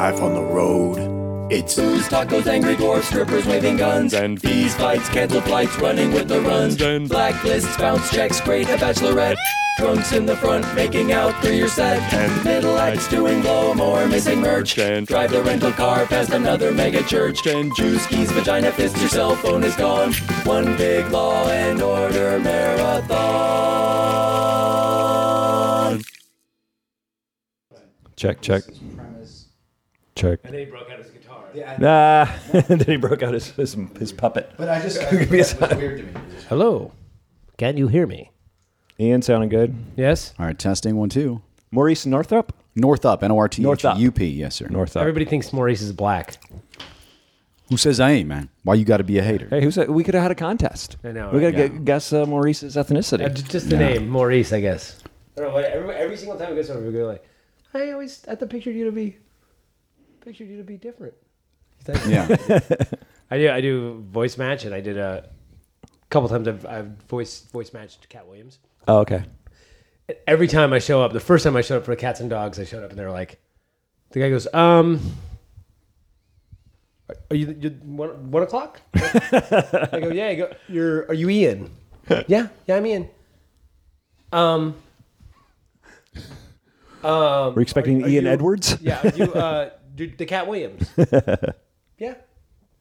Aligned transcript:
life 0.00 0.22
on 0.22 0.32
the 0.32 0.40
road. 0.40 0.96
It's 1.52 1.74
Booze, 1.76 2.08
tacos, 2.08 2.46
angry 2.46 2.74
dwarfs, 2.74 3.08
strippers 3.08 3.44
waving 3.44 3.76
guns, 3.76 4.14
And- 4.14 4.40
fees, 4.40 4.74
fights, 4.74 5.10
cancel 5.10 5.42
flights, 5.42 5.76
running 5.78 6.10
with 6.14 6.26
the 6.26 6.40
runs, 6.40 6.80
And- 6.80 7.06
blacklists, 7.10 7.76
bounce 7.78 8.08
checks, 8.10 8.40
great 8.40 8.66
a 8.70 8.78
bachelorette, 8.78 9.36
drunks 9.78 10.12
in 10.12 10.24
the 10.24 10.36
front, 10.36 10.64
making 10.74 11.12
out 11.12 11.34
through 11.42 11.56
your 11.62 11.68
set, 11.68 12.00
And- 12.14 12.44
middle 12.44 12.78
acts 12.78 13.08
doing 13.08 13.42
blow 13.42 13.74
more, 13.74 14.06
missing 14.06 14.40
merch, 14.40 14.78
And- 14.78 15.06
drive 15.06 15.32
the 15.32 15.42
rental 15.42 15.72
car 15.72 16.06
past 16.06 16.30
another 16.32 16.72
mega 16.72 17.02
church, 17.02 17.46
And- 17.46 17.70
juice 17.76 18.06
keys, 18.06 18.32
vagina 18.32 18.72
fist, 18.72 18.96
your 19.00 19.10
cell 19.10 19.34
phone 19.36 19.64
is 19.64 19.76
gone, 19.76 20.14
one 20.44 20.78
big 20.78 21.10
law 21.10 21.46
and 21.50 21.82
order 21.82 22.38
marathon. 22.38 23.50
Check, 28.16 28.40
check, 28.42 28.62
check. 30.20 30.40
And 30.44 30.52
then 30.54 30.60
he 30.60 30.70
broke 30.70 30.90
out 30.90 30.98
his 30.98 31.10
guitar. 31.10 31.44
Ah, 31.82 32.38
then 32.68 32.80
he 32.80 32.96
broke 32.96 33.22
out 33.22 33.34
his 33.34 33.48
his, 33.50 33.76
his 33.98 34.12
puppet. 34.12 34.50
But 34.56 34.68
I 34.68 34.80
just 34.80 34.98
I, 35.02 35.16
that 35.16 35.30
was 35.30 35.54
weird 35.76 35.98
to 36.00 36.04
me. 36.04 36.12
Hello. 36.48 36.92
Can 37.56 37.76
you 37.76 37.88
hear 37.88 38.06
me? 38.06 38.30
Ian 38.98 39.22
sounding 39.22 39.48
good. 39.48 39.74
Yes. 39.96 40.34
All 40.38 40.46
right, 40.46 40.58
testing 40.58 40.96
one, 40.96 41.08
two. 41.08 41.40
Maurice 41.70 42.04
Northup. 42.06 42.52
Northup, 42.76 43.22
N 43.22 43.30
O 43.32 43.38
R 43.38 43.48
T 43.48 43.62
H 43.62 43.64
Northup. 43.64 43.98
U 43.98 44.12
P. 44.12 44.26
Yes, 44.26 44.54
sir. 44.56 44.66
Northup. 44.68 45.00
Everybody 45.00 45.24
thinks 45.24 45.52
Maurice 45.52 45.82
is 45.82 45.92
black. 45.92 46.36
Who 47.68 47.76
says 47.76 48.00
I 48.00 48.10
ain't, 48.10 48.28
man? 48.28 48.48
Why 48.64 48.74
you 48.74 48.84
got 48.84 48.96
to 48.98 49.04
be 49.04 49.18
a 49.18 49.22
hater? 49.22 49.46
Hey, 49.48 49.62
who's 49.62 49.76
that? 49.76 49.88
We 49.88 50.02
could 50.02 50.14
have 50.14 50.22
had 50.24 50.32
a 50.32 50.36
contest. 50.36 50.96
I 51.04 51.12
know, 51.12 51.30
We 51.30 51.40
got 51.40 51.52
to 51.52 51.56
Yeah. 51.58 51.68
get 51.68 51.84
guess 51.84 52.12
uh, 52.12 52.26
Maurice's 52.26 52.74
ethnicity. 52.76 53.24
Uh, 53.24 53.28
j- 53.28 53.42
just 53.48 53.70
the 53.70 53.76
name, 53.76 54.08
Maurice, 54.08 54.52
I 54.52 54.60
guess. 54.60 55.00
I 55.36 55.42
don't 55.42 55.52
know. 55.52 55.58
Every, 55.58 55.94
every 55.94 56.16
single 56.16 56.36
time 56.36 56.50
we 56.50 56.56
go 56.56 56.62
somewhere, 56.62 56.86
we 56.86 56.92
go 56.92 57.06
like, 57.06 57.24
I 57.72 57.92
always, 57.92 58.24
I 58.26 58.34
thought 58.34 58.50
pictured 58.50 58.74
you 58.74 58.86
to 58.86 58.92
be, 58.92 59.16
pictured 60.20 60.48
you 60.48 60.56
to 60.58 60.64
be 60.64 60.76
different. 60.76 61.14
Yeah. 62.06 62.26
I 63.30 63.38
do, 63.38 63.50
I 63.50 63.60
do 63.60 64.04
voice 64.10 64.36
match, 64.36 64.64
and 64.64 64.74
I 64.74 64.80
did 64.80 64.98
a 64.98 65.28
couple 66.10 66.28
times. 66.28 66.46
I've, 66.48 66.66
I've 66.66 66.86
voice 67.04 67.40
voice 67.52 67.72
matched 67.72 68.08
Katt 68.08 68.26
Williams. 68.26 68.58
oh, 68.88 68.98
okay. 68.98 69.24
Every 70.26 70.48
time 70.48 70.72
I 70.72 70.80
show 70.80 71.00
up, 71.02 71.12
the 71.12 71.20
first 71.20 71.44
time 71.44 71.54
I 71.56 71.60
showed 71.60 71.78
up 71.78 71.84
for 71.84 71.94
Cats 71.94 72.18
and 72.20 72.28
Dogs, 72.28 72.58
I 72.58 72.64
showed 72.64 72.82
up 72.82 72.90
and 72.90 72.98
they 72.98 73.04
were 73.04 73.12
like, 73.12 73.40
the 74.10 74.20
guy 74.20 74.28
goes, 74.28 74.52
um. 74.52 75.00
Are 77.30 77.36
you, 77.36 77.56
you 77.60 77.70
one, 77.82 78.30
one 78.30 78.42
o'clock? 78.42 78.80
I 78.94 79.98
go, 80.00 80.08
yeah. 80.10 80.26
I 80.28 80.34
go, 80.34 80.52
you're. 80.68 81.06
Are 81.06 81.14
you 81.14 81.28
Ian? 81.30 81.70
yeah, 82.26 82.48
yeah, 82.66 82.76
I'm 82.76 82.86
Ian. 82.86 83.08
Um. 84.32 84.74
Um, 87.02 87.54
We're 87.54 87.62
expecting 87.62 88.04
are 88.04 88.08
Ian 88.08 88.24
you- 88.24 88.30
Edwards. 88.30 88.76
Yeah, 88.80 89.00
are 89.02 89.16
you 89.16 89.32
uh, 89.32 89.70
dude, 90.00 90.16
the 90.16 90.24
Katt 90.24 90.46
Williams. 90.46 90.90
yeah. 91.98 92.14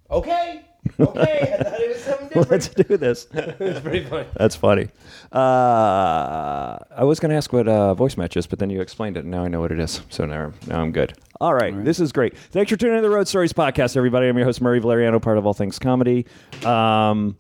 Okay. 0.10 0.62
Okay. 0.98 1.56
I 1.60 1.64
thought 1.64 1.82
it 1.82 1.90
was 1.90 2.02
something 2.02 2.28
different. 2.30 2.50
Let's 2.50 2.70
do 2.70 2.98
this. 2.98 3.28
it's 3.34 3.80
pretty 3.82 4.06
funny. 4.06 4.26
That's 4.38 4.56
funny. 4.56 4.88
Uh, 5.32 6.78
I 6.96 7.04
was 7.04 7.20
going 7.20 7.32
to 7.32 7.36
ask 7.36 7.52
what 7.52 7.68
uh, 7.68 7.94
voice 7.94 8.16
match 8.16 8.38
is, 8.38 8.48
but 8.48 8.60
then 8.60 8.70
you 8.70 8.80
explained 8.80 9.18
it, 9.18 9.26
and 9.26 9.32
now 9.32 9.44
I 9.44 9.50
know 9.50 9.60
what 9.60 9.74
it 9.74 9.80
is. 9.80 10.02
So 10.10 10.26
now, 10.26 10.54
now 10.66 10.82
I'm 10.82 10.94
good. 10.94 11.14
All 11.42 11.54
right, 11.54 11.84
this 11.84 12.00
is 12.00 12.14
great. 12.14 12.38
Thanks 12.38 12.72
for 12.72 12.78
tuning 12.78 12.98
in 12.98 13.04
to 13.04 13.10
the 13.10 13.14
Road 13.14 13.28
Stories 13.28 13.54
podcast, 13.54 13.98
everybody. 13.98 14.28
I'm 14.28 14.38
your 14.38 14.46
host, 14.46 14.62
Murray 14.62 14.80
Valeriano, 14.80 15.22
part 15.22 15.38
of 15.38 15.46
All 15.46 15.54
Things 15.54 15.78
Comedy. 15.78 16.26
Um, 16.66 17.38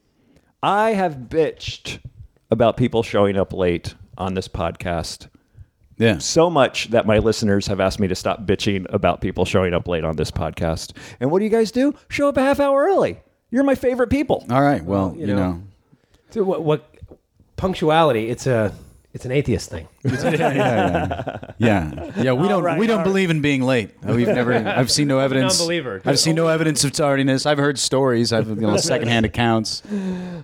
I 0.62 0.92
have 0.92 1.16
bitched 1.16 2.00
about 2.52 2.76
people 2.76 3.02
showing 3.04 3.38
up 3.38 3.54
late 3.54 3.96
on 4.18 4.34
this 4.34 4.48
podcast 4.50 5.30
Yeah. 6.00 6.18
so 6.18 6.50
much 6.50 6.88
that 6.90 7.06
my 7.06 7.20
listeners 7.20 7.68
have 7.68 7.80
asked 7.80 8.00
me 8.00 8.08
to 8.08 8.16
stop 8.16 8.46
bitching 8.46 8.86
about 8.90 9.22
people 9.22 9.46
showing 9.46 9.74
up 9.74 9.88
late 9.88 10.04
on 10.04 10.16
this 10.16 10.32
podcast. 10.32 10.96
And 11.20 11.30
what 11.30 11.40
do 11.40 11.46
you 11.46 11.52
guys 11.52 11.72
do? 11.72 11.94
Show 12.08 12.30
up 12.30 12.38
a 12.38 12.42
half 12.42 12.60
hour 12.60 12.84
early. 12.86 13.20
You're 13.52 13.64
my 13.64 13.76
favorite 13.76 14.10
people. 14.10 14.46
All 14.50 14.62
right. 14.62 14.84
Well, 14.84 15.14
you, 15.16 15.28
you 15.28 15.36
know. 15.36 15.52
know. 15.52 15.64
So 16.32 16.44
what, 16.44 16.64
what 16.64 16.96
punctuality? 17.58 18.30
It's 18.30 18.48
a 18.48 18.74
it's 19.12 19.26
an 19.26 19.32
atheist 19.32 19.72
thing. 19.72 19.88
yeah, 20.04 20.30
yeah, 20.32 21.38
yeah. 21.58 22.12
Yeah, 22.16 22.34
we 22.34 22.48
don't 22.48 22.64
right, 22.64 22.78
we 22.78 22.86
don't 22.86 23.00
all 23.00 23.04
believe 23.04 23.32
in 23.32 23.42
being 23.42 23.64
late. 23.64 23.90
We've 24.04 24.28
never. 24.28 24.54
I've 24.54 24.92
seen 24.92 25.08
no 25.08 25.18
evidence. 25.18 25.58
non-believer. 25.58 26.02
I've 26.06 26.20
seen 26.20 26.36
no 26.36 26.48
evidence 26.48 26.84
of 26.84 26.92
tardiness. 26.92 27.48
I've 27.48 27.58
heard 27.58 27.80
stories. 27.80 28.32
I've 28.32 28.50
you 28.50 28.56
know 28.56 28.78
secondhand 28.78 29.26
accounts. 29.26 29.82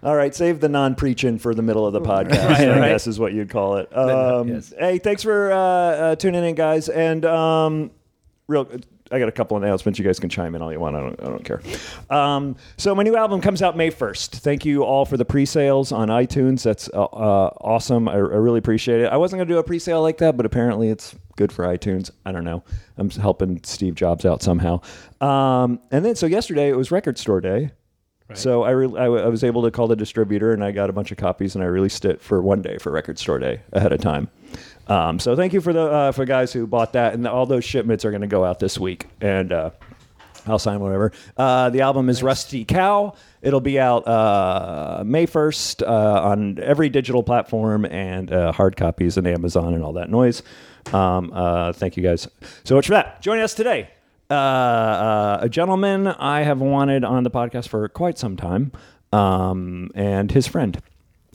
All 0.02 0.16
right, 0.16 0.34
save 0.34 0.62
the 0.62 0.70
non-preaching 0.70 1.38
for 1.38 1.54
the 1.54 1.62
middle 1.62 1.86
of 1.86 1.94
the 1.94 2.02
podcast. 2.02 2.50
Right, 2.50 2.68
I 2.68 2.80
right. 2.80 2.90
guess 2.90 3.06
is 3.06 3.20
what 3.20 3.34
you'd 3.34 3.52
call 3.52 3.78
it. 3.78 3.96
Um, 3.96 4.48
yes. 4.48 4.74
Hey, 4.78 4.98
thanks 4.98 5.22
for 5.22 5.52
uh, 5.52 5.58
uh, 5.58 6.16
tuning 6.16 6.44
in, 6.44 6.56
guys. 6.56 6.90
And 6.90 7.24
um, 7.24 7.92
real, 8.48 8.68
I 9.16 9.20
got 9.20 9.30
a 9.30 9.32
couple 9.32 9.56
of 9.56 9.64
announcements. 9.64 9.98
You 9.98 10.06
guys 10.06 10.20
can 10.20 10.30
chime 10.30 10.56
in 10.56 10.62
all 10.62 10.72
you 10.72 10.80
want. 10.80 10.96
I 10.96 11.00
don't, 11.00 11.22
I 11.22 11.26
don't 11.26 11.44
care. 11.46 11.62
Um, 12.10 12.56
so 12.78 12.94
my 12.94 13.04
new 13.04 13.16
album 13.16 13.42
comes 13.42 13.62
out 13.62 13.78
May 13.78 13.90
first. 13.90 14.36
Thank 14.36 14.66
you 14.66 14.84
all 14.84 15.06
for 15.06 15.18
the 15.18 15.26
pre-sales 15.26 15.92
on 15.92 16.10
iTunes. 16.10 16.64
That's 16.64 16.90
uh, 16.94 17.04
uh, 17.04 17.54
awesome. 17.62 18.08
I, 18.10 18.14
I 18.14 18.18
really 18.18 18.60
appreciate 18.60 19.02
it. 19.02 19.12
I 19.12 19.18
wasn't 19.18 19.40
gonna 19.40 19.50
do 19.50 19.58
a 19.58 19.64
pre-sale 19.64 20.02
like 20.02 20.18
that, 20.18 20.36
but 20.38 20.46
apparently 20.46 20.90
it's 20.90 21.16
good 21.38 21.52
for 21.52 21.66
iTunes. 21.66 22.12
I 22.26 22.32
don't 22.32 22.44
know. 22.44 22.64
I'm 22.98 23.10
helping 23.10 23.62
Steve 23.64 23.96
Jobs 23.96 24.26
out 24.26 24.44
somehow. 24.44 24.82
Um, 25.22 25.80
and 25.92 26.04
then 26.04 26.16
so 26.16 26.26
yesterday 26.26 26.70
it 26.70 26.76
was 26.76 26.92
Record 26.92 27.18
Store 27.18 27.42
Day. 27.42 27.72
So 28.34 28.64
I, 28.64 28.72
re- 28.72 28.88
I, 28.88 29.06
w- 29.06 29.24
I 29.24 29.28
was 29.28 29.44
able 29.44 29.62
to 29.64 29.72
call 29.72 29.88
the 29.88 29.96
distributor 29.96 30.52
and 30.52 30.64
I 30.64 30.72
got 30.72 30.90
a 30.90 30.94
bunch 30.94 31.12
of 31.12 31.18
copies 31.18 31.54
and 31.54 31.64
I 31.64 31.68
released 31.68 32.06
it 32.06 32.20
for 32.20 32.42
one 32.42 32.60
day 32.60 32.80
for 32.80 32.92
Record 32.92 33.20
Store 33.20 33.38
Day 33.38 33.62
ahead 33.72 33.94
of 33.94 34.02
time. 34.02 34.30
Um, 34.88 35.20
so 35.20 35.36
thank 35.36 35.54
you 35.54 35.62
for 35.62 35.74
the 35.74 35.82
uh, 35.82 36.12
for 36.12 36.26
guys 36.26 36.54
who 36.54 36.68
bought 36.68 36.94
that 36.94 37.14
and 37.14 37.28
all 37.28 37.46
those 37.46 37.66
shipments 37.66 38.06
are 38.06 38.12
going 38.12 38.22
to 38.22 38.28
go 38.28 38.46
out 38.46 38.60
this 38.60 38.78
week 38.78 39.08
and 39.20 39.52
uh, 39.52 39.72
I'll 40.48 40.60
sign 40.60 40.80
whatever. 40.80 41.12
Uh, 41.36 41.70
the 41.72 41.82
album 41.82 42.08
is 42.08 42.22
Rusty 42.22 42.66
Cow. 42.66 43.16
It'll 43.42 43.62
be 43.62 43.80
out 43.80 44.08
uh, 44.08 45.04
May 45.06 45.26
first 45.26 45.82
uh, 45.82 46.22
on 46.24 46.60
every 46.60 46.90
digital 46.90 47.24
platform 47.24 47.86
and 47.86 48.32
uh, 48.32 48.52
hard 48.52 48.76
copies 48.78 49.18
and 49.18 49.26
Amazon 49.26 49.74
and 49.74 49.84
all 49.84 49.94
that 49.94 50.10
noise. 50.10 50.44
Um, 50.94 51.32
uh, 51.34 51.74
thank 51.74 51.98
you 51.98 52.04
guys 52.04 52.28
so 52.64 52.76
much 52.76 52.86
for 52.88 52.94
that. 52.94 53.22
Joining 53.22 53.44
us 53.44 53.56
today 53.56 53.90
uh, 54.30 54.34
uh, 54.34 55.38
a 55.42 55.50
gentleman 55.50 56.08
I 56.08 56.42
have 56.42 56.60
wanted 56.62 57.04
on 57.04 57.24
the 57.24 57.32
podcast 57.32 57.68
for 57.68 57.88
quite 57.90 58.18
some 58.18 58.36
time, 58.36 58.72
um, 59.12 59.92
and 59.96 60.32
his 60.32 60.48
friend. 60.48 60.82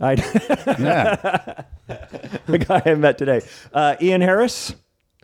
I, 0.01 0.15
Yeah. 0.79 1.63
The 2.47 2.59
guy 2.59 2.83
I 2.85 2.95
met 2.95 3.19
today, 3.19 3.41
uh, 3.73 3.97
Ian 4.01 4.21
Harris 4.21 4.75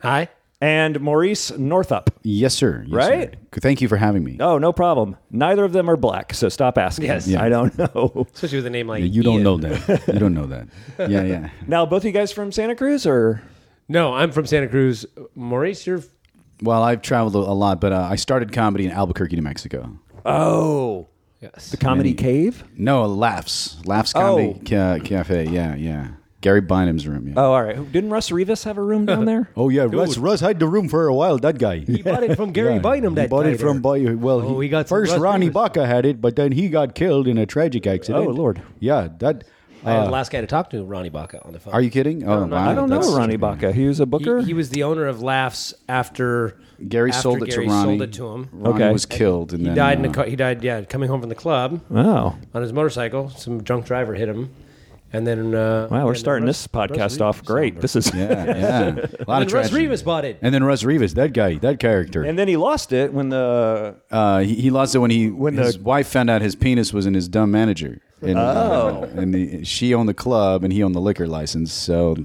Hi. 0.02 0.28
and 0.60 1.00
Maurice 1.00 1.56
Northup. 1.56 2.10
yes, 2.22 2.54
sir. 2.54 2.84
Yes, 2.86 2.94
Right? 2.94 3.30
Sir. 3.54 3.60
Thank 3.60 3.80
you 3.80 3.88
for 3.88 3.96
having 3.96 4.22
me. 4.24 4.36
Oh, 4.40 4.58
no 4.58 4.72
problem. 4.72 5.16
Neither 5.30 5.64
of 5.64 5.72
them 5.72 5.88
are 5.90 5.96
black, 5.96 6.34
so 6.34 6.48
stop 6.48 6.76
asking. 6.78 7.06
Yes. 7.06 7.26
Yeah. 7.28 7.42
I 7.42 7.48
don't 7.48 7.76
know. 7.94 8.26
Especially 8.34 8.58
with 8.58 8.66
a 8.66 8.70
name 8.70 8.86
like 8.88 9.02
you 9.12 9.22
don't 9.22 9.34
Ian. 9.34 9.42
know 9.44 9.56
that. 9.58 10.02
You 10.12 10.18
don't 10.18 10.34
know 10.34 10.46
that. 10.46 10.68
Yeah, 10.98 11.22
yeah. 11.22 11.50
Now, 11.66 11.86
both 11.86 12.02
of 12.02 12.06
you 12.06 12.12
guys 12.12 12.32
from 12.32 12.52
Santa 12.52 12.74
Cruz, 12.74 13.06
or 13.06 13.42
No, 13.88 14.14
I'm 14.14 14.32
from 14.32 14.46
Santa 14.46 14.68
Cruz. 14.68 15.06
Maurice, 15.34 15.86
you're 15.86 16.02
Well, 16.62 16.82
I've 16.82 17.02
traveled 17.02 17.34
a 17.36 17.50
a 17.50 17.54
lot, 17.54 17.80
but 17.80 17.92
uh, 17.92 18.08
I 18.10 18.16
started 18.16 18.52
comedy 18.52 18.84
in 18.86 18.90
Albuquerque, 18.92 19.36
New 19.36 19.42
Mexico. 19.42 19.98
oh, 20.24 21.08
yes. 21.40 21.70
the 21.70 21.76
Comedy 21.76 22.10
Many- 22.14 22.22
Cave? 22.22 22.64
No, 22.76 23.04
Laughs. 23.06 23.76
Laughs 23.84 24.12
Comedy 24.12 24.54
Oh. 24.56 24.60
Ca- 24.66 24.98
Cafe. 25.04 25.44
Yeah, 25.48 25.74
yeah. 25.76 26.08
Gary 26.46 26.60
Bynum's 26.62 27.08
room. 27.08 27.26
Yeah. 27.26 27.34
Oh, 27.38 27.52
all 27.54 27.62
right. 27.64 27.90
Didn't 27.90 28.10
Russ 28.10 28.30
Rivas 28.30 28.62
have 28.64 28.78
a 28.78 28.82
room 28.82 29.04
down 29.04 29.24
there? 29.24 29.50
Oh 29.56 29.68
yeah, 29.68 29.88
Russ. 29.90 30.16
Russ 30.16 30.38
had 30.40 30.60
the 30.60 30.68
room 30.68 30.88
for 30.88 31.08
a 31.08 31.14
while. 31.14 31.38
That 31.38 31.58
guy. 31.58 31.78
He 31.80 32.02
bought 32.02 32.22
it 32.22 32.36
from 32.36 32.52
Gary 32.52 32.74
Yeah, 32.78 32.78
Bynum. 32.78 33.14
That 33.16 33.22
he 33.22 33.28
bought 33.28 33.42
guy 33.46 33.50
it 33.50 33.58
from 33.60 33.82
there. 33.82 34.14
Boy. 34.14 34.16
Well, 34.16 34.40
Oh, 34.42 34.60
he 34.60 34.68
got 34.68 34.86
some 34.88 34.96
first 34.98 35.10
Russ 35.12 35.20
Ronnie 35.20 35.46
Rivas. 35.46 35.54
Baca 35.54 35.86
had 35.86 36.06
it, 36.06 36.20
but 36.20 36.36
then 36.36 36.52
he 36.52 36.68
got 36.68 36.94
killed 36.94 37.26
in 37.26 37.36
a 37.36 37.46
tragic 37.46 37.84
accident. 37.86 38.26
Oh, 38.28 38.30
Lord. 38.30 38.62
Yeah, 38.78 39.08
that. 39.18 39.42
I 39.84 39.90
had 39.90 40.00
uh, 40.00 40.04
the 40.06 40.10
last 40.12 40.30
guy 40.32 40.40
to 40.40 40.46
talk 40.46 40.70
to, 40.70 40.84
Ronnie 40.84 41.10
Baca, 41.10 41.44
on 41.44 41.52
the 41.52 41.58
phone. 41.60 41.74
are 41.74 41.80
you 41.82 41.90
kidding? 41.90 42.22
Oh, 42.28 42.44
no, 42.44 42.54
wow, 42.56 42.70
I 42.70 42.74
don't 42.74 42.88
know 42.88 43.00
Ronnie 43.16 43.36
Baca. 43.36 43.72
He 43.72 43.86
was 43.86 43.98
a 44.00 44.06
booker. 44.06 44.38
He, 44.40 44.46
he 44.46 44.54
was 44.54 44.70
the 44.70 44.82
owner 44.84 45.06
of 45.06 45.22
Laughs 45.22 45.74
after 45.88 46.56
Gary 46.88 47.10
after 47.10 47.22
sold 47.22 47.42
it 47.42 47.50
to 47.52 47.60
Ronnie. 47.60 47.70
sold 47.98 48.02
it 48.02 48.12
to 48.14 48.28
him. 48.28 48.48
Ronnie 48.52 48.74
Okay. 48.84 48.92
was 48.92 49.06
killed, 49.06 49.52
and 49.52 49.60
He 49.62 49.66
then 49.66 49.76
died 49.76 49.98
in 49.98 50.06
uh, 50.06 50.10
a 50.10 50.12
car. 50.12 50.24
He 50.26 50.36
died, 50.36 50.62
yeah, 50.62 50.82
coming 50.82 51.08
home 51.08 51.20
from 51.20 51.28
the 51.28 51.34
club 51.36 51.80
wow. 51.88 52.36
on 52.54 52.62
his 52.62 52.72
motorcycle. 52.72 53.30
Some 53.30 53.62
drunk 53.62 53.86
driver 53.86 54.14
hit 54.14 54.28
him, 54.28 54.50
and 55.16 55.26
then 55.26 55.54
uh, 55.54 55.88
Wow, 55.90 56.06
we're 56.06 56.14
starting 56.14 56.46
Russ- 56.46 56.62
this 56.62 56.66
podcast 56.68 57.20
off 57.20 57.44
great. 57.44 57.80
This 57.80 57.96
is 57.96 58.12
Yeah, 58.14 58.44
yeah. 58.44 58.88
A 58.88 58.92
lot 58.92 59.00
And 59.00 59.08
of 59.08 59.26
then 59.26 59.38
Russ 59.38 59.48
tragedy. 59.50 59.76
Rivas 59.82 60.02
bought 60.02 60.24
it. 60.24 60.38
And 60.42 60.54
then 60.54 60.62
Russ 60.64 60.82
Rivas, 60.84 61.14
that 61.14 61.32
guy, 61.32 61.54
that 61.56 61.78
character. 61.80 62.22
And 62.22 62.38
then 62.38 62.48
he 62.48 62.56
lost 62.56 62.92
it 62.92 63.12
when 63.12 63.28
the 63.30 63.96
Uh, 64.10 64.40
he, 64.40 64.54
he 64.54 64.70
lost 64.70 64.94
it 64.94 64.98
when 64.98 65.10
he 65.10 65.30
When 65.30 65.56
his 65.56 65.76
the- 65.78 65.82
wife 65.82 66.08
found 66.08 66.30
out 66.30 66.42
his 66.42 66.54
penis 66.54 66.92
was 66.92 67.06
in 67.06 67.14
his 67.14 67.28
dumb 67.28 67.50
manager. 67.50 68.00
And, 68.22 68.38
Oh. 68.38 69.08
and 69.14 69.34
the, 69.34 69.64
she 69.64 69.92
owned 69.94 70.08
the 70.08 70.14
club 70.14 70.64
and 70.64 70.72
he 70.72 70.82
owned 70.82 70.94
the 70.94 71.00
liquor 71.00 71.26
license. 71.28 71.72
So 71.72 72.16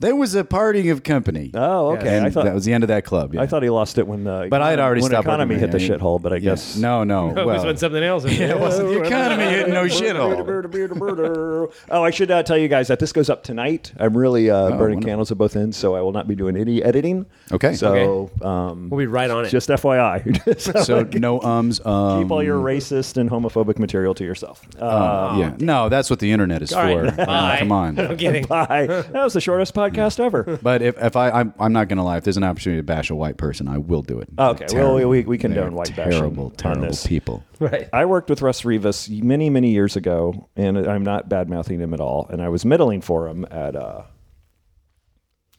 There 0.00 0.14
was 0.14 0.34
a 0.36 0.44
parting 0.44 0.90
of 0.90 1.02
company. 1.02 1.50
Oh, 1.54 1.96
okay. 1.96 2.16
And 2.16 2.24
I 2.24 2.30
thought 2.30 2.44
that 2.44 2.54
was 2.54 2.64
the 2.64 2.72
end 2.72 2.84
of 2.84 2.88
that 2.88 3.04
club. 3.04 3.34
yeah. 3.34 3.42
I 3.42 3.46
thought 3.46 3.64
he 3.64 3.70
lost 3.70 3.98
it 3.98 4.06
when 4.06 4.22
the 4.24 4.46
But 4.48 4.62
I 4.62 4.70
had 4.70 4.78
already 4.78 5.00
when 5.02 5.10
stopped 5.10 5.26
economy 5.26 5.56
hit 5.56 5.72
the 5.72 5.78
shithole. 5.78 6.22
But 6.22 6.32
I 6.32 6.36
Yeah. 6.36 6.50
guess 6.50 6.76
no, 6.76 7.02
no. 7.02 7.30
it 7.36 7.44
was 7.44 7.64
when 7.64 7.76
something 7.76 8.02
else. 8.04 8.24
yeah, 8.24 8.50
it 8.50 8.60
wasn't 8.60 8.90
the 8.90 9.02
economy 9.02 9.44
hitting 9.44 9.74
no 9.74 9.82
shithole. 9.86 11.72
oh, 11.90 12.02
I 12.04 12.10
should 12.10 12.30
uh, 12.30 12.42
tell 12.44 12.56
you 12.56 12.68
guys 12.68 12.86
that 12.88 13.00
this 13.00 13.12
goes 13.12 13.28
up 13.28 13.42
tonight. 13.42 13.92
I'm 13.98 14.16
really 14.16 14.50
uh, 14.50 14.68
burning 14.70 14.78
wonderful. 14.78 15.02
candles 15.02 15.32
at 15.32 15.38
both 15.38 15.56
ends, 15.56 15.76
so 15.76 15.96
I 15.96 16.00
will 16.00 16.12
not 16.12 16.28
be 16.28 16.36
doing 16.36 16.56
any 16.56 16.80
editing. 16.82 17.26
Okay. 17.50 17.74
So, 17.74 18.30
um, 18.42 18.90
We'll 18.90 18.98
be 18.98 19.06
right 19.06 19.30
on 19.30 19.46
it. 19.46 19.48
just 19.48 19.68
FYI. 19.68 20.60
so, 20.60 20.82
So 20.82 21.02
no 21.18 21.40
ums. 21.40 21.84
Um, 21.84 22.22
keep 22.22 22.30
all 22.30 22.42
your 22.42 22.62
racist 22.62 23.16
and 23.16 23.28
homophobic 23.28 23.78
material 23.80 24.14
to 24.14 24.24
yourself. 24.24 24.64
Uh, 24.80 24.84
uh, 24.84 25.36
yeah. 25.40 25.56
No, 25.58 25.88
that's 25.88 26.08
what 26.08 26.20
the 26.20 26.30
internet 26.30 26.62
is 26.62 26.70
for. 26.70 27.02
right. 27.02 27.58
Come 27.58 27.72
on. 27.72 27.98
I'm 27.98 28.16
kidding. 28.16 28.46
bye. 28.46 28.86
That 28.86 29.24
was 29.24 29.32
the 29.32 29.40
shortest 29.40 29.74
podcast 29.74 29.87
ever. 29.96 30.58
But 30.62 30.82
if, 30.82 30.96
if 30.98 31.16
I, 31.16 31.30
I'm, 31.30 31.54
I'm 31.58 31.72
not 31.72 31.88
going 31.88 31.96
to 31.98 32.02
lie, 32.02 32.16
if 32.18 32.24
there's 32.24 32.36
an 32.36 32.44
opportunity 32.44 32.80
to 32.80 32.84
bash 32.84 33.10
a 33.10 33.14
white 33.14 33.36
person, 33.36 33.68
I 33.68 33.78
will 33.78 34.02
do 34.02 34.18
it. 34.20 34.28
Okay, 34.38 34.66
They're 34.68 34.80
well, 34.84 34.96
we- 34.96 35.04
we- 35.04 35.22
we 35.24 35.38
condone 35.38 35.68
They're 35.68 35.70
white 35.72 35.94
bashing 35.96 36.12
Terrible, 36.12 36.44
on 36.46 36.50
terrible 36.56 36.88
this. 36.88 37.06
people. 37.06 37.44
Right. 37.60 37.88
I 37.92 38.04
worked 38.04 38.30
with 38.30 38.40
Russ 38.42 38.64
Rivas 38.64 39.08
many, 39.10 39.50
many 39.50 39.70
years 39.72 39.96
ago, 39.96 40.48
and 40.56 40.78
I'm 40.78 41.02
not 41.02 41.28
bad 41.28 41.48
mouthing 41.48 41.80
him 41.80 41.92
at 41.94 42.00
all. 42.00 42.26
And 42.30 42.40
I 42.42 42.48
was 42.50 42.64
middling 42.64 43.00
for 43.00 43.26
him 43.28 43.44
at 43.50 43.74
uh, 43.74 44.02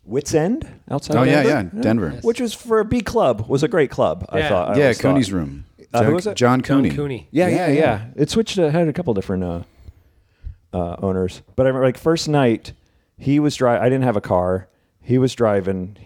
Wits 0.06 0.34
End 0.34 0.68
outside. 0.90 1.18
Oh, 1.18 1.24
yeah, 1.24 1.44
Denver. 1.44 1.72
yeah, 1.76 1.82
Denver. 1.82 2.10
which 2.22 2.40
was 2.40 2.54
for 2.54 2.80
a 2.80 2.86
B 2.86 3.02
club 3.02 3.48
was 3.50 3.64
a 3.64 3.68
great 3.68 3.92
club. 3.92 4.26
I 4.30 4.40
Yeah. 4.40 4.50
thought. 4.50 4.70
I 4.70 4.76
yeah, 4.78 4.82
always 4.84 4.98
thought. 5.02 5.10
Cooney's 5.10 5.32
room. 5.34 5.66
Uh, 5.94 6.00
who 6.00 6.06
John- 6.06 6.14
was 6.16 6.28
it? 6.28 6.36
John 6.36 6.62
John 6.62 6.78
Cooney. 6.84 6.90
Cooney. 6.96 7.28
Yeah, 7.32 7.48
yeah, 7.48 7.56
Yeah, 7.56 7.68
yeah. 7.68 7.80
yeah. 7.80 8.06
It 8.16 8.30
switched. 8.30 8.56
To, 8.56 8.72
had 8.72 8.88
a 8.88 8.94
couple 8.94 9.14
different 9.14 9.44
uh, 9.44 9.64
uh, 10.74 10.96
owners, 11.02 11.42
but 11.56 11.66
I 11.66 11.70
remember 11.70 11.86
like 11.86 11.98
first 11.98 12.30
night 12.30 12.72
he 13.20 13.40
was 13.40 13.56
driving. 13.56 13.84
I 13.84 13.90
didn't 13.90 14.06
have 14.06 14.16
a 14.18 14.22
car. 14.22 14.68
He 15.02 15.18
was 15.18 15.36
driving. 15.36 15.98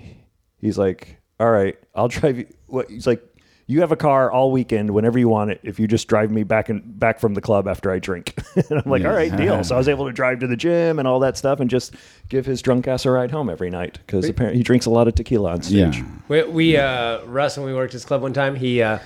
He's 0.58 0.78
like, 0.78 1.18
"All 1.40 1.52
right, 1.52 1.78
I'll 1.96 2.08
drive 2.08 2.40
you." 2.40 2.48
What? 2.68 2.90
He's 2.90 3.06
like, 3.06 3.24
"You 3.68 3.82
have 3.82 3.92
a 3.92 3.96
car 3.96 4.32
all 4.32 4.52
weekend, 4.52 4.90
whenever 4.90 5.20
you 5.20 5.30
want 5.30 5.52
it. 5.52 5.60
If 5.64 5.80
you 5.80 5.88
just 5.88 6.08
drive 6.08 6.32
me 6.32 6.44
back 6.44 6.70
and 6.70 7.00
back 7.00 7.20
from 7.20 7.36
the 7.36 7.42
club 7.42 7.68
after 7.68 7.92
I 7.92 8.00
drink." 8.00 8.34
and 8.56 8.82
I'm 8.84 8.90
like, 8.90 9.06
"All 9.06 9.14
right, 9.14 9.36
deal." 9.36 9.64
So 9.64 9.76
I 9.76 9.78
was 9.78 9.88
able 9.88 10.08
to 10.08 10.12
drive 10.12 10.40
to 10.40 10.48
the 10.48 10.58
gym 10.58 10.98
and 10.98 11.08
all 11.08 11.20
that 11.20 11.38
stuff, 11.38 11.60
and 11.60 11.70
just 11.70 11.94
give 12.30 12.46
his 12.46 12.62
drunk 12.62 12.88
ass 12.88 13.06
a 13.06 13.12
ride 13.12 13.30
home 13.32 13.50
every 13.50 13.70
night 13.70 14.00
because 14.06 14.28
apparently 14.28 14.58
he 14.58 14.64
drinks 14.64 14.88
a 14.88 14.90
lot 14.90 15.08
of 15.08 15.16
tequila 15.16 15.52
on 15.52 15.62
stage. 15.62 15.98
Yeah. 15.98 16.06
We, 16.28 16.44
we 16.44 16.78
uh, 16.78 17.24
Russ, 17.26 17.58
when 17.58 17.68
we 17.68 17.76
worked 17.76 17.92
at 17.92 17.98
this 17.98 18.06
club 18.06 18.24
one 18.24 18.34
time, 18.34 18.56
he 18.56 18.82
uh, 18.82 18.98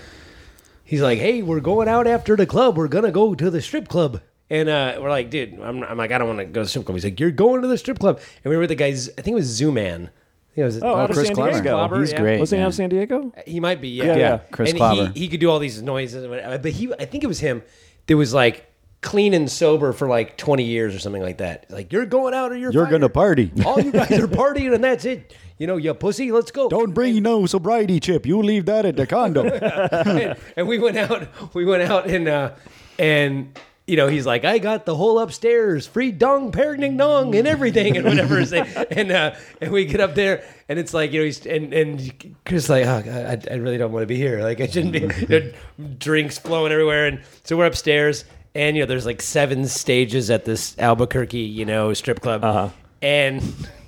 he's 0.83 1.01
like, 1.01 1.19
"Hey, 1.19 1.42
we're 1.42 1.59
going 1.59 1.89
out 1.89 2.07
after 2.07 2.38
the 2.38 2.45
club. 2.45 2.77
We're 2.77 2.88
gonna 2.88 3.12
go 3.12 3.36
to 3.36 3.50
the 3.50 3.62
strip 3.62 3.89
club." 3.89 4.21
And 4.49 4.69
uh, 4.69 4.97
we're 5.01 5.09
like, 5.09 5.29
dude, 5.29 5.59
I'm, 5.59 5.83
I'm 5.83 5.97
like, 5.97 6.11
I 6.11 6.17
don't 6.17 6.27
want 6.27 6.39
to 6.39 6.45
go 6.45 6.61
to 6.61 6.63
the 6.65 6.69
strip 6.69 6.85
club. 6.85 6.95
He's 6.95 7.03
like, 7.03 7.19
you're 7.19 7.31
going 7.31 7.61
to 7.61 7.67
the 7.67 7.77
strip 7.77 7.99
club. 7.99 8.19
And 8.44 8.49
we 8.49 8.55
were 8.55 8.61
with 8.61 8.69
the 8.69 8.75
guys. 8.75 9.09
I 9.17 9.21
think 9.21 9.33
it 9.33 9.35
was 9.35 9.59
Zooman. 9.59 10.03
I 10.05 10.55
think 10.55 10.57
it 10.57 10.63
was 10.63 10.83
Oh, 10.83 10.95
out 10.95 11.11
Chris 11.11 11.27
San 11.27 11.35
Clobber. 11.35 11.61
Clobber, 11.61 11.99
He's 11.99 12.13
yeah. 12.13 12.21
great. 12.21 12.39
Was 12.39 12.51
he 12.51 12.55
man. 12.57 12.65
out 12.65 12.69
of 12.69 12.75
San 12.75 12.89
Diego? 12.89 13.33
He 13.45 13.59
might 13.59 13.81
be, 13.81 13.89
yeah, 13.89 14.05
Yeah, 14.05 14.15
yeah. 14.17 14.38
Chris 14.51 14.69
and 14.69 14.77
Clobber. 14.79 15.11
he, 15.13 15.19
he 15.21 15.27
could 15.27 15.39
do 15.41 15.49
all 15.51 15.59
these 15.59 15.81
noises, 15.81 16.25
but 16.25 16.65
he, 16.65 16.91
I 16.94 17.05
think 17.05 17.23
it 17.23 17.27
was 17.27 17.39
him. 17.39 17.61
That 18.07 18.15
was 18.15 18.33
like 18.33 18.65
clean 19.01 19.33
and 19.33 19.51
sober 19.51 19.91
for 19.94 20.07
like 20.07 20.38
20 20.38 20.63
years 20.63 20.95
or 20.95 20.99
something 20.99 21.21
like 21.21 21.38
that. 21.39 21.69
Like 21.69 21.91
you're 21.91 22.05
going 22.05 22.33
out 22.33 22.51
or 22.51 22.57
you're 22.57 22.71
You're 22.71 22.88
gonna 22.88 23.09
party. 23.09 23.51
All 23.65 23.79
you 23.79 23.91
guys 23.91 24.11
are 24.11 24.27
partying, 24.27 24.73
and 24.73 24.83
that's 24.83 25.05
it. 25.05 25.35
You 25.57 25.67
know, 25.67 25.77
you 25.77 25.94
pussy. 25.94 26.31
Let's 26.31 26.51
go. 26.51 26.69
Don't 26.69 26.94
bring 26.94 27.21
no 27.21 27.45
sobriety 27.47 27.99
chip. 27.99 28.25
You 28.25 28.41
leave 28.41 28.65
that 28.67 28.85
at 28.85 28.95
the 28.95 29.05
condo. 29.07 29.44
and, 29.44 30.38
and 30.55 30.67
we 30.67 30.79
went 30.79 30.97
out. 30.97 31.27
We 31.53 31.65
went 31.65 31.83
out 31.83 32.07
and 32.07 32.27
uh, 32.27 32.51
and 32.97 33.57
you 33.87 33.95
know 33.95 34.07
he's 34.07 34.25
like, 34.25 34.43
I 34.43 34.59
got 34.59 34.85
the 34.85 34.95
whole 34.95 35.17
upstairs, 35.17 35.87
free 35.87 36.11
dong, 36.11 36.51
parenting 36.51 36.97
dong, 36.97 37.33
and 37.35 37.47
everything, 37.47 37.95
and 37.95 38.05
whatever. 38.05 38.37
and 38.91 39.11
uh, 39.11 39.33
and 39.61 39.71
we 39.71 39.85
get 39.85 40.01
up 40.01 40.13
there, 40.13 40.43
and 40.67 40.77
it's 40.77 40.93
like 40.93 41.13
you 41.13 41.21
know 41.21 41.25
he's 41.25 41.45
and 41.45 41.73
and 41.73 42.35
Chris 42.45 42.69
like, 42.69 42.85
oh, 42.85 43.03
I, 43.07 43.41
I 43.49 43.55
really 43.55 43.77
don't 43.77 43.93
want 43.93 44.03
to 44.03 44.07
be 44.07 44.17
here. 44.17 44.43
Like 44.43 44.59
I 44.59 44.67
shouldn't 44.67 44.91
be. 44.91 44.99
you 45.29 45.39
know, 45.39 45.51
drinks 45.97 46.37
flowing 46.37 46.71
everywhere, 46.71 47.07
and 47.07 47.21
so 47.43 47.55
we're 47.55 47.65
upstairs, 47.65 48.25
and 48.53 48.75
you 48.75 48.83
know 48.83 48.87
there's 48.87 49.05
like 49.05 49.21
seven 49.21 49.65
stages 49.67 50.29
at 50.29 50.43
this 50.43 50.77
Albuquerque, 50.77 51.39
you 51.39 51.65
know, 51.65 51.93
strip 51.93 52.19
club, 52.19 52.43
uh-huh. 52.43 52.69
and. 53.01 53.41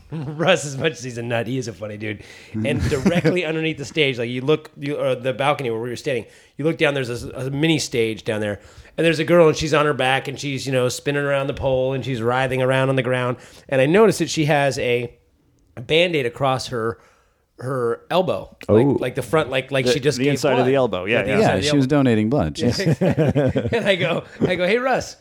Russ, 0.11 0.65
as 0.65 0.77
much 0.77 0.93
as 0.93 1.03
he's 1.03 1.17
a 1.17 1.21
nut, 1.21 1.45
he 1.45 1.57
is 1.57 1.67
a 1.67 1.73
funny 1.73 1.97
dude. 1.97 2.23
And 2.53 2.81
directly 2.89 3.45
underneath 3.45 3.77
the 3.77 3.85
stage, 3.85 4.17
like 4.17 4.29
you 4.29 4.41
look, 4.41 4.71
you, 4.77 4.97
or 4.97 5.15
the 5.15 5.33
balcony 5.33 5.69
where 5.69 5.79
we 5.79 5.89
were 5.89 5.95
standing, 5.95 6.25
you 6.57 6.65
look 6.65 6.77
down. 6.77 6.93
There's 6.93 7.23
a, 7.23 7.29
a 7.29 7.49
mini 7.51 7.77
stage 7.79 8.23
down 8.23 8.41
there, 8.41 8.59
and 8.97 9.05
there's 9.05 9.19
a 9.19 9.23
girl, 9.25 9.47
and 9.47 9.55
she's 9.55 9.73
on 9.73 9.85
her 9.85 9.93
back, 9.93 10.27
and 10.27 10.39
she's 10.39 10.65
you 10.65 10.71
know 10.71 10.89
spinning 10.89 11.23
around 11.23 11.47
the 11.47 11.53
pole, 11.53 11.93
and 11.93 12.03
she's 12.03 12.21
writhing 12.21 12.61
around 12.61 12.89
on 12.89 12.95
the 12.95 13.03
ground. 13.03 13.37
And 13.67 13.79
I 13.81 13.85
noticed 13.85 14.19
that 14.19 14.29
she 14.29 14.45
has 14.45 14.79
a 14.79 15.15
band-aid 15.75 16.25
across 16.25 16.67
her 16.67 16.99
her 17.59 18.05
elbow, 18.09 18.55
Oh. 18.69 18.75
like, 18.75 19.01
like 19.01 19.15
the 19.15 19.21
front, 19.21 19.49
like 19.49 19.69
like 19.71 19.85
she 19.85 19.99
just 19.99 20.17
the 20.17 20.23
gave 20.23 20.31
inside 20.31 20.59
of 20.59 20.65
the 20.65 20.75
elbow. 20.75 21.05
Yeah, 21.05 21.23
the 21.23 21.29
yeah. 21.29 21.55
yeah, 21.55 21.61
she 21.61 21.75
was 21.75 21.87
donating 21.87 22.29
blood. 22.29 22.55
Jeez. 22.55 22.79
and 23.73 23.85
I 23.85 23.95
go, 23.95 24.23
I 24.41 24.55
go, 24.55 24.65
hey 24.65 24.77
Russ, 24.77 25.17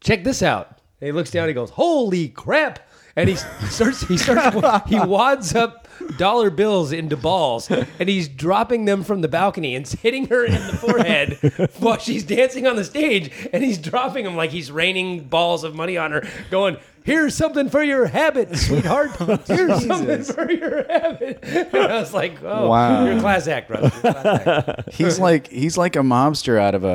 check 0.00 0.24
this 0.24 0.42
out. 0.42 0.78
And 1.00 1.06
he 1.08 1.12
looks 1.12 1.30
down. 1.30 1.48
He 1.48 1.54
goes, 1.54 1.70
holy 1.70 2.28
crap! 2.28 2.78
And 3.16 3.28
he 3.28 3.36
starts, 3.36 4.02
he 4.02 4.16
starts, 4.16 4.88
he 4.88 4.98
wads 5.00 5.54
up 5.54 5.88
dollar 6.16 6.50
bills 6.50 6.92
into 6.92 7.16
balls, 7.16 7.70
and 7.70 8.08
he's 8.08 8.28
dropping 8.28 8.84
them 8.84 9.04
from 9.04 9.20
the 9.20 9.28
balcony 9.28 9.74
and 9.74 9.86
hitting 9.86 10.26
her 10.28 10.44
in 10.44 10.54
the 10.54 10.76
forehead 10.76 11.72
while 11.78 11.98
she's 11.98 12.24
dancing 12.24 12.66
on 12.66 12.76
the 12.76 12.84
stage. 12.84 13.30
And 13.52 13.62
he's 13.62 13.78
dropping 13.78 14.24
them 14.24 14.36
like 14.36 14.50
he's 14.50 14.70
raining 14.70 15.24
balls 15.24 15.64
of 15.64 15.74
money 15.74 15.96
on 15.96 16.12
her, 16.12 16.22
going. 16.50 16.76
Here's 17.04 17.34
something 17.34 17.68
for 17.70 17.82
your 17.82 18.06
habit, 18.06 18.56
sweetheart. 18.56 19.10
Here's 19.46 19.86
something 19.86 20.22
for 20.24 20.50
your 20.50 20.86
habit. 20.86 21.38
And 21.42 21.74
I 21.74 21.98
was 22.00 22.12
like, 22.14 22.42
"Oh, 22.42 22.68
Wow. 22.68 23.04
you're 23.04 23.16
a 23.16 23.20
class 23.20 23.46
act, 23.48 23.70
Russ. 23.70 23.80
You're 24.02 24.10
a 24.12 24.22
class 24.22 24.68
act. 24.68 24.92
He's 24.94 25.18
like 25.18 25.48
he's 25.48 25.78
like 25.78 25.96
a 25.96 26.00
mobster 26.00 26.58
out 26.60 26.74
of 26.74 26.84
a 26.84 26.88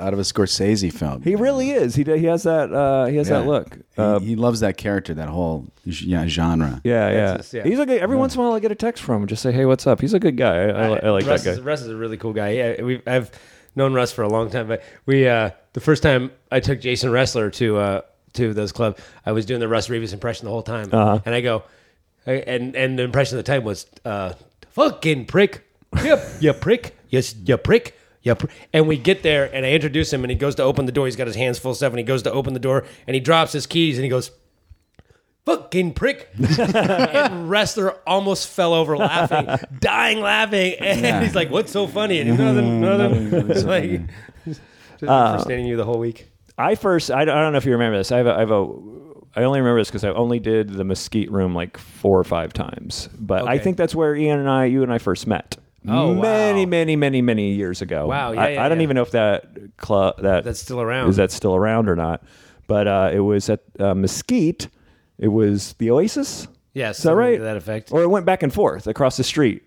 uh, 0.00 0.04
out 0.04 0.12
of 0.12 0.18
a 0.18 0.22
Scorsese 0.22 0.92
film. 0.92 1.22
He 1.22 1.34
really 1.36 1.70
is. 1.70 1.94
He 1.94 2.02
he 2.04 2.24
has 2.26 2.42
that 2.44 2.72
uh, 2.72 3.06
he 3.06 3.16
has 3.16 3.28
that 3.28 3.46
look. 3.46 3.76
He, 3.76 3.82
Uh, 4.02 4.18
he 4.20 4.36
loves 4.36 4.60
that 4.60 4.76
character, 4.76 5.14
that 5.14 5.28
whole 5.28 5.66
yeah 5.84 6.26
genre. 6.26 6.80
yeah, 6.84 7.10
yeah. 7.10 7.36
just- 7.36 7.52
yeah. 7.54 7.62
He's 7.64 7.78
like 7.78 7.88
good. 7.88 8.00
Every 8.00 8.16
once 8.16 8.34
in 8.34 8.40
a 8.40 8.44
while, 8.44 8.52
I 8.54 8.60
get 8.60 8.72
a 8.72 8.74
text 8.76 9.02
from 9.02 9.22
him, 9.22 9.28
just 9.28 9.42
say, 9.42 9.52
"Hey, 9.52 9.64
what's 9.64 9.86
up?" 9.86 10.00
He's 10.00 10.14
a 10.14 10.20
good 10.20 10.36
guy. 10.36 10.64
I, 10.66 10.68
I, 10.68 10.96
I 11.06 11.10
like 11.10 11.26
Russ 11.26 11.44
that 11.44 11.50
Is, 11.52 11.58
guy. 11.58 11.64
Russ 11.64 11.80
is 11.82 11.88
a 11.88 11.96
really 11.96 12.16
cool 12.16 12.32
guy. 12.32 12.50
Yeah, 12.50 12.82
we 12.82 13.02
I've 13.06 13.30
known 13.76 13.94
Russ 13.94 14.12
for 14.12 14.22
a 14.22 14.28
long 14.28 14.50
time, 14.50 14.66
but 14.68 14.82
we 15.06 15.26
uh, 15.28 15.50
the 15.72 15.80
first 15.80 16.02
time 16.02 16.30
I 16.50 16.60
took 16.60 16.80
Jason 16.80 17.10
Wrestler 17.10 17.50
to 17.50 17.76
uh, 17.78 18.00
to 18.34 18.52
those 18.54 18.72
club, 18.72 18.98
I 19.26 19.32
was 19.32 19.46
doing 19.46 19.60
the 19.60 19.68
Russ 19.68 19.88
Rivas 19.88 20.12
impression 20.12 20.44
the 20.46 20.50
whole 20.50 20.62
time, 20.62 20.88
Uh-huh. 20.92 21.20
and 21.24 21.34
I 21.34 21.40
go, 21.40 21.62
I, 22.26 22.32
and 22.32 22.74
and 22.76 22.98
the 22.98 23.02
impression 23.02 23.38
at 23.38 23.44
the 23.44 23.52
time 23.52 23.64
was 23.64 23.86
uh, 24.04 24.32
fucking 24.70 25.26
prick, 25.26 25.64
yep, 26.02 26.24
you 26.40 26.52
prick, 26.52 26.96
yes, 27.08 27.34
you 27.44 27.56
prick. 27.56 27.98
Yeah, 28.24 28.34
and 28.72 28.86
we 28.86 28.96
get 28.98 29.24
there, 29.24 29.52
and 29.52 29.66
I 29.66 29.70
introduce 29.72 30.12
him, 30.12 30.22
and 30.22 30.30
he 30.30 30.36
goes 30.36 30.54
to 30.54 30.62
open 30.62 30.86
the 30.86 30.92
door. 30.92 31.06
He's 31.06 31.16
got 31.16 31.26
his 31.26 31.34
hands 31.34 31.58
full 31.58 31.72
of 31.72 31.76
stuff, 31.76 31.90
and 31.92 31.98
he 31.98 32.04
goes 32.04 32.22
to 32.22 32.30
open 32.30 32.54
the 32.54 32.60
door, 32.60 32.84
and 33.08 33.14
he 33.16 33.20
drops 33.20 33.52
his 33.52 33.66
keys, 33.66 33.98
and 33.98 34.04
he 34.04 34.08
goes, 34.08 34.30
fucking 35.44 35.92
prick. 35.94 36.28
and 36.58 37.50
wrestler 37.50 37.96
almost 38.06 38.46
fell 38.48 38.74
over 38.74 38.96
laughing, 38.96 39.48
dying 39.80 40.20
laughing. 40.20 40.76
And 40.80 41.24
he's 41.24 41.34
like, 41.34 41.50
what's 41.50 41.72
so 41.72 41.88
funny? 41.88 42.20
And 42.20 42.30
he's 42.30 42.38
nothing, 42.38 42.80
nothing. 42.80 43.50
It's 43.50 43.64
like, 43.64 44.02
just 44.44 44.60
understanding 45.02 45.66
you 45.66 45.76
the 45.76 45.84
whole 45.84 45.98
week. 45.98 46.28
I 46.58 46.74
first. 46.74 47.10
I 47.10 47.24
don't, 47.24 47.36
I 47.36 47.40
don't 47.42 47.52
know 47.52 47.58
if 47.58 47.64
you 47.64 47.72
remember 47.72 47.98
this. 47.98 48.12
I 48.12 48.18
have 48.18 48.26
a. 48.26 48.34
I 48.34 48.40
have 48.40 48.50
a 48.50 48.66
I 49.34 49.44
only 49.44 49.60
remember 49.60 49.80
this 49.80 49.88
because 49.88 50.04
I 50.04 50.10
only 50.10 50.40
did 50.40 50.68
the 50.68 50.84
Mesquite 50.84 51.30
Room 51.30 51.54
like 51.54 51.78
four 51.78 52.18
or 52.20 52.24
five 52.24 52.52
times. 52.52 53.08
But 53.18 53.48
I 53.48 53.54
Okay. 53.54 53.64
think 53.64 53.76
that's 53.78 53.94
where 53.94 54.14
Ian 54.14 54.38
and 54.38 54.48
I, 54.48 54.66
you 54.66 54.82
and 54.82 54.92
I, 54.92 54.98
first 54.98 55.26
met. 55.26 55.56
Oh, 55.88 56.14
many, 56.14 56.66
wow. 56.66 56.70
many, 56.70 56.96
many, 56.96 57.22
many 57.22 57.52
years 57.54 57.80
ago. 57.80 58.06
Wow, 58.06 58.32
yeah, 58.32 58.40
I, 58.42 58.48
yeah, 58.50 58.64
I 58.64 58.68
don't 58.68 58.78
yeah. 58.78 58.82
even 58.84 58.96
know 58.96 59.02
if 59.02 59.12
that 59.12 59.76
club 59.78 60.20
that 60.20 60.44
That's 60.44 60.60
still 60.60 60.82
around. 60.82 61.08
is 61.08 61.16
that 61.16 61.30
still 61.30 61.56
around 61.56 61.88
or 61.88 61.96
not. 61.96 62.22
But 62.66 62.86
uh, 62.86 63.10
it 63.12 63.20
was 63.20 63.48
at 63.48 63.60
uh, 63.80 63.94
Mesquite. 63.94 64.68
It 65.18 65.28
was 65.28 65.72
the 65.78 65.90
Oasis. 65.90 66.46
Yes. 66.74 66.98
Is 66.98 67.04
that 67.04 67.14
right? 67.16 67.38
To 67.38 67.42
that 67.44 67.56
effect. 67.56 67.90
Or 67.90 68.02
it 68.02 68.08
went 68.10 68.26
back 68.26 68.42
and 68.42 68.52
forth 68.52 68.86
across 68.86 69.16
the 69.16 69.24
street. 69.24 69.62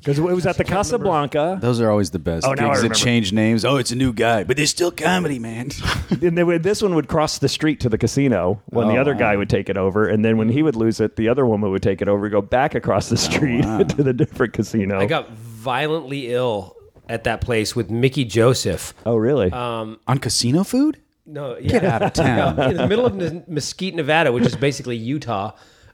Because 0.00 0.18
it 0.18 0.22
was 0.22 0.46
at 0.46 0.56
the 0.56 0.64
Casablanca. 0.64 1.58
Those 1.60 1.80
are 1.80 1.90
always 1.90 2.10
the 2.10 2.18
best. 2.18 2.46
Oh, 2.46 2.52
now 2.54 2.64
I 2.64 2.68
gigs 2.68 2.78
that 2.78 2.82
remember. 2.84 2.94
change 2.94 3.32
names. 3.32 3.64
Oh, 3.64 3.76
it's 3.76 3.90
a 3.90 3.96
new 3.96 4.12
guy, 4.12 4.44
but 4.44 4.56
there's 4.56 4.70
still 4.70 4.90
comedy, 4.90 5.38
man. 5.38 5.70
and 6.10 6.36
they 6.38 6.42
would, 6.42 6.62
this 6.62 6.82
one 6.82 6.94
would 6.94 7.06
cross 7.08 7.38
the 7.38 7.48
street 7.48 7.80
to 7.80 7.88
the 7.88 7.98
casino 7.98 8.62
when 8.66 8.88
the 8.88 8.96
Oh, 8.96 9.00
other 9.02 9.14
guy 9.14 9.36
would 9.36 9.50
take 9.50 9.68
it 9.68 9.76
over. 9.76 10.08
And 10.08 10.24
then 10.24 10.38
when 10.38 10.48
he 10.48 10.62
would 10.62 10.74
lose 10.76 11.00
it, 11.00 11.16
the 11.16 11.28
other 11.28 11.44
woman 11.46 11.70
would 11.70 11.82
take 11.82 12.00
it 12.00 12.08
over, 12.08 12.28
go 12.28 12.40
back 12.40 12.74
across 12.74 13.08
the 13.08 13.14
oh, 13.14 13.18
street 13.18 13.64
wow. 13.64 13.82
to 13.82 14.02
the 14.02 14.12
different 14.12 14.52
casino. 14.54 14.98
I 14.98 15.06
got 15.06 15.30
violently 15.32 16.32
ill 16.32 16.76
at 17.08 17.24
that 17.24 17.40
place 17.42 17.76
with 17.76 17.90
Mickey 17.90 18.24
Joseph. 18.24 18.94
oh, 19.04 19.16
really? 19.16 19.52
Um, 19.52 19.98
On 20.06 20.18
casino 20.18 20.64
food? 20.64 20.98
No, 21.26 21.56
yeah. 21.58 21.70
Get 21.70 21.84
out 21.84 22.02
of 22.02 22.12
town. 22.14 22.58
in 22.70 22.76
the 22.76 22.88
middle 22.88 23.06
of 23.06 23.14
Mes- 23.14 23.46
Mesquite, 23.46 23.94
Nevada, 23.94 24.32
which 24.32 24.44
is 24.46 24.56
basically 24.56 24.96
Utah. 24.96 25.52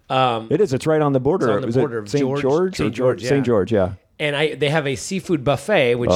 Um, 0.09 0.49
it 0.51 0.61
is. 0.61 0.73
It's 0.73 0.87
right 0.87 1.01
on 1.03 1.13
the 1.13 1.21
border. 1.21 1.47
It's 1.49 1.55
on 1.57 1.63
the 1.63 1.69
Is 1.69 1.77
border 1.77 1.99
of 1.99 2.09
St. 2.09 2.21
George- 2.23 2.43
George, 2.43 2.77
St. 2.77 2.95
George, 2.95 3.21
St. 3.23 3.33
yeah. 3.39 3.43
George, 3.43 3.73
yeah. 3.73 3.93
and 4.21 4.37
I 4.37 4.55
they 4.55 4.69
have 4.69 4.87
a 4.87 4.95
seafood 4.95 5.43
buffet, 5.45 5.97
which 5.97 6.11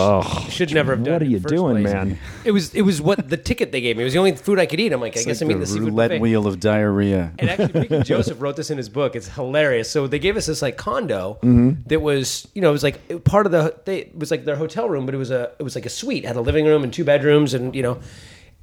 should 0.48 0.72
never 0.72 0.94
have 0.94 1.04
done. 1.04 1.14
what 1.14 1.22
are 1.22 1.24
in 1.24 1.30
the 1.32 1.36
you 1.36 1.40
first 1.40 1.54
doing, 1.54 1.82
place. 1.82 1.92
man? 1.92 2.18
It 2.44 2.52
was 2.52 2.72
it 2.74 2.82
was 2.82 3.02
what 3.02 3.28
the 3.28 3.36
ticket 3.36 3.72
they 3.72 3.80
gave 3.80 3.96
me. 3.96 4.02
It 4.02 4.04
was 4.04 4.12
the 4.12 4.18
only 4.20 4.36
food 4.36 4.58
I 4.60 4.66
could 4.66 4.78
eat. 4.80 4.92
I'm 4.92 5.00
like, 5.00 5.16
I 5.18 5.22
guess 5.24 5.42
I'm 5.42 5.50
eating 5.50 5.60
the 5.60 5.66
seafood 5.66 5.88
roulette 5.88 6.10
buffet. 6.10 6.20
wheel 6.20 6.46
of 6.46 6.60
diarrhea. 6.60 7.32
And 7.38 7.50
actually, 7.50 8.02
Joseph 8.04 8.40
wrote 8.40 8.54
this 8.56 8.70
in 8.70 8.78
his 8.78 8.88
book. 8.88 9.16
It's 9.16 9.28
hilarious. 9.28 9.90
So 9.90 10.06
they 10.06 10.18
gave 10.20 10.36
us 10.36 10.46
this 10.46 10.62
like 10.62 10.76
condo 10.76 11.38
Mm-hmm. 11.42 11.82
that 11.88 12.00
was, 12.00 12.46
you 12.54 12.62
know, 12.62 12.70
it 12.70 12.72
was 12.72 12.82
like 12.84 13.24
part 13.24 13.44
of 13.46 13.52
the. 13.52 13.74
They, 13.84 13.98
it 14.02 14.16
was 14.18 14.30
like 14.30 14.44
their 14.44 14.56
hotel 14.56 14.88
room, 14.88 15.04
but 15.04 15.14
it 15.14 15.18
was 15.18 15.30
a 15.32 15.52
it 15.58 15.62
was 15.64 15.74
like 15.74 15.84
a 15.84 15.90
suite. 15.90 16.24
It 16.24 16.28
had 16.28 16.36
a 16.36 16.40
living 16.40 16.64
room 16.64 16.84
and 16.84 16.92
two 16.92 17.04
bedrooms, 17.04 17.54
and 17.54 17.74
you 17.74 17.82
know, 17.82 17.98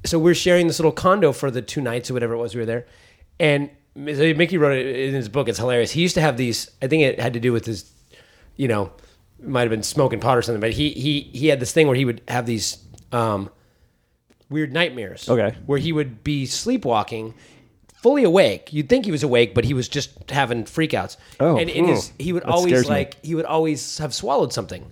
so 0.06 0.18
we're 0.18 0.34
sharing 0.34 0.66
this 0.68 0.78
little 0.78 0.90
condo 0.92 1.32
for 1.32 1.50
the 1.50 1.60
two 1.62 1.80
nights 1.82 2.10
or 2.10 2.14
whatever 2.14 2.32
it 2.34 2.38
was 2.38 2.54
we 2.54 2.60
were 2.60 2.66
there. 2.66 2.86
And 3.38 3.70
Mickey 3.98 4.58
wrote 4.58 4.76
it 4.76 4.86
in 4.86 5.14
his 5.14 5.28
book. 5.28 5.48
It's 5.48 5.58
hilarious. 5.58 5.90
He 5.90 6.02
used 6.02 6.14
to 6.14 6.20
have 6.20 6.36
these. 6.36 6.70
I 6.80 6.86
think 6.86 7.02
it 7.02 7.20
had 7.20 7.34
to 7.34 7.40
do 7.40 7.52
with 7.52 7.66
his, 7.66 7.90
you 8.56 8.68
know, 8.68 8.92
might 9.42 9.62
have 9.62 9.70
been 9.70 9.82
smoking 9.82 10.20
pot 10.20 10.38
or 10.38 10.42
something. 10.42 10.60
But 10.60 10.72
he 10.72 10.90
he 10.90 11.20
he 11.32 11.48
had 11.48 11.60
this 11.60 11.72
thing 11.72 11.86
where 11.86 11.96
he 11.96 12.04
would 12.04 12.22
have 12.28 12.46
these. 12.46 12.78
um 13.12 13.50
weird 14.50 14.72
nightmares. 14.72 15.28
Okay. 15.28 15.56
Where 15.66 15.78
he 15.78 15.92
would 15.92 16.24
be 16.24 16.46
sleepwalking, 16.46 17.34
fully 17.94 18.24
awake. 18.24 18.72
You'd 18.72 18.88
think 18.88 19.04
he 19.04 19.10
was 19.10 19.22
awake, 19.22 19.54
but 19.54 19.64
he 19.64 19.74
was 19.74 19.88
just 19.88 20.30
having 20.30 20.64
freakouts. 20.64 21.16
Oh, 21.40 21.56
and 21.56 21.68
in 21.68 21.84
hmm. 21.84 21.90
his, 21.92 22.12
he 22.18 22.32
would 22.32 22.42
That 22.42 22.58
scares 22.58 22.58
always 22.58 22.82
me. 22.84 22.88
like 22.88 23.24
he 23.24 23.34
would 23.34 23.44
always 23.44 23.98
have 23.98 24.14
swallowed 24.14 24.52
something. 24.52 24.86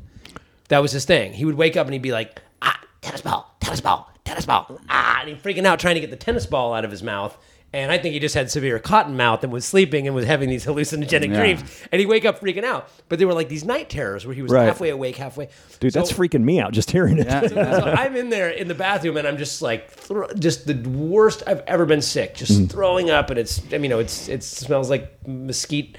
That 0.68 0.80
was 0.80 0.92
his 0.92 1.04
thing. 1.04 1.32
He 1.32 1.44
would 1.44 1.54
wake 1.54 1.76
up 1.76 1.86
and 1.86 1.94
he'd 1.94 2.02
be 2.02 2.12
like, 2.12 2.40
ah, 2.62 2.78
tennis 3.00 3.20
ball, 3.20 3.54
tennis 3.60 3.80
ball, 3.80 4.10
tennis 4.24 4.46
ball, 4.46 4.80
ah, 4.88 5.20
and 5.20 5.28
he'd 5.28 5.42
be 5.42 5.54
freaking 5.54 5.64
out 5.64 5.78
trying 5.78 5.94
to 5.94 6.00
get 6.00 6.10
the 6.10 6.16
tennis 6.16 6.46
ball 6.46 6.74
out 6.74 6.84
of 6.84 6.90
his 6.90 7.02
mouth. 7.02 7.36
And 7.76 7.92
I 7.92 7.98
think 7.98 8.14
he 8.14 8.20
just 8.20 8.34
had 8.34 8.50
severe 8.50 8.78
cotton 8.78 9.18
mouth 9.18 9.44
and 9.44 9.52
was 9.52 9.66
sleeping 9.66 10.06
and 10.06 10.16
was 10.16 10.24
having 10.24 10.48
these 10.48 10.64
hallucinogenic 10.64 11.28
Yeah. 11.30 11.38
dreams. 11.40 11.60
And 11.92 12.00
he'd 12.00 12.06
wake 12.06 12.24
up 12.24 12.40
freaking 12.40 12.64
out. 12.64 12.88
But 13.10 13.18
they 13.18 13.26
were 13.26 13.34
like 13.34 13.50
these 13.50 13.66
night 13.66 13.90
terrors 13.90 14.24
where 14.24 14.34
he 14.34 14.40
was 14.40 14.50
Right. 14.50 14.64
halfway 14.64 14.88
awake, 14.88 15.16
halfway. 15.16 15.48
Dude, 15.78 15.92
that's 15.92 16.10
freaking 16.10 16.42
me 16.42 16.58
out 16.58 16.72
just 16.72 16.90
hearing 16.90 17.18
it. 17.18 17.26
Yeah, 17.26 17.46
so 17.48 17.82
I'm 17.94 18.16
in 18.16 18.30
there 18.30 18.48
in 18.48 18.68
the 18.68 18.74
bathroom 18.74 19.18
and 19.18 19.28
I'm 19.28 19.36
just 19.36 19.60
like, 19.60 19.90
thro- 19.90 20.32
just 20.38 20.66
the 20.66 20.88
worst 20.88 21.42
I've 21.46 21.62
ever 21.66 21.84
been 21.84 22.00
sick, 22.00 22.34
just 22.34 22.52
Mm. 22.62 22.70
throwing 22.70 23.10
up, 23.10 23.28
and 23.28 23.38
it's, 23.38 23.60
I 23.70 23.72
mean, 23.76 23.82
you 23.84 23.88
know, 23.90 23.98
it's 23.98 24.26
it 24.28 24.42
smells 24.42 24.88
like 24.88 25.12
mesquite, 25.26 25.98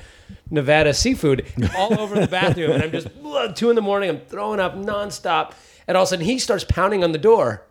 Nevada 0.49 0.93
seafood 0.95 1.45
all 1.77 1.99
over 1.99 2.19
the 2.19 2.27
bathroom, 2.27 2.71
and 2.71 2.81
I'm 2.83 2.91
just 2.91 3.07
two 3.55 3.69
in 3.69 3.75
the 3.75 3.81
morning, 3.83 4.09
I'm 4.09 4.19
throwing 4.21 4.59
up 4.59 4.75
nonstop, 4.75 5.51
and 5.87 5.95
all 5.95 6.03
of 6.03 6.07
a 6.07 6.09
sudden 6.09 6.25
he 6.25 6.39
starts 6.39 6.63
pounding 6.63 7.03
on 7.03 7.11
the 7.11 7.17
door, 7.19 7.63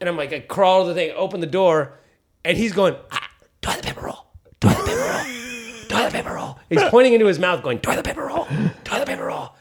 and 0.00 0.08
I'm 0.08 0.16
like, 0.16 0.32
I 0.32 0.38
crawl 0.40 0.82
to 0.84 0.88
the 0.90 0.94
thing, 0.94 1.12
open 1.16 1.40
the 1.40 1.46
door, 1.46 1.94
and 2.46 2.56
he's 2.56 2.72
going, 2.72 2.94
ah, 3.10 3.28
toilet 3.60 3.84
paper 3.84 4.02
roll, 4.02 4.26
toilet 4.60 4.86
paper 4.86 5.00
roll, 5.00 5.88
toilet 5.88 6.12
paper 6.12 6.34
roll. 6.34 6.58
He's 6.68 6.82
pointing 6.84 7.12
into 7.12 7.26
his 7.26 7.38
mouth, 7.38 7.62
going, 7.62 7.80
toilet 7.80 8.04
paper 8.04 8.26
roll, 8.26 8.46
toilet 8.84 9.06
paper 9.06 9.26
roll. 9.26 9.54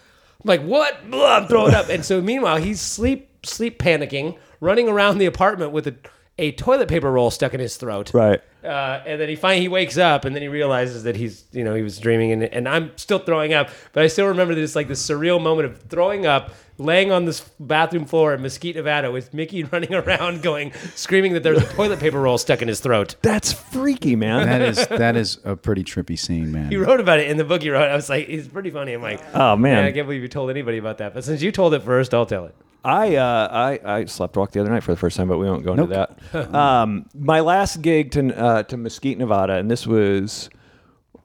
I'm 0.43 0.47
like, 0.47 0.61
what? 0.61 1.09
Blah, 1.09 1.37
I'm 1.37 1.47
throwing 1.47 1.73
up. 1.73 1.89
And 1.89 2.05
so 2.05 2.21
meanwhile, 2.21 2.57
he's 2.57 2.79
sleep 2.79 3.45
sleep 3.45 3.79
panicking, 3.79 4.37
running 4.59 4.87
around 4.87 5.17
the 5.17 5.25
apartment 5.25 5.71
with 5.71 5.87
a, 5.87 5.95
a 6.37 6.51
toilet 6.53 6.87
paper 6.87 7.11
roll 7.11 7.31
stuck 7.31 7.53
in 7.53 7.59
his 7.59 7.77
throat. 7.77 8.13
Right. 8.13 8.41
Uh, 8.63 9.01
and 9.05 9.21
then 9.21 9.29
he 9.29 9.35
finally 9.35 9.61
he 9.61 9.67
wakes 9.67 9.97
up 9.97 10.25
and 10.25 10.35
then 10.35 10.41
he 10.41 10.47
realizes 10.47 11.03
that 11.03 11.15
he's 11.15 11.45
you 11.51 11.63
know 11.63 11.75
he 11.75 11.83
was 11.83 11.99
dreaming 11.99 12.31
and, 12.31 12.43
and 12.45 12.67
I'm 12.67 12.97
still 12.97 13.19
throwing 13.19 13.53
up 13.53 13.69
but 13.93 14.01
I 14.01 14.07
still 14.07 14.25
remember 14.25 14.55
this 14.55 14.75
like 14.75 14.87
this 14.87 15.07
surreal 15.07 15.39
moment 15.39 15.67
of 15.67 15.83
throwing 15.83 16.25
up 16.25 16.51
laying 16.77 17.11
on 17.11 17.25
this 17.25 17.41
bathroom 17.59 18.05
floor 18.05 18.33
in 18.33 18.41
Mesquite 18.41 18.75
Nevada 18.75 19.11
with 19.11 19.33
Mickey 19.33 19.63
running 19.71 19.93
around 19.93 20.41
going 20.41 20.73
screaming 20.95 21.33
that 21.33 21.43
there's 21.43 21.61
a 21.61 21.73
toilet 21.73 21.99
paper 21.99 22.19
roll 22.21 22.37
stuck 22.37 22.61
in 22.61 22.67
his 22.67 22.79
throat 22.79 23.15
That's 23.21 23.53
freaky, 23.53 24.15
man. 24.15 24.45
That 24.45 24.61
is 24.61 24.87
that 24.87 25.15
is 25.15 25.39
a 25.43 25.55
pretty 25.55 25.83
trippy 25.83 26.17
scene, 26.17 26.51
man. 26.51 26.69
he 26.69 26.77
wrote 26.77 26.99
about 26.99 27.19
it 27.19 27.29
in 27.29 27.37
the 27.37 27.43
book 27.43 27.61
he 27.61 27.69
wrote 27.69 27.89
I 27.89 27.95
was 27.95 28.09
like 28.09 28.27
it's 28.29 28.47
pretty 28.47 28.71
funny 28.71 28.93
I'm 28.93 29.01
like 29.01 29.21
Oh, 29.33 29.55
man. 29.55 29.83
I 29.83 29.91
can't 29.91 30.07
believe 30.07 30.21
you 30.21 30.27
told 30.27 30.49
anybody 30.49 30.77
about 30.77 30.97
that 30.99 31.13
but 31.13 31.23
since 31.23 31.41
you 31.41 31.51
told 31.51 31.73
it 31.73 31.83
first 31.83 32.13
I'll 32.13 32.25
tell 32.25 32.45
it 32.45 32.55
I 32.83 33.15
uh, 33.15 33.47
I 33.51 33.79
I 33.83 34.05
slept 34.05 34.37
walk 34.37 34.51
the 34.51 34.59
other 34.61 34.69
night 34.69 34.83
for 34.83 34.91
the 34.91 34.97
first 34.99 35.17
time, 35.17 35.27
but 35.27 35.39
we 35.39 35.47
won't 35.49 35.63
go 35.63 35.73
into 35.73 35.87
that. 35.87 36.53
um, 36.53 37.07
my 37.15 37.39
last 37.39 37.81
gig 37.81 38.11
to 38.11 38.31
uh, 38.37 38.61
to 38.61 38.77
Mesquite, 38.77 39.17
Nevada, 39.17 39.53
and 39.53 39.71
this 39.71 39.87
was 39.87 40.51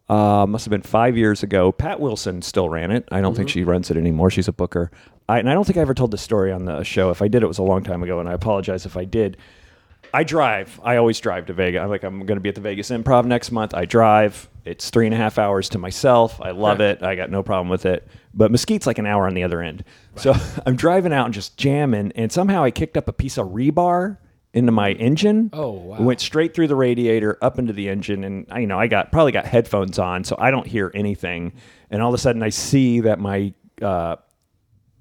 uh, 0.09 0.47
must 0.47 0.65
have 0.65 0.71
been 0.71 0.81
five 0.83 1.17
years 1.19 1.43
ago. 1.43 1.71
Pat 1.71 2.01
Wilson 2.01 2.41
still 2.43 2.69
ran 2.71 2.91
it. 2.91 3.07
I 3.13 3.21
don't 3.21 3.37
think 3.37 3.49
she 3.51 3.63
runs 3.63 3.91
it 3.91 3.97
anymore. 3.99 4.31
She's 4.31 4.49
a 4.49 4.53
booker. 4.53 4.91
I, 5.31 5.39
and 5.39 5.49
I 5.49 5.55
don't 5.55 5.65
think 5.65 5.77
I 5.77 5.81
ever 5.81 5.95
told 5.95 6.11
the 6.11 6.19
story 6.19 6.51
on 6.51 6.65
the 6.65 6.83
show. 6.83 7.11
If 7.11 7.23
I 7.23 7.29
did, 7.29 7.43
it 7.43 7.47
was 7.47 7.59
a 7.59 7.63
long 7.63 7.85
time 7.85 8.03
ago, 8.03 8.19
and 8.19 8.29
I 8.29 8.33
apologize 8.33 8.85
if 8.85 8.97
I 8.97 9.05
did. 9.05 9.37
I 10.13 10.25
drive. 10.25 10.81
I 10.83 10.97
always 10.97 11.21
drive 11.21 11.47
to 11.47 11.53
Vegas. 11.53 11.81
I'm 11.81 11.89
like, 11.89 12.03
I'm 12.03 12.27
going 12.27 12.37
to 12.37 12.41
be 12.41 12.49
at 12.49 12.57
the 12.57 12.61
Vegas 12.61 12.91
Improv 12.91 13.27
next 13.27 13.53
month. 13.53 13.73
I 13.73 13.85
drive. 13.85 14.49
It's 14.65 14.91
three 14.91 15.07
and 15.07 15.15
a 15.15 15.17
half 15.17 15.39
hours 15.39 15.69
to 15.69 15.79
myself. 15.79 16.41
I 16.41 16.51
love 16.51 16.81
it. 16.81 17.05
I 17.05 17.15
got 17.15 17.31
no 17.31 17.45
problem 17.45 17.69
with 17.69 17.87
it. 17.87 18.09
But 18.35 18.51
Mesquite's 18.51 18.89
like 18.89 18.99
an 18.99 19.07
hour 19.07 19.29
on 19.29 19.35
the 19.35 19.45
other 19.45 19.63
end. 19.63 19.85
So 20.17 20.35
I'm 20.67 20.75
driving 20.75 21.13
out 21.13 21.27
and 21.27 21.35
just 21.35 21.57
jamming, 21.57 22.11
and 22.17 22.33
somehow 22.33 22.65
I 22.65 22.73
kicked 22.73 22.97
up 22.97 23.07
a 23.07 23.13
piece 23.13 23.39
of 23.39 23.49
rebar 23.49 24.19
into 24.53 24.73
my 24.73 24.91
engine. 24.93 25.51
Oh, 25.53 25.71
wow. 25.71 25.97
It 25.97 26.03
went 26.03 26.21
straight 26.21 26.55
through 26.55 26.67
the 26.67 26.75
radiator 26.75 27.39
up 27.41 27.61
into 27.61 27.73
the 27.73 27.89
engine, 27.89 28.25
and 28.25 28.47
I, 28.51 28.61
you 28.61 28.67
know, 28.67 28.81
I 28.81 28.89
got 28.89 29.13
probably 29.13 29.31
got 29.31 29.47
headphones 29.47 30.01
on, 30.01 30.25
so 30.25 30.35
I 30.41 30.51
don't 30.51 30.67
hear 30.67 30.91
anything. 30.93 31.53
And 31.89 32.03
all 32.03 32.09
of 32.09 32.15
a 32.15 32.19
sudden, 32.19 32.43
I 32.43 32.49
see 32.49 32.99
that 33.01 33.21
my 33.21 33.55
uh, 33.81 34.17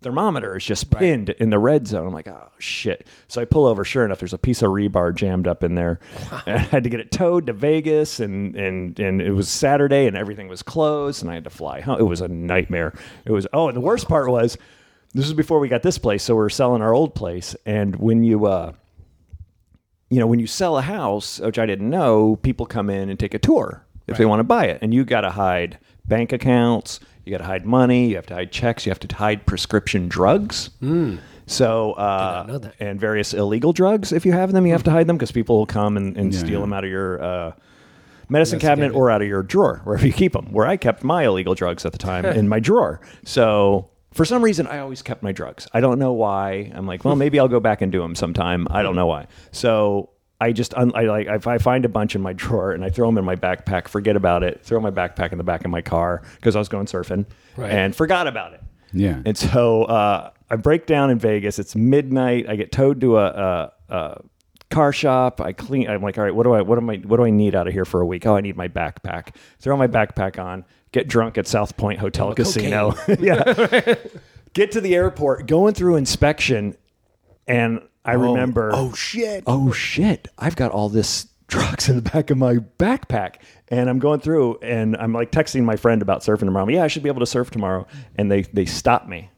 thermometer 0.02 0.56
is 0.56 0.66
just 0.66 0.90
pinned 0.92 1.30
in 1.30 1.50
the 1.50 1.60
red 1.60 1.88
zone. 1.88 2.08
I'm 2.08 2.14
like, 2.14 2.28
oh 2.28 2.50
shit. 2.58 3.08
So 3.28 3.42
I 3.42 3.46
pull 3.46 3.66
over. 3.66 3.84
Sure 3.84 4.06
enough, 4.06 4.20
there's 4.20 4.34
a 4.34 4.38
piece 4.38 4.62
of 4.62 4.70
rebar 4.70 5.14
jammed 5.14 5.48
up 5.48 5.64
in 5.64 5.76
there. 5.76 6.00
And 6.46 6.58
I 6.58 6.62
had 6.62 6.84
to 6.84 6.90
get 6.90 7.00
it 7.00 7.12
towed 7.12 7.48
to 7.48 7.54
Vegas, 7.54 8.20
and 8.20 8.56
and 8.56 9.00
and 9.00 9.22
it 9.22 9.32
was 9.32 9.50
Saturday, 9.50 10.08
and 10.08 10.16
everything 10.18 10.48
was 10.48 10.64
closed, 10.64 11.22
and 11.22 11.32
I 11.32 11.36
had 11.36 11.44
to 11.44 11.50
fly 11.50 11.82
home. 11.82 12.00
It 12.00 12.04
was 12.04 12.22
a 12.22 12.28
nightmare. 12.28 12.94
It 13.26 13.32
was. 13.32 13.48
Oh, 13.54 13.68
and 13.68 13.76
the 13.76 13.82
worst 13.82 14.08
part 14.08 14.30
was, 14.30 14.58
this 15.14 15.26
was 15.26 15.34
before 15.34 15.60
we 15.60 15.68
got 15.68 15.84
this 15.84 15.98
place, 15.98 16.24
so 16.24 16.36
we 16.36 16.44
are 16.44 16.50
selling 16.50 16.82
our 16.82 16.94
old 16.94 17.16
place, 17.16 17.56
and 17.66 17.96
when 17.96 18.24
you. 18.24 18.46
uh 18.46 18.74
you 20.12 20.20
know, 20.20 20.26
when 20.26 20.40
you 20.40 20.48
sell 20.48 20.76
a 20.76 20.82
house, 20.82 21.40
which 21.40 21.60
I 21.60 21.68
didn't 21.68 21.88
know, 21.88 22.38
people 22.38 22.66
come 22.66 22.90
in 22.90 23.12
and 23.12 23.20
take 23.20 23.36
a 23.36 23.38
tour 23.38 23.86
if 24.08 24.18
they 24.18 24.26
want 24.26 24.40
to 24.40 24.44
buy 24.44 24.66
it. 24.66 24.80
And 24.82 24.92
you 24.92 25.06
got 25.06 25.22
to 25.22 25.30
hide 25.30 25.78
bank 26.08 26.34
accounts, 26.34 27.00
you 27.30 27.38
got 27.38 27.44
to 27.44 27.48
hide 27.48 27.66
money, 27.66 28.10
you 28.10 28.16
have 28.16 28.26
to 28.28 28.34
hide 28.34 28.52
checks, 28.52 28.86
you 28.86 28.90
have 28.90 29.00
to 29.00 29.16
hide 29.16 29.46
prescription 29.46 30.08
drugs. 30.08 30.72
So, 31.46 31.94
uh, 31.94 32.70
and 32.80 33.00
various 33.00 33.34
illegal 33.34 33.72
drugs, 33.74 34.12
if 34.12 34.26
you 34.26 34.32
have 34.34 34.52
them, 34.52 34.66
you 34.66 34.72
have 34.74 34.84
to 34.84 34.92
hide 34.92 35.08
them 35.08 35.16
because 35.18 35.32
people 35.32 35.58
will 35.58 35.66
come 35.66 35.98
and, 35.98 36.16
and 36.18 36.34
Yeah, 36.34 36.40
steal 36.40 36.52
yeah. 36.54 36.60
them 36.60 36.74
out 36.74 36.84
of 36.84 36.90
your 36.90 37.22
uh, 37.24 37.52
medicine 38.30 38.60
cabinet 38.60 38.94
or 38.94 39.10
out 39.10 39.22
of 39.22 39.28
your 39.28 39.42
drawer, 39.44 39.82
wherever 39.84 40.06
you 40.06 40.14
keep 40.14 40.34
them. 40.34 40.52
Where 40.52 40.68
I 40.68 40.78
kept 40.78 41.04
my 41.04 41.24
illegal 41.26 41.56
drugs 41.56 41.86
at 41.86 41.92
the 41.92 41.98
time 41.98 42.26
in 42.26 42.48
my 42.48 42.60
drawer. 42.60 43.02
So, 43.26 43.90
for 44.12 44.26
some 44.26 44.44
reason, 44.44 44.66
I 44.68 44.80
always 44.80 45.02
kept 45.04 45.22
my 45.24 45.32
drugs. 45.32 45.68
I 45.74 45.82
don't 45.82 46.00
know 46.00 46.14
why. 46.14 46.72
I'm 46.74 46.88
like, 46.88 47.06
well, 47.06 47.16
maybe 47.16 47.40
I'll 47.40 47.48
go 47.48 47.60
back 47.60 47.82
and 47.82 47.92
do 47.92 48.02
them 48.02 48.16
sometime. 48.16 48.68
I 48.72 48.82
don't 48.82 48.96
know 48.96 49.06
why. 49.08 49.28
So 49.52 50.10
I 50.42 50.52
just, 50.54 50.74
un- 50.76 50.92
I 50.96 51.04
like, 51.04 51.28
if 51.28 51.48
I 51.48 51.58
find 51.58 51.84
a 51.86 51.90
bunch 51.90 52.16
in 52.16 52.22
my 52.22 52.34
drawer 52.34 52.72
and 52.72 52.84
I 52.86 52.90
throw 52.90 53.08
them 53.08 53.18
in 53.18 53.26
my 53.26 53.36
backpack, 53.36 53.88
forget 53.88 54.16
about 54.16 54.42
it, 54.44 54.62
throw 54.64 54.80
my 54.80 54.92
backpack 54.92 55.32
in 55.32 55.38
the 55.38 55.44
back 55.44 55.66
of 55.66 55.72
my 55.72 55.82
car 55.82 56.22
because 56.36 56.56
I 56.56 56.60
was 56.60 56.70
going 56.70 56.86
surfing 56.86 57.26
Right. 57.58 57.72
and 57.72 57.96
forgot 57.96 58.26
about 58.28 58.54
it. 58.54 58.62
Yeah. 58.94 59.22
And 59.26 59.38
so 59.38 59.84
uh, 59.84 60.32
I 60.50 60.56
break 60.56 60.86
down 60.86 61.10
in 61.10 61.20
Vegas. 61.20 61.60
It's 61.60 61.76
midnight. 61.76 62.48
I 62.50 62.56
get 62.56 62.72
towed 62.72 63.02
to 63.02 63.18
a, 63.18 63.26
a, 63.28 63.72
a 63.94 64.22
car 64.72 64.94
shop. 64.94 65.42
I 65.42 65.52
clean. 65.54 65.90
I'm 65.90 66.02
like, 66.02 66.18
all 66.18 66.24
right, 66.24 66.34
what 66.34 66.44
do 66.44 66.54
I, 66.54 66.62
what 66.62 66.78
am 66.78 66.90
I, 66.90 66.96
what 66.98 67.18
do 67.18 67.24
I 67.26 67.30
need 67.32 67.54
out 67.54 67.68
of 67.68 67.74
here 67.74 67.86
for 67.86 68.00
a 68.02 68.06
week? 68.06 68.26
Oh, 68.26 68.36
I 68.36 68.42
need 68.42 68.56
my 68.56 68.68
backpack. 68.70 69.36
Throw 69.60 69.76
my 69.78 69.88
backpack 69.88 70.42
on. 70.44 70.64
Get 70.92 71.08
drunk 71.08 71.38
at 71.38 71.46
South 71.48 71.76
Point 71.78 72.00
Hotel 72.00 72.34
Casino. 72.34 72.96
yeah. 73.20 73.96
Get 74.54 74.72
to 74.72 74.82
the 74.82 74.96
airport. 74.96 75.46
Going 75.48 75.74
through 75.76 75.98
inspection, 75.98 76.76
and 77.48 77.82
I 78.06 78.16
oh. 78.16 78.34
remember. 78.34 78.72
Oh 78.74 78.94
shit. 78.94 79.44
oh 79.48 79.72
shit, 79.72 80.28
I've 80.38 80.56
got 80.56 80.72
all 80.72 80.90
this 80.90 81.28
drugs 81.50 81.90
in 81.90 81.96
the 81.96 82.02
back 82.02 82.30
of 82.30 82.38
my 82.38 82.56
backpack. 82.56 83.36
And 83.68 83.90
I'm 83.90 84.00
going 84.00 84.20
through 84.20 84.60
and 84.62 84.96
I'm 84.98 85.14
like 85.14 85.32
texting 85.32 85.64
my 85.64 85.76
friend 85.76 86.02
about 86.02 86.22
surfing 86.22 86.40
tomorrow. 86.42 86.66
I'm, 86.66 86.70
yeah, 86.70 86.84
I 86.84 86.88
should 86.88 87.04
be 87.04 87.10
able 87.10 87.20
to 87.20 87.26
surf 87.26 87.50
tomorrow. 87.52 87.86
And 88.16 88.32
they 88.32 88.44
they 88.44 88.66
stop 88.66 89.08
me. 89.08 89.30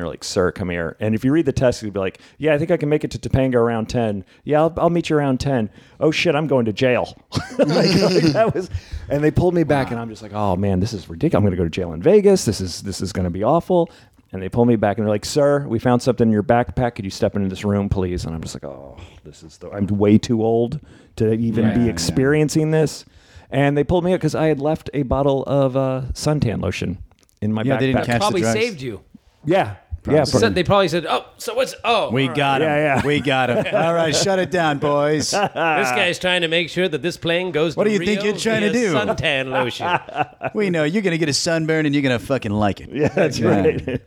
They're 0.00 0.08
like, 0.08 0.24
sir, 0.24 0.50
come 0.50 0.70
here. 0.70 0.96
And 0.98 1.14
if 1.14 1.26
you 1.26 1.32
read 1.32 1.44
the 1.44 1.52
test, 1.52 1.82
you'd 1.82 1.92
be 1.92 2.00
like, 2.00 2.20
yeah, 2.38 2.54
I 2.54 2.58
think 2.58 2.70
I 2.70 2.78
can 2.78 2.88
make 2.88 3.04
it 3.04 3.10
to 3.10 3.18
Topanga 3.18 3.56
around 3.56 3.90
10. 3.90 4.24
Yeah, 4.44 4.60
I'll, 4.60 4.74
I'll 4.78 4.88
meet 4.88 5.10
you 5.10 5.16
around 5.16 5.40
10. 5.40 5.68
Oh, 5.98 6.10
shit, 6.10 6.34
I'm 6.34 6.46
going 6.46 6.64
to 6.64 6.72
jail. 6.72 7.18
like, 7.58 7.68
like, 7.68 8.22
that 8.32 8.52
was, 8.54 8.70
and 9.10 9.22
they 9.22 9.30
pulled 9.30 9.52
me 9.52 9.62
back, 9.62 9.90
and 9.90 10.00
I'm 10.00 10.08
just 10.08 10.22
like, 10.22 10.32
oh, 10.32 10.56
man, 10.56 10.80
this 10.80 10.94
is 10.94 11.10
ridiculous. 11.10 11.38
I'm 11.38 11.42
going 11.42 11.50
to 11.50 11.58
go 11.58 11.64
to 11.64 11.70
jail 11.70 11.92
in 11.92 12.00
Vegas. 12.00 12.46
This 12.46 12.62
is, 12.62 12.80
this 12.80 13.02
is 13.02 13.12
going 13.12 13.24
to 13.24 13.30
be 13.30 13.44
awful. 13.44 13.90
And 14.32 14.40
they 14.40 14.48
pull 14.48 14.64
me 14.64 14.76
back, 14.76 14.96
and 14.96 15.04
they're 15.06 15.12
like, 15.12 15.24
sir, 15.24 15.66
we 15.66 15.80
found 15.80 16.02
something 16.02 16.28
in 16.28 16.32
your 16.32 16.44
backpack. 16.44 16.94
Could 16.94 17.04
you 17.04 17.10
step 17.10 17.34
into 17.34 17.48
this 17.48 17.64
room, 17.64 17.88
please? 17.88 18.24
And 18.24 18.34
I'm 18.34 18.40
just 18.40 18.54
like, 18.54 18.62
oh, 18.64 18.96
this 19.24 19.42
is, 19.42 19.58
the, 19.58 19.70
I'm 19.70 19.86
way 19.88 20.18
too 20.18 20.44
old 20.44 20.78
to 21.16 21.32
even 21.32 21.64
Yeah, 21.66 21.74
be 21.74 21.80
yeah. 21.82 21.90
experiencing 21.90 22.70
this. 22.70 23.04
And 23.50 23.76
they 23.76 23.82
pulled 23.82 24.04
me 24.04 24.12
out 24.12 24.16
because 24.20 24.36
I 24.36 24.46
had 24.46 24.60
left 24.60 24.88
a 24.94 25.02
bottle 25.02 25.42
of 25.44 25.76
uh, 25.76 26.02
suntan 26.12 26.62
lotion 26.62 26.98
in 27.42 27.52
my 27.52 27.62
Yeah, 27.62 27.74
backpack. 27.74 27.80
they 27.80 27.86
didn't 27.86 28.04
catch 28.04 28.14
the 28.14 28.18
probably 28.20 28.40
drugs. 28.42 28.60
saved 28.60 28.80
you 28.80 29.00
Yeah, 29.44 29.74
Yeah, 30.08 30.24
So 30.24 30.48
they 30.48 30.64
probably 30.64 30.88
said, 30.88 31.04
"Oh, 31.06 31.26
so 31.36 31.52
what's? 31.54 31.74
Oh, 31.84 32.10
We 32.10 32.22
all 32.22 32.28
right. 32.28 32.36
got 32.36 32.62
him. 32.62 32.68
Yeah, 32.68 32.96
yeah. 32.96 33.06
We 33.06 33.20
got 33.20 33.50
him. 33.50 33.58
All 33.74 33.92
right, 33.92 34.16
shut 34.16 34.38
it 34.38 34.50
down, 34.50 34.78
boys. 34.78 35.30
This 35.80 35.90
guy's 35.90 36.18
trying 36.18 36.40
to 36.40 36.48
make 36.48 36.70
sure 36.70 36.88
that 36.88 37.02
this 37.02 37.18
plane 37.18 37.50
goes. 37.52 37.76
What 37.76 37.84
to 37.84 37.90
do 37.90 37.96
you 37.96 38.06
think 38.06 38.24
you're 38.24 38.36
trying 38.36 38.62
to 38.62 38.70
via 38.70 38.88
do? 38.88 38.94
Suntan 38.94 39.50
lotion. 39.50 40.50
We 40.54 40.70
know 40.70 40.84
you're 40.84 41.02
gonna 41.02 41.18
get 41.18 41.28
a 41.28 41.34
sunburn 41.34 41.84
and 41.84 41.94
you're 41.94 42.02
gonna 42.02 42.18
fucking 42.18 42.50
like 42.50 42.80
it. 42.80 42.88
Yeah, 42.90 43.08
that's 43.08 43.40
right. 43.40 44.00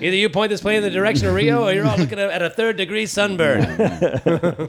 Either 0.00 0.16
you 0.16 0.28
point 0.28 0.50
this 0.50 0.60
plane 0.60 0.76
in 0.76 0.82
the 0.82 0.90
direction 0.90 1.26
of 1.28 1.34
Rio, 1.34 1.64
or 1.66 1.72
you're 1.72 1.86
all 1.86 1.96
looking 1.96 2.18
at, 2.18 2.30
at 2.30 2.42
a 2.42 2.50
third 2.50 2.76
degree 2.76 3.06
sunburn. 3.06 3.64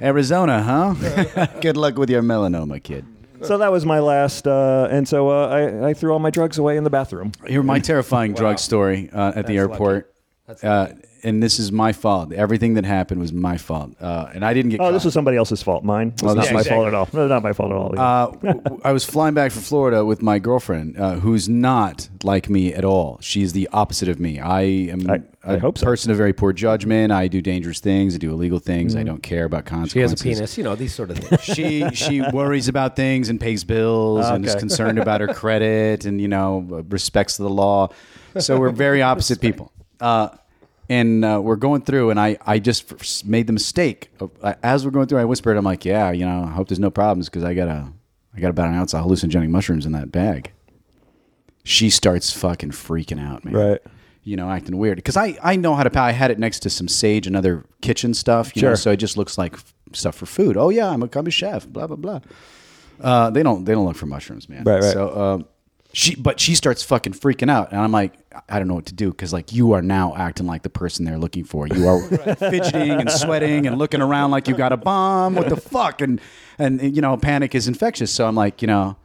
Arizona, 0.02 0.62
huh? 0.64 1.48
Good 1.62 1.76
luck 1.78 1.98
with 1.98 2.10
your 2.10 2.22
melanoma, 2.22 2.82
kid. 2.82 3.06
so 3.42 3.58
that 3.58 3.72
was 3.72 3.86
my 3.86 4.00
last, 4.00 4.48
uh, 4.48 4.88
and 4.90 5.08
so 5.08 5.30
uh, 5.30 5.48
I, 5.48 5.90
I 5.90 5.94
threw 5.94 6.14
all 6.14 6.20
my 6.20 6.30
drugs 6.30 6.58
away 6.58 6.78
in 6.78 6.84
the 6.86 6.90
bathroom. 6.90 7.34
Here, 7.46 7.62
my 7.64 7.80
terrifying 7.80 8.34
drug 8.34 8.60
story 8.60 9.10
uh, 9.12 9.34
at 9.36 9.48
the 9.48 9.58
airport. 9.58 10.13
Uh, 10.62 10.88
and 11.26 11.42
this 11.42 11.58
is 11.58 11.72
my 11.72 11.94
fault. 11.94 12.34
Everything 12.34 12.74
that 12.74 12.84
happened 12.84 13.22
was 13.22 13.32
my 13.32 13.56
fault, 13.56 13.92
uh, 14.02 14.28
and 14.34 14.44
I 14.44 14.54
didn't 14.54 14.72
get. 14.72 14.82
Oh, 14.82 14.86
caught. 14.88 14.92
this 14.92 15.06
was 15.06 15.14
somebody 15.14 15.38
else's 15.38 15.64
fault. 15.64 15.86
Mine 15.86 16.12
was 16.22 16.34
Oh, 16.34 16.36
not 16.36 16.42
this 16.44 16.52
my 16.52 16.58
was- 16.58 16.68
fault 16.68 16.88
at 16.88 16.94
all. 16.94 17.08
No, 17.14 17.28
not 17.30 17.42
my 17.44 17.54
fault 17.54 17.72
at 17.72 17.78
all. 17.78 17.98
Uh, 17.98 18.26
w- 18.32 18.60
w- 18.62 18.82
I 18.84 18.92
was 18.92 19.06
flying 19.06 19.34
back 19.34 19.54
from 19.54 19.62
Florida 19.62 20.04
with 20.04 20.22
my 20.22 20.40
girlfriend, 20.40 20.98
uh, 21.00 21.14
who's 21.16 21.48
not 21.48 22.10
like 22.26 22.50
me 22.50 22.74
at 22.74 22.84
all. 22.84 23.20
She's 23.22 23.54
the 23.54 23.70
opposite 23.72 24.10
of 24.10 24.20
me. 24.20 24.42
I 24.42 24.62
am 24.64 25.10
I- 25.10 25.22
I 25.46 25.54
a 25.54 25.60
hope 25.60 25.78
so. 25.78 25.86
person 25.86 26.12
of 26.12 26.18
very 26.18 26.34
poor 26.34 26.52
judgment. 26.52 27.14
I 27.14 27.30
do 27.30 27.42
dangerous 27.42 27.80
things. 27.80 28.14
I 28.16 28.18
do 28.18 28.32
illegal 28.34 28.60
things. 28.60 28.94
I 28.98 29.04
don't 29.04 29.24
care 29.24 29.46
about 29.46 29.64
consequences. 29.66 30.22
She 30.22 30.30
has 30.30 30.38
a 30.40 30.42
penis, 30.42 30.58
you 30.58 30.64
know 30.66 30.76
these 30.76 30.94
sort 30.94 31.10
of 31.12 31.20
things. 31.20 31.42
She 31.42 31.90
she 31.94 32.22
worries 32.34 32.68
about 32.68 32.98
things 32.98 33.30
and 33.30 33.40
pays 33.40 33.64
bills 33.64 34.26
and 34.26 34.46
is 34.46 34.56
concerned 34.56 35.00
about 35.00 35.22
her 35.22 35.28
credit 35.28 36.04
and 36.06 36.20
you 36.20 36.28
know 36.28 36.84
respects 36.90 37.36
the 37.38 37.50
law. 37.50 37.90
So 38.40 38.58
we're 38.60 38.72
very 38.72 39.02
opposite 39.02 39.40
people. 39.42 39.72
Uh, 40.04 40.36
and 40.90 41.24
uh, 41.24 41.40
we're 41.42 41.56
going 41.56 41.82
through, 41.82 42.10
and 42.10 42.20
I, 42.20 42.38
I 42.46 42.60
just 42.60 43.26
made 43.26 43.48
the 43.48 43.54
mistake. 43.54 44.12
Of, 44.20 44.32
as 44.62 44.84
we're 44.84 44.92
going 44.92 45.08
through, 45.08 45.20
I 45.20 45.26
whispered, 45.26 45.56
"I'm 45.56 45.64
like, 45.64 45.86
yeah, 45.86 46.12
you 46.12 46.26
know, 46.26 46.44
I 46.44 46.52
hope 46.52 46.68
there's 46.68 46.80
no 46.80 46.92
problems 46.92 47.30
because 47.30 47.46
I 47.46 47.54
got 47.54 47.70
a, 47.70 47.88
I 48.36 48.42
got 48.42 48.50
about 48.50 48.68
an 48.68 48.76
ounce 48.76 48.94
of 48.94 49.06
hallucinogenic 49.06 49.50
mushrooms 49.50 49.86
in 49.86 49.94
that 49.94 50.12
bag." 50.12 50.52
She 51.64 51.90
starts 51.90 52.34
fucking 52.34 52.72
freaking 52.72 53.26
out, 53.26 53.46
man. 53.46 53.54
Right. 53.54 53.82
You 54.26 54.36
know, 54.36 54.50
acting 54.50 54.78
weird 54.78 54.98
because 54.98 55.16
I, 55.16 55.38
I 55.42 55.56
know 55.56 55.74
how 55.74 55.84
to. 55.84 56.00
I 56.00 56.12
had 56.12 56.32
it 56.32 56.40
next 56.40 56.60
to 56.60 56.70
some 56.70 56.90
sage 56.90 57.26
and 57.26 57.38
other 57.38 57.64
kitchen 57.82 58.14
stuff. 58.14 58.54
You 58.56 58.64
know, 58.64 58.76
so 58.76 58.92
it 58.92 58.98
just 58.98 59.16
looks 59.16 59.38
like 59.38 59.56
stuff 59.94 60.16
for 60.16 60.26
food. 60.26 60.58
Oh 60.58 60.68
yeah, 60.70 60.90
I'm 60.90 61.02
a, 61.02 61.10
I'm 61.14 61.28
a 61.28 61.32
chef. 61.32 61.66
Blah 61.66 61.88
blah 61.88 61.96
blah. 61.96 62.20
Uh, 63.00 63.30
they 63.30 63.42
don't 63.42 63.64
they 63.64 63.74
don't 63.74 63.86
look 63.86 63.96
for 63.96 64.06
mushrooms, 64.06 64.50
man. 64.50 64.66
Right, 64.66 64.82
right. 64.82 64.94
So 64.94 65.18
um, 65.18 65.46
she 65.94 66.16
but 66.16 66.40
she 66.40 66.56
starts 66.56 66.84
fucking 66.84 67.14
freaking 67.14 67.50
out, 67.50 67.72
and 67.72 67.80
I'm 67.80 67.92
like, 67.92 68.14
I 68.50 68.58
don't 68.58 68.68
know 68.68 68.74
what 68.74 68.88
to 68.88 68.94
do 68.94 69.12
because 69.12 69.32
like 69.32 69.54
you 69.54 69.74
are 69.74 69.82
now 69.82 70.16
acting 70.16 70.48
like 70.48 70.64
the 70.64 70.70
person 70.70 71.06
they're 71.06 71.20
looking 71.20 71.44
for. 71.44 71.68
You 71.68 71.88
are 71.88 72.02
fidgeting 72.36 72.92
and 72.92 73.12
sweating 73.12 73.68
and 73.68 73.78
looking 73.78 74.02
around 74.02 74.32
like 74.32 74.48
you 74.48 74.56
got 74.56 74.74
a 74.74 74.78
bomb. 74.78 75.36
What 75.36 75.50
the 75.50 75.56
fuck? 75.56 76.02
And 76.02 76.20
and 76.58 76.96
you 76.96 77.02
know, 77.02 77.16
panic 77.16 77.54
is 77.54 77.68
infectious. 77.68 78.12
So 78.12 78.28
I'm 78.28 78.36
like, 78.36 78.62
you 78.62 78.68
know. 78.68 78.98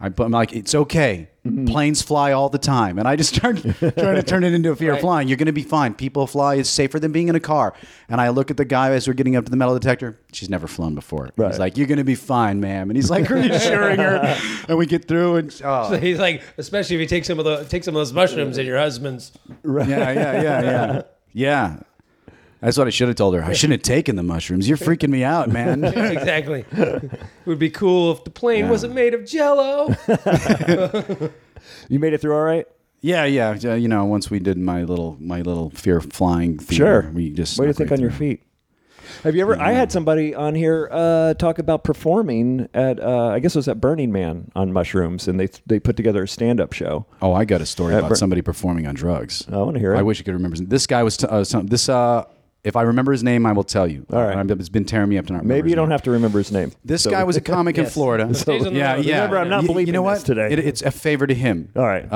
I, 0.00 0.10
I'm 0.18 0.32
like, 0.32 0.52
it's 0.52 0.74
okay. 0.74 1.28
Mm-hmm. 1.46 1.66
Planes 1.66 2.02
fly 2.02 2.32
all 2.32 2.48
the 2.48 2.58
time, 2.58 2.98
and 2.98 3.06
I 3.06 3.16
just 3.16 3.34
start 3.34 3.58
trying 3.62 3.92
to 4.16 4.22
turn 4.22 4.44
it 4.44 4.54
into 4.54 4.70
a 4.70 4.76
fear 4.76 4.94
of 4.94 5.00
flying. 5.00 5.28
You're 5.28 5.36
going 5.36 5.46
to 5.46 5.52
be 5.52 5.62
fine. 5.62 5.94
People 5.94 6.26
fly 6.26 6.54
is 6.54 6.68
safer 6.70 6.98
than 6.98 7.12
being 7.12 7.28
in 7.28 7.34
a 7.34 7.40
car. 7.40 7.74
And 8.08 8.20
I 8.20 8.30
look 8.30 8.50
at 8.50 8.56
the 8.56 8.64
guy 8.64 8.90
as 8.92 9.06
we're 9.06 9.14
getting 9.14 9.36
up 9.36 9.44
to 9.44 9.50
the 9.50 9.56
metal 9.56 9.78
detector. 9.78 10.18
She's 10.32 10.48
never 10.48 10.66
flown 10.66 10.94
before. 10.94 11.30
Right. 11.36 11.50
He's 11.50 11.58
like, 11.58 11.76
"You're 11.76 11.86
going 11.86 11.98
to 11.98 12.04
be 12.04 12.14
fine, 12.14 12.60
ma'am." 12.60 12.88
And 12.88 12.96
he's 12.96 13.10
like 13.10 13.28
reassuring 13.30 13.98
her, 14.00 14.36
and 14.68 14.78
we 14.78 14.86
get 14.86 15.06
through. 15.06 15.36
And 15.36 15.60
oh, 15.64 15.90
So 15.90 15.98
he's 15.98 16.18
like, 16.18 16.42
especially 16.56 16.96
if 16.96 17.00
you 17.00 17.06
take 17.06 17.24
some 17.26 17.38
of 17.38 17.44
the 17.44 17.64
take 17.64 17.84
some 17.84 17.94
of 17.94 18.00
those 18.00 18.12
mushrooms 18.14 18.56
in 18.58 18.64
your 18.66 18.78
husband's. 18.78 19.32
yeah, 19.64 19.86
yeah, 19.86 20.12
yeah, 20.12 20.42
yeah, 20.42 21.02
yeah. 21.32 21.76
That's 22.64 22.78
what 22.78 22.86
I 22.86 22.90
should 22.90 23.08
have 23.08 23.16
told 23.16 23.34
her. 23.34 23.44
I 23.44 23.52
shouldn't 23.52 23.80
have 23.80 23.82
taken 23.96 24.16
the 24.16 24.22
mushrooms. 24.22 24.66
You're 24.68 24.78
freaking 24.78 25.10
me 25.10 25.22
out, 25.22 25.50
man. 25.50 25.84
exactly. 25.84 26.64
It 26.72 27.10
would 27.44 27.58
be 27.58 27.70
cool 27.70 28.10
if 28.12 28.24
the 28.24 28.30
plane 28.30 28.64
Yeah. 28.64 28.70
wasn't 28.70 28.94
made 28.94 29.12
of 29.14 29.26
Jello. 29.26 29.94
you 31.88 31.98
made 31.98 32.12
it 32.12 32.20
through 32.20 32.34
all 32.34 32.42
right. 32.42 32.66
yeah, 33.00 33.24
yeah. 33.24 33.56
uh, 33.64 33.74
You 33.74 33.88
know, 33.88 34.04
once 34.04 34.30
we 34.30 34.38
did 34.38 34.56
my 34.58 34.82
little 34.84 35.16
my 35.20 35.42
little 35.42 35.70
fear 35.70 35.98
of 35.98 36.12
flying 36.12 36.58
thing, 36.58 36.76
Sure. 36.78 37.10
we 37.12 37.30
just 37.30 37.58
What 37.58 37.64
do 37.64 37.68
you 37.68 37.72
snuck 37.74 37.88
think 37.88 37.90
right 37.90 37.98
on 37.98 38.02
your 38.02 38.10
through. 38.10 38.18
feet? 38.36 38.42
Have 39.22 39.36
you 39.36 39.42
ever? 39.42 39.60
I 39.60 39.72
had 39.72 39.92
somebody 39.92 40.34
on 40.34 40.54
here 40.54 40.88
uh, 40.90 41.34
talk 41.34 41.58
about 41.58 41.84
performing 41.84 42.68
at. 42.72 42.98
Uh, 42.98 43.28
I 43.28 43.38
guess 43.38 43.54
it 43.54 43.58
was 43.58 43.68
at 43.68 43.78
Burning 43.80 44.10
Man 44.10 44.50
on 44.56 44.72
mushrooms, 44.72 45.28
and 45.28 45.38
they 45.38 45.48
they 45.66 45.78
put 45.78 45.96
together 45.96 46.22
a 46.22 46.28
stand 46.28 46.58
up 46.60 46.72
show. 46.72 47.04
Oh, 47.20 47.34
I 47.34 47.44
got 47.44 47.60
a 47.60 47.66
story 47.66 47.94
about 47.94 48.08
Bur- 48.08 48.14
somebody 48.16 48.40
performing 48.40 48.86
on 48.86 48.94
drugs. 48.94 49.44
I 49.52 49.58
want 49.58 49.74
to 49.74 49.80
hear 49.80 49.94
it. 49.94 49.98
I 49.98 50.02
wish 50.02 50.20
I 50.20 50.24
could 50.24 50.32
remember. 50.34 50.56
his- 50.56 50.66
This 50.66 50.86
guy 50.86 51.02
was 51.02 51.18
t- 51.18 51.26
uh, 51.26 51.44
some, 51.44 51.66
this. 51.66 51.88
Uh, 51.90 52.24
if 52.64 52.76
I 52.76 52.82
remember 52.82 53.12
his 53.12 53.22
name, 53.22 53.44
I 53.46 53.52
will 53.52 53.62
tell 53.64 53.86
you. 53.86 54.06
All 54.12 54.22
right. 54.22 54.36
I'm- 54.36 54.50
it's 54.50 54.68
been 54.68 54.84
tearing 54.86 55.08
me 55.10 55.18
up 55.18 55.26
to 55.26 55.32
not 55.34 55.42
remember 55.42 55.54
Maybe 55.54 55.70
you 55.70 55.76
don't 55.76 55.88
name. 55.88 55.92
have 55.92 56.02
to 56.02 56.10
remember 56.10 56.38
his 56.38 56.50
name. 56.50 56.72
This 56.84 57.02
So- 57.02 57.10
guy 57.10 57.22
was 57.24 57.36
a 57.36 57.40
comic 57.40 57.76
in 57.78 57.86
Florida. 57.86 58.32
Stays 58.34 58.66
on 58.66 58.72
the 58.72 58.78
yeah, 58.78 58.94
road. 58.94 59.04
yeah. 59.04 59.14
Remember, 59.16 59.38
I'm 59.38 59.48
not 59.50 59.62
you, 59.62 59.68
believing 59.68 59.86
you 59.94 60.00
know 60.00 60.08
this 60.10 60.20
what? 60.20 60.26
today. 60.26 60.48
It, 60.50 60.58
it's 60.58 60.82
a 60.82 60.90
favor 60.90 61.26
to 61.26 61.34
him. 61.34 61.68
All 61.76 61.82
right. 61.84 62.08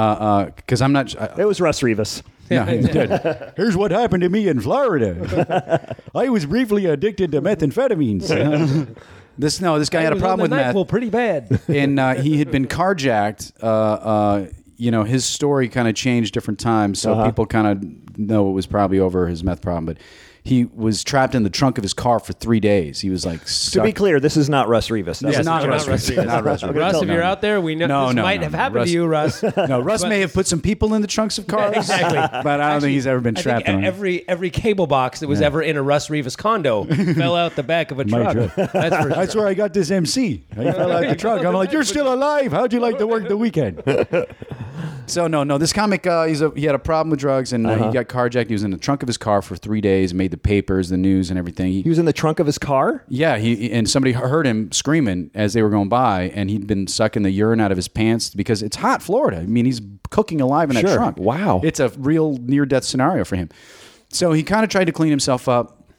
Because 0.57 0.81
I'm 0.83 0.93
not. 0.93 1.14
I, 1.21 1.43
It 1.43 1.45
was 1.45 1.61
Russ 1.61 1.83
Rivas. 1.83 2.23
no, 2.50 2.64
good. 2.64 3.52
Here's 3.57 3.76
what 3.76 3.90
happened 3.90 4.23
to 4.23 4.31
me 4.31 4.49
in 4.49 4.59
Florida. 4.61 5.97
I 6.14 6.31
was 6.31 6.47
briefly 6.47 6.87
addicted 6.87 7.31
to 7.33 7.42
methamphetamines. 7.42 8.96
this 9.37 9.61
no, 9.61 9.79
this 9.79 9.90
guy 9.90 10.01
had 10.03 10.12
a 10.12 10.16
problem 10.16 10.40
with 10.42 10.51
the 10.51 10.57
meth. 10.57 10.75
NyQuil 10.75 10.88
pretty 10.88 11.11
bad. 11.11 11.61
and 11.68 12.01
uh, 12.01 12.14
he 12.14 12.38
had 12.38 12.51
been 12.51 12.66
carjacked. 12.66 13.53
Uh, 13.62 13.66
uh, 13.66 14.46
you 14.79 14.90
know, 14.90 15.03
his 15.05 15.25
story 15.25 15.68
kind 15.68 15.88
of 15.88 15.94
changed 15.94 16.33
different 16.33 16.59
times, 16.61 17.01
so 17.01 17.12
Uh-huh. 17.12 17.27
people 17.27 17.44
kind 17.46 17.66
of 17.66 18.18
know 18.18 18.49
it 18.49 18.53
was 18.53 18.66
probably 18.66 18.99
over 19.01 19.27
his 19.27 19.42
meth 19.44 19.61
problem. 19.61 19.85
But 19.87 19.99
he 20.48 20.64
was 20.64 21.04
trapped 21.04 21.34
in 21.34 21.42
the 21.42 21.50
trunk 21.50 21.76
of 21.76 21.82
his 21.84 21.92
car 21.92 22.18
for 22.18 22.32
three 22.32 22.58
days. 22.58 23.00
He 23.00 23.11
was 23.11 23.26
like, 23.26 23.44
To 23.72 23.82
be 23.82 23.92
clear, 23.92 24.18
this 24.18 24.37
is 24.37 24.48
not 24.48 24.66
Russ 24.66 24.90
Rivas. 24.90 25.18
This 25.20 25.26
That 25.26 25.28
is 25.32 25.38
was 25.40 25.46
not 25.46 25.62
not 25.62 25.68
Russ 25.68 25.87
Russ 25.87 26.08
Rivas. 26.08 26.24
Not 26.24 26.44
Russ 26.44 26.62
Rivas. 26.62 26.76
Russ, 26.76 27.02
if 27.02 27.08
you're 27.08 27.22
out 27.22 27.42
there, 27.42 27.61
we 27.61 27.74
know 27.74 27.87
No, 27.87 28.06
this 28.06 28.16
no, 28.16 28.22
might 28.22 28.37
no, 28.40 28.44
have 28.44 28.54
happened 28.54 28.76
Russ- 28.76 28.88
to 28.88 28.92
you, 28.94 29.06
Russ. 29.06 29.42
no, 29.68 29.80
Russ 29.80 30.04
may 30.04 30.20
have 30.20 30.32
put 30.32 30.46
some 30.46 30.61
people 30.62 30.94
in 30.94 31.02
the 31.02 31.08
trunks 31.08 31.37
of 31.37 31.46
cars, 31.46 31.76
exactly. 31.76 32.16
but 32.42 32.61
I 32.61 32.72
don't 32.72 32.80
think 32.80 32.92
he's 32.94 33.06
ever 33.06 33.20
been 33.20 33.37
I 33.37 33.42
trapped 33.42 33.66
think 33.66 33.68
in 33.68 33.74
one. 33.76 33.84
every 33.84 34.26
every 34.26 34.48
cable 34.48 34.87
box 34.87 35.20
that 35.20 35.28
was 35.28 35.42
ever 35.42 35.61
in 35.61 35.76
a 35.76 35.82
Russ 35.82 36.08
Rivas 36.08 36.34
condo 36.34 36.84
fell 37.14 37.37
out 37.37 37.54
the 37.54 37.62
back 37.62 37.90
of 37.90 37.98
a 37.98 38.04
truck. 38.04 38.34
That's 38.56 38.96
for 39.02 39.08
That's 39.11 39.37
where 39.37 39.46
I 39.46 39.52
got 39.52 39.74
this 39.74 39.90
MC. 39.90 40.44
I 40.52 40.72
fell 40.72 40.92
out 40.92 41.06
the 41.06 41.16
truck. 41.16 41.44
I'm 41.44 41.52
like, 41.52 41.72
you're 41.72 41.84
still 41.84 42.12
alive. 42.12 42.52
How'd 42.52 42.72
you 42.72 42.80
like 42.80 42.96
to 42.98 43.06
work 43.06 43.28
the 43.28 43.37
weekend? 43.37 43.82
so 45.06 45.26
no, 45.26 45.44
no. 45.44 45.58
This 45.58 45.72
comic, 45.72 46.06
uh, 46.06 46.24
he's 46.24 46.40
a, 46.40 46.50
he 46.54 46.64
had 46.64 46.74
a 46.74 46.78
problem 46.78 47.11
with 47.11 47.20
drugs 47.20 47.52
and 47.52 47.66
uh, 47.66 47.88
he 47.88 47.92
got 47.92 48.06
carjacked. 48.08 48.46
He 48.46 48.54
was 48.54 48.62
in 48.62 48.70
the 48.70 48.78
trunk 48.78 49.02
of 49.02 49.08
his 49.08 49.18
car 49.18 49.42
for 49.42 49.56
three 49.56 49.80
days, 49.80 50.14
made 50.14 50.30
the 50.30 50.38
papers, 50.42 50.88
the 50.88 50.96
news, 50.96 51.31
and 51.31 51.38
everything. 51.38 51.72
He, 51.72 51.83
He 51.83 51.88
was 51.88 51.98
in 51.98 52.05
the 52.07 52.12
trunk 52.12 52.38
of 52.40 52.46
his 52.46 52.59
car. 52.59 53.05
yeah, 53.09 53.37
he 53.38 53.70
and 53.72 53.88
somebody 53.88 54.12
heard 54.12 54.46
him 54.46 54.70
screaming 54.72 55.31
as 55.35 55.53
they 55.53 55.62
were 55.62 55.70
going 55.70 55.88
by, 55.88 56.31
and 56.35 56.48
he'd 56.51 56.66
been 56.66 56.87
sucking 56.87 57.22
the 57.22 57.31
urine 57.31 57.61
out 57.61 57.70
of 57.70 57.77
his 57.77 57.88
pants 57.88 58.31
because 58.35 58.62
it's 58.62 58.77
hot 58.77 59.03
Florida. 59.03 59.38
I 59.38 59.46
mean, 59.46 59.64
he's 59.66 59.81
cooking 60.11 60.40
alive 60.40 60.70
in 60.70 60.77
that 60.77 60.87
Sure. 60.87 60.96
trunk. 60.96 61.18
Wow. 61.18 61.61
it's 61.64 61.81
a 61.81 61.88
real 61.90 62.37
near 62.38 62.64
death 62.66 62.85
scenario 62.85 63.24
for 63.24 63.37
him. 63.37 63.48
So 64.11 64.33
he 64.33 64.42
kind 64.42 64.64
of 64.64 64.70
tried 64.70 64.85
to 64.87 64.92
clean 64.92 65.11
himself 65.11 65.48
up 65.48 65.90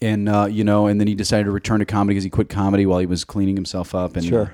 and 0.00 0.28
uh, 0.28 0.46
you 0.50 0.62
know, 0.64 0.86
and 0.86 1.00
then 1.00 1.08
he 1.08 1.14
decided 1.14 1.44
to 1.44 1.50
return 1.50 1.80
to 1.80 1.84
comedy 1.84 2.14
because 2.14 2.24
he 2.24 2.30
quit 2.30 2.48
comedy 2.48 2.86
while 2.86 2.98
he 3.00 3.06
was 3.06 3.24
cleaning 3.24 3.56
himself 3.56 3.94
up. 3.94 4.16
And 4.16 4.24
Sure. 4.24 4.52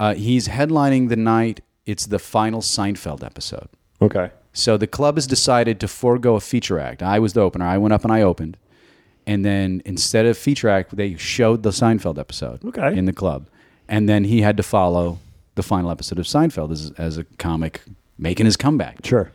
uh, 0.00 0.14
he's 0.14 0.48
headlining 0.48 1.08
the 1.08 1.16
night. 1.16 1.60
It's 1.86 2.06
the 2.06 2.18
final 2.18 2.60
Seinfeld 2.60 3.24
episode. 3.24 3.68
Okay. 4.02 4.30
So 4.58 4.76
the 4.76 4.88
club 4.88 5.14
has 5.16 5.26
decided 5.28 5.78
to 5.80 5.86
forego 5.88 6.34
a 6.34 6.40
feature 6.40 6.80
act. 6.80 7.00
I 7.00 7.20
was 7.20 7.32
the 7.32 7.40
opener. 7.42 7.64
I 7.64 7.78
went 7.78 7.92
up 7.94 8.02
and 8.02 8.12
I 8.12 8.22
opened, 8.22 8.56
and 9.24 9.44
then 9.44 9.82
instead 9.84 10.26
of 10.26 10.36
feature 10.36 10.68
act, 10.68 10.96
they 10.96 11.14
showed 11.16 11.62
the 11.62 11.70
Seinfeld 11.70 12.18
episode. 12.18 12.64
Okay. 12.64 12.96
In 12.98 13.04
the 13.04 13.12
club, 13.12 13.46
and 13.88 14.08
then 14.08 14.24
he 14.24 14.40
had 14.42 14.56
to 14.56 14.64
follow 14.64 15.20
the 15.54 15.62
final 15.62 15.92
episode 15.92 16.18
of 16.18 16.24
Seinfeld 16.26 16.72
as, 16.72 16.90
as 16.98 17.18
a 17.18 17.24
comic 17.38 17.82
making 18.18 18.46
his 18.46 18.56
comeback 18.56 19.04
Sure. 19.04 19.30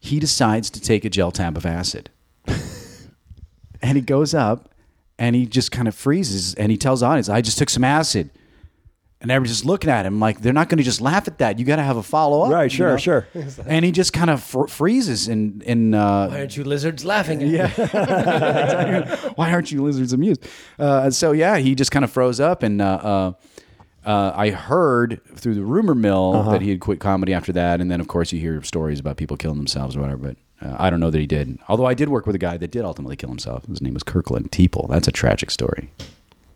he 0.00 0.18
decides 0.18 0.70
to 0.70 0.80
take 0.80 1.04
a 1.04 1.10
gel 1.10 1.30
tab 1.30 1.56
of 1.58 1.66
acid. 1.66 2.08
and 3.82 3.96
he 3.96 4.00
goes 4.00 4.32
up 4.34 4.70
and 5.18 5.36
he 5.36 5.44
just 5.44 5.70
kind 5.72 5.88
of 5.88 5.94
freezes 5.94 6.54
and 6.54 6.70
he 6.72 6.78
tells 6.78 7.00
the 7.00 7.06
audience, 7.06 7.28
I 7.28 7.42
just 7.42 7.58
took 7.58 7.68
some 7.68 7.84
acid. 7.84 8.30
And 9.20 9.32
everybody's 9.32 9.56
just 9.56 9.64
looking 9.66 9.90
at 9.90 10.06
him 10.06 10.20
like 10.20 10.40
they're 10.42 10.52
not 10.52 10.68
going 10.68 10.78
to 10.78 10.84
just 10.84 11.00
laugh 11.00 11.26
at 11.26 11.38
that. 11.38 11.58
You 11.58 11.64
got 11.64 11.76
to 11.76 11.82
have 11.82 11.96
a 11.96 12.04
follow 12.04 12.42
up. 12.42 12.52
Right, 12.52 12.70
sure, 12.70 12.96
sure. 13.00 13.26
And 13.66 13.84
he 13.84 13.90
just 13.90 14.12
kind 14.12 14.30
of 14.30 14.40
fr- 14.42 14.66
freezes 14.68 15.26
and 15.26 15.60
and 15.64 15.92
uh, 15.94 16.28
Why 16.28 16.38
aren't 16.38 16.56
you 16.56 16.62
lizards 16.62 17.04
laughing 17.04 17.42
at 17.42 17.48
yeah. 17.48 19.28
why 19.34 19.50
aren't 19.52 19.72
you 19.72 19.82
lizards 19.82 20.12
amused? 20.12 20.46
Uh, 20.78 21.10
so 21.10 21.32
yeah, 21.32 21.56
he 21.58 21.74
just 21.74 21.90
kind 21.90 22.04
of 22.04 22.12
froze 22.12 22.38
up, 22.40 22.62
and 22.62 22.80
uh, 22.80 22.84
uh, 24.04 24.08
uh, 24.08 24.32
I 24.36 24.50
heard 24.50 25.20
through 25.34 25.54
the 25.56 25.64
rumor 25.64 25.94
mill 25.96 26.34
Uh-huh. 26.36 26.52
that 26.52 26.62
he 26.62 26.70
had 26.70 26.78
quit 26.80 27.00
comedy 27.00 27.34
after 27.34 27.52
that, 27.52 27.80
and 27.80 27.90
then 27.90 28.00
of 28.00 28.08
course 28.08 28.32
you 28.32 28.38
hear 28.40 28.62
stories 28.62 29.00
about 29.00 29.16
people 29.16 29.36
killing 29.36 29.58
themselves 29.58 29.96
or 29.96 30.00
whatever. 30.00 30.28
But 30.28 30.36
uh, 30.66 30.76
I 30.78 30.90
don't 30.90 31.00
know 31.00 31.10
that 31.10 31.18
he 31.18 31.26
did. 31.26 31.58
Although 31.68 31.86
I 31.86 31.94
did 31.94 32.08
work 32.08 32.26
with 32.26 32.36
a 32.36 32.38
guy 32.38 32.56
that 32.56 32.70
did 32.70 32.84
ultimately 32.84 33.16
kill 33.16 33.30
himself. 33.30 33.66
His 33.66 33.82
name 33.82 33.94
was 33.94 34.04
Kirkland 34.04 34.52
Teeple. 34.52 34.88
That's 34.88 35.08
a 35.08 35.12
tragic 35.12 35.50
story. 35.50 35.90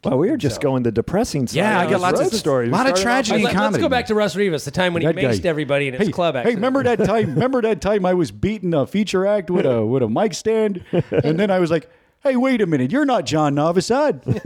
Well, 0.05 0.19
we 0.19 0.31
were 0.31 0.37
just 0.37 0.57
So- 0.57 0.62
going 0.62 0.83
the 0.83 0.91
depressing 0.91 1.47
side. 1.47 1.57
Yeah, 1.59 1.79
I 1.79 1.85
got 1.85 1.91
this 1.93 2.01
lots 2.03 2.21
road 2.21 2.27
of 2.33 2.38
stories. 2.38 2.69
A 2.71 2.73
lot 2.73 2.88
of 2.88 2.99
started 2.99 2.99
off- 2.99 3.03
tragedy. 3.27 3.45
Let, 3.45 3.57
us 3.57 3.77
go 3.79 3.88
back 3.88 4.07
to 4.07 4.15
Russ 4.17 4.35
Rivas, 4.35 4.65
the 4.65 4.71
time 4.73 4.95
when 4.95 5.03
he 5.03 5.07
That 5.07 5.15
guy- 5.17 5.23
maced 5.25 5.45
everybody 5.45 5.87
in 5.88 5.95
his 5.95 6.09
hey, 6.09 6.12
club. 6.12 6.35
Hey, 6.35 6.55
remember 6.55 6.83
that 6.83 6.99
time? 7.05 7.31
remember 7.35 7.62
that 7.62 7.81
time 7.81 8.05
I 8.05 8.15
was 8.15 8.31
beating 8.33 8.75
a 8.75 8.85
feature 8.87 9.25
act 9.27 9.49
with 9.51 9.65
a 9.65 9.87
with 9.87 10.03
a 10.03 10.09
mic 10.09 10.35
stand, 10.35 10.85
and 10.93 11.38
then 11.38 11.53
I 11.53 11.61
was 11.61 11.71
like, 11.71 11.88
"Hey, 12.25 12.35
wait 12.35 12.61
a 12.61 12.67
minute, 12.67 12.91
you're 12.91 13.05
not 13.05 13.27
John 13.27 13.55
Novosad." 13.55 14.25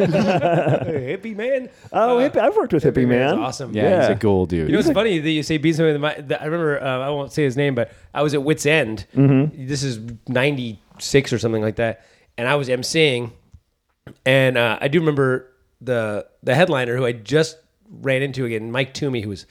hippie 0.86 1.34
man? 1.34 1.70
Oh, 1.92 2.16
hippie, 2.18 2.36
I've 2.36 2.54
worked 2.56 2.72
with 2.74 2.84
Hippie, 2.84 3.06
Man's 3.08 3.34
Man. 3.34 3.38
awesome. 3.38 3.72
yeah, 3.72 4.02
he's 4.08 4.16
a 4.16 4.20
cool 4.20 4.44
dude. 4.44 4.68
You 4.68 4.74
know, 4.74 4.78
it's 4.80 4.90
funny 4.90 5.18
that 5.20 5.30
you 5.30 5.42
say 5.42 5.56
beat 5.56 5.74
somebody. 5.76 5.94
with 5.94 6.02
my- 6.02 6.20
that- 6.20 6.42
I 6.42 6.44
remember. 6.44 6.82
Uh, 6.82 6.98
I 7.00 7.08
won't 7.10 7.32
say 7.32 7.44
his 7.44 7.56
name, 7.56 7.74
but 7.74 7.92
I 8.12 8.22
was 8.22 8.34
at 8.34 8.42
Wits 8.42 8.66
End. 8.66 9.06
Mm-hmm. 9.16 9.66
This 9.66 9.82
is 9.82 10.00
'96 10.28 11.32
or 11.32 11.38
something 11.38 11.62
like 11.62 11.76
that, 11.76 12.04
and 12.36 12.46
I 12.48 12.56
was 12.56 12.68
emceeing, 12.68 13.30
and 14.24 14.56
uh, 14.58 14.78
I 14.80 14.88
do 14.88 15.00
remember 15.00 15.50
the 15.80 16.26
the 16.42 16.54
headliner 16.54 16.96
who 16.96 17.04
I 17.04 17.12
just 17.12 17.58
ran 17.90 18.22
into 18.22 18.44
again, 18.44 18.70
Mike 18.72 18.94
Toomey, 18.94 19.20
who 19.20 19.28
was 19.30 19.46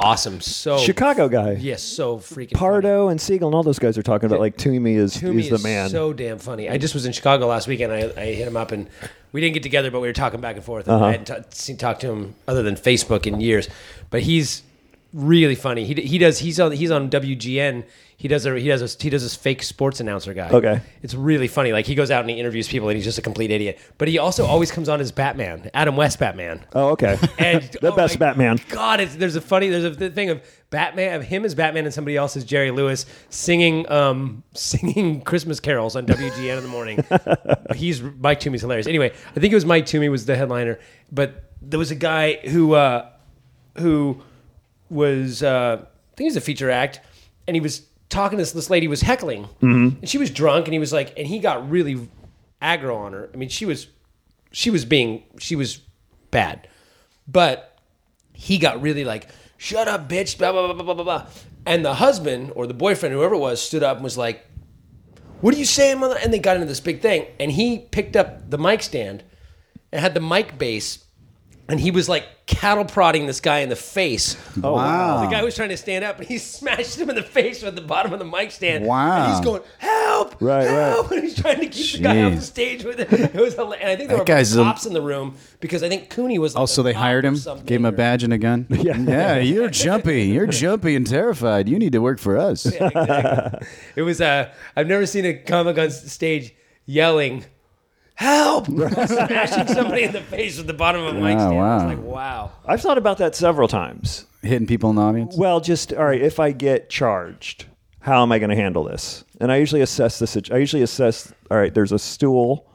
awesome. 0.00 0.40
So 0.40 0.78
Chicago 0.78 1.28
guy. 1.28 1.52
yes, 1.52 1.82
so 1.82 2.18
freaking 2.18 2.34
funny. 2.52 2.58
Pardo 2.58 3.08
and 3.08 3.20
Siegel 3.20 3.48
and 3.48 3.54
all 3.54 3.62
those 3.62 3.78
guys 3.78 3.96
are 3.98 4.02
talking 4.02 4.26
about 4.26 4.40
like 4.40 4.56
Toomey 4.56 4.94
is 4.94 5.14
Toomey 5.14 5.42
is 5.42 5.50
the 5.50 5.58
man. 5.58 5.88
so 5.88 6.12
damn 6.12 6.38
funny. 6.38 6.68
I 6.68 6.78
just 6.78 6.94
was 6.94 7.06
in 7.06 7.12
Chicago 7.12 7.46
last 7.46 7.66
weekend. 7.68 7.92
I, 7.92 8.12
I 8.20 8.26
hit 8.32 8.46
him 8.48 8.56
up 8.56 8.72
and 8.72 8.88
we 9.32 9.40
didn't 9.40 9.54
get 9.54 9.62
together, 9.62 9.90
but 9.90 10.00
we 10.00 10.06
were 10.08 10.12
talking 10.12 10.40
back 10.40 10.56
and 10.56 10.64
forth. 10.64 10.86
And 10.86 10.94
Uh-huh. 10.96 11.04
I 11.06 11.10
hadn't 11.12 11.26
ta- 11.26 11.42
seen, 11.50 11.76
talked 11.76 12.00
to 12.02 12.10
him 12.10 12.34
other 12.46 12.62
than 12.62 12.76
Facebook 12.76 13.26
in 13.26 13.40
years. 13.40 13.68
But 14.10 14.22
he's 14.22 14.62
really 15.12 15.54
funny. 15.56 15.84
He, 15.84 15.94
he 15.94 16.18
does. 16.18 16.38
He's 16.38 16.60
on. 16.60 16.72
He's 16.72 16.90
on 16.92 17.10
WGN. 17.10 17.84
He 18.16 18.28
does 18.28 18.46
a. 18.46 18.58
He 18.58 18.68
does 18.68 18.80
a. 18.80 19.02
He 19.02 19.10
does 19.10 19.22
this 19.22 19.34
fake 19.34 19.62
sports 19.62 20.00
announcer 20.00 20.32
guy. 20.34 20.48
Okay. 20.48 20.80
It's 21.02 21.14
really 21.14 21.48
funny. 21.48 21.72
Like 21.72 21.84
he 21.86 21.94
goes 21.94 22.10
out 22.10 22.20
and 22.20 22.30
he 22.30 22.38
interviews 22.38 22.68
people, 22.68 22.88
and 22.88 22.96
he's 22.96 23.04
just 23.04 23.18
a 23.18 23.22
complete 23.22 23.50
idiot. 23.50 23.78
But 23.98 24.08
he 24.08 24.18
also 24.18 24.46
always 24.46 24.70
comes 24.70 24.88
on 24.88 25.00
as 25.00 25.12
Batman, 25.12 25.70
Adam 25.74 25.96
West 25.96 26.18
Batman. 26.18 26.64
oh, 26.74 26.90
okay. 26.90 27.18
And 27.38 27.62
the 27.80 27.92
oh 27.92 27.96
best 27.96 28.18
Batman. 28.18 28.58
God, 28.68 29.00
it's, 29.00 29.16
there's 29.16 29.36
a 29.36 29.40
funny 29.40 29.68
there's 29.68 29.84
a 29.84 29.94
th- 29.94 30.14
thing 30.14 30.30
of 30.30 30.42
Batman 30.70 31.16
of 31.16 31.24
him 31.24 31.44
as 31.44 31.54
Batman 31.54 31.84
and 31.84 31.92
somebody 31.92 32.16
else 32.16 32.36
as 32.36 32.44
Jerry 32.44 32.70
Lewis 32.70 33.04
singing 33.28 33.90
um 33.90 34.42
singing 34.54 35.20
Christmas 35.20 35.60
carols 35.60 35.96
on 35.96 36.06
WGN 36.06 36.58
in 36.58 36.62
the 36.62 36.68
morning. 36.68 37.04
He's 37.74 38.00
Mike 38.00 38.40
Toomey's 38.40 38.62
hilarious. 38.62 38.86
Anyway, 38.86 39.10
I 39.10 39.40
think 39.40 39.52
it 39.52 39.56
was 39.56 39.66
Mike 39.66 39.86
Toomey 39.86 40.08
was 40.08 40.26
the 40.26 40.36
headliner, 40.36 40.78
but 41.12 41.50
there 41.60 41.78
was 41.78 41.90
a 41.90 41.96
guy 41.96 42.36
who 42.48 42.74
uh 42.74 43.08
who 43.78 44.22
was 44.88 45.42
uh 45.42 45.78
I 45.82 46.16
think 46.16 46.24
he 46.24 46.24
was 46.26 46.36
a 46.36 46.40
feature 46.40 46.70
act 46.70 47.00
and 47.46 47.56
he 47.56 47.60
was 47.60 47.82
talking 48.14 48.38
to 48.38 48.42
this 48.42 48.52
this 48.52 48.70
lady 48.70 48.88
was 48.88 49.02
heckling 49.02 49.44
mm-hmm. 49.60 49.98
and 50.00 50.08
she 50.08 50.18
was 50.18 50.30
drunk 50.30 50.66
and 50.66 50.72
he 50.72 50.78
was 50.78 50.92
like 50.92 51.12
and 51.18 51.26
he 51.26 51.38
got 51.38 51.68
really 51.68 52.08
aggro 52.62 52.96
on 52.96 53.12
her. 53.12 53.30
I 53.32 53.36
mean, 53.36 53.48
she 53.50 53.66
was 53.66 53.88
she 54.52 54.70
was 54.70 54.84
being 54.84 55.24
she 55.38 55.56
was 55.56 55.80
bad. 56.30 56.68
But 57.26 57.78
he 58.32 58.58
got 58.58 58.82
really 58.82 59.04
like, 59.04 59.28
shut 59.56 59.88
up, 59.88 60.08
bitch, 60.08 60.36
blah, 60.36 60.52
blah, 60.52 60.66
blah, 60.66 60.74
blah, 60.74 60.84
blah, 60.84 60.94
blah, 60.94 61.04
blah. 61.04 61.26
And 61.64 61.84
the 61.84 61.94
husband 61.94 62.52
or 62.54 62.66
the 62.66 62.74
boyfriend, 62.74 63.14
whoever 63.14 63.34
it 63.34 63.38
was, 63.38 63.62
stood 63.62 63.82
up 63.82 63.96
and 63.96 64.04
was 64.04 64.18
like, 64.18 64.44
what 65.40 65.54
are 65.54 65.58
you 65.58 65.64
saying, 65.64 66.00
mother? 66.00 66.18
And 66.22 66.32
they 66.32 66.38
got 66.38 66.56
into 66.56 66.66
this 66.66 66.80
big 66.80 67.00
thing. 67.00 67.26
And 67.40 67.52
he 67.52 67.78
picked 67.78 68.16
up 68.16 68.50
the 68.50 68.58
mic 68.58 68.82
stand 68.82 69.22
and 69.92 70.00
had 70.00 70.14
the 70.14 70.20
mic 70.20 70.58
base. 70.58 71.03
And 71.66 71.80
he 71.80 71.90
was 71.90 72.10
like 72.10 72.26
cattle 72.46 72.84
prodding 72.84 73.26
this 73.26 73.40
guy 73.40 73.60
in 73.60 73.70
the 73.70 73.76
face. 73.76 74.36
Oh, 74.62 74.74
wow. 74.74 75.24
The 75.24 75.30
guy 75.30 75.42
was 75.42 75.56
trying 75.56 75.70
to 75.70 75.78
stand 75.78 76.04
up 76.04 76.18
and 76.18 76.28
he 76.28 76.36
smashed 76.58 76.98
him 76.98 77.08
in 77.08 77.16
the 77.16 77.22
face 77.22 77.62
with 77.62 77.74
the 77.74 77.80
bottom 77.80 78.12
of 78.12 78.18
the 78.18 78.24
mic 78.26 78.50
stand. 78.50 78.84
Wow. 78.84 79.24
And 79.24 79.32
he's 79.32 79.44
going, 79.44 79.62
help! 79.78 80.36
Right, 80.40 80.64
help! 80.66 81.10
right. 81.10 81.16
And 81.20 81.24
he's 81.24 81.40
trying 81.40 81.60
to 81.60 81.66
keep 81.66 81.92
the 81.96 82.02
guy 82.02 82.22
off 82.22 82.34
the 82.34 82.40
stage 82.42 82.84
with 82.84 83.00
it. 83.00 83.10
It 83.10 83.34
was 83.34 83.54
hilarious. 83.54 83.80
And 83.82 83.90
I 83.90 83.96
think 83.96 84.08
there 84.10 84.18
That 84.18 84.22
were 84.22 84.24
guy's 84.26 84.54
a- 84.54 84.74
in 84.86 84.92
the 84.92 85.00
room 85.00 85.36
because 85.60 85.82
I 85.82 85.88
think 85.88 86.10
Cooney 86.10 86.38
was. 86.38 86.54
Like 86.54 86.62
Oh, 86.62 86.66
so 86.66 86.82
the 86.82 86.90
they 86.90 86.92
hired 86.92 87.24
him, 87.24 87.34
gave 87.64 87.80
him 87.80 87.86
a 87.86 87.92
badge 87.92 88.24
and 88.24 88.32
a 88.34 88.38
gun. 88.38 88.66
Yeah. 88.70 88.98
yeah, 88.98 89.38
you're 89.38 89.70
jumpy. 89.70 90.24
You're 90.24 90.46
jumpy 90.46 90.94
and 90.96 91.06
terrified. 91.06 91.68
You 91.70 91.78
need 91.78 91.92
to 91.92 92.00
work 92.02 92.18
for 92.18 92.36
us. 92.36 92.66
exactly. 92.66 93.66
it 93.96 94.02
was 94.02 94.20
uh 94.20 94.52
I've 94.76 94.86
never 94.86 95.06
seen 95.06 95.24
a 95.24 95.32
comic 95.34 95.78
on 95.78 95.90
stage 95.90 96.54
yelling 96.84 97.44
help 98.14 98.66
smashing 98.66 99.66
somebody 99.68 100.04
in 100.04 100.12
the 100.12 100.20
face 100.20 100.56
with 100.58 100.66
the 100.66 100.74
bottom 100.74 101.02
of 101.02 101.16
a 101.16 101.20
mic 101.20 101.36
Oh, 101.36 101.38
stand. 101.38 101.58
I 101.58 101.74
was 101.74 101.82
wow. 101.82 101.88
like, 101.88 101.98
wow. 102.02 102.52
I've 102.66 102.80
thought 102.80 102.98
about 102.98 103.18
that 103.18 103.34
several 103.34 103.68
times. 103.68 104.26
Hitting 104.42 104.66
people 104.66 104.90
in 104.90 104.96
the 104.96 105.02
audience. 105.02 105.36
Well, 105.36 105.60
just 105.60 105.92
all 105.92 106.04
right. 106.04 106.20
If 106.20 106.38
I 106.38 106.52
get 106.52 106.90
charged, 106.90 107.66
how 108.00 108.22
am 108.22 108.30
I 108.32 108.38
going 108.38 108.50
to 108.50 108.56
handle 108.56 108.84
this? 108.84 109.24
And 109.40 109.50
I 109.50 109.56
usually 109.56 109.80
assess 109.80 110.18
the 110.18 110.26
situ- 110.26 110.52
I 110.54 110.58
usually 110.58 110.82
assess. 110.82 111.32
All 111.50 111.56
right, 111.56 111.72
there's 111.72 111.92
a 111.92 111.98
stool 111.98 112.70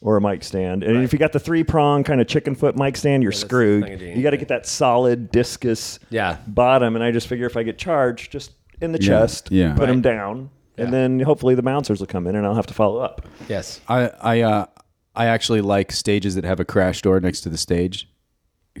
or 0.00 0.16
a 0.16 0.20
mic 0.20 0.44
stand, 0.44 0.84
and 0.84 1.02
if 1.02 1.12
you 1.12 1.18
got 1.18 1.32
the 1.32 1.40
three 1.40 1.64
prong 1.64 2.04
kind 2.04 2.20
of 2.20 2.28
chicken 2.28 2.54
foot 2.54 2.76
mic 2.76 2.96
stand, 2.96 3.20
you're 3.20 3.32
that's 3.32 3.42
the 3.42 3.48
screwed. 3.48 3.84
thing 3.84 3.98
to 3.98 4.16
You 4.16 4.22
got 4.22 4.30
to 4.30 4.36
get 4.36 4.46
that 4.48 4.64
solid 4.64 5.32
discus 5.32 5.98
Yeah. 6.08 6.36
bottom, 6.46 6.94
and 6.94 7.02
I 7.04 7.10
just 7.10 7.26
figure 7.26 7.46
if 7.46 7.56
I 7.56 7.64
get 7.64 7.78
charged, 7.78 8.30
just 8.30 8.52
in 8.80 8.92
the 8.92 9.00
Yeah, 9.02 9.06
chest, 9.08 9.48
yeah. 9.50 9.74
put 9.74 9.86
them 9.88 9.96
Right. 9.96 10.02
down, 10.02 10.38
Yeah. 10.38 10.46
And 10.78 10.92
then 10.92 11.20
hopefully 11.20 11.54
the 11.54 11.62
bouncers 11.62 12.00
will 12.00 12.06
come 12.06 12.26
in, 12.26 12.34
and 12.36 12.46
I'll 12.46 12.54
have 12.54 12.66
to 12.68 12.74
follow 12.74 13.00
up. 13.00 13.26
Yes. 13.48 13.80
I 13.88 14.10
I 14.20 14.40
uh, 14.42 14.66
I 15.14 15.26
actually 15.26 15.60
like 15.60 15.92
stages 15.92 16.34
that 16.36 16.44
have 16.44 16.60
a 16.60 16.64
crash 16.64 17.02
door 17.02 17.18
next 17.20 17.40
to 17.42 17.48
the 17.48 17.58
stage, 17.58 18.08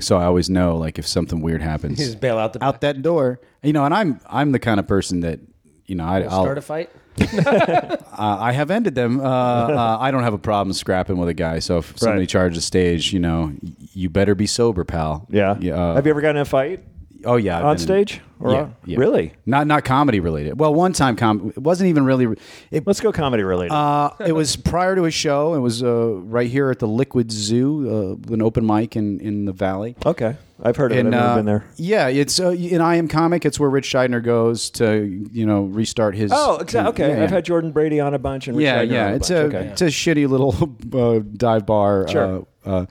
so 0.00 0.16
I 0.18 0.24
always 0.24 0.48
know 0.48 0.76
like 0.76 0.98
if 0.98 1.06
something 1.06 1.40
weird 1.40 1.62
happens 1.62 1.98
Just 2.04 2.20
bail 2.20 2.38
out 2.38 2.52
the 2.52 2.64
out 2.64 2.80
that 2.82 3.02
door. 3.02 3.40
You 3.62 3.72
know, 3.72 3.84
and 3.84 3.92
I'm 3.94 4.20
I'm 4.28 4.52
the 4.52 4.58
kind 4.60 4.78
of 4.80 4.86
person 4.86 5.20
that 5.20 5.40
you 5.86 5.94
know 5.94 6.04
I 6.04 6.22
I'll, 6.22 6.42
start 6.44 6.58
a 6.58 6.62
fight. 6.62 6.90
uh, 7.20 7.96
I 8.16 8.52
have 8.52 8.70
ended 8.70 8.94
them. 8.94 9.20
Uh, 9.20 9.24
uh, 9.24 9.96
I 10.00 10.10
don't 10.12 10.22
have 10.22 10.34
a 10.34 10.38
problem 10.38 10.72
scrapping 10.72 11.16
with 11.16 11.28
a 11.28 11.34
guy. 11.34 11.58
So 11.58 11.78
if 11.78 11.98
somebody 11.98 12.20
Right. 12.22 12.28
charges 12.28 12.58
a 12.58 12.62
stage, 12.62 13.12
you 13.12 13.18
know, 13.18 13.52
y- 13.60 13.72
you 13.92 14.08
better 14.08 14.34
be 14.36 14.46
sober, 14.46 14.84
pal. 14.84 15.26
Yeah. 15.28 15.50
uh, 15.52 15.94
have 15.96 16.06
you 16.06 16.10
ever 16.10 16.20
gotten 16.20 16.36
in 16.36 16.42
a 16.42 16.44
fight 16.44 16.84
oh 17.24 17.36
yeah. 17.36 17.58
I've 17.58 17.64
on 17.64 17.76
been 17.76 17.80
in- 17.80 17.86
stage? 18.06 18.20
Or 18.40 18.52
Yeah, 18.52 18.68
yeah. 18.84 18.98
Really? 18.98 19.32
Not 19.46 19.66
not 19.66 19.84
comedy 19.84 20.20
related. 20.20 20.60
Well, 20.60 20.72
one 20.72 20.92
time 20.92 21.16
com 21.16 21.48
it 21.56 21.58
wasn't 21.58 21.88
even 21.90 22.04
really. 22.04 22.36
It, 22.70 22.86
Let's 22.86 23.00
go 23.00 23.10
comedy 23.10 23.42
related. 23.42 23.74
uh, 23.74 24.10
it 24.24 24.30
was 24.30 24.54
prior 24.54 24.94
to 24.94 25.06
a 25.06 25.10
show. 25.10 25.54
It 25.54 25.58
was 25.58 25.82
uh, 25.82 25.88
right 26.12 26.48
here 26.48 26.70
at 26.70 26.78
the 26.78 26.86
Liquid 26.86 27.32
Zoo, 27.32 28.18
uh, 28.30 28.32
an 28.32 28.40
open 28.40 28.64
mic 28.64 28.94
in 28.94 29.18
in 29.18 29.44
the 29.44 29.52
Valley. 29.52 29.96
okay, 30.06 30.36
I've 30.62 30.76
heard 30.76 30.92
of 30.92 30.98
it. 30.98 31.00
I've 31.06 31.10
never 31.10 31.26
uh, 31.26 31.34
been 31.34 31.46
there. 31.46 31.64
yeah, 31.78 32.06
it's 32.06 32.38
uh, 32.38 32.50
in 32.50 32.80
I 32.80 32.94
Am 32.94 33.08
Comic. 33.08 33.44
It's 33.44 33.58
where 33.58 33.70
Ritch 33.70 33.92
Shydner 33.92 34.22
goes 34.22 34.70
to 34.70 35.04
you 35.32 35.44
know 35.44 35.62
restart 35.62 36.14
his. 36.14 36.30
Oh, 36.32 36.58
exa- 36.60 36.86
okay. 36.90 37.16
Yeah, 37.16 37.24
I've 37.24 37.30
had 37.30 37.44
Jordan 37.44 37.72
Brady 37.72 37.98
on 37.98 38.14
a 38.14 38.20
bunch 38.20 38.46
and 38.46 38.56
Ritch 38.56 38.66
yeah, 38.66 38.82
yeah. 38.82 39.06
on 39.06 39.12
a 39.14 39.16
It's 39.16 39.30
bunch. 39.30 39.52
a 39.52 39.56
okay. 39.58 39.66
it's 39.70 39.82
a 39.82 39.86
shitty 39.86 40.28
little 40.28 40.54
uh, 40.94 41.24
dive 41.36 41.66
bar. 41.66 42.06
Sure. 42.06 42.46
Uh, 42.64 42.70
uh, 42.70 42.86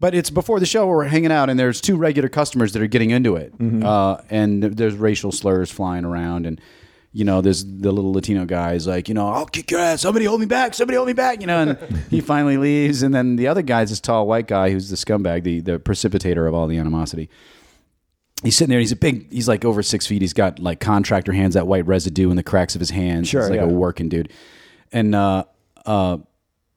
but 0.00 0.14
it's 0.14 0.30
before 0.30 0.58
the 0.58 0.66
show 0.66 0.86
where 0.86 0.96
we're 0.96 1.04
hanging 1.04 1.30
out, 1.30 1.50
and 1.50 1.58
there's 1.60 1.80
two 1.80 1.96
regular 1.96 2.28
customers 2.28 2.72
that 2.72 2.82
are 2.82 2.86
getting 2.88 3.10
into 3.10 3.36
it, 3.36 3.56
Mm-hmm. 3.58 3.84
uh, 3.84 4.18
and 4.30 4.62
there's 4.62 4.94
racial 4.94 5.30
slurs 5.30 5.70
flying 5.70 6.04
around, 6.04 6.46
and 6.46 6.60
you 7.12 7.24
know, 7.24 7.40
there's 7.40 7.64
the 7.64 7.90
little 7.90 8.12
Latino 8.12 8.44
guys 8.44 8.86
like, 8.86 9.08
you 9.08 9.14
know, 9.14 9.28
I'll 9.28 9.46
kick 9.46 9.72
your 9.72 9.80
ass. 9.80 10.00
Somebody 10.00 10.26
hold 10.26 10.38
me 10.38 10.46
back. 10.46 10.74
Somebody 10.74 10.96
hold 10.96 11.08
me 11.08 11.12
back. 11.12 11.40
You 11.40 11.48
know, 11.48 11.60
and 11.60 11.78
he 12.08 12.20
finally 12.32 12.56
leaves, 12.56 13.02
and 13.02 13.12
then 13.12 13.34
the 13.36 13.48
other 13.48 13.62
guy's 13.62 13.90
this 13.90 14.00
tall 14.00 14.26
white 14.28 14.46
guy 14.46 14.70
who's 14.70 14.90
the 14.90 14.96
scumbag, 14.96 15.42
the 15.42 15.60
the 15.60 15.78
precipitator 15.78 16.46
of 16.48 16.54
all 16.54 16.66
the 16.66 16.78
animosity 16.78 17.28
he's 18.42 18.56
sitting 18.56 18.70
there. 18.70 18.80
He's 18.80 18.92
a 18.92 18.96
big. 18.96 19.30
He's 19.32 19.48
like 19.48 19.64
over 19.64 19.82
six 19.82 20.06
feet. 20.06 20.22
He's 20.22 20.32
got 20.32 20.58
like 20.58 20.80
contractor 20.80 21.32
hands, 21.32 21.54
that 21.54 21.66
white 21.66 21.86
residue 21.86 22.30
in 22.30 22.36
the 22.36 22.42
cracks 22.42 22.74
of 22.74 22.80
his 22.80 22.90
hands. 22.90 23.28
Sure, 23.28 23.42
he's 23.42 23.50
like 23.50 23.60
yeah. 23.60 23.66
a 23.66 23.68
working 23.68 24.08
dude. 24.08 24.32
And 24.92 25.14
uh, 25.14 25.44
uh, 25.86 26.18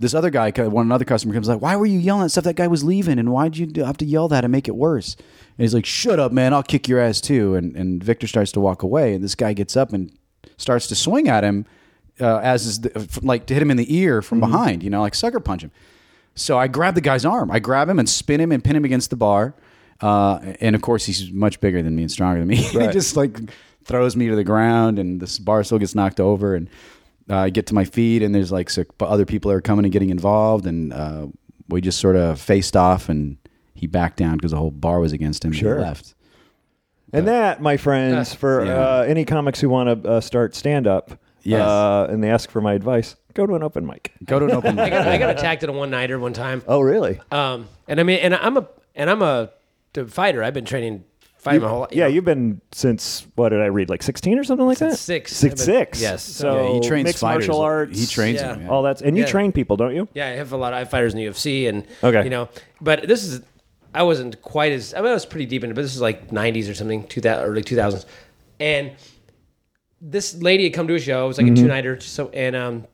this 0.04 0.14
other 0.14 0.30
guy, 0.30 0.52
one 0.52 0.86
another 0.86 1.06
customer 1.06 1.34
comes 1.34 1.48
like, 1.48 1.62
"Why 1.62 1.76
were 1.76 1.86
you 1.86 1.98
yelling 1.98 2.26
at 2.26 2.32
stuff? 2.32 2.44
That 2.44 2.56
guy 2.56 2.68
was 2.68 2.84
leaving, 2.84 3.18
and 3.18 3.32
why'd 3.32 3.58
you 3.58 3.84
have 3.84 3.98
to 3.98 4.06
yell 4.06 4.28
that 4.28 4.44
and 4.44 4.52
make 4.52 4.68
it 4.68 4.76
worse?" 4.76 5.16
And 5.16 5.64
he's 5.64 5.74
like, 5.74 5.86
"Shut 5.86 6.20
up, 6.20 6.32
man! 6.32 6.54
I'll 6.54 6.64
kick 6.64 6.88
your 6.88 7.00
ass 7.00 7.20
too." 7.20 7.56
And 7.56 7.76
and 7.76 8.04
Victor 8.04 8.28
starts 8.28 8.52
to 8.52 8.60
walk 8.60 8.84
away, 8.84 9.16
and 9.16 9.24
this 9.24 9.34
guy 9.34 9.54
gets 9.54 9.76
up 9.76 9.94
and 9.94 10.12
starts 10.58 10.88
to 10.88 10.96
swing 10.96 11.28
at 11.28 11.44
him, 11.44 11.66
uh, 12.20 12.38
as 12.38 12.66
is 12.66 12.82
the, 12.82 13.20
like 13.24 13.46
to 13.48 13.54
hit 13.54 13.64
him 13.64 13.72
in 13.72 13.78
the 13.78 13.96
ear 13.96 14.22
from 14.22 14.40
behind, 14.40 14.84
you 14.84 14.90
know, 14.90 15.02
like 15.02 15.16
sucker 15.16 15.40
punch 15.40 15.64
him. 15.64 15.72
So 16.36 16.58
I 16.58 16.68
grab 16.68 16.96
the 16.96 17.02
guy's 17.02 17.26
arm. 17.26 17.52
I 17.52 17.60
grab 17.60 17.90
him 17.90 18.00
and 18.00 18.10
spin 18.10 18.40
him 18.40 18.52
and 18.52 18.64
pin 18.64 18.76
him 18.76 18.86
against 18.86 19.10
the 19.10 19.16
bar. 19.16 19.54
Uh, 20.02 20.54
and 20.60 20.76
of 20.76 20.82
course, 20.82 21.06
he's 21.06 21.32
much 21.32 21.62
bigger 21.62 21.82
than 21.82 21.96
me 21.96 22.04
and 22.04 22.12
stronger 22.12 22.40
than 22.40 22.48
me. 22.48 22.56
he 22.58 22.88
just 22.88 23.16
like 23.16 23.40
throws 23.86 24.16
me 24.16 24.28
to 24.28 24.36
the 24.36 24.44
ground, 24.44 25.00
and 25.00 25.22
this 25.22 25.40
bar 25.40 25.64
still 25.64 25.80
gets 25.80 25.96
knocked 25.96 26.20
over. 26.20 26.56
And 26.56 26.68
uh, 26.68 26.72
I 27.30 27.50
get 27.50 27.68
to 27.68 27.74
my 27.74 27.86
feet, 27.86 28.22
and 28.22 28.34
there's 28.36 28.52
like 28.52 28.70
so, 28.70 28.84
other 29.00 29.26
people 29.26 29.50
are 29.52 29.62
coming 29.62 29.86
and 29.86 29.92
getting 29.92 30.10
involved, 30.10 30.66
and 30.66 30.92
uh, 30.94 31.28
we 31.70 31.80
just 31.82 32.00
sort 32.00 32.16
of 32.16 32.40
faced 32.40 32.76
off, 32.76 33.08
and 33.10 33.38
he 33.74 33.88
backed 33.88 34.18
down 34.18 34.38
because 34.38 34.52
the 34.52 34.58
whole 34.58 34.72
bar 34.72 35.00
was 35.00 35.14
against 35.14 35.44
him. 35.46 35.52
and 35.52 35.60
Sure. 35.60 35.78
he 35.78 35.82
left. 35.84 36.16
And 37.14 37.28
that, 37.28 37.62
my 37.62 37.78
friends, 37.78 38.34
for 38.34 38.66
Yeah. 38.66 38.74
uh, 38.74 39.06
any 39.08 39.24
comics 39.26 39.60
who 39.62 39.70
want 39.70 40.04
to 40.04 40.10
uh, 40.10 40.22
start 40.22 40.56
stand 40.56 40.88
up, 40.88 41.12
Yes. 41.44 41.62
uh, 41.68 42.08
and 42.10 42.24
they 42.24 42.30
ask 42.30 42.50
for 42.50 42.60
my 42.62 42.74
advice, 42.74 43.16
go 43.34 43.46
to 43.46 43.54
an 43.56 43.62
open 43.64 43.86
mic. 43.86 44.12
Go 44.26 44.40
to 44.40 44.46
an 44.46 44.52
open 44.52 44.80
I 44.80 44.84
mic. 44.86 44.92
got, 44.94 45.08
I 45.08 45.18
got 45.18 45.30
attacked 45.30 45.64
at 45.64 45.70
a 45.70 45.74
one 45.74 45.92
nighter 45.92 46.18
one 46.20 46.34
time. 46.34 46.64
Oh, 46.68 46.80
really? 46.82 47.20
Um, 47.32 47.68
and 47.88 48.00
I 48.00 48.04
mean, 48.04 48.20
and 48.20 48.34
I'm 48.36 48.58
a 48.58 48.68
and 48.96 49.10
I'm 49.10 49.22
a 49.22 49.50
the 49.94 50.06
fighter. 50.08 50.42
I've 50.44 50.54
been 50.56 50.66
training 50.66 51.04
fighting 51.44 51.62
my 51.62 51.70
whole 51.70 51.80
life. 51.82 51.90
Yeah, 51.92 52.08
you've 52.08 52.26
been 52.26 52.62
since 52.72 53.28
what 53.36 53.50
did 53.50 53.62
I 53.62 53.66
read? 53.68 53.90
Like 53.90 54.02
sixteen 54.04 54.40
or 54.40 54.44
something 54.44 54.66
like 54.66 54.78
that. 54.80 54.98
six. 54.98 55.36
Six 55.36 55.54
But- 55.56 55.60
six. 55.66 56.02
yes. 56.02 56.24
So 56.24 56.68
Yeah, 56.68 56.74
he 56.82 56.88
trains 56.88 57.04
mixed 57.06 57.20
fighters. 57.22 57.48
martial 57.48 57.62
arts. 57.62 58.00
He 58.00 58.06
trains 58.08 58.40
Yeah. 58.42 58.54
them. 58.54 58.62
yeah. 58.64 58.70
all 58.70 58.82
that's 58.84 59.02
and 59.02 59.16
you 59.18 59.24
Yeah. 59.24 59.30
train 59.30 59.52
people, 59.52 59.78
don't 59.78 59.94
you? 59.96 60.08
Yeah, 60.14 60.28
I 60.28 60.32
have 60.32 60.52
a 60.54 60.58
lot 60.58 60.74
of 60.74 60.78
I 60.78 60.80
have 60.80 60.90
fighters 60.90 61.14
in 61.14 61.20
the 61.20 61.26
UFC, 61.26 61.68
and 61.68 61.86
Okay. 62.04 62.24
you 62.24 62.30
know, 62.30 62.50
but 62.82 63.08
this 63.08 63.24
is 63.24 63.42
I 63.94 64.02
wasn't 64.04 64.42
quite 64.42 64.72
as 64.72 64.94
I, 64.94 65.02
mean, 65.02 65.12
I 65.12 65.14
was 65.14 65.26
pretty 65.26 65.46
deep 65.46 65.64
into, 65.64 65.74
it, 65.74 65.76
but 65.76 65.82
this 65.84 65.94
is 65.96 66.02
like 66.02 66.32
'90s 66.32 66.68
or 66.70 66.74
something, 66.74 67.04
2000 67.08 67.46
early 67.46 67.62
2000s, 67.62 68.06
and 68.60 68.92
this 70.02 70.42
lady 70.42 70.64
had 70.66 70.74
come 70.74 70.88
to 70.88 70.96
a 70.96 71.00
show. 71.00 71.26
It 71.26 71.28
was 71.28 71.38
like 71.38 71.46
Mm-hmm. 71.48 71.54
a 71.56 71.58
two 71.62 71.68
nighter, 71.68 72.00
so 72.00 72.30
and 72.34 72.56
um, 72.56 72.86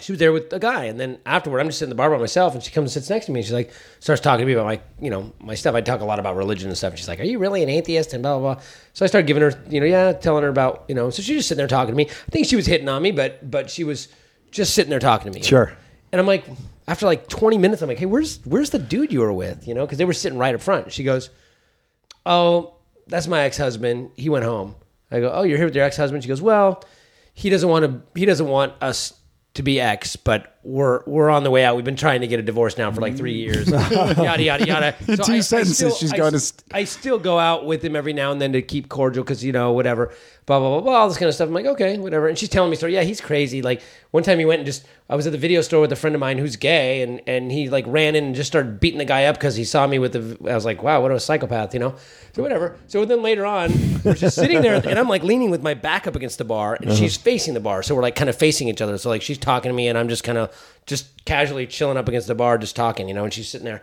she 0.00 0.10
was 0.10 0.18
there 0.18 0.32
with 0.32 0.52
a 0.52 0.58
guy, 0.58 0.86
and 0.86 0.98
then 0.98 1.18
afterward, 1.24 1.60
I'm 1.60 1.66
just 1.66 1.78
sitting 1.78 1.90
in 1.90 1.96
the 1.96 2.00
bar 2.00 2.10
by 2.10 2.18
myself, 2.18 2.54
and 2.54 2.62
she 2.62 2.72
comes 2.72 2.96
and 2.96 3.02
sits 3.02 3.10
next 3.10 3.26
to 3.26 3.32
me, 3.32 3.40
and 3.40 3.46
she's 3.46 3.52
like, 3.52 3.72
starts 4.00 4.20
talking 4.20 4.40
to 4.40 4.46
me 4.46 4.52
about 4.52 4.66
my, 4.66 4.80
you 5.00 5.08
know, 5.08 5.32
my 5.38 5.54
stuff. 5.54 5.76
I 5.76 5.80
talk 5.82 6.00
a 6.00 6.04
lot 6.04 6.18
about 6.18 6.34
religion 6.36 6.68
and 6.68 6.76
stuff, 6.76 6.92
and 6.92 6.98
she's 6.98 7.06
like, 7.06 7.20
"Are 7.20 7.24
you 7.24 7.38
really 7.38 7.62
an 7.62 7.68
atheist?" 7.68 8.12
and 8.12 8.22
blah 8.22 8.38
blah 8.38 8.54
blah. 8.54 8.62
So 8.92 9.04
I 9.04 9.08
started 9.08 9.28
giving 9.28 9.42
her, 9.42 9.52
you 9.70 9.78
know, 9.78 9.86
yeah, 9.86 10.12
telling 10.12 10.42
her 10.42 10.48
about, 10.48 10.84
you 10.88 10.96
know, 10.96 11.10
so 11.10 11.22
she's 11.22 11.36
just 11.36 11.48
sitting 11.48 11.58
there 11.58 11.68
talking 11.68 11.92
to 11.92 11.96
me. 11.96 12.08
I 12.08 12.30
think 12.30 12.46
she 12.46 12.56
was 12.56 12.66
hitting 12.66 12.88
on 12.88 13.02
me, 13.02 13.12
but 13.12 13.48
but 13.48 13.70
she 13.70 13.84
was 13.84 14.08
just 14.50 14.74
sitting 14.74 14.90
there 14.90 14.98
talking 14.98 15.30
to 15.30 15.38
me. 15.38 15.44
Sure. 15.44 15.72
And 16.10 16.20
I'm 16.20 16.26
like, 16.26 16.44
after 16.86 17.06
like 17.06 17.28
20 17.28 17.58
minutes, 17.58 17.82
I'm 17.82 17.88
like, 17.88 17.98
hey, 17.98 18.06
where's 18.06 18.40
where's 18.44 18.70
the 18.70 18.78
dude 18.80 19.12
you 19.12 19.20
were 19.20 19.32
with? 19.32 19.66
You 19.68 19.74
know, 19.74 19.86
because 19.86 19.98
they 19.98 20.04
were 20.04 20.12
sitting 20.12 20.38
right 20.38 20.54
up 20.54 20.60
front. 20.60 20.92
She 20.92 21.04
goes, 21.04 21.30
oh, 22.26 22.74
that's 23.06 23.28
my 23.28 23.42
ex 23.42 23.56
husband. 23.58 24.10
He 24.16 24.28
went 24.28 24.44
home. 24.44 24.74
I 25.10 25.20
go, 25.20 25.30
oh, 25.32 25.44
you're 25.44 25.58
here 25.58 25.66
with 25.66 25.76
your 25.76 25.84
ex 25.84 25.96
husband. 25.96 26.24
She 26.24 26.28
goes, 26.28 26.42
well, 26.42 26.82
he 27.32 27.48
doesn't 27.48 27.68
want 27.68 27.84
to. 27.84 28.18
He 28.18 28.26
doesn't 28.26 28.48
want 28.48 28.74
us 28.82 29.14
to 29.54 29.62
be 29.62 29.80
X, 29.80 30.16
but 30.16 30.53
we're 30.64 31.02
we're 31.06 31.28
on 31.28 31.44
the 31.44 31.50
way 31.50 31.64
out. 31.64 31.76
We've 31.76 31.84
been 31.84 31.94
trying 31.94 32.22
to 32.22 32.26
get 32.26 32.40
a 32.40 32.42
divorce 32.42 32.78
now 32.78 32.90
for 32.90 33.00
like 33.00 33.16
three 33.16 33.34
years. 33.34 33.68
yada 33.70 34.42
yada 34.42 34.66
yada. 34.66 34.96
In 35.08 35.18
two 35.18 35.42
sentences, 35.42 35.76
still- 35.76 35.94
she's 35.94 36.12
I 36.12 36.16
going 36.16 36.32
to 36.32 36.40
st- 36.40 36.64
I 36.72 36.84
still 36.84 37.18
go 37.18 37.38
out 37.38 37.66
with 37.66 37.84
him 37.84 37.94
every 37.94 38.14
now 38.14 38.32
and 38.32 38.40
then 38.40 38.52
to 38.54 38.62
keep 38.62 38.88
cordial 38.88 39.22
because 39.22 39.44
you 39.44 39.52
know 39.52 39.72
whatever, 39.72 40.12
blah 40.46 40.58
blah 40.58 40.70
blah 40.70 40.80
blah, 40.80 40.94
all 40.94 41.08
this 41.08 41.18
kind 41.18 41.28
of 41.28 41.34
stuff. 41.34 41.48
I'm 41.48 41.54
like, 41.54 41.66
okay, 41.66 41.98
whatever. 41.98 42.28
And 42.28 42.38
she's 42.38 42.48
telling 42.48 42.70
me 42.70 42.76
story. 42.76 42.94
Yeah, 42.94 43.02
he's 43.02 43.20
crazy. 43.20 43.60
Like 43.60 43.82
one 44.10 44.22
time 44.22 44.38
he 44.38 44.44
went 44.44 44.60
and 44.60 44.66
just 44.66 44.86
I 45.10 45.16
was 45.16 45.26
at 45.26 45.32
the 45.32 45.38
video 45.38 45.60
store 45.60 45.82
with 45.82 45.92
a 45.92 45.96
friend 45.96 46.14
of 46.14 46.20
mine 46.20 46.38
who's 46.38 46.56
gay, 46.56 47.02
and 47.02 47.20
and 47.26 47.52
he 47.52 47.68
like 47.68 47.84
ran 47.86 48.14
in 48.14 48.24
and 48.24 48.34
just 48.34 48.50
started 48.50 48.80
beating 48.80 48.98
the 48.98 49.04
guy 49.04 49.26
up 49.26 49.36
because 49.36 49.54
he 49.54 49.64
saw 49.64 49.86
me 49.86 49.98
with 49.98 50.12
the. 50.12 50.50
I 50.50 50.54
was 50.54 50.64
like, 50.64 50.82
wow, 50.82 51.02
what 51.02 51.10
a 51.10 51.20
psychopath, 51.20 51.74
you 51.74 51.80
know. 51.80 51.96
So 52.32 52.42
whatever. 52.42 52.78
So 52.86 53.04
then 53.04 53.22
later 53.22 53.44
on, 53.44 53.70
we're 54.02 54.14
just 54.14 54.36
sitting 54.36 54.62
there, 54.62 54.76
and 54.76 54.98
I'm 54.98 55.08
like 55.08 55.22
leaning 55.22 55.50
with 55.50 55.62
my 55.62 55.74
back 55.74 56.06
up 56.06 56.16
against 56.16 56.38
the 56.38 56.44
bar, 56.44 56.74
and 56.74 56.86
uh-huh. 56.86 56.96
she's 56.96 57.18
facing 57.18 57.52
the 57.52 57.60
bar, 57.60 57.82
so 57.82 57.94
we're 57.94 58.02
like 58.02 58.14
kind 58.14 58.30
of 58.30 58.36
facing 58.36 58.68
each 58.68 58.80
other. 58.80 58.96
So 58.96 59.10
like 59.10 59.20
she's 59.20 59.36
talking 59.36 59.68
to 59.68 59.74
me, 59.74 59.88
and 59.88 59.98
I'm 59.98 60.08
just 60.08 60.24
kind 60.24 60.38
of 60.38 60.53
just 60.86 61.24
casually 61.24 61.66
chilling 61.66 61.96
up 61.96 62.08
against 62.08 62.26
the 62.28 62.34
bar, 62.34 62.58
just 62.58 62.76
talking, 62.76 63.08
you 63.08 63.14
know, 63.14 63.24
and 63.24 63.32
she's 63.32 63.48
sitting 63.48 63.64
there, 63.64 63.82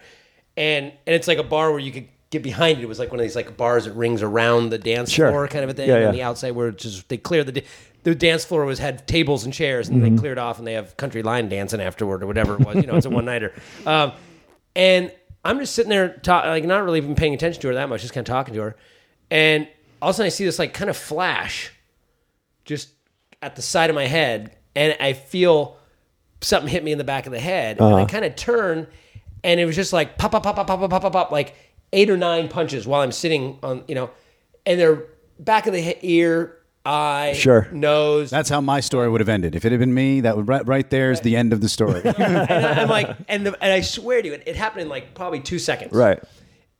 and 0.58 0.86
and 1.06 1.16
it's 1.16 1.28
like 1.28 1.38
a 1.38 1.44
bar 1.44 1.72
where 1.72 1.80
you 1.80 1.92
could 1.92 2.08
get 2.30 2.44
behind 2.44 2.80
it. 2.80 2.84
It 2.84 2.88
was 2.88 3.00
like 3.00 3.10
one 3.12 3.20
of 3.20 3.24
these 3.26 3.36
like 3.36 3.58
bars 3.58 3.86
that 3.86 3.94
rings 3.94 4.22
around 4.22 4.70
the 4.70 4.78
dance 4.78 5.12
Sure. 5.12 5.30
floor 5.30 5.48
kind 5.48 5.64
of 5.64 5.70
a 5.70 5.74
thing, 5.74 5.90
Yeah, 5.90 5.96
and 5.96 6.04
yeah. 6.06 6.12
the 6.12 6.24
outside 6.24 6.52
where 6.52 6.70
it's 6.70 6.84
just 6.84 7.10
they 7.10 7.18
clear 7.18 7.44
the. 7.44 7.64
The 8.04 8.16
dance 8.16 8.44
floor 8.44 8.66
was 8.66 8.80
had 8.80 9.08
tables 9.08 9.44
and 9.46 9.54
chairs, 9.54 9.88
and 9.88 10.02
Mm-hmm. 10.02 10.16
they 10.16 10.20
cleared 10.20 10.40
off, 10.40 10.58
and 10.58 10.66
they 10.66 10.74
have 10.74 10.98
country 10.98 11.22
line 11.22 11.50
dancing 11.50 11.80
afterward 11.80 12.24
or 12.24 12.26
whatever 12.26 12.56
it 12.56 12.62
was. 12.66 12.78
You 12.78 12.88
know, 12.88 12.96
it's 12.96 13.06
a 13.06 13.12
one 13.12 13.26
nighter. 13.26 13.54
Um, 13.86 14.14
and 14.76 15.12
I'm 15.46 15.60
just 15.60 15.76
sitting 15.76 15.92
there, 15.92 16.18
ta- 16.24 16.48
like 16.50 16.64
not 16.64 16.84
really 16.84 16.98
even 16.98 17.14
paying 17.14 17.36
attention 17.36 17.62
to 17.62 17.68
her 17.68 17.74
that 17.76 17.90
much, 17.90 18.02
just 18.02 18.12
kind 18.14 18.28
of 18.28 18.32
talking 18.34 18.56
to 18.56 18.62
her. 18.62 18.76
And 19.30 19.68
all 20.02 20.10
of 20.10 20.16
a 20.16 20.18
sudden, 20.18 20.26
I 20.26 20.30
see 20.30 20.46
this 20.46 20.58
like 20.58 20.74
kind 20.74 20.90
of 20.90 20.98
flash, 20.98 21.72
just 22.66 22.90
at 23.42 23.56
the 23.56 23.62
side 23.62 23.90
of 23.92 23.96
my 23.96 24.08
head, 24.08 24.56
and 24.76 24.96
I 25.00 25.14
feel 25.14 25.78
something 26.42 26.70
hit 26.70 26.84
me 26.84 26.92
in 26.92 26.98
the 26.98 27.04
back 27.04 27.26
of 27.26 27.32
the 27.32 27.40
head, 27.40 27.78
and 27.80 27.88
I 27.88 28.02
uh-huh. 28.02 28.06
kind 28.08 28.26
of 28.26 28.36
turn, 28.36 28.88
and 29.44 29.60
it 29.60 29.66
was 29.66 29.76
just 29.76 29.94
like 29.94 30.18
pop, 30.18 30.32
pop, 30.32 30.44
pop, 30.44 30.56
pop, 30.56 30.68
pop, 30.68 30.80
pop, 30.80 30.90
pop, 30.90 31.02
pop, 31.02 31.14
pop, 31.14 31.32
like 31.32 31.56
eight 31.94 32.10
or 32.10 32.18
nine 32.18 32.48
punches 32.48 32.88
while 32.88 33.02
I'm 33.02 33.12
sitting 33.12 33.60
on, 33.64 33.84
you 33.88 33.96
know, 33.96 34.10
and 34.66 34.80
they're 34.80 35.04
back 35.40 35.68
of 35.68 35.74
the 35.74 35.82
he- 35.82 36.18
ear, 36.20 36.58
eye, 36.86 37.34
Sure. 37.36 37.68
nose, 37.72 38.30
That's 38.30 38.50
how 38.50 38.62
my 38.62 38.80
story 38.80 39.10
would 39.10 39.22
have 39.22 39.30
ended. 39.30 39.56
If 39.56 39.66
it 39.66 39.72
had 39.72 39.80
been 39.80 39.94
me, 39.94 40.22
that 40.22 40.38
would 40.38 40.48
right, 40.48 40.66
right 40.68 40.90
there 40.90 41.12
is 41.12 41.22
the 41.22 41.36
end 41.36 41.54
of 41.54 41.62
the 41.62 41.70
story. 41.70 42.02
and 42.06 42.18
I- 42.18 42.82
I'm 42.82 42.90
like, 42.90 43.16
and 43.28 43.46
the, 43.46 43.64
and 43.64 43.74
I 43.74 43.82
swear 43.82 44.22
to 44.22 44.28
you, 44.28 44.34
it, 44.34 44.44
it 44.46 44.56
happened 44.56 44.84
in 44.84 44.90
like 44.90 45.14
probably 45.14 45.40
two 45.40 45.60
seconds, 45.60 45.94
Right. 45.94 46.22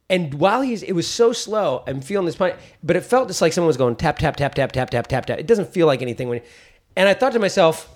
And 0.10 0.34
while 0.34 0.62
he's, 0.62 0.84
it 0.84 0.92
was 0.92 1.08
so 1.08 1.32
slow. 1.32 1.86
I'm 1.88 2.02
feeling 2.02 2.26
this 2.26 2.36
punch, 2.36 2.56
but 2.84 2.98
it 2.98 3.02
felt 3.06 3.30
just 3.30 3.42
like 3.42 3.54
someone 3.54 3.68
was 3.68 3.78
going 3.78 3.96
tap 3.96 4.20
tap 4.20 4.36
tap 4.36 4.54
tap 4.54 4.74
tap 4.74 4.92
tap 4.92 5.08
tap 5.08 5.26
tap. 5.26 5.40
It 5.40 5.48
doesn't 5.48 5.70
feel 5.70 5.88
like 5.88 6.02
anything 6.02 6.28
when. 6.28 6.42
And 6.98 7.08
I 7.08 7.14
thought 7.14 7.32
to 7.32 7.40
myself, 7.40 7.88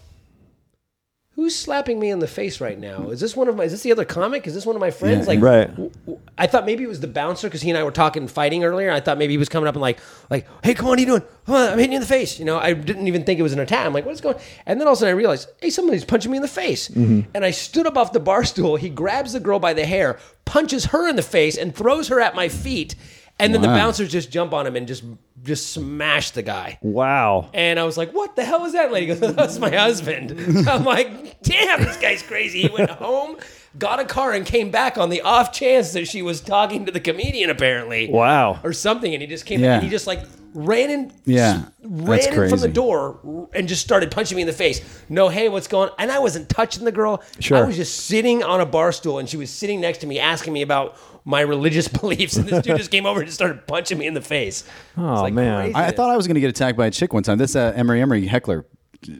who's 1.35 1.55
slapping 1.55 1.99
me 1.99 2.09
in 2.09 2.19
the 2.19 2.27
face 2.27 2.61
right 2.61 2.79
now? 2.79 3.09
Is 3.09 3.19
this 3.19 3.35
one 3.35 3.47
of 3.47 3.55
my? 3.55 3.65
Is 3.65 3.71
this 3.73 3.81
the 3.83 3.91
other 3.91 4.05
comic? 4.05 4.47
Is 4.47 4.53
this 4.53 4.65
one 4.65 4.75
of 4.75 4.79
my 4.79 4.91
friends? 4.91 5.25
Yeah. 5.27 5.33
like, 5.33 5.41
Right. 5.41 5.67
w- 5.69 5.91
w- 6.05 6.19
I 6.37 6.47
thought 6.47 6.65
maybe 6.65 6.83
it 6.83 6.87
was 6.87 6.99
the 7.01 7.07
bouncer 7.07 7.47
because 7.47 7.61
he 7.61 7.69
and 7.69 7.77
I 7.77 7.83
were 7.83 7.91
talking 7.91 8.23
and 8.23 8.31
fighting 8.31 8.63
earlier. 8.63 8.91
I 8.91 8.99
thought 8.99 9.17
maybe 9.17 9.33
he 9.33 9.37
was 9.37 9.49
coming 9.49 9.67
up 9.67 9.75
and 9.75 9.81
like, 9.81 9.99
like, 10.29 10.47
hey, 10.63 10.73
come 10.73 10.85
on, 10.85 10.89
what 10.91 10.97
are 10.99 11.01
you 11.01 11.07
doing? 11.07 11.23
Come 11.45 11.55
on, 11.55 11.69
I'm 11.69 11.77
hitting 11.77 11.91
you 11.93 11.97
in 11.97 12.01
the 12.01 12.07
face. 12.07 12.39
You 12.39 12.45
know, 12.45 12.57
I 12.57 12.73
didn't 12.73 13.07
even 13.07 13.23
think 13.23 13.39
it 13.39 13.43
was 13.43 13.53
an 13.53 13.59
attack. 13.59 13.85
I'm 13.85 13.93
like, 13.93 14.05
what's 14.05 14.21
going? 14.21 14.35
On? 14.35 14.41
And 14.65 14.79
then 14.79 14.87
all 14.87 14.93
of 14.93 14.97
a 14.97 14.99
sudden 15.01 15.13
I 15.13 15.17
realized, 15.17 15.49
hey, 15.61 15.69
somebody's 15.69 16.05
punching 16.05 16.31
me 16.31 16.37
in 16.37 16.41
the 16.41 16.47
face. 16.47 16.89
Mm-hmm. 16.89 17.29
And 17.33 17.45
I 17.45 17.51
stood 17.51 17.85
up 17.87 17.97
off 17.97 18.11
the 18.13 18.19
bar 18.19 18.43
stool. 18.43 18.75
He 18.77 18.89
grabs 18.89 19.33
the 19.33 19.39
girl 19.39 19.59
by 19.59 19.73
the 19.73 19.85
hair, 19.85 20.19
punches 20.45 20.85
her 20.85 21.07
in 21.07 21.15
the 21.15 21.21
face, 21.21 21.57
and 21.57 21.75
throws 21.75 22.07
her 22.09 22.19
at 22.19 22.35
my 22.35 22.49
feet. 22.49 22.95
And 23.37 23.53
then 23.53 23.61
the 23.61 23.67
Wow. 23.67 23.75
bouncers 23.77 24.09
just 24.11 24.31
jump 24.31 24.53
on 24.53 24.65
him 24.65 24.75
and 24.77 24.87
just 24.87 25.03
just 25.43 25.73
smash 25.73 26.31
the 26.31 26.41
guy. 26.41 26.79
Wow. 26.81 27.49
And 27.53 27.77
I 27.79 27.83
was 27.83 27.97
like, 27.97 28.11
what 28.13 28.35
the 28.37 28.43
hell 28.45 28.61
was 28.61 28.71
that? 28.73 28.91
Lady 28.91 29.07
goes, 29.13 29.19
that's 29.19 29.59
my 29.59 29.69
husband. 29.69 30.31
I'm 30.69 30.85
like, 30.85 31.41
damn, 31.41 31.83
this 31.83 31.97
guy's 31.97 32.23
crazy. 32.23 32.61
He 32.63 32.69
went 32.69 32.89
home, 32.89 33.35
got 33.77 33.99
a 33.99 34.05
car, 34.05 34.31
and 34.31 34.45
came 34.45 34.71
back 34.71 34.97
on 34.97 35.09
the 35.09 35.21
off 35.21 35.51
chance 35.51 35.91
that 35.93 36.07
she 36.07 36.21
was 36.21 36.39
talking 36.39 36.85
to 36.85 36.91
the 36.91 37.01
comedian, 37.01 37.49
apparently. 37.49 38.09
Wow. 38.09 38.59
Or 38.63 38.71
something. 38.73 39.13
And 39.13 39.21
he 39.21 39.27
just 39.27 39.45
came 39.45 39.59
Yeah. 39.59 39.75
and 39.75 39.83
he 39.83 39.89
just 39.89 40.07
like 40.07 40.21
ran 40.55 40.89
in, 40.89 41.13
Yeah, 41.25 41.65
ran 41.83 42.05
that's 42.05 42.27
in 42.27 42.49
from 42.49 42.59
the 42.59 42.67
door 42.69 43.49
and 43.53 43.67
just 43.67 43.83
started 43.83 44.09
punching 44.09 44.35
me 44.35 44.41
in 44.41 44.47
the 44.47 44.53
face. 44.53 44.81
No, 45.09 45.27
hey, 45.29 45.49
what's 45.49 45.67
going 45.67 45.89
on? 45.89 45.95
And 45.99 46.11
I 46.11 46.19
wasn't 46.19 46.49
touching 46.49 46.85
the 46.85 46.91
girl. 46.91 47.21
Sure. 47.39 47.57
I 47.57 47.63
was 47.67 47.75
just 47.75 48.05
sitting 48.05 48.41
on 48.41 48.61
a 48.61 48.65
bar 48.65 48.91
stool 48.91 49.19
and 49.19 49.29
she 49.29 49.37
was 49.37 49.51
sitting 49.51 49.81
next 49.81 49.99
to 49.99 50.07
me 50.07 50.17
asking 50.19 50.53
me 50.53 50.61
about 50.61 50.97
my 51.25 51.41
religious 51.41 51.87
beliefs. 51.99 52.37
And 52.37 52.47
this 52.47 52.63
dude 52.63 52.77
just 52.77 52.89
came 52.91 53.05
over 53.05 53.19
and 53.19 53.27
just 53.27 53.37
started 53.37 53.67
punching 53.67 53.97
me 53.97 54.07
in 54.07 54.13
the 54.13 54.21
face. 54.21 54.63
Oh, 54.97 55.29
man. 55.29 55.75
I, 55.75 55.87
I 55.87 55.91
thought 55.91 56.09
I 56.09 56.15
was 56.15 56.25
going 56.25 56.35
to 56.35 56.41
get 56.41 56.49
attacked 56.49 56.77
by 56.77 56.87
a 56.87 56.91
chick 56.91 57.13
one 57.13 57.23
time. 57.23 57.37
This 57.37 57.55
uh, 57.55 57.73
Emery 57.75 58.01
Emery 58.01 58.25
heckler 58.25 58.65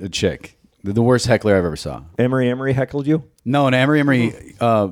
uh, 0.04 0.08
chick, 0.08 0.58
the, 0.84 0.93
the 0.93 1.02
worst 1.04 1.28
heckler 1.28 1.58
I've 1.58 1.65
ever 1.65 1.76
saw. 1.76 2.04
Emery 2.17 2.50
Emery 2.50 2.74
heckled 2.74 3.08
you? 3.08 3.24
No, 3.43 3.67
and 3.67 3.76
Emery 3.76 4.00
Emery 4.00 4.56
uh, 4.60 4.89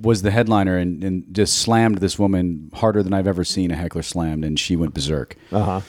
was 0.00 0.22
the 0.22 0.30
headliner 0.30 0.76
and, 0.76 1.02
and 1.04 1.24
just 1.34 1.58
slammed 1.58 1.98
this 1.98 2.18
woman 2.18 2.70
harder 2.74 3.02
than 3.02 3.12
I've 3.12 3.26
ever 3.26 3.44
seen 3.44 3.70
a 3.70 3.76
heckler 3.76 4.02
slammed, 4.02 4.44
and 4.44 4.58
she 4.58 4.76
went 4.76 4.94
berserk. 4.94 5.36
Uh 5.52 5.62
huh. 5.62 5.80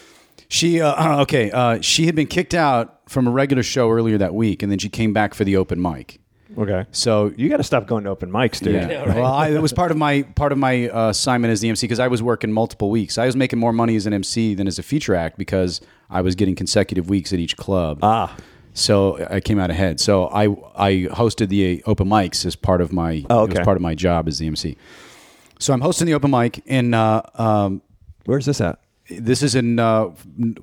She 0.48 0.82
uh, 0.82 1.20
okay. 1.24 1.52
Uh, 1.52 1.80
she 1.82 2.06
had 2.06 2.16
been 2.16 2.28
kicked 2.28 2.54
out 2.54 3.02
from 3.10 3.28
a 3.28 3.32
regular 3.32 3.64
show 3.64 3.90
earlier 3.92 4.18
that 4.18 4.34
week, 4.34 4.64
and 4.64 4.72
then 4.72 4.80
she 4.80 4.90
came 4.90 5.14
back 5.14 5.34
for 5.34 5.44
the 5.44 5.58
open 5.58 5.82
mic. 5.82 6.20
Okay. 6.58 6.86
So 6.92 7.34
You 7.36 7.50
got 7.50 7.58
to 7.58 7.64
stop 7.64 7.86
going 7.86 8.06
to 8.06 8.10
open 8.10 8.32
mics, 8.32 8.62
dude. 8.62 8.76
yeah. 8.76 9.14
Well, 9.16 9.26
I, 9.26 9.52
that 9.52 9.62
was 9.62 9.74
part 9.74 9.92
of 9.92 9.98
my 9.98 10.22
part 10.22 10.52
of 10.52 10.58
my 10.58 10.88
uh, 10.90 11.10
assignment 11.10 11.52
as 11.52 11.60
the 11.62 11.68
MC 11.70 11.86
because 11.86 12.00
I 12.00 12.08
was 12.08 12.24
working 12.24 12.52
multiple 12.52 12.90
weeks. 12.90 13.18
I 13.18 13.26
was 13.26 13.36
making 13.36 13.60
more 13.60 13.74
money 13.74 13.96
as 13.96 14.06
an 14.06 14.14
MC 14.14 14.54
than 14.54 14.68
as 14.68 14.80
a 14.80 14.84
feature 14.84 15.16
act 15.16 15.38
because 15.38 15.82
I 16.10 16.22
was 16.22 16.36
getting 16.36 16.56
consecutive 16.56 17.10
weeks 17.10 17.34
at 17.34 17.40
each 17.40 17.58
club. 17.58 18.00
Ah. 18.02 18.38
So 18.78 19.26
I 19.30 19.40
came 19.40 19.58
out 19.58 19.72
ahead. 19.72 20.00
So 20.00 20.28
I 20.28 20.46
I 20.76 21.08
hosted 21.12 21.48
the 21.50 21.82
open 21.88 22.08
mics 22.08 22.46
as 22.46 22.56
part 22.56 22.82
of 22.82 22.92
my 22.94 23.26
Oh, 23.30 23.40
okay. 23.44 23.64
part 23.64 23.78
of 23.78 23.82
my 23.82 23.96
job 23.96 24.28
as 24.28 24.38
the 24.38 24.46
MC. 24.48 24.78
So 25.60 25.74
I'm 25.74 25.82
hosting 25.82 26.06
the 26.06 26.14
open 26.14 26.30
mic 26.30 26.62
in 26.68 26.94
uh, 26.94 27.22
um, 27.36 27.82
Where's 28.26 28.46
this 28.46 28.60
at? 28.62 28.80
this 29.10 29.42
is 29.44 29.54
in 29.56 29.78
uh, 29.80 30.10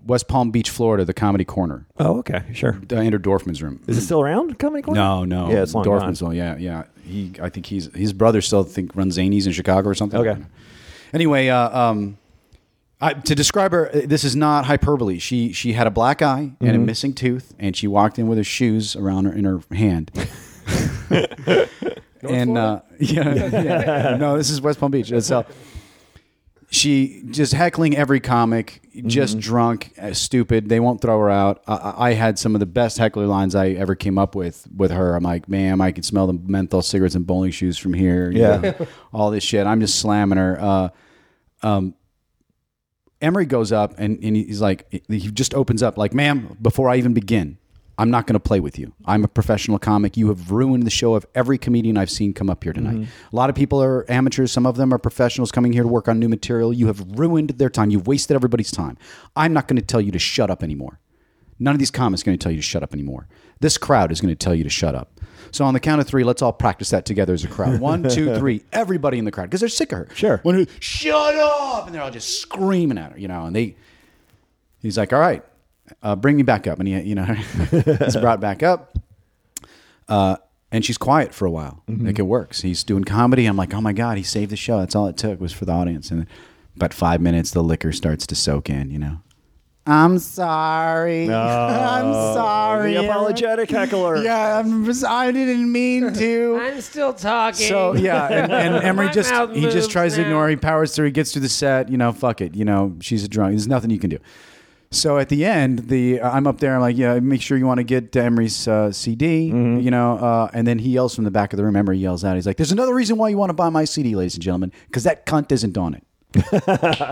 West 0.05 0.27
Palm 0.29 0.51
Beach, 0.51 0.69
Florida, 0.69 1.05
the 1.05 1.15
Comedy 1.15 1.45
Corner, 1.45 1.87
Oh, 2.01 2.19
okay. 2.19 2.43
Sure. 2.53 2.73
Andrew 2.91 3.21
Dorfman's 3.21 3.63
room. 3.63 3.81
Is 3.87 3.97
it 3.97 4.01
still 4.01 4.21
around, 4.21 4.59
Comedy 4.59 4.83
Corner? 4.83 5.01
No, 5.01 5.25
no. 5.25 5.49
Yeah, 5.49 5.63
it's 5.63 5.75
long 5.75 5.85
Dorfman's 5.85 6.21
gone. 6.21 6.31
one. 6.31 6.37
Yeah, 6.37 6.57
yeah. 6.59 6.83
He, 7.05 7.33
I 7.41 7.49
think 7.51 7.67
he's 7.67 7.87
his 7.95 8.13
brother 8.13 8.41
still 8.43 8.65
think 8.65 8.95
runs 8.97 9.17
Zanies 9.17 9.47
in 9.47 9.53
Chicago 9.53 9.89
or 9.89 9.95
something. 9.95 10.21
Okay. 10.21 10.43
Anyway, 11.15 11.49
uh, 11.49 11.79
um, 11.79 12.19
I, 13.03 13.15
to 13.15 13.35
describe 13.35 13.73
her, 13.73 13.89
uh, 13.95 14.03
this 14.07 14.23
is 14.25 14.37
not 14.37 14.65
hyperbole. 14.67 15.19
She 15.19 15.53
she 15.53 15.73
had 15.73 15.87
a 15.87 15.91
black 15.91 16.23
eye 16.23 16.53
and 16.61 16.69
a 16.71 16.73
Mm-hmm. 16.75 16.85
missing 16.87 17.13
tooth, 17.15 17.53
and 17.59 17.77
she 17.77 17.87
walked 17.89 18.19
in 18.19 18.29
with 18.29 18.39
her 18.39 18.45
shoes 18.45 18.95
around 18.97 19.25
her 19.25 19.33
in 19.33 19.45
her 19.45 19.61
hand. 19.73 20.11
and 22.23 22.57
uh, 22.57 22.81
yeah, 23.01 23.35
yeah, 23.35 24.17
no, 24.19 24.37
this 24.37 24.51
is 24.51 24.61
West 24.61 24.79
Palm 24.81 24.91
Beach. 24.93 25.11
And 25.11 25.23
So 25.25 25.45
she 26.71 27.23
just 27.31 27.53
heckling 27.53 27.97
every 27.97 28.21
comic, 28.21 28.81
just 29.07 29.39
drunk, 29.39 29.93
uh, 30.01 30.15
stupid. 30.15 30.69
They 30.69 30.81
won't 30.81 31.01
throw 31.03 31.19
her 31.19 31.29
out. 31.31 31.63
I- 31.67 31.75
I, 31.75 32.09
I 32.09 32.13
had 32.15 32.39
some 32.39 32.55
of 32.55 32.61
the 32.61 32.67
best 32.67 32.97
heckler 32.99 33.27
lines 33.27 33.55
I 33.55 33.71
ever 33.71 33.95
came 33.95 34.17
up 34.19 34.35
with 34.35 34.67
with 34.75 34.91
her. 34.91 35.15
I'm 35.17 35.23
like, 35.25 35.49
ma'am, 35.49 35.81
I 35.81 35.93
can 35.93 36.03
smell 36.03 36.27
the 36.27 36.35
menthol 36.47 36.83
cigarettes 36.83 37.15
and 37.15 37.27
bowling 37.27 37.51
shoes 37.51 37.77
from 37.79 37.93
here. 37.95 38.31
you 38.31 38.41
Yeah. 38.43 38.57
know, 38.59 38.87
all 39.13 39.31
this 39.31 39.45
shit. 39.45 39.67
I'm 39.67 39.81
just 39.81 39.97
slamming 39.99 40.39
her. 40.39 40.59
Uh, 40.61 40.89
um, 41.65 41.95
Emery 43.23 43.47
goes 43.47 43.73
up 43.73 43.95
and, 43.99 44.23
and 44.23 44.37
he's 44.37 44.61
like, 44.61 44.87
he 45.09 45.31
just 45.31 45.55
opens 45.55 45.83
up 45.83 45.97
like, 45.97 46.13
ma'am, 46.13 46.59
before 46.61 46.91
I 46.91 46.97
even 46.97 47.15
begin, 47.15 47.57
I'm 47.99 48.11
not 48.11 48.27
going 48.27 48.35
to 48.35 48.41
play 48.41 48.59
with 48.59 48.79
you. 48.79 48.93
I'm 49.05 49.23
a 49.23 49.29
professional 49.29 49.79
comic. 49.79 50.17
You 50.17 50.29
have 50.29 50.51
ruined 50.51 50.83
the 50.85 50.91
show 50.91 51.15
of 51.15 51.25
every 51.35 51.57
comedian 51.57 51.97
I've 51.97 52.11
seen 52.11 52.33
come 52.33 52.51
up 52.51 52.65
here 52.65 52.73
tonight. 52.73 52.97
Mm-hmm. 52.97 53.33
A 53.33 53.37
lot 53.37 53.49
of 53.49 53.55
people 53.55 53.83
are 53.83 54.11
amateurs. 54.11 54.51
Some 54.51 54.67
of 54.67 54.77
them 54.77 54.93
are 54.93 54.99
professionals 54.99 55.53
coming 55.53 55.73
here 55.73 55.83
to 55.83 55.89
work 55.89 56.09
on 56.09 56.19
new 56.19 56.29
material. 56.29 56.73
You 56.73 56.89
have 56.89 57.19
ruined 57.19 57.51
their 57.51 57.71
time. 57.71 57.91
You've 57.91 58.07
wasted 58.07 58.35
everybody's 58.35 58.71
time. 58.71 58.97
I'm 59.37 59.53
not 59.53 59.69
going 59.69 59.77
to 59.77 59.87
tell 59.87 60.01
you 60.01 60.11
to 60.11 60.19
shut 60.19 60.51
up 60.51 60.63
anymore. 60.63 60.99
None 61.59 61.75
of 61.75 61.79
these 61.79 61.93
comics 61.93 62.23
are 62.23 62.25
going 62.25 62.39
to 62.39 62.43
tell 62.43 62.51
you 62.51 62.59
to 62.59 62.63
shut 62.63 62.83
up 62.83 62.93
anymore. 62.93 63.29
This 63.63 63.79
crowd 63.79 64.13
is 64.13 64.21
going 64.21 64.35
to 64.35 64.37
tell 64.37 64.55
you 64.55 64.65
to 64.65 64.71
shut 64.71 64.95
up. 64.95 65.21
So 65.53 65.65
on 65.65 65.75
the 65.75 65.81
count 65.81 66.01
of 66.01 66.07
three, 66.07 66.25
let's 66.25 66.43
all 66.43 66.53
practice 66.53 66.91
that 66.91 67.05
together 67.05 67.33
as 67.33 67.45
a 67.45 67.49
crowd. 67.49 67.79
One, 67.81 68.03
two, 68.09 68.35
three. 68.37 68.63
Everybody 68.73 69.19
in 69.19 69.25
the 69.25 69.31
crowd 69.31 69.45
because 69.45 69.61
they're 69.61 69.69
sick 69.69 69.93
of 69.93 69.99
her. 69.99 70.09
Sure. 70.15 70.41
When 70.43 70.59
her, 70.59 70.67
shut 70.81 71.35
up, 71.37 71.87
and 71.87 71.95
they're 71.95 72.03
all 72.03 72.11
just 72.11 72.41
screaming 72.41 72.99
at 72.99 73.13
her, 73.13 73.19
you 73.19 73.29
know. 73.29 73.45
And 73.45 73.55
they, 73.55 73.77
he's 74.81 74.99
like, 74.99 75.13
all 75.13 75.21
right, 75.21 75.45
uh, 76.03 76.17
bring 76.17 76.37
me 76.37 76.43
back 76.43 76.67
up, 76.67 76.79
and 76.79 76.89
he, 76.89 76.99
you 77.01 77.15
know, 77.15 77.25
he's 78.05 78.17
brought 78.17 78.41
back 78.41 78.63
up. 78.63 78.99
Uh, 80.09 80.37
and 80.73 80.85
she's 80.85 80.99
quiet 80.99 81.35
for 81.35 81.45
a 81.45 81.51
while. 81.51 81.83
Like 81.87 82.19
it 82.19 82.23
works. 82.23 82.63
He's 82.63 82.83
doing 82.83 83.05
comedy. 83.05 83.45
I'm 83.45 83.57
like, 83.57 83.75
oh 83.75 83.81
my 83.81 83.93
god, 83.93 84.17
he 84.17 84.23
saved 84.23 84.51
the 84.51 84.57
show. 84.57 84.79
That's 84.79 84.97
all 84.97 85.07
it 85.07 85.19
took 85.19 85.39
was 85.39 85.53
for 85.53 85.67
the 85.67 85.73
audience. 85.73 86.11
And 86.11 86.27
about 86.75 86.95
five 86.95 87.21
minutes, 87.21 87.51
the 87.51 87.63
liquor 87.63 87.93
starts 87.93 88.27
to 88.29 88.35
soak 88.35 88.71
in. 88.71 88.91
You 88.91 88.99
know. 88.99 89.21
I'm 89.87 90.19
sorry. 90.19 91.25
I'm 91.33 92.13
sorry. 92.35 92.95
The 92.95 93.05
apologetic 93.09 93.71
heckler. 93.71 94.17
Yeah, 94.23 94.59
I'm, 94.59 94.89
I 95.07 95.33
didn't 95.33 95.71
mean 95.73 96.13
to. 96.15 96.57
I'm 96.63 96.81
still 96.81 97.13
talking. 97.13 97.67
So 97.67 97.95
yeah, 97.95 98.27
and, 98.29 98.53
and 98.53 98.75
Emery 98.85 99.07
My 99.07 99.13
just 99.13 99.31
he 99.53 99.63
just 99.63 99.75
moves 99.75 99.89
tries 99.89 100.15
to 100.15 100.21
now. 100.21 100.27
ignore. 100.29 100.49
He 100.49 100.57
powers 100.57 100.95
through. 100.95 101.07
He 101.07 101.13
gets 101.13 101.33
through 101.33 101.43
the 101.43 101.49
set. 101.49 101.89
You 101.89 101.99
know, 101.99 102.13
fuck 102.13 102.41
it. 102.41 102.55
You 102.55 102.65
know, 102.65 102.97
she's 103.01 103.25
a 103.25 103.29
drunk. 103.29 103.53
There's 103.53 103.67
nothing 103.67 103.91
you 103.91 103.99
can 103.99 104.11
do. 104.11 104.19
So 104.93 105.19
at 105.19 105.31
the 105.31 105.45
end, 105.47 105.89
the 105.89 106.21
I'm 106.21 106.47
up 106.47 106.59
there. 106.61 106.75
I'm 106.75 106.83
like, 106.83 106.97
yeah, 106.97 107.19
make 107.19 107.41
sure 107.41 107.57
you 107.57 107.67
want 107.67 107.79
to 107.79 107.85
get 107.85 108.15
Emery's 108.15 108.69
uh, 108.69 108.93
CD. 108.93 109.47
You 109.47 109.91
know, 109.91 110.19
uh, 110.19 110.51
and 110.53 110.67
then 110.67 110.79
he 110.79 110.91
yells 110.91 111.15
from 111.15 111.25
the 111.25 111.31
back 111.31 111.53
of 111.53 111.57
the 111.57 111.65
room. 111.65 111.75
Emery 111.75 111.99
yells 111.99 112.25
out. 112.25 112.37
He's 112.37 112.47
like, 112.47 112.59
"There's 112.59 112.73
another 112.73 112.95
reason 112.95 113.17
why 113.17 113.31
you 113.31 113.39
want 113.39 113.51
to 113.51 113.55
buy 113.55 113.71
my 113.71 113.85
CD, 113.85 114.15
ladies 114.15 114.35
and 114.35 114.43
gentlemen, 114.43 114.71
because 114.87 115.05
that 115.05 115.25
cunt 115.27 115.51
isn't 115.51 115.77
on 115.79 115.95
it." 115.95 116.05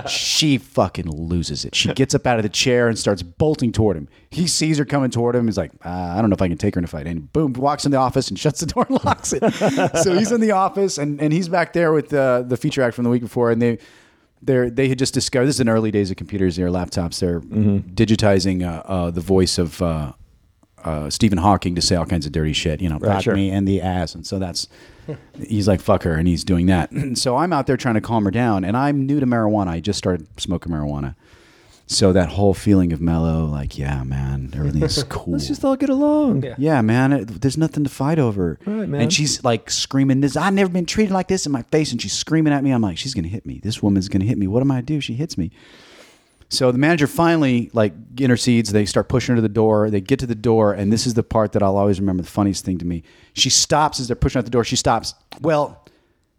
She 0.08 0.58
fucking 0.58 1.10
loses 1.10 1.64
it. 1.64 1.74
She 1.74 1.92
gets 1.94 2.14
up 2.14 2.26
out 2.26 2.38
of 2.38 2.42
the 2.42 2.48
chair 2.48 2.88
and 2.88 2.98
starts 2.98 3.22
bolting 3.22 3.72
toward 3.72 3.96
him. 3.96 4.08
He 4.30 4.46
sees 4.46 4.78
her 4.78 4.84
coming 4.84 5.10
toward 5.10 5.34
him. 5.36 5.46
He's 5.46 5.56
like, 5.58 5.72
uh, 5.84 5.88
I 5.88 6.20
don't 6.20 6.30
know 6.30 6.34
if 6.34 6.42
I 6.42 6.48
can 6.48 6.58
take 6.58 6.74
her 6.74 6.78
in 6.78 6.84
a 6.84 6.88
fight. 6.88 7.06
And 7.06 7.32
boom, 7.32 7.52
walks 7.54 7.84
in 7.84 7.90
the 7.90 7.98
office 7.98 8.28
and 8.28 8.38
shuts 8.38 8.60
the 8.60 8.66
door 8.66 8.86
and 8.88 9.04
locks 9.04 9.32
it. 9.32 9.42
so 10.02 10.16
he's 10.16 10.32
in 10.32 10.40
the 10.40 10.52
office 10.52 10.98
and, 10.98 11.20
and 11.20 11.32
he's 11.32 11.48
back 11.48 11.72
there 11.72 11.92
with 11.92 12.12
uh, 12.12 12.42
the 12.42 12.56
feature 12.56 12.82
act 12.82 12.94
from 12.94 13.04
the 13.04 13.10
week 13.10 13.22
before. 13.22 13.50
And 13.50 13.60
they 13.60 13.78
they 14.42 14.70
they 14.70 14.88
had 14.88 14.98
just 14.98 15.12
discovered 15.14 15.46
this 15.46 15.56
is 15.56 15.60
in 15.60 15.68
early 15.68 15.90
days 15.90 16.10
of 16.10 16.16
computers, 16.16 16.56
their 16.56 16.68
laptops. 16.68 17.18
They're 17.20 17.40
digitizing 17.40 18.62
uh, 18.66 18.82
uh, 18.86 19.10
the 19.10 19.20
voice 19.20 19.58
of 19.58 19.82
uh, 20.84 21.10
Stephen 21.10 21.38
Hawking 21.38 21.74
to 21.74 21.82
say 21.82 21.96
all 21.96 22.06
kinds 22.06 22.26
of 22.26 22.32
dirty 22.32 22.52
shit, 22.52 22.80
you 22.80 22.88
know, 22.88 22.98
fuck 22.98 23.22
sure. 23.22 23.34
me 23.34 23.50
and 23.50 23.66
the 23.66 23.80
ass. 23.80 24.14
And 24.14 24.26
so 24.26 24.38
that's, 24.38 24.68
he's 25.38 25.68
like, 25.68 25.80
fuck 25.80 26.02
her. 26.04 26.14
And 26.14 26.26
he's 26.26 26.44
doing 26.44 26.66
that. 26.66 26.90
so 27.14 27.36
I'm 27.36 27.52
out 27.52 27.66
there 27.66 27.76
trying 27.76 27.94
to 27.94 28.00
calm 28.00 28.24
her 28.24 28.30
down. 28.30 28.64
And 28.64 28.76
I'm 28.76 29.06
new 29.06 29.20
to 29.20 29.26
marijuana. 29.26 29.68
I 29.68 29.80
just 29.80 29.98
started 29.98 30.26
smoking 30.40 30.72
marijuana. 30.72 31.14
So 31.86 32.12
that 32.12 32.28
whole 32.28 32.54
feeling 32.54 32.92
of 32.92 33.00
mellow, 33.00 33.46
like, 33.46 33.76
yeah, 33.76 34.04
man, 34.04 34.52
everything's 34.54 35.02
cool. 35.08 35.32
Let's 35.32 35.48
just 35.48 35.64
all 35.64 35.74
get 35.74 35.90
along. 35.90 36.44
Yeah. 36.44 36.54
Yeah, 36.56 36.80
man, 36.82 37.12
it, 37.12 37.40
there's 37.40 37.58
nothing 37.58 37.82
to 37.82 37.90
fight 37.90 38.20
over. 38.20 38.60
Right, 38.64 38.88
man. 38.88 39.00
And 39.00 39.12
she's 39.12 39.42
like 39.42 39.68
screaming, 39.70 40.20
"This 40.20 40.36
I've 40.36 40.54
never 40.54 40.70
been 40.70 40.86
treated 40.86 41.12
like 41.12 41.26
this 41.26 41.46
in 41.46 41.52
my 41.52 41.62
face." 41.62 41.90
And 41.90 42.00
she's 42.00 42.12
screaming 42.12 42.52
at 42.52 42.62
me. 42.62 42.70
I'm 42.70 42.80
like, 42.80 42.96
"She's 42.96 43.12
gonna 43.12 43.26
hit 43.26 43.44
me. 43.44 43.58
This 43.60 43.82
woman's 43.82 44.08
gonna 44.08 44.24
hit 44.24 44.38
me. 44.38 44.46
What 44.46 44.60
am 44.60 44.70
I 44.70 44.76
to 44.76 44.82
do? 44.86 45.00
She 45.00 45.14
hits 45.14 45.36
me." 45.36 45.50
So 46.50 46.72
the 46.72 46.78
manager 46.78 47.06
finally 47.06 47.70
like 47.72 47.92
intercedes. 48.18 48.72
They 48.72 48.84
start 48.84 49.08
pushing 49.08 49.34
her 49.34 49.36
to 49.36 49.42
the 49.42 49.48
door. 49.48 49.88
They 49.88 50.00
get 50.00 50.18
to 50.18 50.26
the 50.26 50.34
door, 50.34 50.72
and 50.72 50.92
this 50.92 51.06
is 51.06 51.14
the 51.14 51.22
part 51.22 51.52
that 51.52 51.62
I'll 51.62 51.76
always 51.76 52.00
remember. 52.00 52.24
The 52.24 52.28
funniest 52.28 52.64
thing 52.64 52.78
to 52.78 52.84
me. 52.84 53.04
She 53.34 53.50
stops 53.50 54.00
as 54.00 54.08
they're 54.08 54.16
pushing 54.16 54.40
out 54.40 54.44
the 54.44 54.50
door. 54.50 54.64
She 54.64 54.74
stops. 54.74 55.14
Well, 55.40 55.86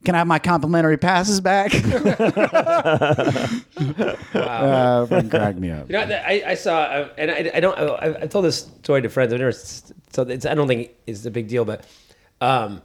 can 0.03 0.15
I 0.15 0.17
have 0.17 0.27
my 0.27 0.39
complimentary 0.39 0.97
passes 0.97 1.39
back? 1.39 1.73
uh, 4.35 5.05
fucking 5.05 5.29
cracked 5.29 5.59
me 5.59 5.71
up. 5.71 5.89
You 5.89 5.93
know, 5.93 6.01
I, 6.01 6.43
I 6.47 6.53
saw, 6.55 6.81
uh, 6.81 7.09
and 7.17 7.31
I, 7.31 7.51
I 7.53 7.59
don't, 7.61 7.77
I, 7.77 8.23
I 8.23 8.27
told 8.27 8.43
this 8.43 8.69
story 8.83 9.01
to 9.03 9.09
friends. 9.09 9.31
I've 9.31 9.39
never, 9.39 9.53
so 9.53 10.23
it's, 10.23 10.45
I 10.45 10.55
don't 10.55 10.67
think 10.67 10.91
it's 11.07 11.25
a 11.25 11.31
big 11.31 11.47
deal, 11.47 11.63
but 11.63 11.85
um, 12.41 12.81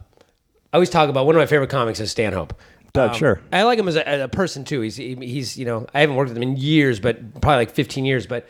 I 0.71 0.77
always 0.77 0.89
talk 0.89 1.09
about 1.09 1.25
one 1.25 1.35
of 1.35 1.39
my 1.39 1.45
favorite 1.47 1.71
comics 1.71 1.99
is 1.99 2.11
Stanhope. 2.11 2.53
Doug, 2.93 3.11
Um, 3.11 3.15
sure. 3.17 3.41
I 3.51 3.63
like 3.63 3.77
him 3.79 3.87
as 3.87 3.95
a, 3.95 4.07
as 4.07 4.21
a 4.21 4.27
person 4.27 4.63
too. 4.63 4.81
He's 4.81 4.95
he- 4.95 5.15
he's 5.15 5.57
you 5.57 5.65
know 5.65 5.85
I 5.93 6.01
haven't 6.01 6.15
worked 6.15 6.29
with 6.29 6.37
him 6.37 6.43
in 6.43 6.55
years, 6.57 6.99
but 6.99 7.41
probably 7.41 7.57
like 7.57 7.71
15 7.71 8.05
years. 8.05 8.25
But 8.27 8.47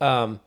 um, 0.00 0.40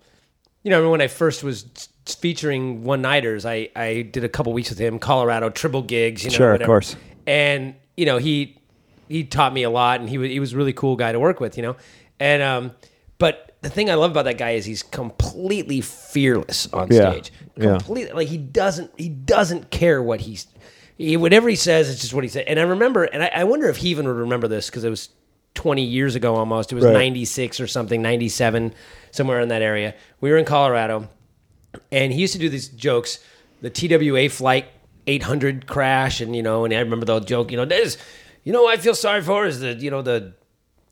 you 0.63 0.69
know, 0.71 0.77
I 0.77 0.79
remember 0.79 0.91
when 0.91 1.01
I 1.01 1.07
first 1.07 1.43
was 1.43 1.65
featuring 2.05 2.83
one 2.83 3.01
nighters, 3.01 3.45
I 3.45 3.69
I 3.75 4.01
did 4.11 4.23
a 4.23 4.29
couple 4.29 4.53
weeks 4.53 4.69
with 4.69 4.79
him, 4.79 4.99
Colorado 4.99 5.49
triple 5.49 5.81
gigs. 5.81 6.23
You 6.23 6.31
know, 6.31 6.37
Sure, 6.37 6.53
of 6.55 6.63
course. 6.63 6.95
And 7.27 7.75
you 7.97 8.05
know 8.05 8.17
he 8.17 8.57
he 9.09 9.23
taught 9.23 9.53
me 9.53 9.63
a 9.63 9.69
lot, 9.69 9.99
and 9.99 10.09
he 10.09 10.17
was 10.17 10.29
he 10.31 10.39
was 10.39 10.53
a 10.53 10.57
really 10.57 10.73
cool 10.73 10.95
guy 10.95 11.11
to 11.11 11.19
work 11.19 11.39
with. 11.39 11.57
You 11.57 11.63
know, 11.63 11.75
and 12.19 12.41
um, 12.41 12.71
but 13.19 13.55
the 13.61 13.69
thing 13.69 13.89
I 13.89 13.93
love 13.93 14.11
about 14.11 14.25
that 14.25 14.37
guy 14.37 14.51
is 14.51 14.65
he's 14.65 14.83
completely 14.83 15.79
fearless 15.81 16.71
on 16.73 16.89
stage. 16.91 17.31
yeah. 17.55 17.77
Completely 17.77 18.13
like 18.13 18.27
he 18.27 18.37
doesn't 18.37 18.91
he 18.97 19.07
doesn't 19.09 19.69
care 19.69 20.01
what 20.03 20.21
he's 20.21 20.47
he, 20.97 21.17
whatever 21.17 21.49
he 21.49 21.55
says, 21.55 21.89
it's 21.89 22.01
just 22.01 22.13
what 22.13 22.23
he 22.23 22.29
said. 22.29 22.45
And 22.47 22.59
I 22.59 22.63
remember, 22.63 23.03
and 23.03 23.23
I, 23.23 23.31
I 23.35 23.43
wonder 23.45 23.67
if 23.69 23.77
he 23.77 23.89
even 23.89 24.07
would 24.07 24.15
remember 24.17 24.47
this 24.47 24.69
because 24.69 24.83
it 24.83 24.89
was 24.89 25.09
20 25.55 25.83
years 25.83 26.15
ago 26.15 26.35
almost. 26.35 26.71
It 26.71 26.75
was 26.75 26.85
Right. 26.85 26.93
96 26.93 27.59
or 27.59 27.67
something, 27.67 28.01
97, 28.01 28.73
somewhere 29.11 29.39
in 29.39 29.49
that 29.49 29.61
area. 29.61 29.95
We 30.21 30.29
were 30.31 30.37
in 30.37 30.45
Colorado, 30.45 31.09
and 31.91 32.11
he 32.13 32.21
used 32.21 32.33
to 32.33 32.39
do 32.39 32.49
these 32.49 32.69
jokes. 32.69 33.19
The 33.61 33.69
TWA 33.69 34.29
flight 34.29 34.65
800 35.07 35.67
crash, 35.67 36.21
and 36.21 36.35
you 36.35 36.43
know, 36.43 36.65
and 36.65 36.73
I 36.73 36.79
remember 36.79 37.05
the 37.05 37.19
joke. 37.19 37.51
You 37.51 37.57
know, 37.57 37.65
this, 37.65 37.97
you 38.43 38.53
know, 38.53 38.63
what 38.63 38.77
I 38.77 38.81
feel 38.81 38.95
sorry 38.95 39.21
for 39.21 39.45
is 39.45 39.59
the, 39.59 39.73
you 39.73 39.91
know, 39.91 40.01
the 40.01 40.33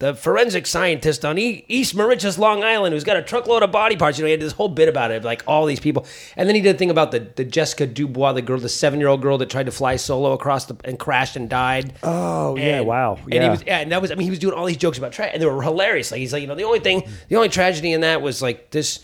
the 0.01 0.15
forensic 0.15 0.65
scientist 0.65 1.23
on 1.23 1.37
East 1.37 1.95
Moriches, 1.95 2.39
Long 2.39 2.63
Island, 2.63 2.91
who's 2.93 3.03
got 3.03 3.17
a 3.17 3.21
truckload 3.21 3.61
of 3.61 3.71
body 3.71 3.95
parts. 3.95 4.17
You 4.17 4.23
know, 4.23 4.27
he 4.27 4.31
had 4.31 4.39
this 4.41 4.51
whole 4.53 4.67
bit 4.67 4.89
about 4.89 5.11
it, 5.11 5.23
like 5.23 5.43
all 5.45 5.67
these 5.67 5.79
people. 5.79 6.07
And 6.35 6.49
then 6.49 6.55
he 6.55 6.61
did 6.61 6.75
a 6.75 6.77
thing 6.79 6.89
about 6.89 7.11
the, 7.11 7.19
the 7.19 7.45
Jessica 7.45 7.85
Dubois, 7.85 8.33
the 8.33 8.41
girl, 8.41 8.57
the 8.57 8.67
seven 8.67 8.99
year 8.99 9.09
old 9.09 9.21
girl 9.21 9.37
that 9.37 9.51
tried 9.51 9.67
to 9.67 9.71
fly 9.71 9.97
solo 9.97 10.33
across 10.33 10.65
the 10.65 10.75
and 10.85 10.97
crashed 10.97 11.35
and 11.35 11.47
died. 11.47 11.93
Oh, 12.01 12.55
yeah, 12.57 12.79
And- 12.79 12.87
wow. 12.87 13.19
And 13.25 13.33
he 13.33 13.39
Yeah. 13.39 13.51
was, 13.51 13.63
yeah, 13.63 13.77
and 13.79 13.91
that 13.91 14.01
was, 14.01 14.11
I 14.11 14.15
mean, 14.15 14.23
he 14.25 14.31
was 14.31 14.39
doing 14.39 14.55
all 14.55 14.65
these 14.65 14.77
jokes 14.77 14.97
about 14.97 15.11
tra- 15.11 15.27
and 15.27 15.39
they 15.39 15.45
were 15.45 15.61
hilarious. 15.61 16.09
Like 16.11 16.17
he's 16.19 16.33
like, 16.33 16.41
you 16.41 16.47
know, 16.47 16.55
the 16.55 16.63
only 16.63 16.79
thing, 16.79 17.07
the 17.29 17.35
only 17.35 17.49
tragedy 17.49 17.93
in 17.93 18.01
that 18.01 18.23
was 18.23 18.41
like 18.41 18.71
this, 18.71 19.01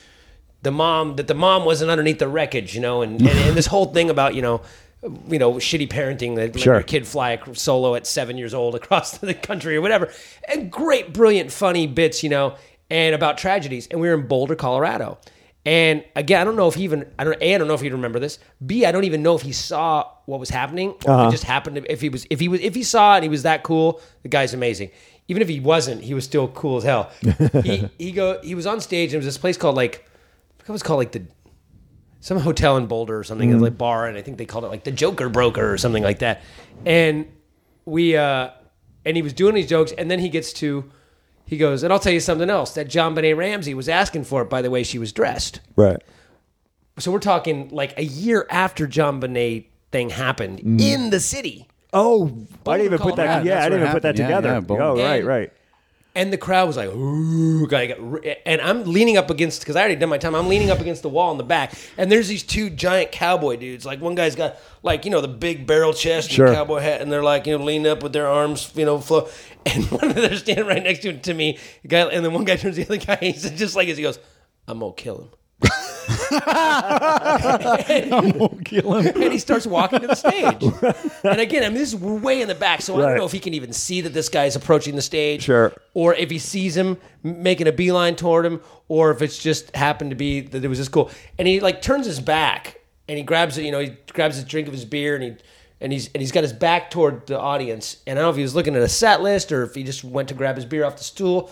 the 0.63 0.71
mom 0.71 1.15
that 1.17 1.27
the 1.27 1.35
mom 1.35 1.63
wasn't 1.63 1.91
underneath 1.91 2.17
the 2.17 2.27
wreckage, 2.27 2.73
you 2.73 2.81
know, 2.81 3.03
and 3.03 3.21
and, 3.21 3.29
and 3.29 3.55
this 3.55 3.67
whole 3.67 3.85
thing 3.93 4.09
about 4.09 4.33
you 4.33 4.41
know. 4.41 4.61
You 5.03 5.39
know, 5.39 5.53
shitty 5.53 5.89
parenting 5.89 6.35
that 6.35 6.53
let 6.55 6.59
Sure. 6.59 6.73
your 6.75 6.83
kid 6.83 7.05
fly 7.05 7.39
solo 7.53 7.95
at 7.95 8.07
seven 8.07 8.37
years 8.37 8.53
old 8.53 8.75
across 8.75 9.17
the 9.19 9.33
country 9.33 9.75
or 9.75 9.81
whatever. 9.81 10.11
And 10.47 10.71
great, 10.71 11.13
brilliant, 11.13 11.51
funny 11.51 11.87
bits, 11.87 12.23
you 12.23 12.29
know, 12.29 12.55
and 12.89 13.13
about 13.13 13.37
tragedies. 13.37 13.87
And 13.87 14.01
we 14.01 14.07
were 14.07 14.15
in 14.15 14.27
Boulder, 14.27 14.55
Colorado. 14.55 15.19
And 15.67 16.05
again, 16.15 16.39
I 16.39 16.45
don't 16.45 16.55
know 16.55 16.69
if 16.69 16.75
he 16.75 16.85
even 16.85 17.11
I 17.19 17.25
don't 17.25 17.37
A, 17.41 17.55
I 17.55 17.57
don't 17.57 17.67
know 17.67 17.73
if 17.73 17.81
he'd 17.81 17.91
remember 17.91 18.19
this. 18.19 18.39
B, 18.65 18.85
I 18.85 18.93
don't 18.93 19.03
even 19.03 19.21
know 19.21 19.35
if 19.35 19.41
he 19.41 19.51
saw 19.51 20.09
what 20.25 20.39
was 20.39 20.49
happening 20.49 20.91
or 20.91 20.95
if 20.95 21.03
it 21.03 21.09
uh-huh. 21.09 21.31
just 21.31 21.43
happened 21.43 21.75
to, 21.75 21.91
if 21.91 21.99
he 21.99 22.07
was 22.07 22.25
if 22.29 22.39
he 22.39 22.47
was 22.47 22.61
if 22.61 22.73
he 22.73 22.83
saw 22.83 23.15
it 23.15 23.17
and 23.17 23.23
he 23.23 23.29
was 23.29 23.43
that 23.43 23.63
cool, 23.63 23.99
the 24.23 24.29
guy's 24.29 24.53
amazing. 24.53 24.91
Even 25.27 25.41
if 25.41 25.49
he 25.49 25.59
wasn't, 25.59 26.01
he 26.01 26.13
was 26.13 26.23
still 26.23 26.47
cool 26.47 26.77
as 26.77 26.85
hell. 26.85 27.11
he 27.63 27.89
he 27.99 28.13
go 28.13 28.39
he 28.41 28.55
was 28.55 28.65
on 28.65 28.79
stage 28.79 29.09
and 29.09 29.15
it 29.15 29.17
was 29.17 29.25
this 29.25 29.37
place 29.37 29.57
called 29.57 29.75
like 29.75 30.05
I 30.57 30.63
forgot 30.63 30.69
what 30.69 30.69
it 30.69 30.71
was 30.71 30.83
called 30.83 30.99
like 30.99 31.11
the 31.11 31.23
some 32.19 32.39
hotel 32.39 32.77
in 32.77 32.87
Boulder 32.87 33.17
or 33.17 33.23
something, 33.23 33.49
Mm-hmm. 33.51 33.59
like 33.59 33.77
bar, 33.77 34.07
and 34.07 34.17
I 34.17 34.21
think 34.21 34.37
they 34.37 34.45
called 34.45 34.63
it 34.65 34.67
like 34.67 34.83
the 34.83 34.91
Joker 34.91 35.29
Broker 35.29 35.71
or 35.71 35.77
something 35.77 36.03
like 36.03 36.19
that. 36.19 36.41
And 36.85 37.27
we 37.85 38.15
uh 38.17 38.49
and 39.05 39.15
he 39.15 39.21
was 39.23 39.33
doing 39.33 39.55
these 39.55 39.67
jokes, 39.67 39.91
and 39.93 40.09
then 40.11 40.19
he 40.19 40.29
gets 40.29 40.51
to 40.53 40.89
he 41.45 41.57
goes, 41.57 41.83
and 41.83 41.93
I'll 41.93 41.99
tell 41.99 42.11
you 42.11 42.19
something 42.19 42.49
else. 42.49 42.73
That 42.73 42.89
JonBenét 42.89 43.37
Ramsey 43.37 43.73
was 43.73 43.87
asking 43.87 44.25
for 44.25 44.41
it 44.41 44.49
by 44.49 44.61
the 44.61 44.69
way 44.69 44.83
she 44.83 44.99
was 44.99 45.13
dressed. 45.13 45.61
Right. 45.77 46.01
So 46.99 47.11
we're 47.11 47.19
talking 47.19 47.69
like 47.69 47.97
a 47.97 48.03
year 48.03 48.45
after 48.49 48.87
JonBenét 48.87 49.67
thing 49.91 50.09
happened 50.09 50.59
Mm-hmm. 50.59 50.79
in 50.79 51.09
the 51.11 51.19
city. 51.19 51.67
Oh, 51.93 52.45
I 52.65 52.77
didn't 52.77 52.85
even 52.87 52.99
put 52.99 53.15
that. 53.15 53.25
Colorado. 53.43 53.45
Yeah, 53.49 53.59
I 53.59 53.63
didn't 53.69 53.79
what 53.79 53.85
even 53.85 53.93
put 53.93 54.01
that 54.01 54.17
happened. 54.17 54.29
Yeah, 54.45 54.51
together. 54.51 54.75
yeah, 54.75 54.83
oh, 54.83 54.97
right, 54.97 55.19
And- 55.19 55.27
right. 55.27 55.53
And 56.17 56.33
the 56.33 56.37
crowd 56.37 56.65
was 56.67 56.75
like, 56.77 56.89
ooh, 56.89 57.67
guy 57.67 57.85
got 57.85 57.97
re- 58.01 58.37
and 58.45 58.59
I'm 58.59 58.83
leaning 58.85 59.17
up 59.17 59.29
against 59.29 59.61
because 59.61 59.75
I 59.75 59.81
already 59.81 59.95
done 59.97 60.09
my 60.09 60.17
time. 60.17 60.33
I'm 60.33 60.47
leaning 60.47 60.71
up 60.71 60.79
against 60.79 61.03
the 61.03 61.09
wall 61.09 61.31
in 61.31 61.37
the 61.37 61.43
back, 61.43 61.73
and 61.95 62.11
there's 62.11 62.27
these 62.27 62.41
two 62.41 62.71
giant 62.71 63.11
cowboy 63.11 63.55
dudes. 63.57 63.85
Like 63.85 64.01
one 64.01 64.15
guy's 64.15 64.35
got 64.35 64.57
like 64.81 65.05
you 65.05 65.11
know 65.11 65.21
the 65.21 65.27
big 65.27 65.67
barrel 65.67 65.93
chest 65.93 66.29
and 66.29 66.35
Sure. 66.35 66.53
cowboy 66.53 66.79
hat, 66.79 67.01
and 67.01 67.11
they're 67.11 67.21
like 67.23 67.45
you 67.45 67.55
know 67.57 67.63
leaning 67.63 67.85
up 67.85 68.01
with 68.01 68.13
their 68.13 68.27
arms, 68.27 68.71
you 68.75 68.83
know, 68.85 68.99
flow. 68.99 69.29
And 69.67 69.83
one 69.91 70.05
of 70.09 70.15
them 70.15 70.33
standing 70.37 70.65
right 70.65 70.81
next 70.81 70.99
to 71.01 71.13
to 71.17 71.33
me, 71.33 71.59
guy, 71.85 72.01
and 72.07 72.25
then 72.25 72.33
one 72.33 72.45
guy 72.45 72.55
turns 72.55 72.77
to 72.77 72.85
the 72.85 72.95
other 72.95 73.05
guy. 73.05 73.17
He 73.17 73.33
said 73.33 73.55
just 73.57 73.75
like 73.75 73.87
this, 73.87 73.97
he 73.97 74.03
goes, 74.03 74.17
"I'm 74.67 74.79
gonna 74.79 74.93
kill 74.93 75.29
him." 75.61 75.69
and 77.87 79.31
he 79.33 79.39
starts 79.39 79.65
walking 79.67 79.99
to 80.01 80.07
the 80.07 80.15
stage. 80.15 80.63
and 81.23 81.39
again, 81.41 81.63
I 81.63 81.69
mean, 81.69 81.77
this 81.77 81.93
is 81.93 81.95
way 81.99 82.41
in 82.41 82.47
the 82.47 82.55
back, 82.55 82.81
so 82.81 82.95
I 82.95 82.97
Right. 82.99 83.07
don't 83.09 83.17
know 83.17 83.25
if 83.25 83.31
he 83.31 83.39
can 83.39 83.53
even 83.53 83.73
see 83.73 84.01
that 84.01 84.13
this 84.13 84.29
guy's 84.29 84.55
approaching 84.55 84.95
the 84.95 85.01
stage. 85.01 85.43
Sure. 85.43 85.73
Or 85.93 86.13
if 86.13 86.29
he 86.29 86.39
sees 86.39 86.75
him 86.75 86.97
m- 87.23 87.43
making 87.43 87.67
a 87.67 87.71
beeline 87.71 88.15
toward 88.15 88.45
him, 88.45 88.61
or 88.87 89.11
if 89.11 89.21
it's 89.21 89.37
just 89.37 89.75
happened 89.75 90.09
to 90.11 90.15
be 90.15 90.41
that 90.41 90.63
it 90.63 90.67
was 90.67 90.77
just 90.77 90.91
cool. 90.91 91.09
And 91.37 91.47
he 91.47 91.59
like 91.59 91.81
turns 91.81 92.05
his 92.05 92.19
back 92.19 92.79
and 93.07 93.17
he 93.17 93.23
grabs 93.23 93.57
it, 93.57 93.63
you 93.65 93.71
know, 93.71 93.79
he 93.79 93.93
grabs 94.13 94.37
a 94.39 94.43
drink 94.43 94.67
of 94.67 94.73
his 94.73 94.85
beer 94.85 95.15
and 95.15 95.23
he 95.23 95.35
and 95.79 95.91
he's 95.93 96.07
and 96.13 96.21
he's 96.21 96.31
got 96.31 96.43
his 96.43 96.53
back 96.53 96.89
toward 96.89 97.27
the 97.27 97.39
audience. 97.39 97.97
And 98.07 98.17
I 98.17 98.21
don't 98.21 98.27
know 98.27 98.31
if 98.31 98.35
he 98.37 98.41
was 98.41 98.55
looking 98.55 98.75
at 98.75 98.81
a 98.81 98.89
set 98.89 99.21
list 99.21 99.51
or 99.51 99.63
if 99.63 99.75
he 99.75 99.83
just 99.83 100.03
went 100.03 100.27
to 100.29 100.33
grab 100.33 100.55
his 100.55 100.65
beer 100.65 100.83
off 100.85 100.97
the 100.97 101.03
stool 101.03 101.51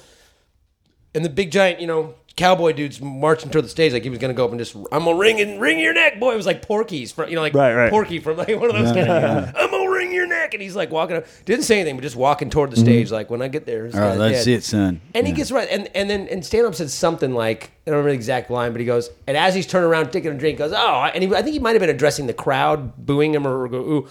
and 1.13 1.23
the 1.23 1.29
big 1.29 1.51
giant, 1.51 1.79
you 1.79 1.87
know, 1.87 2.15
cowboy 2.35 2.73
dude's 2.73 2.99
marching 3.01 3.49
toward 3.49 3.63
the 3.63 3.69
stage 3.69 3.93
like 3.93 4.03
he 4.03 4.09
was 4.09 4.19
gonna 4.19 4.33
go 4.33 4.43
up 4.43 4.51
and 4.51 4.59
just, 4.59 4.75
I'm 4.75 5.05
gonna 5.05 5.15
ring 5.15 5.39
and 5.39 5.59
ring 5.61 5.79
your 5.79 5.93
neck, 5.93 6.19
boy. 6.19 6.33
It 6.33 6.37
was 6.37 6.45
like 6.45 6.61
Porky's 6.61 7.11
from, 7.11 7.29
you 7.29 7.35
know, 7.35 7.41
like 7.41 7.53
Right, 7.53 7.73
right. 7.73 7.89
Porky 7.89 8.19
from 8.19 8.35
like 8.37 8.49
one 8.49 8.69
of 8.69 8.73
those 8.75 8.91
kind 8.91 9.09
of, 9.09 9.53
I'm 9.55 9.71
gonna 9.71 9.89
ring 9.89 10.11
your 10.13 10.27
neck, 10.27 10.53
and 10.53 10.61
he's 10.61 10.75
like 10.75 10.91
walking 10.91 11.15
up, 11.15 11.25
didn't 11.45 11.63
say 11.63 11.75
anything, 11.79 11.95
but 11.95 12.01
just 12.01 12.15
walking 12.17 12.49
toward 12.49 12.71
the 12.71 12.77
stage, 12.77 13.09
like 13.11 13.29
when 13.29 13.41
I 13.41 13.47
get 13.47 13.65
there. 13.65 13.85
All 13.93 13.99
right, 13.99 14.17
let's 14.17 14.43
see 14.43 14.53
it, 14.53 14.63
son. 14.65 14.99
And 15.13 15.25
he 15.25 15.31
gets 15.33 15.51
right, 15.51 15.67
and 15.71 15.89
and 15.95 16.09
then 16.09 16.27
and 16.27 16.45
Stanhope 16.45 16.75
said 16.75 16.89
something 16.89 17.33
like 17.33 17.71
I 17.87 17.91
don't 17.91 17.97
remember 17.99 18.09
the 18.11 18.15
exact 18.15 18.49
line, 18.51 18.71
but 18.73 18.81
he 18.81 18.85
goes, 18.85 19.09
and 19.27 19.37
as 19.37 19.55
he's 19.55 19.65
turning 19.67 19.89
around 19.89 20.11
taking 20.11 20.31
a 20.31 20.37
drink, 20.37 20.57
he 20.57 20.63
goes, 20.65 20.73
oh, 20.75 21.09
and 21.13 21.23
he, 21.23 21.33
I 21.33 21.41
think 21.41 21.53
he 21.53 21.59
might 21.59 21.71
have 21.73 21.79
been 21.81 21.89
addressing 21.89 22.27
the 22.27 22.33
crowd, 22.33 22.97
booing 22.97 23.33
him 23.33 23.47
or, 23.47 23.61
or 23.63 23.67
go, 23.69 23.77
ooh, 23.77 24.07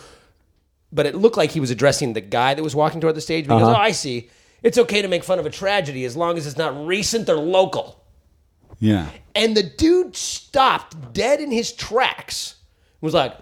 but 0.93 1.05
it 1.07 1.15
looked 1.15 1.37
like 1.37 1.51
he 1.51 1.61
was 1.61 1.71
addressing 1.71 2.13
the 2.15 2.21
guy 2.21 2.55
that 2.55 2.63
was 2.63 2.75
walking 2.75 3.01
toward 3.01 3.17
the 3.17 3.21
stage. 3.21 3.45
Because 3.45 3.63
Uh-huh. 3.65 3.73
oh, 3.73 3.81
I 3.81 3.91
see, 3.91 4.31
it's 4.63 4.79
okay 4.79 5.03
to 5.03 5.09
make 5.09 5.25
fun 5.25 5.39
of 5.39 5.45
a 5.47 5.51
tragedy 5.51 6.05
as 6.07 6.17
long 6.17 6.39
as 6.39 6.47
it's 6.47 6.57
not 6.57 6.87
recent 6.87 7.29
or 7.29 7.35
local. 7.37 8.01
Yeah. 8.81 9.09
And 9.35 9.57
the 9.57 9.63
dude 9.63 10.17
stopped 10.17 11.13
dead 11.13 11.41
in 11.41 11.51
his 11.51 11.73
tracks. 11.73 12.57
Was 13.01 13.15
like, 13.15 13.35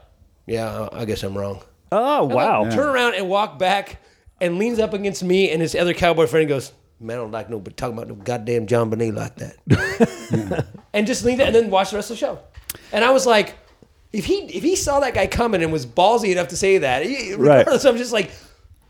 "Yeah, 0.47 0.89
I 0.93 1.05
guess 1.05 1.23
I'm 1.23 1.37
wrong." 1.37 1.61
Oh 1.91 2.25
wow. 2.25 2.69
Turn 2.71 2.89
around 2.89 3.15
and 3.15 3.29
walk 3.29 3.59
back, 3.59 4.01
and 4.41 4.59
leans 4.59 4.79
up 4.79 4.93
against 4.95 5.23
me 5.23 5.51
and 5.51 5.61
his 5.61 5.75
other 5.75 5.95
cowboy 5.95 6.27
friend. 6.27 6.43
and 6.43 6.49
Goes, 6.49 6.73
"Man, 7.01 7.19
I 7.19 7.21
don't 7.21 7.31
like 7.31 7.51
no, 7.51 7.61
but 7.61 7.77
talking 7.77 7.95
about 7.97 8.09
no 8.09 8.15
goddamn 8.15 8.67
JonBenét 8.67 9.15
like 9.15 9.37
that." 9.37 10.67
and 10.93 11.07
just 11.07 11.25
leaned 11.25 11.41
and 11.43 11.55
then 11.55 11.71
watched 11.71 11.91
the 11.93 11.97
rest 11.99 12.11
of 12.11 12.17
the 12.17 12.21
show. 12.21 12.39
And 12.93 13.05
I 13.05 13.11
was 13.11 13.27
like, 13.27 13.55
if 14.13 14.25
he 14.25 14.37
if 14.47 14.63
he 14.63 14.75
saw 14.77 15.01
that 15.01 15.15
guy 15.15 15.27
coming 15.27 15.63
and 15.63 15.73
was 15.73 15.87
ballsy 15.87 16.33
enough 16.33 16.49
to 16.49 16.57
say 16.57 16.79
that, 16.79 17.05
he- 17.05 17.35
Right. 17.35 17.59
regardless, 17.59 17.85
I'm 17.85 17.97
just 17.99 18.13
like 18.13 18.31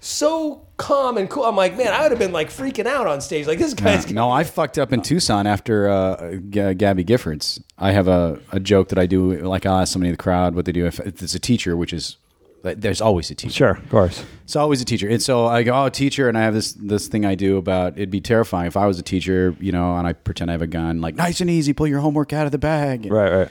so 0.05 0.67
calm 0.79 1.17
and 1.17 1.31
cool. 1.31 1.45
I'm 1.45 1.55
like, 1.55 1.77
man, 1.77 1.93
I 1.93 2.03
would 2.03 2.11
have 2.11 2.19
been 2.19 2.33
like 2.33 2.51
freaking 2.51 2.87
out 2.87 3.07
on 3.07 3.21
stage. 3.21 3.47
Like 3.47 3.59
this 3.61 3.73
guy's 3.73 4.11
No, 4.11 4.31
I 4.31 4.43
fucked 4.43 4.77
up 4.77 4.93
in 4.93 5.01
Tucson 5.01 5.47
after 5.47 5.89
uh, 5.89 6.33
G- 6.51 6.75
Gabby 6.75 7.05
Giffords. 7.05 7.63
I 7.79 7.93
have 7.93 8.09
a, 8.09 8.41
a 8.51 8.59
joke 8.59 8.89
that 8.89 8.99
I 8.99 9.07
do. 9.07 9.35
Like 9.39 9.65
I'll 9.65 9.79
ask 9.79 9.93
somebody 9.93 10.09
in 10.09 10.15
the 10.15 10.23
crowd 10.23 10.57
what 10.57 10.65
they 10.65 10.73
do 10.73 10.87
if, 10.87 10.99
if 10.99 11.23
it's 11.23 11.37
a 11.37 11.39
teacher, 11.39 11.77
which 11.77 11.93
is 11.93 12.17
there's 12.65 13.01
always 13.01 13.31
a 13.31 13.35
teacher. 13.37 13.55
Sure, 13.55 13.71
of 13.71 13.89
course. 13.91 14.25
It's 14.43 14.57
always 14.57 14.81
a 14.81 14.85
teacher. 14.85 15.09
And 15.09 15.23
so 15.23 15.47
I 15.47 15.63
go, 15.63 15.85
oh, 15.85 15.89
teacher, 15.89 16.29
and 16.29 16.37
I 16.37 16.43
have 16.43 16.55
this 16.55 16.73
this 16.73 17.07
thing 17.07 17.25
I 17.25 17.37
do 17.37 17.57
about 17.57 17.93
it'd 17.95 18.11
be 18.11 18.21
terrifying 18.21 18.67
if 18.67 18.77
I 18.77 18.87
was 18.87 18.99
a 18.99 19.03
teacher, 19.03 19.55
you 19.61 19.71
know, 19.71 19.97
and 19.97 20.07
I 20.07 20.13
pretend 20.15 20.51
I 20.51 20.55
have 20.55 20.63
a 20.63 20.67
gun, 20.67 21.01
like 21.01 21.15
nice 21.15 21.41
and 21.41 21.49
easy, 21.49 21.73
pull 21.73 21.87
your 21.87 22.01
homework 22.01 22.33
out 22.33 22.47
of 22.47 22.53
the 22.53 22.59
bag. 22.59 23.07
Right, 23.11 23.33
right. 23.33 23.49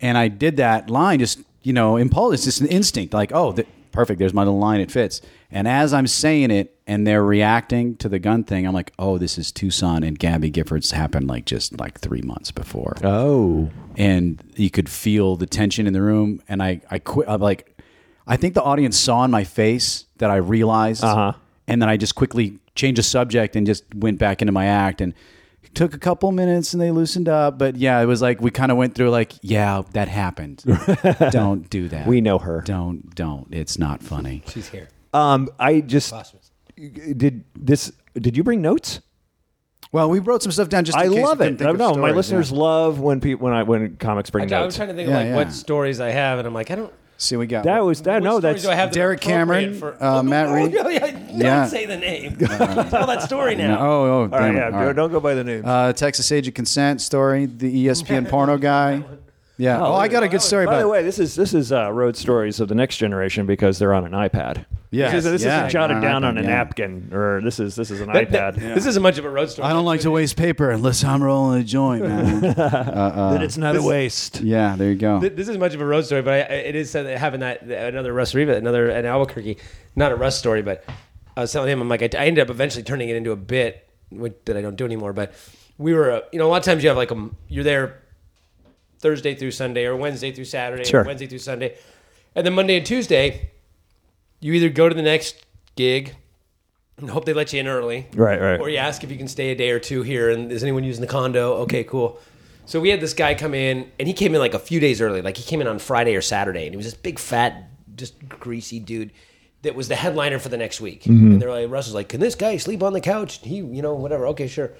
And 0.00 0.18
I 0.18 0.28
did 0.28 0.58
that 0.58 0.90
line 0.90 1.20
just, 1.20 1.40
you 1.62 1.72
know, 1.72 1.96
impulse. 1.96 2.34
It's 2.34 2.44
just 2.44 2.60
an 2.60 2.66
instinct, 2.66 3.14
like, 3.14 3.32
oh, 3.32 3.52
th- 3.52 3.66
perfect. 3.96 4.18
There's 4.20 4.32
my 4.34 4.42
little 4.44 4.58
line. 4.60 4.80
It 4.80 4.90
fits. 4.92 5.20
And 5.50 5.66
as 5.66 5.92
I'm 5.92 6.06
saying 6.06 6.50
it, 6.52 6.72
and 6.86 7.04
they're 7.06 7.24
reacting 7.24 7.96
to 7.96 8.08
the 8.08 8.18
gun 8.20 8.44
thing, 8.44 8.66
I'm 8.66 8.72
like, 8.74 8.92
oh, 8.98 9.18
this 9.18 9.38
is 9.38 9.50
Tucson 9.50 10.04
and 10.04 10.16
Gabby 10.18 10.52
Giffords 10.52 10.92
happened 10.92 11.26
like 11.26 11.44
just 11.44 11.80
like 11.80 11.98
three 11.98 12.22
months 12.22 12.52
before 12.52 12.94
Oh. 13.02 13.70
and 13.96 14.40
you 14.54 14.70
could 14.70 14.88
feel 14.88 15.34
the 15.36 15.46
tension 15.46 15.86
in 15.88 15.92
the 15.92 16.02
room. 16.02 16.40
And 16.48 16.62
I, 16.62 16.80
I 16.90 17.00
quit. 17.00 17.28
I'm 17.28 17.40
like, 17.40 17.76
I 18.26 18.36
think 18.36 18.54
the 18.54 18.62
audience 18.62 18.96
saw 18.96 19.24
in 19.24 19.30
my 19.32 19.42
face 19.44 20.04
that 20.18 20.30
I 20.30 20.36
realized, 20.36 21.02
Uh-huh. 21.02 21.32
and 21.66 21.82
then 21.82 21.88
I 21.88 21.96
just 21.96 22.14
quickly 22.14 22.58
changed 22.76 22.98
the 22.98 23.02
subject 23.02 23.56
and 23.56 23.66
just 23.66 23.82
went 23.94 24.18
back 24.18 24.40
into 24.42 24.52
my 24.52 24.66
act. 24.66 25.00
And 25.00 25.12
took 25.74 25.94
a 25.94 25.98
couple 25.98 26.30
minutes, 26.32 26.72
and 26.72 26.80
they 26.80 26.90
loosened 26.90 27.28
up. 27.28 27.58
But 27.58 27.76
yeah, 27.76 28.00
it 28.00 28.06
was 28.06 28.22
like 28.22 28.40
we 28.40 28.50
kind 28.50 28.70
of 28.70 28.78
went 28.78 28.94
through 28.94 29.10
like, 29.10 29.32
yeah, 29.42 29.82
that 29.92 30.08
happened. 30.08 30.64
don't 31.30 31.68
do 31.70 31.88
that. 31.88 32.06
We 32.06 32.20
know 32.20 32.38
her. 32.38 32.62
Don't 32.62 33.14
don't. 33.14 33.52
It's 33.52 33.78
not 33.78 34.02
funny. 34.02 34.42
She's 34.48 34.68
here. 34.68 34.88
Um, 35.12 35.48
I 35.58 35.80
just 35.80 36.14
did 36.76 37.44
this. 37.54 37.92
Did 38.14 38.36
you 38.36 38.42
bring 38.44 38.62
notes? 38.62 39.00
Well, 39.92 40.10
we 40.10 40.18
wrote 40.18 40.42
some 40.42 40.52
stuff 40.52 40.68
down 40.68 40.84
just. 40.84 40.98
In 40.98 41.04
I 41.04 41.14
case 41.14 41.24
love 41.24 41.40
it. 41.40 41.44
couldn't 41.44 41.58
think 41.58 41.70
I 41.70 41.72
know 41.72 41.94
my 41.94 42.10
listeners 42.10 42.50
yeah. 42.50 42.58
love 42.58 43.00
when 43.00 43.20
people 43.20 43.44
when 43.44 43.54
I 43.54 43.62
when 43.62 43.96
comics 43.96 44.30
bring 44.30 44.52
I, 44.52 44.58
I 44.58 44.64
was 44.64 44.76
trying 44.76 44.88
to 44.88 44.94
think 44.94 45.08
Yeah, 45.08 45.14
of 45.14 45.20
like 45.22 45.30
yeah. 45.30 45.36
what 45.36 45.52
stories 45.52 46.00
I 46.00 46.10
have, 46.10 46.38
and 46.38 46.46
I'm 46.46 46.54
like, 46.54 46.70
I 46.70 46.74
don't. 46.74 46.92
See, 47.18 47.36
we 47.36 47.46
got 47.46 47.64
that 47.64 47.82
was 47.84 48.02
that. 48.02 48.20
What 48.20 48.24
No, 48.24 48.40
that's 48.40 48.62
do 48.62 48.68
I 48.70 48.74
have 48.74 48.90
that 48.90 48.96
are 48.98 49.00
Derek 49.00 49.20
Cameron, 49.22 49.76
appropriate 49.76 50.02
uh, 50.06 50.22
Matt 50.22 50.50
Reed. 50.54 50.76
Oh, 50.78 50.88
yeah, 50.88 50.98
don't 51.10 51.40
Yeah. 51.40 51.66
say 51.66 51.86
the 51.86 51.96
name. 51.96 52.36
Tell 52.38 53.06
that 53.06 53.22
story 53.22 53.54
now. 53.56 53.76
No, 53.76 53.80
oh, 53.80 53.84
oh, 53.84 54.20
all 54.22 54.28
right. 54.28 54.52
damn 54.52 54.56
it. 54.56 54.58
Yeah, 54.58 54.64
All 54.78 54.84
go- 54.86 54.92
don't 54.92 55.10
go 55.12 55.20
by 55.20 55.32
the 55.34 55.42
names. 55.44 55.64
Uh, 55.64 55.92
Texas 55.94 56.30
Age 56.30 56.46
of 56.48 56.52
Consent 56.54 57.00
story, 57.00 57.46
the 57.46 57.86
ESPN 57.86 58.28
porno 58.28 58.58
guy. 58.58 59.02
Yeah. 59.56 59.80
Oh, 59.82 59.94
I 59.94 60.08
got 60.08 60.22
a 60.24 60.28
good 60.28 60.42
story 60.42 60.66
By 60.66 60.74
about. 60.74 60.82
the 60.82 60.88
way, 60.88 61.02
this 61.02 61.18
is 61.18 61.34
this 61.34 61.54
is 61.54 61.72
uh, 61.72 61.90
road 61.90 62.16
stories 62.18 62.60
of 62.60 62.68
the 62.68 62.74
next 62.74 62.98
generation 62.98 63.46
because 63.46 63.78
they're 63.78 63.94
on 63.94 64.04
an 64.04 64.12
iPad. 64.12 64.66
Yes, 64.96 65.10
Because 65.10 65.24
this 65.24 65.42
yeah, 65.44 65.58
isn't 65.58 65.70
jotted 65.70 65.96
on 65.98 66.02
an 66.04 66.08
down 66.10 66.24
on 66.24 66.38
a 66.38 66.42
yeah. 66.42 66.48
napkin, 66.48 67.10
or 67.12 67.40
this 67.42 67.60
is 67.60 67.74
this 67.76 67.90
is 67.90 68.00
an 68.00 68.12
That- 68.12 68.28
iPad. 68.30 68.54
that- 68.56 68.74
This 68.74 68.86
isn't 68.86 69.02
much 69.02 69.18
of 69.18 69.24
a 69.24 69.30
road 69.30 69.50
story. 69.50 69.68
I 69.68 69.72
don't 69.72 69.84
like 69.84 70.00
to 70.00 70.10
waste 70.10 70.36
paper 70.36 70.70
unless 70.70 71.04
I'm 71.04 71.22
rolling 71.22 71.60
a 71.60 71.64
joint, 71.64 72.02
man. 72.06 72.40
that 72.56 73.42
it's 73.42 73.56
not 73.56 73.76
a 73.76 73.82
waste. 73.82 74.40
yeah, 74.40 74.76
there 74.76 74.88
you 74.90 74.96
go. 74.96 75.20
Th- 75.20 75.32
This 75.34 75.48
is 75.48 75.58
much 75.58 75.74
of 75.74 75.80
a 75.80 75.86
road 75.86 76.04
story, 76.06 76.22
but 76.22 76.32
I, 76.34 76.38
I- 76.54 76.58
it 76.68 76.74
is 76.76 76.92
having 76.92 77.40
that 77.40 77.62
another 77.62 78.12
Russ 78.12 78.34
Riva, 78.34 78.54
another 78.56 78.88
an 78.90 79.04
Albuquerque, 79.06 79.58
not 79.94 80.12
a 80.12 80.16
Russ 80.16 80.38
story, 80.38 80.62
but 80.62 80.84
I 81.36 81.40
was 81.40 81.52
telling 81.52 81.70
him, 81.70 81.80
I'm 81.82 81.88
like, 81.88 82.02
I, 82.02 82.08
I 82.18 82.26
ended 82.26 82.42
up 82.42 82.50
eventually 82.50 82.82
turning 82.82 83.08
it 83.10 83.16
into 83.16 83.32
a 83.32 83.36
bit 83.36 83.86
which, 84.10 84.32
that 84.46 84.56
I 84.56 84.60
don't 84.62 84.76
do 84.76 84.84
anymore. 84.86 85.12
But 85.12 85.34
we 85.78 85.92
were, 85.92 86.10
uh, 86.10 86.20
you 86.32 86.38
know, 86.38 86.46
a 86.46 86.50
lot 86.50 86.58
of 86.58 86.64
times 86.64 86.82
you 86.82 86.88
have 86.88 86.96
like 86.96 87.10
a, 87.10 87.28
you're 87.48 87.64
there 87.64 88.00
Thursday 89.00 89.34
through 89.34 89.50
Sunday 89.50 89.84
or 89.84 89.94
Wednesday 89.96 90.32
through 90.32 90.46
Saturday, 90.46 90.84
Sure. 90.84 91.02
or 91.02 91.04
Wednesday 91.04 91.26
through 91.26 91.38
Sunday, 91.40 91.76
and 92.34 92.46
then 92.46 92.54
Monday 92.54 92.76
and 92.78 92.86
Tuesday, 92.86 93.50
you 94.40 94.52
either 94.54 94.68
go 94.68 94.88
to 94.88 94.94
the 94.94 95.02
next 95.02 95.36
gig 95.76 96.14
and 96.98 97.10
hope 97.10 97.24
they 97.24 97.32
let 97.32 97.52
you 97.52 97.60
in 97.60 97.66
early, 97.68 98.06
Right, 98.14 98.40
right. 98.40 98.60
or 98.60 98.68
you 98.68 98.78
ask 98.78 99.04
if 99.04 99.10
you 99.10 99.18
can 99.18 99.28
stay 99.28 99.50
a 99.50 99.54
day 99.54 99.70
or 99.70 99.78
two 99.78 100.02
here 100.02 100.30
and 100.30 100.50
is 100.50 100.62
anyone 100.62 100.84
using 100.84 101.00
the 101.02 101.06
condo? 101.06 101.54
Okay, 101.58 101.84
cool. 101.84 102.18
So 102.64 102.80
we 102.80 102.88
had 102.88 103.00
this 103.00 103.12
guy 103.14 103.34
come 103.34 103.54
in 103.54 103.90
and 103.98 104.08
he 104.08 104.14
came 104.14 104.34
in 104.34 104.40
like 104.40 104.54
a 104.54 104.58
few 104.58 104.80
days 104.80 105.00
early. 105.00 105.22
Like 105.22 105.36
he 105.36 105.44
came 105.44 105.60
in 105.60 105.66
on 105.68 105.78
Friday 105.78 106.16
or 106.16 106.22
Saturday 106.22 106.64
and 106.66 106.70
he 106.72 106.76
was 106.76 106.86
this 106.86 106.94
big 106.94 107.18
fat, 107.18 107.68
just 107.96 108.28
greasy 108.28 108.80
dude 108.80 109.10
that 109.62 109.74
was 109.74 109.88
the 109.88 109.94
headliner 109.96 110.38
for 110.38 110.48
the 110.48 110.56
next 110.56 110.80
week. 110.80 111.02
Mm-hmm. 111.04 111.32
And 111.32 111.42
they're 111.42 111.50
like, 111.50 111.70
Russ 111.70 111.86
was 111.86 111.94
like, 111.94 112.08
Can 112.08 112.20
this 112.20 112.34
guy 112.34 112.56
sleep 112.56 112.82
on 112.82 112.92
the 112.92 113.00
couch? 113.00 113.40
He, 113.42 113.56
you 113.56 113.82
know, 113.82 113.94
whatever. 113.94 114.26
Okay, 114.28 114.48
sure. 114.48 114.72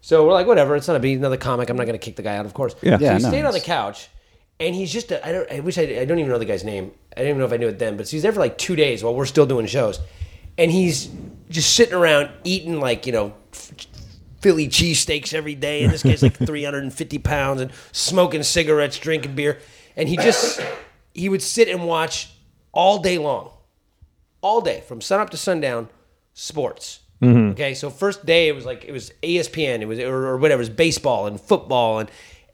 So 0.00 0.26
we're 0.26 0.32
like, 0.32 0.46
whatever, 0.46 0.76
it's 0.76 0.86
not 0.88 0.96
a 0.96 1.00
big 1.00 1.16
another 1.18 1.36
comic. 1.38 1.68
I'm 1.70 1.76
not 1.76 1.86
gonna 1.86 1.98
kick 1.98 2.16
the 2.16 2.22
guy 2.22 2.36
out, 2.36 2.46
of 2.46 2.54
course. 2.54 2.74
Yeah. 2.82 2.98
So 2.98 3.04
Yeah, 3.04 3.16
he 3.18 3.22
no, 3.22 3.28
stayed 3.30 3.44
on 3.44 3.52
the 3.52 3.58
it's- 3.58 3.64
couch 3.66 4.08
and 4.60 4.74
he's 4.74 4.92
just 4.92 5.10
a, 5.10 5.26
I 5.26 5.32
don't 5.32 5.50
I 5.50 5.60
wish 5.60 5.78
I 5.78 5.82
I 5.82 6.04
don't 6.04 6.18
even 6.18 6.30
know 6.30 6.38
the 6.38 6.44
guy's 6.44 6.64
name. 6.64 6.92
I 7.16 7.20
don't 7.20 7.28
even 7.30 7.38
know 7.38 7.44
if 7.44 7.52
I 7.52 7.56
knew 7.56 7.68
it 7.68 7.78
then, 7.78 7.96
but 7.96 8.08
he's 8.08 8.22
there 8.22 8.32
for 8.32 8.40
like 8.40 8.58
two 8.58 8.76
days 8.76 9.02
while 9.02 9.14
we're 9.14 9.26
still 9.26 9.46
doing 9.46 9.66
shows. 9.66 10.00
And 10.56 10.70
he's 10.70 11.10
just 11.50 11.74
sitting 11.74 11.94
around 11.94 12.30
eating 12.44 12.80
like, 12.80 13.06
you 13.06 13.12
know, 13.12 13.34
Philly 14.40 14.68
cheesesteaks 14.68 15.34
every 15.34 15.54
day. 15.54 15.82
In 15.82 15.90
this 15.90 16.02
case, 16.02 16.22
like 16.22 16.36
350 16.46 17.18
pounds 17.18 17.60
and 17.60 17.72
smoking 17.92 18.42
cigarettes, 18.42 18.98
drinking 18.98 19.34
beer. 19.34 19.58
And 19.96 20.08
he 20.08 20.16
just, 20.16 20.60
he 21.12 21.28
would 21.28 21.42
sit 21.42 21.68
and 21.68 21.86
watch 21.86 22.30
all 22.72 22.98
day 22.98 23.18
long, 23.18 23.50
all 24.40 24.60
day 24.60 24.82
from 24.86 25.00
sunup 25.00 25.30
to 25.30 25.36
sundown, 25.36 25.88
sports. 26.34 27.00
Mm-hmm. 27.22 27.50
Okay, 27.50 27.74
so 27.74 27.90
first 27.90 28.26
day 28.26 28.48
it 28.48 28.54
was 28.54 28.66
like 28.66 28.84
it 28.84 28.92
was 28.92 29.12
ESPN, 29.22 29.80
it 29.80 29.86
was 29.86 29.98
or, 30.00 30.26
or 30.26 30.36
whatever, 30.36 30.60
it 30.60 30.66
was 30.66 30.68
baseball 30.68 31.26
and 31.26 31.40
football 31.40 32.00
and 32.00 32.10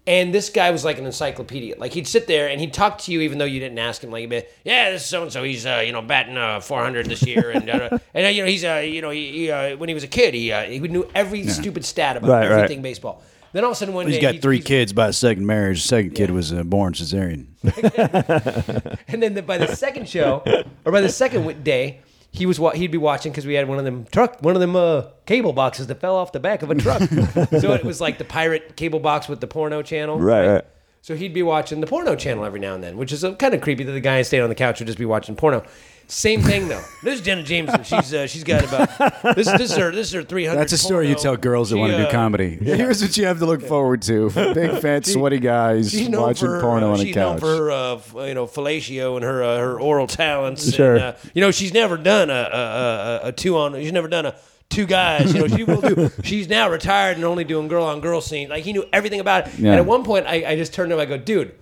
and 0.06 0.34
this 0.34 0.48
guy 0.50 0.70
was 0.70 0.84
like 0.84 0.98
an 0.98 1.06
encyclopedia. 1.06 1.76
Like 1.78 1.92
he'd 1.92 2.06
sit 2.08 2.26
there 2.26 2.48
and 2.48 2.60
he'd 2.60 2.72
talk 2.72 2.98
to 2.98 3.12
you 3.12 3.20
even 3.20 3.38
though 3.38 3.44
you 3.44 3.60
didn't 3.60 3.78
ask 3.78 4.02
him. 4.02 4.10
Like, 4.10 4.20
he'd 4.22 4.30
be, 4.30 4.42
yeah, 4.64 4.90
this 4.92 5.06
so 5.06 5.22
and 5.22 5.32
so, 5.32 5.42
he's 5.42 5.66
uh, 5.66 5.82
you 5.84 5.92
know 5.92 6.02
batting 6.02 6.36
uh, 6.36 6.60
400 6.60 7.06
this 7.06 7.22
year, 7.22 7.50
and 7.50 7.68
uh, 7.68 7.98
and 8.14 8.26
uh, 8.26 8.30
you 8.30 8.42
know 8.42 8.48
he's 8.48 8.64
uh, 8.64 8.82
you 8.84 9.02
know 9.02 9.10
he, 9.10 9.30
he 9.32 9.50
uh, 9.50 9.76
when 9.76 9.88
he 9.88 9.94
was 9.94 10.04
a 10.04 10.08
kid 10.08 10.34
he 10.34 10.50
uh, 10.52 10.62
he 10.62 10.78
knew 10.80 11.08
every 11.14 11.46
stupid 11.46 11.84
stat 11.84 12.16
about 12.16 12.28
Right, 12.30 12.48
right. 12.48 12.52
everything 12.64 12.82
baseball. 12.82 13.22
Then 13.52 13.64
all 13.64 13.70
of 13.70 13.76
a 13.76 13.78
sudden 13.78 13.94
one 13.94 14.06
He's 14.06 14.14
day 14.16 14.20
got 14.22 14.34
he- 14.34 14.40
three 14.40 14.56
he's- 14.58 14.66
kids 14.68 14.92
by 14.92 15.08
a 15.08 15.12
second 15.12 15.44
marriage. 15.44 15.82
The 15.82 15.88
second 15.88 16.10
kid 16.14 16.30
was 16.30 16.52
uh, 16.52 16.62
born 16.62 16.92
cesarean. 16.92 17.46
And 19.08 19.20
then 19.22 19.34
the, 19.34 19.42
by 19.42 19.58
the 19.58 19.74
second 19.74 20.08
show, 20.08 20.42
or 20.84 20.92
by 20.92 21.00
the 21.00 21.08
second 21.08 21.40
wi- 21.40 21.60
day, 21.60 22.00
he 22.32 22.46
was 22.46 22.60
wa- 22.60 22.72
he'd 22.72 22.90
be 22.90 22.98
watching 22.98 23.32
because 23.32 23.46
we 23.46 23.54
had 23.54 23.68
one 23.68 23.78
of 23.78 23.84
them 23.84 24.06
truck, 24.12 24.40
one 24.40 24.54
of 24.54 24.60
them 24.60 24.76
uh, 24.76 25.04
cable 25.26 25.52
boxes 25.52 25.88
that 25.88 26.00
fell 26.00 26.16
off 26.16 26.32
the 26.32 26.40
back 26.40 26.62
of 26.62 26.70
a 26.70 26.74
truck. 26.74 27.00
so 27.60 27.72
it 27.72 27.84
was 27.84 28.00
like 28.00 28.18
the 28.18 28.24
pirate 28.24 28.76
cable 28.76 29.00
box 29.00 29.28
with 29.28 29.40
the 29.40 29.46
porno 29.46 29.82
channel. 29.82 30.18
Right, 30.18 30.46
right. 30.46 30.64
So 31.02 31.16
he'd 31.16 31.32
be 31.32 31.42
watching 31.42 31.80
the 31.80 31.86
porno 31.86 32.14
channel 32.14 32.44
every 32.44 32.60
now 32.60 32.74
and 32.74 32.84
then, 32.84 32.96
which 32.96 33.10
is 33.12 33.24
kind 33.38 33.54
of 33.54 33.60
creepy 33.62 33.84
that 33.84 33.92
the 33.92 34.00
guy 34.00 34.20
staying 34.22 34.42
on 34.42 34.48
the 34.48 34.54
couch 34.54 34.80
would 34.80 34.86
just 34.86 34.98
be 34.98 35.06
watching 35.06 35.34
porno. 35.34 35.64
Same 36.10 36.42
thing 36.42 36.68
though. 36.68 36.82
This 37.02 37.14
is 37.18 37.24
Jenna 37.24 37.42
Jameson. 37.42 37.82
She's 37.82 38.12
uh, 38.12 38.26
she's 38.26 38.44
got 38.44 38.62
about 38.62 39.34
this 39.34 39.50
this 39.52 39.70
is 39.70 39.76
her 39.76 39.90
this 39.90 40.08
is 40.08 40.12
her 40.12 40.22
three 40.22 40.44
hundred. 40.44 40.60
That's 40.60 40.72
a 40.72 40.78
story 40.78 41.08
you 41.08 41.14
tell 41.14 41.34
girls 41.36 41.70
that 41.70 41.78
want 41.78 41.92
to 41.92 42.04
do 42.04 42.10
comedy. 42.10 42.56
Here's 42.60 43.00
what 43.00 43.16
you 43.16 43.24
have 43.24 43.38
to 43.38 43.46
look 43.46 43.62
forward 43.62 44.02
to: 44.02 44.28
big, 44.54 44.82
fat, 44.82 45.06
sweaty 45.06 45.38
guys 45.38 45.90
She's 45.90 46.10
known 46.10 46.20
watching 46.20 46.48
for 46.48 46.56
her, 46.56 46.60
porno 46.60 46.88
uh, 46.88 46.92
on 46.92 46.98
the 46.98 47.06
she's 47.06 47.16
known 47.16 47.34
couch. 47.36 47.40
for 47.40 47.56
her, 47.56 47.70
uh, 47.70 47.94
f- 47.94 48.12
you 48.14 48.34
know, 48.34 48.46
fellatio 48.46 49.14
and 49.14 49.24
her 49.24 49.42
uh, 49.42 49.58
her 49.58 49.80
oral 49.80 50.06
talents. 50.06 50.74
Sure. 50.74 50.96
And, 50.96 51.02
uh, 51.04 51.14
you 51.32 51.40
know, 51.40 51.50
she's 51.50 51.72
never 51.72 51.96
done 51.96 52.28
a, 52.28 52.32
a, 52.52 52.58
a, 52.58 53.28
a 53.28 53.32
two 53.32 53.56
on. 53.56 53.72
She's 53.76 53.92
never 53.92 54.08
done 54.08 54.26
a 54.26 54.34
two 54.68 54.84
guys. 54.84 55.32
You 55.32 55.40
know, 55.40 55.56
she 55.56 55.64
will 55.64 55.80
do. 55.80 56.10
She's 56.22 56.48
now 56.48 56.68
retired 56.70 57.16
and 57.16 57.24
only 57.24 57.44
doing 57.44 57.66
girl 57.68 57.84
on 57.84 58.00
girl 58.00 58.20
scenes. 58.20 58.50
Like 58.50 58.64
he 58.64 58.72
knew 58.74 58.84
everything 58.92 59.20
about 59.20 59.46
it. 59.48 59.58
Yeah. 59.58 59.70
And 59.70 59.80
at 59.80 59.86
one 59.86 60.04
point, 60.04 60.26
I, 60.26 60.50
I 60.50 60.56
just 60.56 60.74
turned 60.74 60.90
to 60.90 60.96
him. 60.96 61.00
I 61.00 61.06
go, 61.06 61.16
dude, 61.16 61.54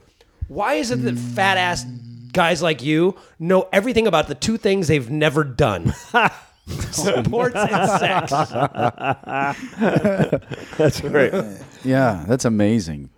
why 0.48 0.74
is 0.74 0.90
it 0.90 1.02
that 1.02 1.16
fat 1.16 1.56
ass 1.58 1.84
guys 2.32 2.62
like 2.62 2.82
you 2.82 3.16
know 3.38 3.68
everything 3.72 4.06
about 4.06 4.28
the 4.28 4.34
two 4.34 4.56
things 4.56 4.88
they've 4.88 5.10
never 5.10 5.44
done? 5.44 5.92
Sports 6.90 7.54
and 7.56 7.90
sex. 8.28 8.30
That's 10.76 11.00
great. 11.00 11.32
yeah, 11.84 12.24
that's 12.28 12.44
amazing. 12.44 13.10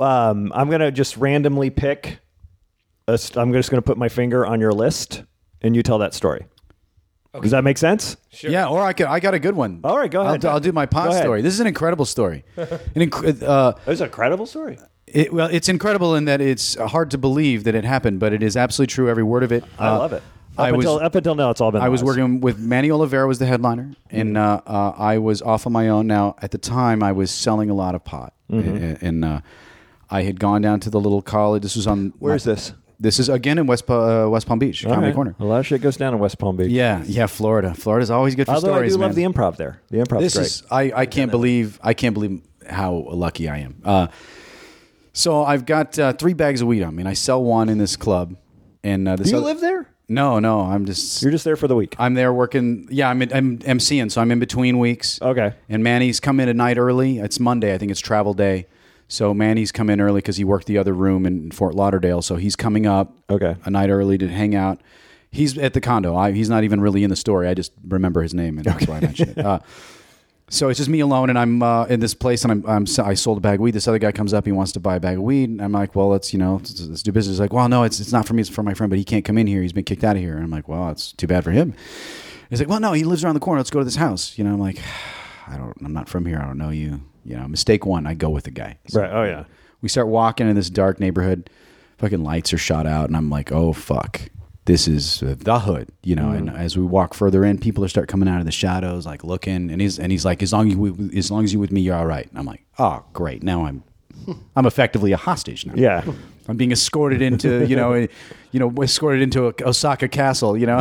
um, 0.00 0.52
I'm 0.54 0.70
gonna 0.70 0.90
just 0.90 1.16
randomly 1.16 1.70
pick. 1.70 2.18
A 3.08 3.16
st- 3.16 3.36
I'm 3.38 3.52
just 3.52 3.70
gonna 3.70 3.82
put 3.82 3.96
my 3.98 4.08
finger 4.08 4.44
on 4.44 4.60
your 4.60 4.72
list, 4.72 5.22
and 5.62 5.76
you 5.76 5.82
tell 5.82 5.98
that 5.98 6.14
story. 6.14 6.46
Does 7.40 7.50
that 7.50 7.64
make 7.64 7.76
sense? 7.76 8.16
Yeah, 8.40 8.66
or 8.66 8.82
I 8.82 8.94
could. 8.94 9.06
I 9.06 9.20
got 9.20 9.34
a 9.34 9.38
good 9.38 9.54
one. 9.54 9.80
All 9.84 9.96
right, 9.98 10.10
go 10.10 10.22
I'll 10.22 10.28
ahead. 10.28 10.44
I'll, 10.46 10.58
do 10.58 10.72
my 10.72 10.86
Go 10.86 10.90
pot 10.90 11.14
story. 11.14 11.42
This 11.42 11.52
is 11.52 11.60
an 11.60 11.66
incredible 11.66 12.06
story. 12.06 12.44
An 12.56 12.66
inc- 12.96 13.42
uh, 13.42 13.74
It's 13.86 14.00
a 14.00 14.08
credible 14.08 14.46
story. 14.46 14.78
It, 15.06 15.32
well, 15.32 15.48
it's 15.50 15.68
incredible 15.68 16.14
in 16.14 16.24
that 16.26 16.40
it's 16.40 16.74
hard 16.76 17.10
to 17.12 17.18
believe 17.18 17.64
that 17.64 17.74
it 17.74 17.84
happened, 17.84 18.20
but 18.20 18.32
it 18.32 18.42
is 18.42 18.56
absolutely 18.56 18.92
true. 18.92 19.08
Every 19.08 19.22
word 19.22 19.42
of 19.42 19.52
it. 19.52 19.64
I 19.78 19.88
Uh, 19.88 19.98
love 19.98 20.12
it. 20.12 20.22
Up 20.58 20.64
I 20.64 20.72
was 20.72 20.86
until 20.86 21.04
up 21.04 21.14
until 21.14 21.34
now, 21.34 21.50
it's 21.50 21.60
all 21.60 21.70
been. 21.70 21.82
I 21.82 21.90
was 21.90 22.02
working 22.02 22.40
with 22.40 22.58
Manny 22.58 22.90
Oliveira 22.90 23.26
was 23.28 23.38
the 23.38 23.44
headliner, 23.44 23.92
and 24.10 24.38
uh, 24.38 24.62
uh, 24.66 24.94
I 24.96 25.18
was 25.18 25.42
off 25.42 25.66
on 25.66 25.72
my 25.74 25.88
own. 25.88 26.06
Now, 26.06 26.34
at 26.40 26.50
the 26.50 26.56
time, 26.58 27.02
I 27.02 27.12
was 27.12 27.30
selling 27.30 27.68
a 27.68 27.74
lot 27.74 27.94
of 27.94 28.04
pot, 28.04 28.32
and, 28.48 28.96
and 29.02 29.22
uh, 29.24 29.40
I 30.08 30.22
had 30.22 30.40
gone 30.40 30.62
down 30.62 30.80
to 30.80 30.88
the 30.90 30.98
little 30.98 31.20
college. 31.20 31.62
This 31.62 31.76
was 31.76 31.86
on 31.86 32.14
Where 32.20 32.34
is 32.34 32.44
this? 32.44 32.72
This 32.98 33.18
is 33.18 33.28
again 33.28 33.58
in 33.58 33.66
West 33.66 33.84
uh, 33.90 34.26
West 34.30 34.46
Palm 34.46 34.58
Beach, 34.58 34.82
All 34.86 34.92
Comedy 34.92 35.08
right. 35.08 35.14
Corner. 35.14 35.36
A 35.38 35.44
lot 35.44 35.58
of 35.60 35.66
shit 35.66 35.82
goes 35.82 35.98
down 35.98 36.14
in 36.14 36.20
West 36.20 36.38
Palm 36.38 36.56
Beach. 36.56 36.70
Yeah, 36.70 37.02
yeah, 37.06 37.26
Florida. 37.26 37.74
Florida's 37.74 38.10
always 38.10 38.34
good 38.34 38.46
for 38.46 38.52
Although 38.54 38.68
stories. 38.68 38.94
I 38.94 38.96
do 38.96 39.02
love 39.02 39.14
the 39.14 39.24
improv 39.24 39.58
there. 39.58 39.82
The 39.90 39.98
improv. 39.98 40.20
this 40.20 40.34
great. 40.36 40.46
is 40.46 40.62
I, 40.70 40.90
I 41.02 41.04
can't 41.04 41.30
believe 41.30 41.78
I 41.82 41.92
can't 41.92 42.14
believe 42.14 42.40
how 42.66 42.94
lucky 43.10 43.50
I 43.50 43.58
am. 43.58 43.82
Uh, 43.84 44.06
so 45.16 45.42
I've 45.44 45.64
got 45.66 45.98
uh, 45.98 46.12
three 46.12 46.34
bags 46.34 46.60
of 46.60 46.68
weed 46.68 46.82
on 46.82 46.94
me, 46.94 47.00
and 47.00 47.08
I 47.08 47.14
sell 47.14 47.42
one 47.42 47.68
in 47.68 47.78
this 47.78 47.96
club. 47.96 48.36
And 48.84 49.08
uh, 49.08 49.16
this 49.16 49.26
do 49.28 49.32
you 49.32 49.36
other- 49.38 49.46
live 49.46 49.60
there? 49.60 49.88
No, 50.08 50.38
no, 50.38 50.60
I'm 50.60 50.84
just 50.86 51.20
You're 51.22 51.32
just 51.32 51.44
there 51.44 51.56
for 51.56 51.66
the 51.66 51.74
week. 51.74 51.96
I'm 51.98 52.14
there 52.14 52.32
working. 52.32 52.86
Yeah, 52.92 53.08
I'm 53.10 53.20
I'm 53.22 53.58
MCing, 53.58 54.12
so 54.12 54.20
I'm 54.20 54.30
in 54.30 54.38
between 54.38 54.78
weeks. 54.78 55.20
Okay. 55.20 55.52
And 55.68 55.82
Manny's 55.82 56.20
come 56.20 56.38
in 56.38 56.48
a 56.48 56.54
night 56.54 56.78
early. 56.78 57.18
It's 57.18 57.40
Monday, 57.40 57.74
I 57.74 57.78
think 57.78 57.90
it's 57.90 57.98
travel 58.00 58.32
day. 58.32 58.66
So 59.08 59.34
Manny's 59.34 59.72
come 59.72 59.90
in 59.90 60.00
early 60.00 60.18
because 60.18 60.36
he 60.36 60.44
worked 60.44 60.66
the 60.66 60.78
other 60.78 60.92
room 60.92 61.26
in 61.26 61.50
Fort 61.50 61.74
Lauderdale. 61.74 62.22
So 62.22 62.36
he's 62.36 62.54
coming 62.54 62.86
up 62.86 63.16
Okay. 63.30 63.56
a 63.64 63.70
night 63.70 63.90
early 63.90 64.16
to 64.18 64.28
hang 64.28 64.54
out. 64.54 64.80
He's 65.32 65.58
at 65.58 65.72
the 65.74 65.80
condo. 65.80 66.14
I, 66.16 66.30
he's 66.32 66.48
not 66.48 66.62
even 66.62 66.80
really 66.80 67.02
in 67.02 67.10
the 67.10 67.16
story. 67.16 67.48
I 67.48 67.54
just 67.54 67.72
remember 67.86 68.22
his 68.22 68.32
name, 68.32 68.58
and 68.58 68.64
that's 68.64 68.86
why 68.86 68.98
I 68.98 69.00
mentioned 69.00 69.36
it. 69.36 69.44
Uh, 69.44 69.58
so 70.48 70.68
it's 70.68 70.78
just 70.78 70.88
me 70.88 71.00
alone, 71.00 71.28
and 71.28 71.38
I'm 71.38 71.62
uh, 71.62 71.86
in 71.86 72.00
this 72.00 72.14
place, 72.14 72.44
and 72.44 72.52
I'm, 72.52 72.66
I'm 72.66 72.86
I 73.04 73.14
sold 73.14 73.38
a 73.38 73.40
bag 73.40 73.56
of 73.56 73.60
weed. 73.62 73.72
This 73.72 73.88
other 73.88 73.98
guy 73.98 74.12
comes 74.12 74.32
up, 74.32 74.46
he 74.46 74.52
wants 74.52 74.72
to 74.72 74.80
buy 74.80 74.96
a 74.96 75.00
bag 75.00 75.16
of 75.16 75.22
weed, 75.22 75.50
and 75.50 75.60
I'm 75.60 75.72
like, 75.72 75.94
well, 75.96 76.08
let's 76.08 76.32
you 76.32 76.38
know, 76.38 76.56
let's, 76.56 76.80
let's 76.82 77.02
do 77.02 77.10
business. 77.12 77.34
He's 77.34 77.40
like, 77.40 77.52
well, 77.52 77.68
no, 77.68 77.82
it's 77.82 77.98
it's 77.98 78.12
not 78.12 78.26
for 78.26 78.34
me, 78.34 78.42
it's 78.42 78.50
for 78.50 78.62
my 78.62 78.74
friend, 78.74 78.88
but 78.88 78.98
he 78.98 79.04
can't 79.04 79.24
come 79.24 79.38
in 79.38 79.46
here. 79.46 79.62
He's 79.62 79.72
been 79.72 79.84
kicked 79.84 80.04
out 80.04 80.16
of 80.16 80.22
here, 80.22 80.34
and 80.34 80.44
I'm 80.44 80.50
like, 80.50 80.68
well, 80.68 80.88
it's 80.90 81.12
too 81.12 81.26
bad 81.26 81.42
for 81.44 81.50
him. 81.50 81.74
He's 82.48 82.60
like, 82.60 82.68
well, 82.68 82.78
no, 82.78 82.92
he 82.92 83.02
lives 83.02 83.24
around 83.24 83.34
the 83.34 83.40
corner. 83.40 83.58
Let's 83.58 83.70
go 83.70 83.80
to 83.80 83.84
this 83.84 83.96
house. 83.96 84.38
You 84.38 84.44
know, 84.44 84.52
I'm 84.52 84.60
like, 84.60 84.78
I 85.48 85.56
don't, 85.56 85.76
I'm 85.84 85.92
not 85.92 86.08
from 86.08 86.26
here. 86.26 86.38
I 86.38 86.46
don't 86.46 86.58
know 86.58 86.70
you. 86.70 87.00
You 87.24 87.36
know, 87.36 87.48
mistake 87.48 87.84
one. 87.84 88.06
I 88.06 88.14
go 88.14 88.30
with 88.30 88.44
the 88.44 88.52
guy. 88.52 88.78
So 88.86 89.00
Right. 89.00 89.10
Oh 89.12 89.24
yeah. 89.24 89.44
we 89.82 89.88
start 89.88 90.06
walking 90.06 90.48
in 90.48 90.54
this 90.54 90.70
dark 90.70 91.00
neighborhood. 91.00 91.50
Fucking 91.98 92.22
lights 92.22 92.52
are 92.52 92.58
shot 92.58 92.86
out, 92.86 93.08
and 93.08 93.16
I'm 93.16 93.30
like, 93.30 93.50
oh 93.50 93.72
fuck, 93.72 94.20
this 94.66 94.86
is 94.86 95.20
the 95.20 95.60
hood, 95.60 95.88
you 96.02 96.14
know. 96.14 96.30
And 96.30 96.50
as 96.50 96.76
we 96.76 96.84
walk 96.84 97.14
further 97.14 97.44
in, 97.44 97.58
people 97.58 97.84
are 97.84 97.88
start 97.88 98.08
coming 98.08 98.28
out 98.28 98.38
of 98.40 98.44
the 98.46 98.52
shadows, 98.52 99.06
like 99.06 99.24
looking. 99.24 99.70
And 99.70 99.80
he's 99.80 99.98
and 99.98 100.12
he's 100.12 100.24
like, 100.24 100.42
as 100.42 100.52
long 100.52 100.68
as 100.68 100.74
you, 100.74 101.10
as 101.16 101.30
long 101.30 101.42
as 101.44 101.52
you 101.52 101.58
with 101.58 101.72
me, 101.72 101.80
you're 101.80 101.96
all 101.96 102.06
right. 102.06 102.28
And 102.28 102.38
I'm 102.38 102.44
like, 102.46 102.62
oh 102.78 103.02
great, 103.12 103.42
now 103.42 103.64
I'm 103.66 103.82
I'm 104.56 104.66
effectively 104.66 105.12
a 105.12 105.16
hostage 105.16 105.64
now. 105.66 105.74
Yeah. 105.76 106.04
I'm 106.48 106.56
being 106.56 106.70
escorted 106.70 107.22
into, 107.22 107.66
you 107.66 107.74
know, 107.74 107.94
a- 107.94 108.08
you 108.52 108.60
know, 108.60 108.72
escorted 108.82 109.20
into 109.22 109.48
a 109.48 109.54
Osaka 109.64 110.06
castle, 110.08 110.56
you 110.56 110.66
know. 110.66 110.80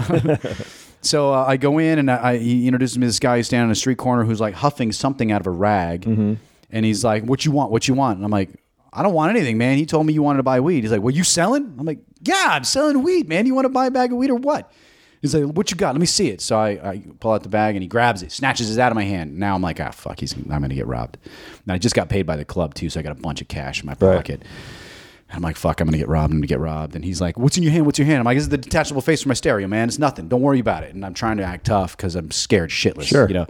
so 1.02 1.34
uh, 1.34 1.46
I 1.48 1.58
go 1.58 1.78
in 1.80 1.98
and 2.00 2.10
I, 2.12 2.30
I, 2.32 2.38
he 2.38 2.68
introduces 2.68 2.98
me 2.98 3.02
to 3.04 3.08
this 3.08 3.20
guy 3.20 3.38
who's 3.38 3.48
standing 3.48 3.66
on 3.66 3.72
a 3.72 3.76
street 3.76 3.98
corner 3.98 4.24
who's 4.24 4.40
like 4.42 4.54
huffing 4.54 4.92
something 4.92 5.32
out 5.32 5.42
of 5.42 5.48
a 5.48 5.52
rag, 5.52 6.02
Mm-hmm. 6.02 6.34
and 6.72 6.86
he's 6.86 7.04
like, 7.04 7.24
"What 7.24 7.46
you 7.46 7.52
want? 7.52 7.72
What 7.72 7.88
you 7.88 7.94
want?" 7.96 8.18
And 8.18 8.26
I'm 8.26 8.32
like, 8.32 8.50
"I 8.96 9.04
don't 9.04 9.14
want 9.14 9.32
anything, 9.36 9.58
man." 9.58 9.78
He 9.78 9.86
told 9.86 10.06
me 10.06 10.14
you 10.14 10.24
wanted 10.24 10.38
to 10.38 10.44
buy 10.44 10.60
weed. 10.60 10.84
He's 10.84 10.92
like, 10.92 11.02
"Well, 11.02 11.14
you 11.14 11.24
selling?" 11.24 11.76
I'm 11.78 11.86
like, 11.86 12.00
"Yeah, 12.22 12.48
I'm 12.50 12.64
selling 12.64 13.04
weed, 13.04 13.28
man. 13.28 13.46
You 13.46 13.54
want 13.54 13.66
to 13.66 13.70
buy 13.70 13.88
a 13.88 13.92
bag 13.92 14.12
of 14.12 14.18
weed 14.18 14.30
or 14.30 14.36
what?" 14.36 14.72
He's 15.22 15.34
like, 15.34 15.46
"What 15.56 15.72
you 15.72 15.78
got? 15.78 15.94
Let 15.94 16.00
me 16.00 16.06
see 16.06 16.30
it." 16.30 16.42
So 16.42 16.58
I, 16.58 16.70
I 16.70 17.04
pull 17.20 17.34
out 17.34 17.44
the 17.44 17.50
bag 17.50 17.76
and 17.76 17.84
he 17.84 17.88
grabs 17.88 18.24
it, 18.24 18.32
snatches 18.32 18.76
it 18.76 18.80
out 18.80 18.92
of 18.92 18.96
my 18.96 19.04
hand. 19.04 19.38
Now 19.38 19.56
I'm 19.56 19.62
like, 19.62 19.80
"Ah, 19.80 19.92
fuck, 19.92 20.20
he's 20.20 20.34
I'm 20.34 20.44
gonna 20.44 20.70
get 20.70 20.88
robbed." 20.88 21.18
And 21.64 21.72
I 21.72 21.78
just 21.78 21.96
got 21.96 22.10
paid 22.10 22.26
by 22.26 22.36
the 22.36 22.46
club 22.46 22.74
too, 22.74 22.90
so 22.90 23.00
I 23.00 23.04
got 23.04 23.12
a 23.12 23.22
bunch 23.22 23.42
of 23.42 23.48
cash 23.48 23.82
in 23.82 23.88
my 23.88 23.96
pocket. 23.96 24.44
And 25.30 25.38
I'm 25.38 25.42
like, 25.42 25.56
fuck, 25.56 25.82
I'm 25.82 25.88
gonna 25.88 25.98
get 25.98 26.08
robbed. 26.08 26.32
I'm 26.32 26.38
gonna 26.38 26.48
get 26.48 26.60
robbed. 26.60 26.96
And 26.96 27.04
he's 27.04 27.20
like, 27.20 27.38
what's 27.40 27.58
in 27.58 27.64
your 27.64 27.72
hand? 27.72 27.86
What's 27.86 27.98
in 27.98 28.06
your 28.06 28.12
hand? 28.12 28.20
I'm 28.20 28.26
like, 28.26 28.38
this 28.38 28.44
is 28.44 28.50
the 28.50 28.58
detachable 28.58 29.02
face 29.02 29.24
from 29.24 29.30
my 29.30 29.34
stereo, 29.34 29.68
man. 29.68 29.88
It's 29.88 29.98
nothing. 29.98 30.28
Don't 30.28 30.42
worry 30.42 30.60
about 30.60 30.84
it. 30.84 30.94
And 30.94 31.04
I'm 31.04 31.16
trying 31.16 31.38
to 31.38 31.44
act 31.44 31.66
tough 31.66 31.98
because 31.98 32.16
I'm 32.16 32.30
scared 32.30 32.70
shitless. 32.70 33.08
Sure. 33.08 33.28
You 33.28 33.34
know. 33.34 33.48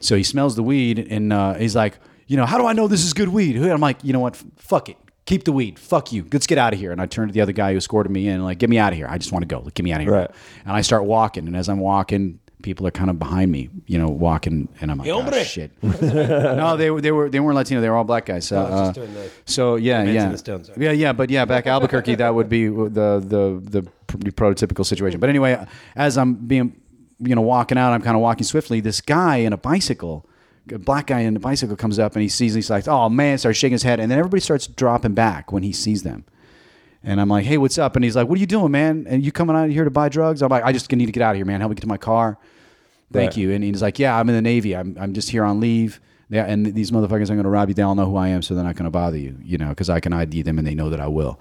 So 0.00 0.16
he 0.16 0.22
smells 0.22 0.54
the 0.54 0.62
weed 0.62 1.00
and 1.10 1.32
uh, 1.32 1.54
he's 1.54 1.74
like, 1.74 1.98
you 2.28 2.36
know, 2.36 2.46
how 2.46 2.58
do 2.58 2.66
I 2.66 2.72
know 2.72 2.86
this 2.86 3.04
is 3.04 3.12
good 3.12 3.28
weed? 3.28 3.56
And 3.56 3.70
I'm 3.72 3.80
like, 3.80 4.04
you 4.04 4.12
know 4.12 4.20
what? 4.20 4.36
Fuck 4.56 4.88
it. 4.88 4.96
Keep 5.26 5.44
the 5.44 5.52
weed. 5.52 5.78
Fuck 5.78 6.12
you. 6.12 6.24
Let's 6.32 6.46
get 6.46 6.56
out 6.56 6.72
of 6.72 6.78
here. 6.78 6.92
And 6.92 7.00
I 7.00 7.06
turn 7.06 7.28
to 7.28 7.34
the 7.34 7.40
other 7.40 7.52
guy 7.52 7.72
who 7.72 7.76
escorted 7.78 8.10
me 8.12 8.28
in 8.28 8.36
and 8.36 8.44
like, 8.44 8.58
get 8.58 8.70
me 8.70 8.78
out 8.78 8.92
of 8.92 8.96
here. 8.96 9.06
I 9.10 9.18
just 9.18 9.32
want 9.32 9.42
to 9.42 9.46
go. 9.46 9.60
Like, 9.60 9.74
get 9.74 9.82
me 9.82 9.92
out 9.92 10.00
of 10.00 10.06
here. 10.06 10.12
Right. 10.14 10.30
And 10.64 10.72
I 10.72 10.80
start 10.82 11.04
walking. 11.04 11.46
And 11.46 11.56
as 11.56 11.68
I'm 11.68 11.80
walking, 11.80 12.38
people 12.62 12.86
are 12.86 12.90
kind 12.90 13.10
of 13.10 13.18
behind 13.18 13.50
me, 13.52 13.68
you 13.86 13.98
know, 13.98 14.08
walking. 14.08 14.68
And 14.80 14.90
I'm 14.90 14.98
like, 14.98 15.08
oh, 15.08 15.42
shit. 15.42 15.70
no, 15.82 16.76
they 16.76 16.90
were 16.90 17.00
they 17.00 17.12
were 17.12 17.28
they 17.28 17.40
weren't 17.40 17.56
Latino. 17.56 17.80
They 17.80 17.88
were 17.88 17.96
all 17.96 18.04
black 18.04 18.26
guys. 18.26 18.50
I 18.52 18.62
was 18.62 18.70
just 18.70 18.90
uh, 18.90 18.92
doing 18.92 19.14
the- 19.14 19.30
so 19.44 19.76
yeah, 19.76 20.02
Men's 20.04 20.14
yeah, 20.14 20.28
the 20.30 20.38
Stones, 20.38 20.70
yeah, 20.76 20.92
yeah. 20.92 21.12
But 21.12 21.30
yeah, 21.30 21.44
back 21.44 21.66
Albuquerque, 21.66 22.16
that 22.16 22.34
would 22.34 22.48
be 22.48 22.66
the 22.68 23.22
the 23.24 23.60
the 23.62 23.88
prototypical 24.32 24.84
situation. 24.84 25.20
But 25.20 25.28
anyway, 25.28 25.64
as 25.94 26.18
I'm 26.18 26.34
being 26.34 26.80
you 27.20 27.34
know 27.34 27.42
walking 27.42 27.78
out, 27.78 27.92
I'm 27.92 28.02
kind 28.02 28.16
of 28.16 28.22
walking 28.22 28.44
swiftly. 28.44 28.80
This 28.80 29.00
guy 29.00 29.36
in 29.36 29.52
a 29.52 29.58
bicycle, 29.58 30.28
a 30.72 30.78
black 30.78 31.06
guy 31.08 31.20
in 31.20 31.36
a 31.36 31.40
bicycle, 31.40 31.76
comes 31.76 31.98
up 31.98 32.14
and 32.14 32.22
he 32.22 32.28
sees. 32.28 32.54
He's 32.54 32.70
like, 32.70 32.86
"Oh 32.88 33.08
man!" 33.08 33.38
Starts 33.38 33.58
shaking 33.58 33.72
his 33.74 33.82
head, 33.82 34.00
and 34.00 34.10
then 34.10 34.18
everybody 34.18 34.40
starts 34.40 34.66
dropping 34.66 35.14
back 35.14 35.52
when 35.52 35.62
he 35.62 35.72
sees 35.72 36.02
them. 36.02 36.24
And 37.04 37.20
I'm 37.20 37.28
like, 37.28 37.44
"Hey, 37.44 37.58
what's 37.58 37.78
up?" 37.78 37.96
And 37.96 38.04
he's 38.04 38.16
like, 38.16 38.28
"What 38.28 38.36
are 38.38 38.40
you 38.40 38.46
doing, 38.46 38.70
man? 38.72 39.06
And 39.08 39.24
you 39.24 39.32
coming 39.32 39.54
out 39.56 39.70
here 39.70 39.84
to 39.84 39.90
buy 39.90 40.08
drugs?" 40.08 40.42
I'm 40.42 40.48
like, 40.50 40.64
"I 40.64 40.72
just 40.72 40.90
need 40.92 41.06
to 41.06 41.12
get 41.12 41.22
out 41.22 41.30
of 41.32 41.36
here, 41.36 41.44
man. 41.46 41.60
Help 41.60 41.70
me 41.70 41.74
get 41.76 41.82
to 41.82 41.86
my 41.88 41.96
car." 41.96 42.38
Thank 43.10 43.30
Right. 43.30 43.36
you. 43.38 43.52
And 43.52 43.64
he's 43.64 43.80
like, 43.80 43.98
Yeah, 43.98 44.18
I'm 44.18 44.28
in 44.28 44.34
the 44.34 44.42
Navy. 44.42 44.76
I'm, 44.76 44.94
I'm 45.00 45.14
just 45.14 45.30
here 45.30 45.42
on 45.42 45.60
leave. 45.60 45.98
Yeah, 46.28 46.44
and 46.44 46.66
these 46.74 46.90
motherfuckers 46.90 47.30
are 47.30 47.34
going 47.36 47.44
to 47.44 47.48
rob 47.48 47.70
you. 47.70 47.74
They 47.74 47.80
all 47.80 47.94
know 47.94 48.04
who 48.04 48.16
I 48.16 48.28
am, 48.28 48.42
so 48.42 48.54
they're 48.54 48.62
not 48.62 48.74
going 48.76 48.84
to 48.84 48.90
bother 48.90 49.16
you, 49.16 49.34
you 49.42 49.56
know, 49.56 49.70
because 49.70 49.88
I 49.88 49.98
can 49.98 50.12
ID 50.12 50.42
them 50.42 50.58
and 50.58 50.66
they 50.66 50.74
know 50.74 50.90
that 50.90 51.00
I 51.00 51.06
will. 51.06 51.38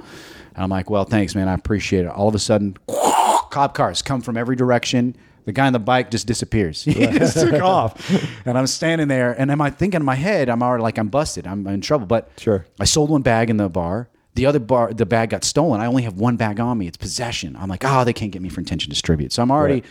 And 0.55 0.63
I'm 0.63 0.69
like, 0.69 0.89
Well, 0.89 1.03
thanks, 1.03 1.36
man. 1.36 1.49
I 1.49 1.53
appreciate 1.53 2.05
it. 2.05 2.07
All 2.07 2.30
of 2.30 2.36
a 2.36 2.39
sudden, 2.39 2.78
cop 2.88 3.73
cars 3.73 4.01
come 4.01 4.21
from 4.21 4.38
every 4.38 4.55
direction. 4.55 5.13
The 5.48 5.54
guy 5.54 5.66
on 5.66 5.72
the 5.72 5.80
bike 5.80 6.12
just 6.12 6.28
disappears. 6.28 6.84
He 6.84 6.93
just 7.08 7.36
took 7.39 7.62
off. 7.62 8.12
And 8.45 8.58
I'm 8.58 8.68
standing 8.68 9.08
there, 9.08 9.32
and 9.32 9.50
am 9.50 9.62
I 9.62 9.70
thinking 9.70 10.02
in 10.02 10.06
my 10.06 10.16
head, 10.16 10.50
I'm 10.50 10.62
already 10.62 10.84
like, 10.84 10.98
I'm 10.98 11.08
busted. 11.08 11.48
I'm 11.48 11.66
in 11.68 11.80
trouble. 11.80 12.06
But 12.06 12.30
Sure. 12.38 12.66
I 12.82 12.84
sold 12.84 13.10
one 13.10 13.22
bag 13.22 13.50
in 13.50 13.56
the 13.56 13.70
bar. 13.70 14.10
The 14.36 14.45
other 14.45 14.60
bar, 14.60 14.93
the 14.93 15.06
bag 15.06 15.30
got 15.30 15.45
stolen. 15.45 15.80
I 15.80 15.86
only 15.86 16.04
have 16.04 16.16
one 16.20 16.36
bag 16.36 16.60
on 16.60 16.78
me. 16.78 16.86
It's 16.88 16.98
possession. 16.98 17.56
I'm 17.58 17.70
like, 17.70 17.84
oh, 17.86 18.04
they 18.04 18.12
can't 18.12 18.32
get 18.34 18.41
me 18.41 18.50
for 18.50 18.60
intention 18.60 18.89
to 18.89 18.93
distribute. 18.93 19.32
So 19.32 19.41
I'm 19.41 19.50
already 19.50 19.76
Right. 19.76 19.86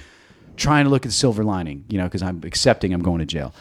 trying 0.58 0.84
to 0.84 0.90
look 0.90 1.06
at 1.06 1.08
the 1.08 1.14
silver 1.14 1.42
lining, 1.42 1.84
you 1.88 1.96
know, 1.96 2.04
because 2.04 2.22
I'm 2.22 2.42
accepting 2.44 2.92
I'm 2.92 3.02
going 3.02 3.20
to 3.20 3.26
jail. 3.26 3.54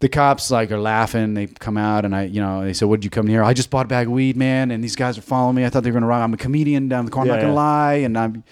The 0.00 0.10
cops 0.10 0.50
like 0.50 0.70
are 0.72 0.78
laughing. 0.80 1.32
They 1.34 1.46
come 1.46 1.78
out 1.78 2.04
and 2.04 2.14
I, 2.14 2.24
you 2.24 2.40
know, 2.42 2.64
they 2.64 2.74
said, 2.74 2.88
"What 2.88 2.96
did 3.00 3.04
you 3.04 3.10
come 3.10 3.28
here?" 3.28 3.42
I 3.42 3.54
just 3.54 3.70
bought 3.70 3.86
a 3.86 3.88
bag 3.88 4.08
of 4.08 4.12
weed, 4.12 4.36
man. 4.36 4.70
And 4.72 4.82
these 4.84 4.96
guys 4.96 5.16
are 5.16 5.22
following 5.22 5.54
me. 5.56 5.64
I 5.64 5.70
thought 5.70 5.84
they 5.84 5.90
were 5.90 5.94
going 5.94 6.02
to 6.02 6.08
rob. 6.08 6.22
I'm 6.22 6.34
a 6.34 6.36
comedian 6.36 6.88
down 6.88 7.04
the 7.06 7.10
corner. 7.10 7.30
I'm 7.32 7.38
Yeah, 7.38 7.42
not 7.46 7.46
going 7.46 7.52
to 7.52 7.56
lie. 7.56 7.94
And 7.94 8.18
I'm, 8.18 8.44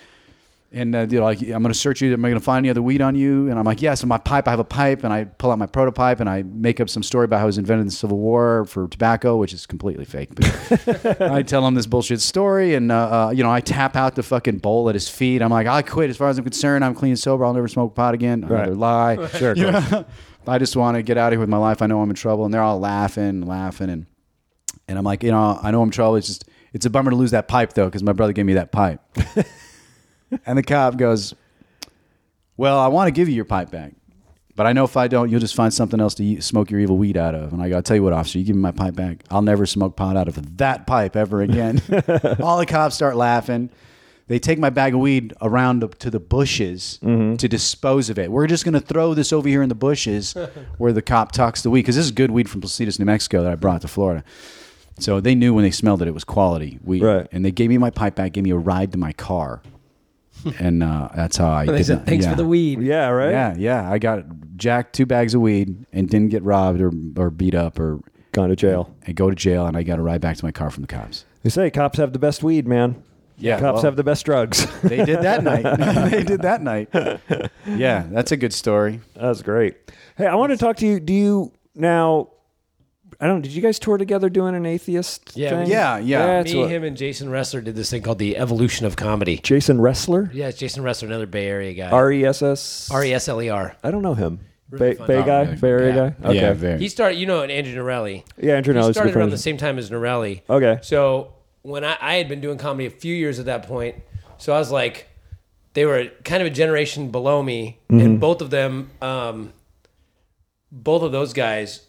and 0.73 0.95
uh, 0.95 1.05
they're 1.05 1.21
like, 1.21 1.41
I'm 1.41 1.63
going 1.63 1.73
to 1.73 1.75
search 1.75 2.01
you. 2.01 2.13
Am 2.13 2.25
I 2.25 2.29
going 2.29 2.39
to 2.39 2.45
find 2.45 2.59
any 2.65 2.71
other 2.71 2.81
weed 2.83 3.03
on 3.03 3.17
you? 3.17 3.49
And 3.49 3.59
I'm 3.59 3.65
like, 3.65 3.83
yes. 3.83 4.03
And 4.03 4.09
my 4.09 4.19
pipe, 4.19 4.47
I 4.47 4.53
have 4.53 4.61
a 4.61 4.65
pipe, 4.65 5.03
and 5.03 5.13
I 5.13 5.25
pull 5.25 5.51
out 5.51 5.59
my 5.59 5.67
prototype, 5.67 6.21
and 6.21 6.31
I 6.31 6.43
make 6.45 6.79
up 6.79 6.89
some 6.89 7.03
story 7.03 7.25
about 7.25 7.39
how 7.39 7.47
it 7.47 7.47
was 7.47 7.59
invented 7.59 7.81
in 7.83 7.87
the 7.89 7.93
Civil 7.93 8.19
War 8.19 8.65
for 8.67 8.87
tobacco, 8.87 9.37
which 9.37 9.53
is 9.53 9.67
completely 9.67 10.05
fake. 10.05 10.29
But 10.35 11.21
I 11.23 11.43
tell 11.43 11.67
him 11.67 11.75
this 11.75 11.87
bullshit 11.87 12.21
story, 12.21 12.75
and 12.75 12.93
uh, 12.93 13.27
uh, 13.27 13.31
you 13.31 13.43
know, 13.43 13.51
I 13.51 13.61
tap 13.61 13.97
out 13.97 14.15
the 14.15 14.23
fucking 14.23 14.59
bowl 14.59 14.89
at 14.89 14.95
his 14.95 15.09
feet. 15.09 15.43
I'm 15.43 15.51
like, 15.51 15.67
I 15.67 15.83
quit. 15.83 16.09
As 16.09 16.17
far 16.17 16.29
as 16.29 16.39
I'm 16.39 16.45
concerned, 16.45 16.85
I'm 16.85 16.95
clean 16.95 17.11
and 17.13 17.19
sober. 17.19 17.45
I'll 17.45 17.55
never 17.55 17.69
smoke 17.69 17.97
pot 17.97 18.15
again. 18.15 18.43
Right. 18.43 18.63
Another 18.69 18.77
lie. 18.77 19.29
Sure, 19.41 19.57
You 19.57 19.69
I 20.47 20.59
just 20.59 20.75
want 20.77 20.97
to 20.97 21.03
get 21.03 21.17
out 21.19 21.29
of 21.29 21.35
here 21.35 21.41
with 21.41 21.49
my 21.49 21.57
life. 21.57 21.83
I 21.83 21.87
know 21.87 22.01
I'm 22.01 22.11
in 22.11 22.17
trouble, 22.17 22.45
and 22.45 22.53
they're 22.55 22.63
all 22.63 22.79
laughing, 22.79 23.43
laughing, 23.43 23.91
and 23.91 24.07
And 24.89 24.99
I'm 24.99 25.05
like, 25.05 25.23
you 25.23 25.31
know, 25.31 25.59
I 25.63 25.71
know 25.71 25.83
I'm 25.83 25.89
in 25.89 25.93
trouble. 25.93 26.17
It's 26.17 26.27
just, 26.27 26.45
it's 26.73 26.87
a 26.87 26.91
bummer 26.91 27.11
to 27.11 27.17
lose 27.17 27.33
that 27.33 27.49
pipe 27.49 27.73
though, 27.73 27.87
because 27.87 28.03
my 28.03 28.13
brother 28.13 28.33
gave 28.33 28.47
me 28.47 28.55
that 28.55 28.71
pipe. 28.73 29.01
And 30.47 30.59
the 30.59 30.63
cop 30.63 30.97
goes, 30.97 31.35
well, 32.57 32.79
I 32.79 32.89
want 32.89 33.09
to 33.09 33.13
give 33.13 33.29
you 33.29 33.35
your 33.35 33.45
pipe 33.45 33.71
back. 33.71 33.93
But 34.57 34.67
I 34.67 34.75
know 34.75 34.85
if 34.85 34.97
I 34.97 35.09
don't, 35.09 35.31
you'll 35.31 35.41
just 35.41 35.55
find 35.55 35.73
something 35.73 36.01
else 36.01 36.13
to 36.17 36.25
eat, 36.25 36.45
smoke 36.45 36.71
your 36.71 36.81
evil 36.81 36.99
weed 36.99 37.17
out 37.17 37.35
of. 37.35 37.53
And 37.55 37.63
I 37.63 37.71
got 37.71 37.77
to 37.77 37.83
tell 37.83 37.97
you 37.97 38.03
what, 38.03 38.13
officer, 38.13 38.39
you 38.39 38.45
give 38.45 38.57
me 38.57 38.61
my 38.61 38.73
pipe 38.73 38.95
back. 38.95 39.25
I'll 39.31 39.41
never 39.41 39.65
smoke 39.65 39.97
pot 39.97 40.19
out 40.19 40.29
of 40.29 40.59
that 40.59 40.87
pipe 40.87 41.17
ever 41.17 41.41
again. 41.41 41.81
All 42.43 42.59
the 42.59 42.67
cops 42.67 42.95
start 42.95 43.17
laughing. 43.17 43.71
They 44.27 44.39
take 44.39 44.59
my 44.59 44.69
bag 44.71 44.93
of 44.93 45.01
weed 45.01 45.33
around 45.41 45.99
to 46.01 46.11
the 46.11 46.21
bushes 46.21 46.99
mm-hmm. 47.03 47.37
to 47.37 47.49
dispose 47.49 48.11
of 48.11 48.19
it. 48.19 48.31
We're 48.31 48.47
just 48.47 48.65
going 48.65 48.75
to 48.75 48.81
throw 48.81 49.15
this 49.15 49.33
over 49.33 49.49
here 49.49 49.63
in 49.63 49.69
the 49.71 49.75
bushes 49.75 50.35
where 50.79 50.93
the 50.93 51.01
cop 51.01 51.33
tucks 51.33 51.63
the 51.63 51.71
weed. 51.71 51.81
Because 51.81 51.97
this 51.97 52.05
is 52.05 52.13
good 52.13 52.31
weed 52.31 52.51
from 52.51 52.61
Placitas, 52.61 52.99
New 52.99 53.07
Mexico 53.07 53.43
that 53.43 53.51
I 53.51 53.55
brought 53.55 53.81
to 53.81 53.89
Florida. 53.89 54.23
So 54.99 55.21
they 55.21 55.35
knew 55.35 55.55
when 55.55 55.65
they 55.65 55.71
smelled 55.71 56.03
it, 56.03 56.09
it 56.09 56.15
was 56.15 56.25
quality 56.25 56.79
weed. 56.85 57.03
Right. 57.03 57.27
And 57.33 57.45
they 57.45 57.51
gave 57.51 57.71
me 57.71 57.79
my 57.79 57.91
pipe 57.91 58.15
back, 58.15 58.35
gave 58.35 58.45
me 58.45 58.51
a 58.51 58.57
ride 58.57 58.93
to 58.93 58.99
my 58.99 59.13
car. 59.13 59.63
And 60.59 60.83
uh, 60.83 61.09
that's 61.15 61.37
how 61.37 61.49
I 61.51 61.61
And 61.65 61.71
they 61.71 61.79
did 61.79 61.85
said, 61.87 62.07
"Thanks 62.07 62.25
Yeah. 62.25 62.31
for 62.33 62.37
the 62.37 62.47
weed." 62.47 62.81
Yeah, 62.83 63.09
right. 63.09 63.31
Yeah, 63.31 63.55
yeah. 63.57 63.91
I 63.91 63.99
got 63.99 64.25
jacked 64.57 64.95
two 64.95 65.07
bags 65.07 65.35
of 65.35 65.41
weed 65.41 65.87
and 65.93 66.09
didn't 66.09 66.29
get 66.31 66.43
robbed 66.43 66.81
or, 66.81 66.91
or 67.17 67.31
beat 67.31 67.55
up 67.55 67.79
or 67.81 68.01
Gone 68.33 68.49
to 68.51 68.57
jail. 68.57 68.95
and 69.07 69.17
go 69.17 69.29
to 69.31 69.35
jail 69.37 69.67
and 69.67 69.77
I 69.77 69.83
got 69.83 69.99
a 69.99 70.03
ride 70.03 70.21
back 70.21 70.37
to 70.37 70.45
my 70.45 70.53
car 70.53 70.71
from 70.71 70.83
the 70.83 70.87
cops. 70.89 71.25
They 71.43 71.51
say 71.51 71.71
cops 71.71 71.99
have 71.99 72.13
the 72.13 72.19
best 72.19 72.43
weed, 72.43 72.67
man. 72.69 73.03
Yeah, 73.39 73.59
Cops 73.59 73.77
well- 73.77 73.83
have 73.85 73.97
the 73.97 74.05
best 74.05 74.27
drugs. 74.27 74.67
They 74.83 75.03
did 75.05 75.23
that 75.23 75.43
night. 75.43 75.63
they 76.11 76.23
did 76.25 76.43
that 76.43 76.61
night. 76.63 76.91
Yeah, 77.67 78.05
that's 78.11 78.33
a 78.33 78.37
good 78.37 78.53
story. 78.53 79.01
That's 79.17 79.41
great. 79.41 79.77
Hey, 80.17 80.27
I 80.27 80.35
want 80.35 80.53
to 80.53 80.59
talk 80.59 80.77
to 80.77 80.87
you. 80.87 81.01
Do 81.01 81.13
you 81.15 81.53
now? 81.75 82.29
I 83.23 83.27
don't. 83.27 83.43
Did 83.43 83.53
you 83.53 83.61
guys 83.61 83.79
tour 83.79 83.99
together 83.99 84.31
doing 84.31 84.55
an 84.55 84.65
atheist? 84.65 85.33
Yeah, 85.37 85.51
thing? 85.51 85.71
Yeah, 85.71 85.99
yeah. 85.99 86.27
That's 86.27 86.53
Me, 86.55 86.61
what- 86.61 86.71
him, 86.71 86.85
and 86.85 86.97
Jason 86.97 87.29
Resler 87.29 87.63
did 87.63 87.77
this 87.77 87.91
thing 87.91 88.01
called 88.03 88.19
the 88.19 88.37
Evolution 88.39 88.87
of 88.87 88.97
Comedy. 88.97 89.37
Jason 89.43 89.79
Resler. 89.79 90.33
Yeah, 90.33 90.49
it's 90.49 90.59
Jason 90.59 90.83
Resler, 90.83 91.03
another 91.05 91.27
Bay 91.27 91.47
Area 91.47 91.75
guy. 91.75 91.91
R 91.91 92.11
E 92.13 92.25
S 92.25 92.41
S. 92.43 92.89
R 92.91 93.05
E 93.05 93.13
S 93.13 93.29
L 93.29 93.43
E 93.43 93.49
R. 93.51 93.77
I 93.85 93.91
don't 93.91 94.03
know 94.03 94.15
him. 94.15 94.41
Really 94.71 94.93
Bay, 94.93 94.97
fun. 94.97 95.07
Bay 95.09 95.23
guy, 95.25 95.41
really? 95.43 95.57
Bay 95.57 95.69
Area 95.69 95.89
Yeah. 95.95 96.11
guy. 96.23 96.29
Okay. 96.29 96.41
Yeah, 96.41 96.53
very. 96.55 96.79
He 96.79 96.89
started, 96.89 97.17
you 97.17 97.27
know, 97.27 97.43
Andrew 97.43 97.75
Norelli. 97.85 98.25
Yeah, 98.39 98.55
Andrew 98.57 98.73
He 98.73 98.81
Norelli's 98.81 98.97
started 98.97 99.15
around 99.17 99.31
the 99.31 99.37
same 99.39 99.57
time 99.59 99.79
as 99.79 99.91
Norelli. 99.91 100.41
Okay. 100.49 100.79
So 100.83 101.33
when 101.63 101.85
I, 101.85 101.97
I 102.01 102.15
had 102.15 102.29
been 102.29 102.41
doing 102.41 102.57
comedy 102.57 102.87
a 102.87 102.91
few 102.91 103.15
years 103.15 103.39
at 103.39 103.45
that 103.47 103.67
point, 103.67 103.97
so 104.39 104.55
I 104.55 104.59
was 104.59 104.71
like, 104.71 105.09
they 105.75 105.85
were 105.85 106.07
kind 106.25 106.41
of 106.41 106.47
a 106.47 106.51
generation 106.51 107.11
below 107.11 107.43
me, 107.43 107.81
Mm-hmm. 107.91 108.01
and 108.07 108.21
both 108.21 108.41
of 108.41 108.49
them, 108.51 108.91
um, 109.03 109.53
both 110.73 111.03
of 111.03 111.13
those 111.13 111.33
guys, 111.33 111.87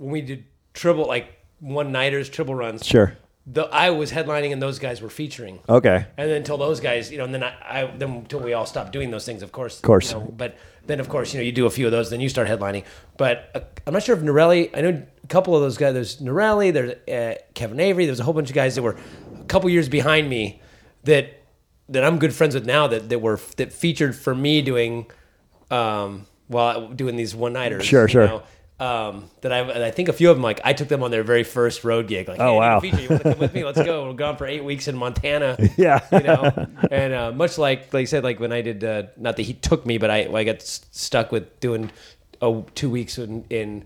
when 0.00 0.10
we 0.10 0.20
did 0.22 0.44
triple 0.72 1.06
like 1.06 1.26
one 1.60 1.92
nighters, 1.92 2.28
triple 2.28 2.54
runs, 2.54 2.86
Sure. 2.86 3.16
the 3.46 3.62
I 3.64 3.90
was 3.90 4.10
headlining 4.10 4.52
and 4.52 4.60
those 4.62 4.78
guys 4.78 5.02
were 5.02 5.10
featuring. 5.10 5.60
Okay. 5.68 6.06
And 6.16 6.30
then 6.30 6.36
until 6.38 6.56
those 6.56 6.80
guys, 6.80 7.10
you 7.12 7.18
know, 7.18 7.24
and 7.24 7.34
then 7.34 7.42
I, 7.44 7.54
I 7.68 7.86
then 7.98 8.10
until 8.10 8.40
we 8.40 8.54
all 8.54 8.66
stopped 8.66 8.92
doing 8.92 9.10
those 9.10 9.24
things, 9.26 9.42
of 9.42 9.52
course. 9.52 9.76
Of 9.76 9.82
course. 9.82 10.12
You 10.12 10.20
know, 10.20 10.34
but 10.36 10.56
then, 10.86 10.98
of 11.00 11.08
course, 11.08 11.32
you 11.34 11.38
know, 11.38 11.44
you 11.44 11.52
do 11.52 11.66
a 11.66 11.70
few 11.70 11.84
of 11.86 11.92
those, 11.92 12.08
then 12.10 12.20
you 12.20 12.28
start 12.30 12.48
headlining. 12.48 12.84
But 13.18 13.50
uh, 13.54 13.60
I'm 13.86 13.92
not 13.92 14.02
sure 14.02 14.16
if 14.16 14.22
Norelli. 14.22 14.70
I 14.76 14.80
know 14.80 15.02
a 15.22 15.26
couple 15.28 15.54
of 15.54 15.60
those 15.62 15.76
guys. 15.76 15.92
There's 15.94 16.16
Norelli. 16.16 16.72
There's 16.72 16.92
uh, 17.08 17.38
Kevin 17.54 17.78
Avery. 17.78 18.06
There's 18.06 18.20
a 18.20 18.24
whole 18.24 18.34
bunch 18.34 18.48
of 18.48 18.54
guys 18.54 18.74
that 18.76 18.82
were 18.82 18.96
a 19.38 19.44
couple 19.44 19.68
years 19.68 19.88
behind 19.88 20.28
me 20.30 20.60
that 21.04 21.42
that 21.90 22.02
I'm 22.04 22.18
good 22.18 22.32
friends 22.34 22.54
with 22.54 22.64
now. 22.66 22.86
That 22.86 23.08
that 23.10 23.18
were 23.20 23.38
that 23.58 23.72
featured 23.72 24.16
for 24.16 24.34
me 24.34 24.62
doing, 24.62 25.06
um, 25.70 26.26
while 26.48 26.88
doing 26.88 27.16
these 27.16 27.34
one 27.34 27.52
nighters. 27.52 27.84
Sure, 27.84 28.08
sure. 28.08 28.26
Know? 28.26 28.42
Um, 28.80 29.28
that 29.42 29.52
I, 29.52 29.88
I 29.88 29.90
think 29.90 30.08
a 30.08 30.12
few 30.14 30.30
of 30.30 30.36
them 30.36 30.42
like 30.42 30.60
I 30.64 30.72
took 30.72 30.88
them 30.88 31.02
on 31.02 31.10
their 31.10 31.22
very 31.22 31.44
first 31.44 31.84
road 31.84 32.08
gig. 32.08 32.28
Like, 32.28 32.40
Oh, 32.40 32.54
hey, 32.54 32.58
wow. 32.58 32.80
feature. 32.80 33.00
You 33.02 33.08
want 33.10 33.22
to 33.24 33.30
come 33.32 33.38
with 33.38 33.52
me? 33.52 33.62
Let's 33.62 33.82
go. 33.82 34.06
We're 34.08 34.14
gone 34.14 34.38
for 34.38 34.46
eight 34.46 34.64
weeks 34.64 34.88
in 34.88 34.96
Montana 34.96 35.58
Yeah. 35.76 36.00
you 36.10 36.20
know 36.20 36.66
and 36.90 37.12
uh, 37.12 37.32
much 37.32 37.58
like 37.58 37.92
like 37.92 38.02
I 38.02 38.04
said 38.06 38.24
like 38.24 38.40
when 38.40 38.52
I 38.52 38.62
did 38.62 38.82
uh, 38.82 39.02
not 39.18 39.36
that 39.36 39.42
he 39.42 39.52
took 39.52 39.84
me 39.84 39.98
but 39.98 40.10
I 40.10 40.20
I 40.34 40.44
got 40.44 40.56
s- 40.56 40.80
stuck 40.92 41.30
with 41.30 41.60
doing 41.60 41.90
oh 42.40 42.64
two 42.74 42.88
weeks 42.88 43.18
in, 43.18 43.44
in 43.50 43.84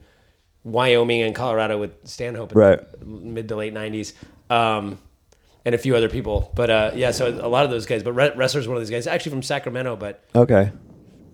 Wyoming 0.63 1.23
and 1.23 1.35
Colorado 1.35 1.77
with 1.79 1.93
Stanhope 2.05 2.53
in 2.53 2.59
Right. 2.59 3.01
the 3.01 3.05
mid 3.05 3.49
to 3.49 3.57
late 3.57 3.75
90s 3.75 4.13
um, 4.49 4.99
and 5.65 5.75
a 5.75 5.79
few 5.79 5.97
other 5.97 6.09
people 6.09 6.53
but 6.55 6.71
uh, 6.71 6.91
yeah 6.95 7.11
so 7.11 7.29
a 7.29 7.49
lot 7.49 7.65
of 7.65 7.71
those 7.73 7.85
guys 7.87 8.03
but 8.05 8.13
Re- 8.13 8.31
Resler's 8.31 8.69
one 8.69 8.77
of 8.77 8.81
those 8.81 8.91
guys 8.91 9.07
actually 9.09 9.31
from 9.31 9.43
Sacramento 9.43 9.97
but 9.97 10.23
Okay. 10.37 10.71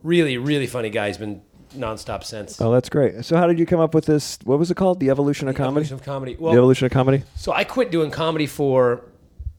really 0.03 0.39
really 0.39 0.67
funny 0.67 0.89
guy 0.89 1.09
he's 1.09 1.19
been 1.19 1.43
nonstop 1.77 2.25
since 2.25 2.61
Oh, 2.61 2.73
that's 2.73 2.89
great. 2.89 3.25
So, 3.25 3.37
how 3.37 3.47
did 3.47 3.59
you 3.59 3.67
come 3.67 3.81
up 3.81 3.95
with 3.95 4.07
this? 4.07 4.39
What 4.45 4.59
was 4.59 4.71
it 4.71 4.77
called? 4.77 5.01
The 5.01 5.11
evolution 5.11 5.49
of 5.49 5.55
comedy. 5.57 5.85
Evolution 5.87 5.95
of 5.95 6.03
comedy 6.03 6.35
the 6.35 6.49
evolution 6.51 6.87
of 6.87 6.93
comedy. 6.93 7.23
so 7.37 7.53
I 7.53 7.65
quit 7.65 7.91
doing 7.91 8.11
comedy 8.11 8.47
for 8.47 9.05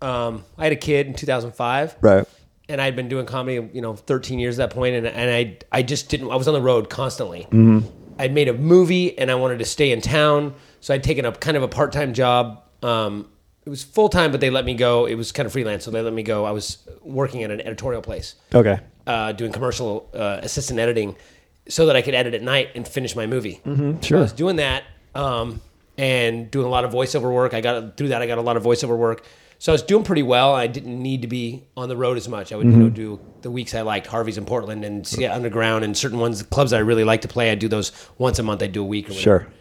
um, 0.01 0.43
I 0.57 0.63
had 0.63 0.73
a 0.73 0.77
kid 0.77 1.07
in 1.07 1.13
2005 1.13 1.95
Right. 2.01 2.25
and 2.69 2.81
I'd 2.81 2.95
been 2.95 3.07
doing 3.09 3.25
comedy, 3.25 3.69
you 3.73 3.81
know, 3.81 3.95
13 3.95 4.39
years 4.39 4.59
at 4.59 4.69
that 4.69 4.75
point, 4.75 4.95
and 4.95 5.05
and 5.07 5.29
I 5.31 5.57
I 5.71 5.83
just 5.83 6.09
didn't. 6.09 6.31
I 6.31 6.35
was 6.35 6.47
on 6.47 6.53
the 6.53 6.61
road 6.61 6.89
constantly. 6.89 7.41
Mm-hmm. 7.51 7.87
I'd 8.19 8.33
made 8.33 8.47
a 8.49 8.53
movie, 8.53 9.17
and 9.17 9.31
I 9.31 9.35
wanted 9.35 9.59
to 9.59 9.65
stay 9.65 9.91
in 9.91 10.01
town, 10.01 10.53
so 10.79 10.93
I'd 10.93 11.03
taken 11.03 11.25
up 11.25 11.39
kind 11.39 11.57
of 11.57 11.63
a 11.63 11.67
part 11.67 11.91
time 11.91 12.13
job. 12.13 12.61
Um, 12.83 13.27
it 13.65 13.69
was 13.69 13.83
full 13.83 14.09
time, 14.09 14.31
but 14.31 14.41
they 14.41 14.49
let 14.49 14.65
me 14.65 14.73
go. 14.73 15.05
It 15.05 15.15
was 15.15 15.31
kind 15.31 15.45
of 15.45 15.51
freelance, 15.53 15.83
so 15.85 15.91
they 15.91 16.01
let 16.01 16.13
me 16.13 16.23
go. 16.23 16.45
I 16.45 16.51
was 16.51 16.79
working 17.03 17.43
at 17.43 17.51
an 17.51 17.61
editorial 17.61 18.01
place, 18.01 18.35
Okay. 18.55 18.79
uh, 19.05 19.31
doing 19.33 19.51
commercial 19.51 20.09
uh, 20.15 20.39
assistant 20.41 20.79
editing, 20.79 21.15
so 21.71 21.85
that 21.85 21.95
I 21.95 22.01
could 22.01 22.13
edit 22.13 22.33
at 22.33 22.41
night 22.41 22.69
and 22.75 22.87
finish 22.87 23.15
my 23.15 23.25
movie. 23.25 23.61
Mm-hmm, 23.65 23.97
I 23.97 24.05
sure. 24.05 24.19
was 24.19 24.33
doing 24.33 24.57
that 24.57 24.83
um, 25.15 25.61
and 25.97 26.51
doing 26.51 26.65
a 26.65 26.69
lot 26.69 26.83
of 26.83 26.91
voiceover 26.91 27.33
work. 27.33 27.53
I 27.53 27.61
got 27.61 27.97
through 27.97 28.09
that. 28.09 28.21
I 28.21 28.27
got 28.27 28.37
a 28.37 28.41
lot 28.41 28.57
of 28.57 28.63
voiceover 28.63 28.97
work. 28.97 29.25
So 29.57 29.71
I 29.71 29.73
was 29.73 29.83
doing 29.83 30.03
pretty 30.03 30.23
well. 30.23 30.55
I 30.55 30.65
didn't 30.65 31.01
need 31.01 31.21
to 31.21 31.27
be 31.27 31.63
on 31.77 31.87
the 31.87 31.95
road 31.95 32.17
as 32.17 32.27
much. 32.27 32.51
I 32.51 32.55
would 32.55 32.65
you 32.65 32.71
know 32.71 32.89
do 32.89 33.19
the 33.43 33.51
weeks 33.51 33.75
I 33.75 33.81
liked 33.81 34.07
Harvey's 34.07 34.39
in 34.39 34.45
Portland 34.45 34.83
and 34.83 35.05
see 35.05 35.23
Underground 35.25 35.85
and 35.85 35.95
certain 35.95 36.17
ones 36.17 36.41
clubs 36.41 36.73
I 36.73 36.79
really 36.79 37.03
like 37.03 37.21
to 37.21 37.27
play. 37.27 37.51
I'd 37.51 37.59
do 37.59 37.67
those 37.67 37.91
once 38.17 38.39
a 38.39 38.43
month. 38.43 38.63
I'd 38.63 38.71
do 38.71 38.81
a 38.81 38.85
week 38.85 39.05
or 39.05 39.13
whatever. 39.13 39.51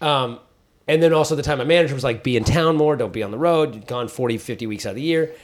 Sure. 0.00 0.08
Um, 0.08 0.40
and 0.88 1.02
then 1.02 1.12
also 1.12 1.36
the 1.36 1.42
time 1.42 1.58
my 1.58 1.64
manager 1.64 1.94
was 1.94 2.02
like, 2.02 2.24
be 2.24 2.36
in 2.36 2.44
town 2.44 2.76
more, 2.76 2.96
don't 2.96 3.12
be 3.12 3.22
on 3.22 3.30
the 3.30 3.38
road. 3.38 3.74
You'd 3.74 3.86
gone 3.86 4.08
40, 4.08 4.38
50 4.38 4.66
weeks 4.66 4.86
out 4.86 4.90
of 4.90 4.96
the 4.96 5.02
year. 5.02 5.34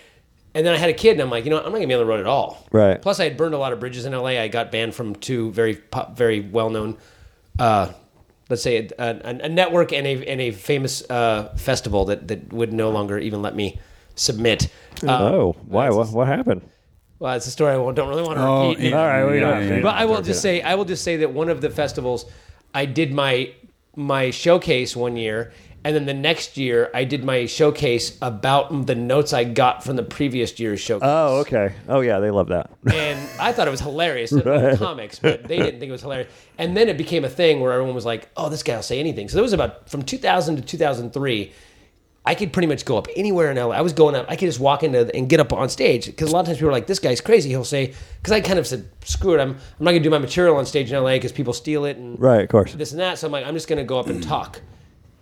And 0.56 0.64
then 0.66 0.72
I 0.72 0.78
had 0.78 0.88
a 0.88 0.94
kid, 0.94 1.12
and 1.12 1.20
I'm 1.20 1.28
like, 1.28 1.44
you 1.44 1.50
know, 1.50 1.56
what? 1.56 1.66
I'm 1.66 1.72
not 1.72 1.76
gonna 1.78 1.86
be 1.88 1.92
on 1.92 2.00
the 2.00 2.06
road 2.06 2.20
at 2.20 2.26
all. 2.26 2.66
Right. 2.72 3.00
Plus, 3.00 3.20
I 3.20 3.24
had 3.24 3.36
burned 3.36 3.52
a 3.52 3.58
lot 3.58 3.74
of 3.74 3.78
bridges 3.80 4.06
in 4.06 4.12
LA. 4.14 4.40
I 4.40 4.48
got 4.48 4.72
banned 4.72 4.94
from 4.94 5.14
two 5.14 5.52
very, 5.52 5.74
pop, 5.76 6.16
very 6.16 6.40
well 6.40 6.70
known, 6.70 6.96
uh, 7.58 7.92
let's 8.48 8.62
say, 8.62 8.88
a, 8.98 9.04
a, 9.04 9.38
a 9.44 9.48
network 9.50 9.92
and 9.92 10.06
a 10.06 10.24
and 10.26 10.40
a 10.40 10.52
famous 10.52 11.02
uh, 11.10 11.54
festival 11.58 12.06
that 12.06 12.28
that 12.28 12.50
would 12.54 12.72
no 12.72 12.88
longer 12.90 13.18
even 13.18 13.42
let 13.42 13.54
me 13.54 13.78
submit. 14.14 14.68
Uh, 15.06 15.18
oh, 15.22 15.56
why? 15.66 15.90
What, 15.90 16.08
what 16.08 16.26
happened? 16.26 16.62
Well, 17.18 17.34
it's 17.34 17.46
a 17.46 17.50
story 17.50 17.72
I 17.72 17.92
don't 17.92 18.08
really 18.08 18.22
want 18.22 18.38
to 18.38 18.42
Oh, 18.42 18.68
repeat. 18.70 18.90
yeah. 18.90 18.98
All 18.98 19.06
right, 19.06 19.24
we 19.30 19.34
Yeah, 19.40 19.50
don't. 19.60 19.68
yeah, 19.68 19.80
But 19.82 19.96
I 19.96 20.06
will 20.06 20.22
just 20.22 20.40
say, 20.40 20.62
I 20.62 20.74
will 20.74 20.86
just 20.86 21.04
say 21.04 21.18
that 21.18 21.32
one 21.32 21.50
of 21.50 21.60
the 21.60 21.68
festivals, 21.68 22.24
I 22.74 22.86
did 22.86 23.12
my 23.12 23.52
my 23.94 24.30
showcase 24.30 24.96
one 24.96 25.16
year, 25.18 25.52
and 25.86 25.94
then 25.94 26.04
the 26.04 26.14
next 26.14 26.56
year 26.56 26.90
I 26.92 27.04
did 27.04 27.22
my 27.22 27.46
showcase 27.46 28.18
about 28.20 28.86
the 28.86 28.96
notes 28.96 29.32
I 29.32 29.44
got 29.44 29.84
from 29.84 29.94
the 29.94 30.02
previous 30.02 30.58
year's 30.58 30.80
showcase. 30.80 31.08
Oh, 31.08 31.38
okay. 31.42 31.74
Oh, 31.88 32.00
yeah, 32.00 32.18
they 32.18 32.30
love 32.32 32.48
that. 32.48 32.70
And 32.92 33.18
I 33.38 33.52
thought 33.52 33.68
it 33.68 33.70
was 33.70 33.80
hilarious. 33.80 34.32
It 34.32 34.44
was 34.44 34.78
comics, 34.78 35.20
but 35.20 35.44
they 35.44 35.58
didn't 35.58 35.78
think 35.78 35.90
it 35.90 35.92
was 35.92 36.02
hilarious. 36.02 36.28
And 36.58 36.76
then 36.76 36.88
it 36.88 36.98
became 36.98 37.24
a 37.24 37.28
thing 37.28 37.60
where 37.60 37.72
everyone 37.72 37.94
was 37.94 38.04
like, 38.04 38.28
"Oh, 38.36 38.48
this 38.48 38.62
guy 38.64 38.74
will 38.74 38.82
say 38.82 38.98
anything." 38.98 39.28
So 39.28 39.36
there 39.36 39.42
was 39.44 39.52
about 39.52 39.88
from 39.88 40.02
2000 40.02 40.56
to 40.56 40.62
2003. 40.62 41.52
I 42.28 42.34
could 42.34 42.52
pretty 42.52 42.66
much 42.66 42.84
go 42.84 42.98
up 42.98 43.06
anywhere 43.14 43.52
in 43.52 43.56
LA. 43.56 43.70
I 43.76 43.82
was 43.82 43.92
going 43.92 44.16
up. 44.16 44.26
I 44.28 44.34
could 44.34 44.46
just 44.46 44.58
walk 44.58 44.82
into 44.82 45.14
and 45.14 45.28
get 45.28 45.38
up 45.38 45.52
on 45.52 45.68
stage 45.68 46.06
because 46.06 46.30
a 46.30 46.32
lot 46.32 46.40
of 46.40 46.46
times 46.46 46.58
people 46.58 46.70
are 46.70 46.72
like, 46.72 46.88
"This 46.88 46.98
guy's 46.98 47.20
crazy." 47.20 47.50
He'll 47.50 47.62
say, 47.62 47.94
because 48.20 48.32
I 48.32 48.40
kind 48.40 48.58
of 48.58 48.66
said, 48.66 48.88
"Screw 49.04 49.34
it, 49.34 49.40
I'm 49.40 49.50
I'm 49.50 49.84
not 49.84 49.92
gonna 49.92 50.00
do 50.00 50.10
my 50.10 50.18
material 50.18 50.56
on 50.56 50.66
stage 50.66 50.90
in 50.90 50.96
LA 51.00 51.12
because 51.12 51.30
people 51.30 51.52
steal 51.52 51.84
it 51.84 51.96
and 51.98 52.18
Right, 52.18 52.42
of 52.42 52.48
course. 52.48 52.72
this 52.74 52.90
and 52.90 53.00
that." 53.00 53.18
So 53.18 53.28
I'm 53.28 53.32
like, 53.32 53.46
I'm 53.46 53.54
just 53.54 53.68
gonna 53.68 53.84
go 53.84 54.00
up 54.00 54.08
and 54.08 54.20
talk. 54.20 54.60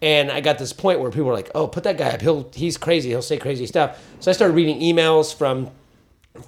And 0.04 0.30
I 0.30 0.40
got 0.40 0.58
this 0.58 0.72
point 0.74 1.00
where 1.00 1.10
people 1.10 1.24
were 1.24 1.32
like, 1.32 1.50
"Oh, 1.54 1.66
put 1.66 1.82
that 1.84 1.96
guy 1.96 2.10
up. 2.10 2.20
He'll 2.20 2.50
he's 2.54 2.76
crazy. 2.76 3.08
He'll 3.08 3.22
say 3.22 3.38
crazy 3.38 3.66
stuff." 3.66 3.98
So 4.20 4.30
I 4.30 4.34
started 4.34 4.54
reading 4.54 4.78
emails 4.80 5.34
from 5.34 5.70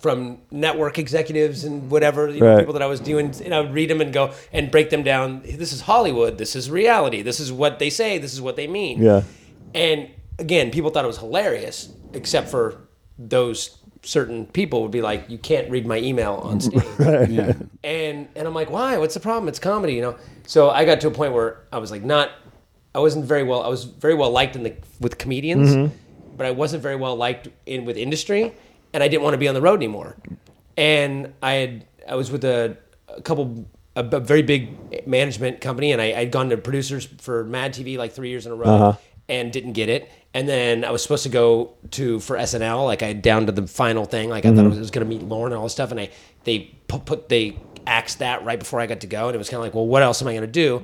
from 0.00 0.38
network 0.50 0.98
executives 0.98 1.62
and 1.64 1.88
whatever 1.90 2.28
you 2.28 2.40
know, 2.40 2.46
Right. 2.48 2.59
people 2.59 2.72
that 2.74 2.82
I 2.82 2.86
was 2.86 2.98
doing, 3.00 3.32
and 3.44 3.54
I 3.54 3.61
would 3.61 3.72
read 3.72 3.88
them 3.88 4.00
and 4.00 4.12
go 4.12 4.32
and 4.52 4.70
break 4.70 4.90
them 4.90 5.02
down. 5.04 5.42
This 5.44 5.72
is 5.72 5.80
Hollywood. 5.82 6.38
This 6.38 6.57
is 6.57 6.70
reality. 6.70 7.22
This 7.22 7.38
is 7.40 7.52
what 7.52 7.78
they 7.78 7.88
say. 7.88 8.18
This 8.18 8.34
is 8.34 8.40
what 8.40 8.57
they 8.57 8.66
mean. 8.66 9.00
Yeah. 9.02 9.22
And 9.74 10.09
again, 10.38 10.70
people 10.70 10.90
thought 10.90 11.04
it 11.04 11.09
was 11.09 11.18
hilarious, 11.18 11.88
except 12.14 12.48
for 12.48 12.76
those 13.18 13.78
certain 14.02 14.46
people 14.46 14.82
would 14.82 14.90
be 14.90 15.02
like, 15.02 15.24
"You 15.30 15.38
can't 15.38 15.70
read 15.70 15.86
my 15.86 15.98
email 15.98 16.34
on 16.42 16.61
stage." 16.66 16.82
Yeah. 17.30 17.54
and 17.84 18.28
and 18.36 18.46
I'm 18.46 18.54
like, 18.54 18.70
why? 18.70 18.98
What's 18.98 19.14
the 19.14 19.20
problem? 19.20 19.48
It's 19.48 19.59
comedy, 19.61 19.94
you 19.94 20.02
know. 20.02 20.16
So 20.46 20.68
I 20.68 20.84
got 20.84 21.00
to 21.02 21.09
a 21.09 21.11
point 21.11 21.32
where 21.32 21.61
I 21.72 21.78
was 21.78 21.90
like, 21.90 22.02
not, 22.04 22.30
I 22.97 23.01
wasn't 23.01 23.26
very 23.26 23.42
well. 23.42 23.62
I 23.62 23.68
was 23.68 23.84
very 23.84 24.14
well 24.14 24.30
liked 24.30 24.57
in 24.57 24.62
the 24.62 24.74
with 25.01 25.18
comedians, 25.18 25.68
mm-hmm. 25.68 25.94
but 26.34 26.47
I 26.47 26.51
wasn't 26.53 26.82
very 26.82 26.97
well 26.97 27.14
liked 27.14 27.49
in 27.66 27.84
with 27.84 27.99
industry, 27.99 28.55
and 28.94 29.03
I 29.03 29.09
didn't 29.09 29.22
want 29.22 29.34
to 29.34 29.38
be 29.38 29.49
on 29.49 29.55
the 29.55 29.61
road 29.61 29.76
anymore. 29.76 30.16
And 30.78 31.34
I 31.42 31.53
had 31.53 31.86
I 32.09 32.14
was 32.14 32.30
with 32.32 32.44
a, 32.44 32.78
a 33.09 33.20
couple. 33.20 33.66
A, 33.99 34.05
a 34.05 34.20
very 34.20 34.42
big 34.42 35.07
management 35.07 35.62
company, 35.62 35.90
and 35.90 36.03
I, 36.03 36.12
I'd 36.12 36.30
gone 36.30 36.51
to 36.51 36.59
producers 36.59 37.07
for 37.07 37.44
Mad 37.44 37.72
TV 37.72 37.97
like 37.97 38.12
three 38.12 38.28
years 38.28 38.44
in 38.44 38.53
a 38.53 38.55
row. 38.55 38.66
Uh-huh. 38.66 38.99
and 39.26 39.51
didn't 39.51 39.72
get 39.72 39.88
it. 39.88 40.11
And 40.34 40.47
then 40.47 40.84
I 40.84 40.90
was 40.90 41.03
supposed 41.03 41.22
to 41.22 41.30
go 41.30 41.72
to 41.92 42.20
for 42.20 42.36
SNL, 42.36 42.84
like 42.84 43.03
I 43.03 43.07
had 43.07 43.22
down 43.22 43.47
to 43.47 43.53
the 43.53 43.66
final 43.66 44.05
thing, 44.05 44.28
like 44.28 44.44
I 44.44 44.51
thought 44.51 44.66
I 44.66 44.68
mm-hmm. 44.68 44.78
was, 44.78 44.90
going 44.90 45.09
to 45.09 45.09
meet 45.09 45.22
Lorne 45.22 45.53
and 45.53 45.59
all 45.59 45.62
this 45.62 45.72
stuff, 45.72 45.92
and 45.92 46.01
I 46.01 46.11
they 46.44 46.59
put, 46.88 47.07
put 47.07 47.30
they 47.30 47.59
axed 47.86 48.18
that 48.18 48.44
right 48.44 48.59
before 48.59 48.80
I 48.80 48.86
got 48.86 49.01
to 49.01 49.07
go, 49.07 49.28
and 49.28 49.34
it 49.34 49.38
was 49.38 49.49
kind 49.49 49.61
of 49.61 49.62
like, 49.62 49.74
well, 49.74 49.86
what 49.86 50.03
else 50.03 50.20
am 50.20 50.28
I 50.28 50.32
going 50.32 50.42
to 50.42 50.47
do? 50.47 50.82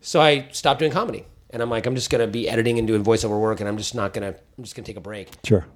So 0.00 0.20
I 0.20 0.46
stopped 0.52 0.78
doing 0.78 0.92
comedy, 0.92 1.26
and 1.52 1.62
I'm 1.62 1.70
like, 1.70 1.86
I'm 1.86 1.94
just 1.94 2.10
to 2.10 2.26
be 2.26 2.48
editing 2.48 2.78
and 2.78 2.86
doing 2.88 3.04
voiceover 3.04 3.38
work, 3.38 3.60
and 3.60 3.68
I'm 3.68 3.76
just 3.78 3.94
not 3.94 4.14
to, 4.14 4.26
I'm 4.28 4.62
just 4.62 4.74
to 4.76 4.82
take 4.82 4.96
a 4.96 5.00
break 5.00 5.28
Sure. 5.44 5.66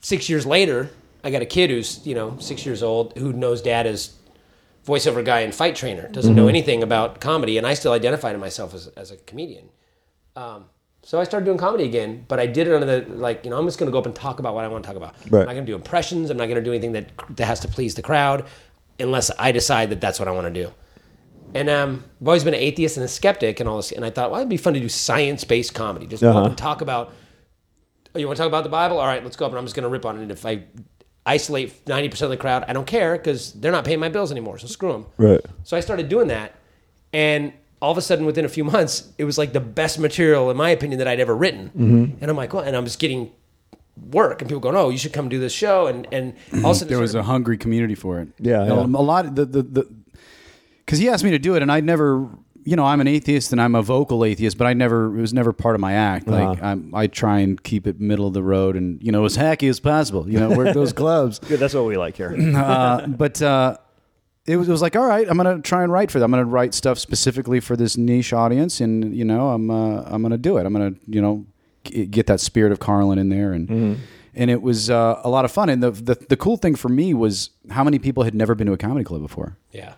six 0.00 0.28
years 0.28 0.44
later, 0.46 0.90
I 1.24 1.30
got 1.30 1.42
a 1.42 1.46
kid 1.46 1.70
who's 1.70 2.06
you 2.06 2.14
know 2.14 2.36
six 2.38 2.64
years 2.66 2.82
old 2.82 3.16
who 3.18 3.32
knows 3.32 3.62
dad 3.62 3.86
as 3.86 4.14
voiceover 4.86 5.24
guy 5.24 5.40
and 5.40 5.52
fight 5.54 5.74
trainer, 5.74 6.08
doesn't 6.08 6.36
know 6.36 6.46
anything 6.48 6.82
about 6.82 7.20
comedy, 7.20 7.58
and 7.58 7.66
I 7.66 7.74
still 7.74 7.92
identify 7.92 8.32
to 8.32 8.38
myself 8.38 8.72
as, 8.74 8.86
as 8.88 9.10
a 9.10 9.16
comedian. 9.16 9.68
Um, 10.36 10.66
so 11.02 11.20
I 11.20 11.24
started 11.24 11.44
doing 11.46 11.58
comedy 11.58 11.84
again, 11.84 12.24
but 12.28 12.38
I 12.38 12.46
did 12.46 12.68
it 12.68 12.74
under 12.74 12.86
the 13.00 13.14
like 13.14 13.44
you 13.44 13.50
know 13.50 13.58
I'm 13.58 13.66
just 13.66 13.78
going 13.78 13.86
to 13.86 13.92
go 13.92 13.98
up 13.98 14.06
and 14.06 14.14
talk 14.14 14.38
about 14.38 14.54
what 14.54 14.64
I 14.64 14.68
want 14.68 14.84
to 14.84 14.88
talk 14.88 14.96
about. 14.96 15.14
Right. 15.30 15.40
I'm 15.40 15.46
not 15.46 15.52
going 15.54 15.66
to 15.66 15.72
do 15.72 15.76
impressions. 15.76 16.30
I'm 16.30 16.36
not 16.36 16.46
going 16.46 16.56
to 16.56 16.62
do 16.62 16.70
anything 16.72 16.92
that 16.92 17.10
that 17.36 17.46
has 17.46 17.60
to 17.60 17.68
please 17.68 17.94
the 17.94 18.02
crowd, 18.02 18.44
unless 19.00 19.30
I 19.38 19.50
decide 19.52 19.90
that 19.90 20.00
that's 20.00 20.18
what 20.18 20.28
I 20.28 20.32
want 20.32 20.52
to 20.52 20.62
do. 20.64 20.72
And 21.54 21.70
um, 21.70 22.04
I've 22.20 22.28
always 22.28 22.44
been 22.44 22.54
an 22.54 22.60
atheist 22.60 22.96
and 22.96 23.04
a 23.04 23.08
skeptic 23.08 23.60
and 23.60 23.68
all 23.68 23.76
this, 23.76 23.92
and 23.92 24.04
I 24.04 24.10
thought, 24.10 24.30
well, 24.30 24.40
it'd 24.40 24.48
be 24.48 24.56
fun 24.56 24.74
to 24.74 24.80
do 24.80 24.88
science-based 24.88 25.74
comedy, 25.74 26.06
just 26.06 26.22
Uh-huh. 26.22 26.44
and 26.44 26.58
talk 26.58 26.80
about 26.80 27.12
oh, 28.16 28.18
you 28.18 28.26
want 28.26 28.36
to 28.36 28.40
talk 28.42 28.48
about 28.48 28.64
the 28.64 28.70
Bible? 28.70 28.98
All 28.98 29.06
right, 29.06 29.22
let's 29.22 29.36
go 29.36 29.44
up 29.44 29.52
and 29.52 29.58
I'm 29.58 29.64
just 29.64 29.76
going 29.76 29.84
to 29.84 29.88
rip 29.90 30.06
on 30.06 30.18
it. 30.18 30.22
And 30.22 30.30
if 30.32 30.44
I 30.46 30.64
isolate 31.26 31.84
90% 31.84 32.22
of 32.22 32.30
the 32.30 32.36
crowd, 32.36 32.64
I 32.66 32.72
don't 32.72 32.86
care 32.86 33.16
because 33.16 33.52
they're 33.52 33.72
not 33.72 33.84
paying 33.84 34.00
my 34.00 34.08
bills 34.08 34.32
anymore. 34.32 34.58
So 34.58 34.66
screw 34.66 34.92
them. 34.92 35.06
Right. 35.18 35.40
So 35.64 35.76
I 35.76 35.80
started 35.80 36.08
doing 36.08 36.28
that. 36.28 36.54
And 37.12 37.52
all 37.82 37.92
of 37.92 37.98
a 37.98 38.02
sudden, 38.02 38.24
within 38.24 38.44
a 38.44 38.48
few 38.48 38.64
months, 38.76 39.12
it 39.18 39.24
was 39.24 39.36
like 39.38 39.52
the 39.52 39.60
best 39.60 39.98
material, 39.98 40.50
in 40.50 40.56
my 40.56 40.70
opinion, 40.70 40.98
that 40.98 41.08
I'd 41.08 41.20
ever 41.20 41.36
written. 41.36 41.68
Mm-hmm. 41.68 42.18
And 42.22 42.30
I'm 42.30 42.36
like, 42.36 42.54
well, 42.54 42.62
and 42.62 42.74
I'm 42.74 42.84
just 42.84 42.98
getting 42.98 43.32
work 44.10 44.40
and 44.40 44.48
people 44.48 44.60
going, 44.60 44.76
oh, 44.76 44.88
you 44.88 44.98
should 44.98 45.12
come 45.12 45.28
do 45.28 45.38
this 45.38 45.52
show. 45.52 45.86
And, 45.86 46.06
and 46.10 46.34
all 46.64 46.70
of 46.70 46.76
a 46.76 46.78
sudden, 46.78 46.88
there 46.88 46.98
it 46.98 47.02
was 47.02 47.14
a 47.14 47.22
hungry 47.22 47.58
community 47.58 47.94
for 47.94 48.20
it. 48.20 48.28
Yeah, 48.38 48.64
yeah. 48.64 48.72
a 48.72 48.84
lot. 48.84 49.26
Of 49.26 49.34
the 49.36 49.44
the 49.44 49.62
the 49.62 49.88
because 50.86 50.98
he 51.00 51.08
asked 51.10 51.24
me 51.24 51.32
to 51.32 51.38
do 51.38 51.54
it, 51.56 51.62
and 51.62 51.70
I'd 51.70 51.84
never. 51.84 52.28
You 52.68 52.74
know, 52.74 52.84
I'm 52.84 53.00
an 53.00 53.06
atheist 53.06 53.52
and 53.52 53.60
I'm 53.60 53.76
a 53.76 53.82
vocal 53.82 54.24
atheist, 54.24 54.58
but 54.58 54.66
I 54.66 54.72
never 54.74 55.16
it 55.16 55.20
was 55.20 55.32
never 55.32 55.52
part 55.52 55.76
of 55.76 55.80
my 55.80 55.92
act. 55.92 56.26
Like 56.26 56.58
Uh-huh. 56.58 56.66
I'm, 56.66 56.92
I 56.96 57.06
try 57.06 57.38
and 57.38 57.62
keep 57.62 57.86
it 57.86 58.00
middle 58.00 58.26
of 58.26 58.34
the 58.34 58.42
road, 58.42 58.74
and 58.74 59.00
you 59.00 59.12
know, 59.12 59.24
as 59.24 59.36
hacky 59.36 59.70
as 59.70 59.78
possible. 59.78 60.28
You 60.28 60.40
know, 60.40 60.48
work 60.50 60.74
those 60.74 60.92
clubs. 61.02 61.38
Good. 61.38 61.60
That's 61.60 61.74
what 61.74 61.84
we 61.84 61.96
like 61.96 62.16
here. 62.16 62.34
uh, 62.56 63.06
but 63.06 63.40
uh, 63.40 63.76
it 64.46 64.56
was 64.56 64.68
it 64.68 64.72
was 64.72 64.82
like, 64.82 64.96
all 64.96 65.06
right, 65.06 65.28
I'm 65.30 65.36
gonna 65.36 65.60
try 65.60 65.84
and 65.84 65.92
write 65.92 66.10
for 66.10 66.18
them. 66.18 66.34
I'm 66.34 66.40
gonna 66.40 66.50
write 66.50 66.74
stuff 66.74 66.98
specifically 66.98 67.60
for 67.60 67.76
this 67.76 67.96
niche 67.96 68.32
audience, 68.32 68.80
and 68.80 69.14
you 69.14 69.24
know, 69.24 69.50
I'm 69.50 69.70
uh, 69.70 70.02
I'm 70.04 70.20
gonna 70.22 70.36
do 70.36 70.56
it. 70.56 70.66
I'm 70.66 70.72
gonna 70.72 70.94
you 71.06 71.22
know 71.22 71.46
g- 71.84 72.06
get 72.06 72.26
that 72.26 72.40
spirit 72.40 72.72
of 72.72 72.80
Carlin 72.80 73.20
in 73.20 73.28
there, 73.28 73.52
and 73.52 74.00
and 74.34 74.50
it 74.50 74.60
was 74.60 74.90
uh, 74.90 75.20
a 75.22 75.28
lot 75.30 75.44
of 75.44 75.52
fun. 75.52 75.68
And 75.68 75.80
the, 75.84 75.92
the 75.92 76.14
the 76.30 76.36
cool 76.36 76.56
thing 76.56 76.74
for 76.74 76.88
me 76.88 77.14
was 77.14 77.50
how 77.70 77.84
many 77.84 78.00
people 78.00 78.24
had 78.24 78.34
never 78.34 78.56
been 78.56 78.66
to 78.66 78.72
a 78.72 78.76
comedy 78.76 79.04
club 79.04 79.22
before. 79.22 79.56
yeah, 79.70 79.94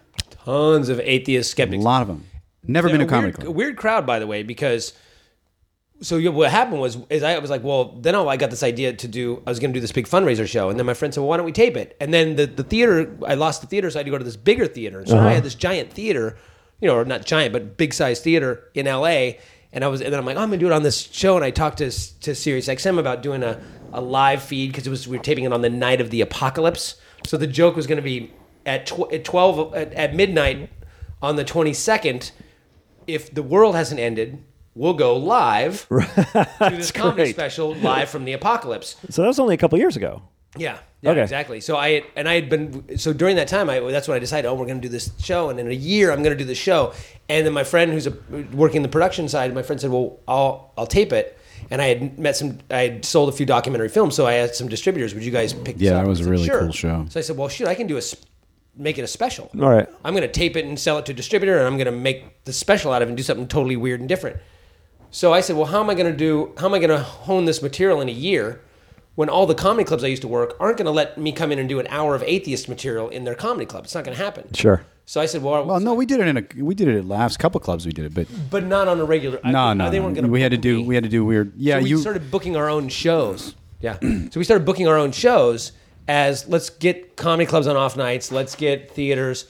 tons 0.48 0.88
of 0.88 1.00
atheist 1.00 1.50
skeptics. 1.50 1.82
A 1.82 1.84
lot 1.84 2.02
of 2.02 2.08
them 2.08 2.24
never 2.66 2.88
been 2.88 3.00
to 3.00 3.06
a 3.06 3.08
comedy 3.08 3.32
weird, 3.32 3.40
club. 3.40 3.56
Weird 3.56 3.76
crowd, 3.76 4.06
by 4.06 4.18
the 4.18 4.26
way, 4.26 4.42
because 4.42 4.92
so 6.00 6.20
what 6.30 6.50
happened 6.50 6.80
was 6.80 6.96
is 7.10 7.22
I 7.22 7.38
was 7.38 7.50
like, 7.50 7.64
well, 7.64 7.96
then 8.00 8.14
oh, 8.14 8.28
I 8.28 8.36
got 8.36 8.50
this 8.50 8.62
idea 8.62 8.92
to 8.92 9.08
do. 9.08 9.42
I 9.46 9.50
was 9.50 9.58
going 9.58 9.72
to 9.72 9.76
do 9.76 9.80
this 9.80 9.92
big 9.92 10.06
fundraiser 10.06 10.46
show, 10.46 10.70
and 10.70 10.78
then 10.78 10.86
my 10.86 10.94
friend 10.94 11.12
said, 11.12 11.20
well, 11.20 11.28
why 11.28 11.36
don't 11.36 11.46
we 11.46 11.52
tape 11.52 11.76
it? 11.76 11.96
And 12.00 12.14
then 12.14 12.36
the 12.36 12.46
the 12.46 12.62
theater, 12.64 13.16
I 13.26 13.34
lost 13.34 13.60
the 13.60 13.66
theater, 13.66 13.90
so 13.90 13.98
I 13.98 14.00
had 14.00 14.06
to 14.06 14.10
go 14.10 14.18
to 14.18 14.24
this 14.24 14.36
bigger 14.36 14.66
theater. 14.66 15.04
So 15.06 15.16
Uh-huh. 15.16 15.28
I 15.28 15.32
had 15.32 15.42
this 15.42 15.54
giant 15.54 15.92
theater, 15.92 16.36
you 16.80 16.88
know, 16.88 16.96
or 16.96 17.04
not 17.04 17.24
giant, 17.24 17.52
but 17.52 17.76
big 17.76 17.92
size 17.92 18.20
theater 18.20 18.70
in 18.74 18.86
L.A. 18.86 19.38
And 19.70 19.84
I 19.84 19.88
was, 19.88 20.00
and 20.00 20.10
then 20.10 20.18
I'm 20.18 20.24
like, 20.24 20.36
oh, 20.36 20.40
I'm 20.40 20.48
going 20.48 20.60
to 20.60 20.64
do 20.64 20.72
it 20.72 20.74
on 20.74 20.82
this 20.82 20.98
show. 20.98 21.36
And 21.36 21.44
I 21.44 21.50
talked 21.50 21.78
to 21.78 21.90
to 22.20 22.34
Sirius 22.34 22.68
XM 22.68 22.98
about 22.98 23.22
doing 23.22 23.42
a 23.42 23.60
a 23.92 24.00
live 24.00 24.42
feed 24.42 24.68
because 24.68 24.86
it 24.86 24.90
was 24.90 25.08
we 25.08 25.16
were 25.16 25.22
taping 25.22 25.44
it 25.44 25.52
on 25.52 25.62
the 25.62 25.70
night 25.70 26.00
of 26.00 26.10
the 26.10 26.20
apocalypse. 26.20 26.94
So 27.26 27.36
the 27.36 27.46
joke 27.46 27.74
was 27.74 27.86
going 27.86 27.96
to 27.96 28.02
be 28.02 28.32
at 28.68 28.86
tw- 28.86 29.12
at 29.12 29.24
twelve 29.24 29.74
at, 29.74 29.92
at 29.94 30.14
midnight 30.14 30.70
on 31.20 31.34
the 31.36 31.44
twenty 31.44 31.72
second 31.74 32.30
if 33.06 33.32
the 33.34 33.42
world 33.42 33.74
hasn't 33.74 33.98
ended, 33.98 34.38
we'll 34.74 34.92
go 34.94 35.16
live 35.16 35.88
to 35.88 36.46
this 36.70 36.92
comedy 36.92 37.16
great. 37.22 37.34
special 37.34 37.74
live 37.76 38.08
from 38.10 38.24
the 38.26 38.34
apocalypse. 38.34 38.96
So 39.08 39.22
that 39.22 39.28
was 39.28 39.38
only 39.40 39.54
a 39.54 39.58
couple 39.58 39.78
years 39.78 39.96
ago. 39.96 40.22
Yeah, 40.56 40.78
yeah, 41.02 41.10
Okay. 41.12 41.22
exactly. 41.22 41.60
So 41.60 41.76
I 41.76 42.04
and 42.16 42.28
I 42.28 42.34
had 42.34 42.48
been 42.50 42.98
so 42.98 43.12
during 43.12 43.36
that 43.36 43.48
time, 43.48 43.70
I 43.70 43.80
that's 43.80 44.08
when 44.08 44.16
I 44.16 44.18
decided, 44.18 44.46
oh, 44.48 44.54
we're 44.54 44.66
going 44.66 44.80
to 44.80 44.86
do 44.88 44.92
this 44.92 45.10
show, 45.20 45.48
and 45.50 45.58
in 45.58 45.68
a 45.68 45.74
year, 45.74 46.10
I'm 46.12 46.22
going 46.22 46.36
to 46.36 46.42
do 46.44 46.44
this 46.44 46.58
show. 46.58 46.92
And 47.30 47.46
then 47.46 47.52
my 47.54 47.64
friend, 47.64 47.92
who's 47.92 48.06
a, 48.06 48.14
working 48.52 48.82
the 48.82 48.88
production 48.88 49.28
side, 49.28 49.54
my 49.54 49.62
friend 49.62 49.80
said, 49.80 49.90
well, 49.90 50.18
I'll 50.28 50.72
I'll 50.76 50.86
tape 50.86 51.12
it. 51.12 51.38
And 51.70 51.82
I 51.82 51.86
had 51.88 52.18
met 52.18 52.36
some, 52.36 52.58
I 52.70 52.80
had 52.88 53.04
sold 53.04 53.28
a 53.28 53.32
few 53.32 53.44
documentary 53.46 53.88
films, 53.90 54.14
so 54.14 54.26
I 54.26 54.32
had 54.34 54.54
some 54.54 54.68
distributors. 54.68 55.12
Would 55.14 55.24
you 55.24 55.30
guys 55.32 55.52
pick? 55.52 55.76
This 55.76 55.82
Yeah, 55.86 55.96
up? 55.98 56.04
that 56.04 56.08
was 56.08 56.20
I 56.20 56.22
a 56.22 56.24
said, 56.24 56.30
really 56.30 56.46
"Sure." 56.46 56.60
cool 56.60 56.72
show. 56.72 57.06
So 57.10 57.20
I 57.20 57.22
said, 57.22 57.36
well, 57.36 57.48
shoot, 57.48 57.68
I 57.68 57.74
can 57.74 57.86
do 57.86 57.98
a, 57.98 58.02
make 58.78 58.96
it 58.98 59.02
a 59.02 59.06
special. 59.06 59.50
All 59.60 59.68
right. 59.70 59.88
I'm 60.04 60.14
going 60.14 60.26
to 60.26 60.32
tape 60.32 60.56
it 60.56 60.64
and 60.64 60.78
sell 60.78 60.98
it 60.98 61.06
to 61.06 61.12
a 61.12 61.14
distributor, 61.14 61.58
and 61.58 61.66
I'm 61.66 61.76
going 61.76 61.86
to 61.86 61.92
make 61.92 62.44
the 62.44 62.52
special 62.52 62.92
out 62.92 63.02
of 63.02 63.08
it 63.08 63.10
and 63.10 63.16
do 63.16 63.22
something 63.22 63.48
totally 63.48 63.76
weird 63.76 64.00
and 64.00 64.08
different. 64.08 64.36
So 65.10 65.32
I 65.32 65.40
said, 65.40 65.56
well, 65.56 65.66
how 65.66 65.80
am 65.80 65.90
I 65.90 65.94
going 65.94 66.10
to 66.10 66.16
do? 66.16 66.52
How 66.58 66.66
am 66.66 66.74
I 66.74 66.78
going 66.78 66.90
to 66.90 66.98
hone 67.02 67.44
this 67.46 67.62
material 67.62 68.00
in 68.00 68.08
a 68.08 68.12
year 68.12 68.60
when 69.14 69.28
all 69.28 69.46
the 69.46 69.54
comedy 69.54 69.84
clubs 69.84 70.04
I 70.04 70.08
used 70.08 70.22
to 70.22 70.28
work 70.28 70.54
aren't 70.60 70.76
going 70.76 70.84
to 70.86 70.90
let 70.92 71.18
me 71.18 71.32
come 71.32 71.50
in 71.50 71.58
and 71.58 71.68
do 71.68 71.80
an 71.80 71.86
hour 71.88 72.14
of 72.14 72.22
atheist 72.22 72.68
material 72.68 73.08
in 73.08 73.24
their 73.24 73.34
comedy 73.34 73.66
club? 73.66 73.84
It's 73.84 73.94
not 73.94 74.04
going 74.04 74.16
to 74.16 74.22
happen. 74.22 74.52
Sure. 74.54 74.84
So 75.06 75.22
I 75.22 75.26
said, 75.26 75.42
well, 75.42 75.64
Well, 75.64 75.80
no, 75.80 75.94
we 75.94 76.04
did 76.04 76.20
it 76.20 76.28
in 76.28 76.36
a 76.36 76.62
we 76.62 76.74
did 76.74 76.86
it 76.88 76.98
at 76.98 77.06
Laughs. 77.06 77.38
couple 77.38 77.58
clubs 77.60 77.86
we 77.86 77.92
did 77.92 78.04
it, 78.04 78.14
but 78.14 78.26
but 78.50 78.64
not 78.64 78.88
on 78.88 79.00
a 79.00 79.04
regular. 79.04 79.40
I- 79.42 79.50
no, 79.50 79.72
no, 79.72 79.88
they 79.90 79.96
no. 79.98 80.04
weren't 80.04 80.14
going 80.16 80.26
to. 80.26 80.30
we 80.30 80.42
had 80.42 80.50
to 80.50 80.58
do 80.58 80.82
we 80.82 80.94
had 80.94 81.04
to 81.04 81.10
do 81.10 81.24
weird. 81.24 81.54
Yeah, 81.56 81.78
so 81.78 81.84
we 81.84 81.88
you 81.88 81.98
started 81.98 82.30
booking 82.30 82.56
our 82.56 82.68
own 82.68 82.90
shows. 82.90 83.54
Yeah. 83.80 83.96
so 84.02 84.30
we 84.38 84.44
started 84.44 84.66
booking 84.66 84.86
our 84.86 84.98
own 84.98 85.12
shows 85.12 85.72
as 86.08 86.48
let's 86.48 86.70
get 86.70 87.16
comedy 87.16 87.46
clubs 87.46 87.66
on 87.68 87.76
off 87.76 87.96
nights, 87.96 88.32
let's 88.32 88.56
get 88.56 88.90
theaters, 88.90 89.46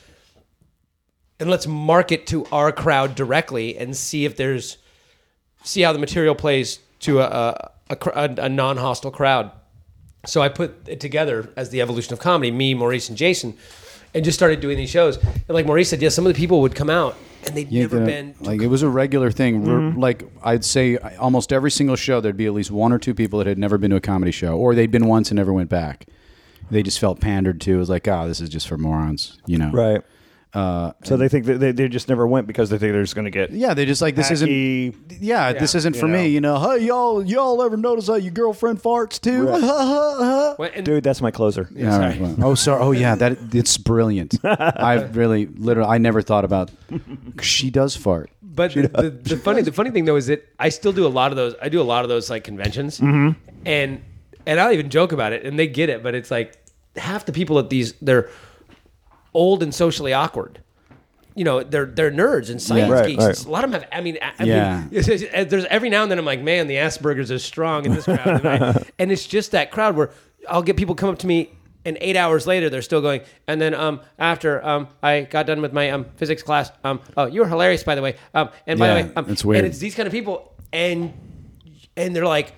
and 1.41 1.49
let's 1.49 1.67
market 1.67 2.27
to 2.27 2.45
our 2.47 2.73
crowd 2.73 3.15
directly 3.15 3.79
and 3.79 3.97
see 3.97 4.25
if 4.25 4.37
there's 4.37 4.77
see 5.63 5.83
how 5.83 5.93
the 5.93 5.99
material 5.99 6.35
plays 6.35 6.81
to 7.01 7.21
a 7.21 7.25
a, 7.25 7.71
a, 7.91 7.97
a, 8.15 8.35
a 8.45 8.49
non-hostile 8.49 9.11
crowd. 9.13 9.51
So 10.27 10.43
I 10.43 10.49
put 10.49 10.89
it 10.89 10.99
together 11.01 11.49
as 11.57 11.71
the 11.71 11.81
evolution 11.81 12.13
of 12.13 12.19
comedy, 12.19 12.51
me, 12.51 12.75
Maurice, 12.75 13.09
and 13.09 13.17
Jason, 13.17 13.57
and 14.15 14.25
just 14.25 14.37
started 14.37 14.61
doing 14.61 14.77
these 14.77 14.91
shows. 14.91 15.17
And 15.17 15.49
like 15.51 15.65
Maurice 15.65 15.89
said, 15.91 16.03
yeah, 16.03 16.09
some 16.09 16.27
of 16.27 16.35
the 16.35 16.39
people 16.39 16.61
would 16.63 16.75
come 16.75 16.91
out 16.91 17.17
and 17.47 17.57
they'd 17.57 17.69
Yeah, 17.71 17.83
never 17.83 18.01
the- 18.01 18.07
been 18.07 18.35
to 18.35 18.45
like 18.45 18.61
it 18.61 18.67
was 18.67 18.83
a 18.83 18.89
regular 18.89 19.31
thing. 19.31 19.63
Mm-hmm. 19.63 19.99
Like 20.01 20.25
I'd 20.43 20.65
say, 20.65 20.97
almost 21.21 21.53
every 21.53 21.71
single 21.71 21.95
show 21.95 22.21
there'd 22.21 22.37
be 22.37 22.47
at 22.47 22.53
least 22.53 22.73
one 22.73 22.93
or 22.93 22.99
two 22.99 23.15
people 23.15 23.39
that 23.39 23.47
had 23.47 23.59
never 23.59 23.79
been 23.79 23.91
to 23.91 23.97
a 23.97 24.01
comedy 24.01 24.33
show, 24.33 24.57
or 24.59 24.75
they'd 24.75 24.91
been 24.91 25.07
once 25.07 25.31
and 25.31 25.37
never 25.37 25.53
went 25.53 25.71
back. 25.71 26.07
They 26.71 26.83
just 26.83 26.99
felt 26.99 27.21
pandered 27.21 27.61
to. 27.63 27.75
It 27.75 27.79
was 27.79 27.91
like, 27.91 28.07
oh, 28.09 28.29
this 28.29 28.41
is 28.41 28.49
just 28.49 28.69
for 28.69 28.77
morons, 28.79 29.39
you 29.47 29.59
know? 29.59 29.71
Right. 29.71 30.03
Uh, 30.55 30.93
So 31.05 31.19
they 31.19 31.29
think 31.29 31.45
that 31.45 31.59
they, 31.61 31.73
they 31.73 31.89
just 31.89 32.09
never 32.09 32.27
went 32.27 32.47
because 32.47 32.71
they 32.71 32.79
think 32.79 32.93
they're 32.95 33.03
just 33.03 33.15
going 33.15 33.27
to 33.27 33.31
get 33.31 33.51
yeah, 33.51 33.75
they 33.75 33.85
just 33.85 34.01
like 34.01 34.15
this 34.17 34.31
isn't. 34.31 34.49
hacky- 34.49 34.95
Yeah, 35.21 35.53
this 35.53 35.75
isn't 35.75 35.95
you 35.95 36.01
for 36.01 36.09
know. 36.09 36.15
me. 36.23 36.29
You 36.29 36.41
know, 36.41 36.59
hey 36.59 36.87
y'all, 36.87 37.23
y'all 37.23 37.63
ever 37.63 37.77
notice 37.77 38.07
how 38.07 38.15
your 38.15 38.33
girlfriend 38.33 38.83
farts 38.83 39.21
too? 39.21 39.45
Well, 40.59 40.71
and- 40.75 40.85
Dude, 40.87 41.05
that's 41.05 41.21
my 41.21 41.31
closer. 41.31 41.69
Yeah, 41.73 41.93
all 41.93 42.01
right, 42.01 42.21
well, 42.21 42.35
oh, 42.43 42.55
sorry. 42.55 42.83
Oh, 42.83 42.93
yeah. 42.93 43.15
That 43.15 43.55
it's 43.55 43.77
brilliant. 43.77 44.37
I 44.45 44.95
really, 45.13 45.47
literally, 45.47 45.89
I 45.91 45.99
never 45.99 46.23
thought 46.23 46.45
about. 46.45 46.71
She 47.43 47.71
does 47.71 47.95
fart. 47.95 48.31
But 48.43 48.73
the, 48.75 48.89
the, 48.89 49.11
the 49.11 49.37
funny 49.37 49.63
the 49.63 49.71
funny 49.73 49.91
thing 49.91 50.05
though 50.07 50.17
is 50.17 50.27
that 50.27 50.49
I 50.59 50.71
still 50.71 50.93
do 50.93 51.07
a 51.07 51.09
lot 51.09 51.31
of 51.31 51.37
those. 51.37 51.55
I 51.63 51.69
do 51.69 51.81
a 51.81 51.85
lot 51.85 52.05
of 52.05 52.09
those 52.09 52.29
like 52.31 52.43
conventions, 52.45 52.99
Mm-hmm. 52.99 53.39
and 53.67 54.01
and 54.49 54.59
I'll 54.59 54.73
even 54.73 54.89
joke 54.91 55.13
about 55.13 55.33
it, 55.33 55.45
and 55.45 55.57
they 55.59 55.67
get 55.69 55.89
it. 55.91 56.03
But 56.03 56.15
it's 56.17 56.31
like 56.31 56.57
half 56.97 57.25
the 57.27 57.33
people 57.33 57.59
at 57.61 57.71
these 57.71 57.93
they're 58.03 58.29
old 59.35 59.63
and 59.63 59.75
socially 59.75 60.13
awkward. 60.13 60.61
You 61.35 61.45
know, 61.45 61.63
they're 61.63 61.87
they're 61.87 62.11
nerds 62.11 62.51
and 62.51 62.61
science 62.61 62.91
Right, 62.91 63.07
geeks. 63.07 63.25
right. 63.25 63.45
A 63.47 63.51
lot 63.51 63.63
of 63.65 63.71
them 63.71 63.81
have. 63.83 63.91
I 63.93 64.01
mean, 64.01 64.19
I, 64.21 64.33
I 64.41 64.45
Yeah. 64.45 64.81
mean, 64.81 64.89
it's- 64.99 65.09
it's- 65.23 65.51
there's 65.51 65.65
every 65.67 65.89
now 65.91 66.03
and 66.03 66.11
then 66.11 66.19
I'm 66.19 66.25
like, 66.25 66.41
man, 66.43 66.67
the 66.67 66.75
Aspergers 66.77 67.31
is 67.31 67.45
strong 67.45 67.85
in 67.87 67.93
this 67.95 68.05
crowd, 68.07 68.45
and, 68.45 68.85
and 68.99 69.13
it's 69.13 69.27
just 69.27 69.53
that 69.53 69.71
crowd 69.71 69.95
where 69.97 70.11
I'll 70.49 70.63
get 70.65 70.77
people 70.77 70.95
come 70.97 71.11
up 71.11 71.19
to 71.21 71.27
me. 71.27 71.51
And 71.85 71.97
eight 72.03 72.17
hours 72.17 72.47
later, 72.47 72.69
they're 72.69 72.83
still 72.83 73.01
going. 73.01 73.23
And 73.47 73.61
then 73.63 73.73
um, 73.73 74.01
after 74.19 74.63
um, 74.67 74.89
I 75.03 75.23
got 75.23 75.47
done 75.47 75.63
with 75.63 75.73
my 75.73 75.91
um, 75.91 76.05
physics 76.17 76.43
class, 76.43 76.71
um, 76.85 77.01
oh, 77.17 77.27
you 77.27 77.41
were 77.41 77.49
hilarious, 77.49 77.83
by 77.83 77.95
the 77.95 78.03
way. 78.03 78.17
Um, 78.35 78.51
and 78.67 78.79
by 78.79 78.89
Yeah, 78.89 79.03
the 79.03 79.09
way, 79.09 79.15
um, 79.15 79.27
it's 79.31 79.45
weird. 79.45 79.59
And 79.65 79.69
it's 79.69 79.79
these 79.79 79.95
kind 79.95 80.07
of 80.07 80.13
people, 80.13 80.53
and 80.73 81.15
and 81.97 82.15
they're 82.15 82.27
like, 82.27 82.53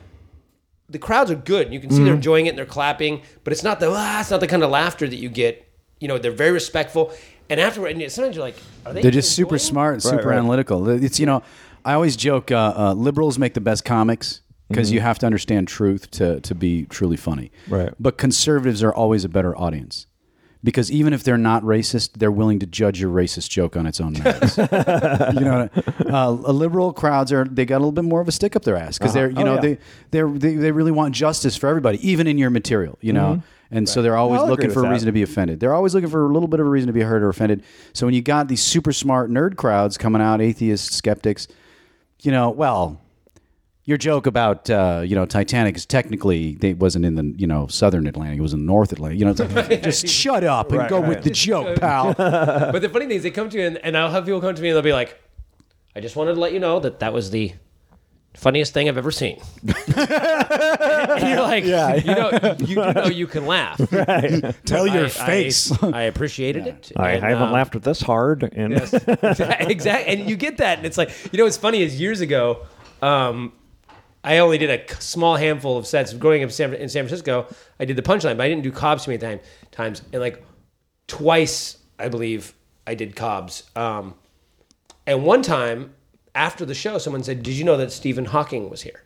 the 0.90 0.98
crowds 0.98 1.30
are 1.30 1.36
good. 1.36 1.72
You 1.72 1.80
can 1.80 1.90
see 1.90 2.02
they're 2.02 2.14
enjoying 2.14 2.46
it 2.46 2.50
and 2.50 2.58
they're 2.58 2.66
clapping, 2.66 3.22
but 3.44 3.52
it's 3.52 3.62
not 3.62 3.80
the 3.80 3.90
ah, 3.90 4.20
it's 4.20 4.30
not 4.30 4.40
the 4.40 4.46
kind 4.46 4.62
of 4.62 4.70
laughter 4.70 5.08
that 5.08 5.16
you 5.16 5.28
get. 5.28 5.66
You 6.00 6.08
know, 6.08 6.18
they're 6.18 6.32
very 6.32 6.52
respectful. 6.52 7.12
And 7.48 7.60
afterward, 7.60 7.92
and 7.92 8.12
sometimes 8.12 8.36
you're 8.36 8.44
like, 8.44 8.56
are 8.86 8.92
they? 8.92 9.02
They're 9.02 9.10
just 9.10 9.34
super 9.34 9.56
it? 9.56 9.60
smart, 9.60 9.94
and 9.94 10.02
super 10.02 10.28
right. 10.28 10.38
analytical. 10.38 10.88
It's 10.88 11.18
you 11.18 11.26
know, 11.26 11.42
I 11.84 11.94
always 11.94 12.16
joke. 12.16 12.50
Uh, 12.50 12.74
uh, 12.76 12.92
liberals 12.94 13.38
make 13.38 13.54
the 13.54 13.60
best 13.60 13.84
comics 13.84 14.40
because 14.68 14.92
you 14.92 15.00
have 15.00 15.18
to 15.20 15.26
understand 15.26 15.68
truth 15.68 16.10
to 16.12 16.40
to 16.40 16.54
be 16.54 16.86
truly 16.86 17.16
funny. 17.16 17.50
Right. 17.68 17.92
But 17.98 18.18
conservatives 18.18 18.82
are 18.82 18.94
always 18.94 19.24
a 19.24 19.28
better 19.28 19.56
audience 19.56 20.06
because 20.62 20.90
even 20.90 21.12
if 21.12 21.24
they're 21.24 21.38
not 21.38 21.62
racist, 21.62 22.18
they're 22.18 22.30
willing 22.30 22.58
to 22.58 22.66
judge 22.66 23.00
your 23.00 23.10
racist 23.10 23.48
joke 23.48 23.76
on 23.76 23.86
its 23.86 24.00
own 24.00 24.12
merits. 24.12 24.56
you 24.58 24.64
know, 25.40 25.68
uh, 26.06 26.28
uh, 26.28 26.30
liberal 26.30 26.92
crowds 26.92 27.32
are 27.32 27.44
they 27.44 27.64
got 27.64 27.76
a 27.76 27.78
little 27.78 27.92
bit 27.92 28.04
more 28.04 28.20
of 28.20 28.28
a 28.28 28.32
stick 28.32 28.56
up 28.56 28.62
their 28.64 28.76
ass 28.76 28.98
because 28.98 29.14
they're 29.14 29.28
uh-huh. 29.28 29.40
you 29.40 29.46
Oh, 29.46 29.54
know 29.56 29.62
yeah. 29.62 29.76
they 30.10 30.22
they 30.38 30.54
they 30.54 30.72
really 30.72 30.92
want 30.92 31.14
justice 31.14 31.56
for 31.56 31.68
everybody, 31.68 32.06
even 32.06 32.26
in 32.26 32.38
your 32.38 32.50
material. 32.50 32.98
You 33.00 33.12
know. 33.12 33.34
Mm-hmm. 33.36 33.46
And 33.72 33.88
so 33.88 34.02
they're 34.02 34.16
always 34.16 34.40
I'll 34.40 34.48
looking 34.48 34.68
for 34.72 34.80
a 34.80 34.82
that. 34.82 34.90
reason 34.90 35.06
to 35.06 35.12
be 35.12 35.22
offended. 35.22 35.60
They're 35.60 35.74
always 35.74 35.94
looking 35.94 36.10
for 36.10 36.26
a 36.26 36.32
little 36.32 36.48
bit 36.48 36.58
of 36.58 36.66
a 36.66 36.68
reason 36.68 36.88
to 36.88 36.92
be 36.92 37.02
hurt 37.02 37.22
or 37.22 37.28
offended. 37.28 37.62
So 37.92 38.04
when 38.04 38.16
you 38.16 38.20
got 38.20 38.48
these 38.48 38.60
super 38.60 38.92
smart 38.92 39.30
nerd 39.30 39.54
crowds 39.56 39.96
coming 39.96 40.20
out, 40.20 40.40
atheists, 40.40 40.96
skeptics, 40.96 41.46
you 42.22 42.32
know, 42.32 42.50
well, 42.50 43.00
your 43.90 43.98
joke 43.98 44.26
about 44.26 44.70
uh, 44.70 45.02
you 45.04 45.14
know 45.14 45.26
Titanic 45.26 45.76
is 45.76 45.84
technically 45.84 46.56
it 46.62 46.78
wasn't 46.78 47.04
in 47.04 47.16
the 47.16 47.34
you 47.36 47.46
know 47.46 47.66
southern 47.66 48.06
Atlantic; 48.06 48.38
it 48.38 48.42
was 48.42 48.54
in 48.54 48.60
the 48.60 48.66
North 48.66 48.92
Atlantic. 48.92 49.18
You 49.18 49.26
know, 49.26 49.32
it's 49.32 49.40
like, 49.40 49.82
just 49.82 50.08
shut 50.08 50.44
up 50.44 50.70
and 50.70 50.78
Right, 50.78 50.88
go 50.88 51.00
right. 51.00 51.08
with 51.08 51.24
the 51.24 51.30
joke, 51.30 51.78
pal. 51.78 52.14
But 52.14 52.80
the 52.80 52.88
funny 52.88 53.06
thing 53.06 53.16
is, 53.16 53.22
they 53.22 53.30
come 53.30 53.50
to 53.50 53.58
you, 53.58 53.66
and, 53.66 53.76
and 53.78 53.96
I'll 53.96 54.10
have 54.10 54.24
people 54.24 54.40
come 54.40 54.54
to 54.54 54.62
me, 54.62 54.68
and 54.68 54.76
they'll 54.76 54.82
be 54.82 54.92
like, 54.94 55.20
"I 55.94 56.00
just 56.00 56.16
wanted 56.16 56.34
to 56.34 56.40
let 56.40 56.52
you 56.54 56.60
know 56.60 56.80
that 56.80 57.00
that 57.00 57.12
was 57.12 57.30
the 57.30 57.52
funniest 58.34 58.72
thing 58.72 58.88
I've 58.88 58.96
ever 58.96 59.10
seen." 59.10 59.40
and 59.66 61.28
you're 61.28 61.42
like, 61.42 61.64
you 61.64 62.14
know, 62.14 62.30
you 62.60 62.76
do 62.76 62.92
know 62.92 63.06
you 63.06 63.26
can 63.26 63.44
laugh. 63.46 63.76
Tell 64.64 64.86
your 64.86 65.06
I- 65.06 65.08
face. 65.08 65.72
I, 65.82 66.02
appreciated 66.02 66.66
it. 66.66 66.92
I 66.96 67.12
and, 67.12 67.24
haven't 67.24 67.48
um, 67.48 67.52
laughed 67.52 67.80
this 67.82 68.00
hard. 68.00 68.44
And 68.54 68.74
exactly. 68.74 70.14
And 70.14 70.30
you 70.30 70.36
get 70.36 70.58
that, 70.58 70.78
and 70.78 70.86
it's 70.86 70.96
like, 70.96 71.10
you 71.32 71.38
know, 71.38 71.44
what's 71.44 71.56
funny 71.56 71.82
is 71.82 72.00
years 72.00 72.20
ago, 72.20 72.66
um, 73.02 73.52
I 74.22 74.38
only 74.38 74.58
did 74.58 74.70
a 74.70 75.00
small 75.00 75.36
handful 75.36 75.76
of 75.78 75.86
sets. 75.86 76.12
Growing 76.12 76.42
up 76.42 76.48
in 76.48 76.52
San, 76.52 76.74
in 76.74 76.88
San 76.88 77.04
Francisco, 77.04 77.46
I 77.78 77.84
did 77.84 77.96
the 77.96 78.02
punchline, 78.02 78.36
but 78.36 78.42
I 78.42 78.48
didn't 78.48 78.62
do 78.62 78.72
Cobb's 78.72 79.04
too 79.04 79.12
many 79.12 79.20
time, 79.20 79.40
times. 79.70 80.02
And 80.12 80.20
like 80.20 80.44
twice, 81.06 81.78
I 81.98 82.08
believe, 82.08 82.54
I 82.86 82.94
did 82.94 83.16
Cobb's. 83.16 83.64
Um, 83.76 84.14
and 85.06 85.24
one 85.24 85.42
time 85.42 85.94
after 86.34 86.64
the 86.64 86.74
show, 86.74 86.98
someone 86.98 87.22
said, 87.22 87.42
"Did 87.42 87.54
you 87.54 87.64
know 87.64 87.76
that 87.78 87.92
Stephen 87.92 88.26
Hawking 88.26 88.68
was 88.68 88.82
here?" 88.82 89.02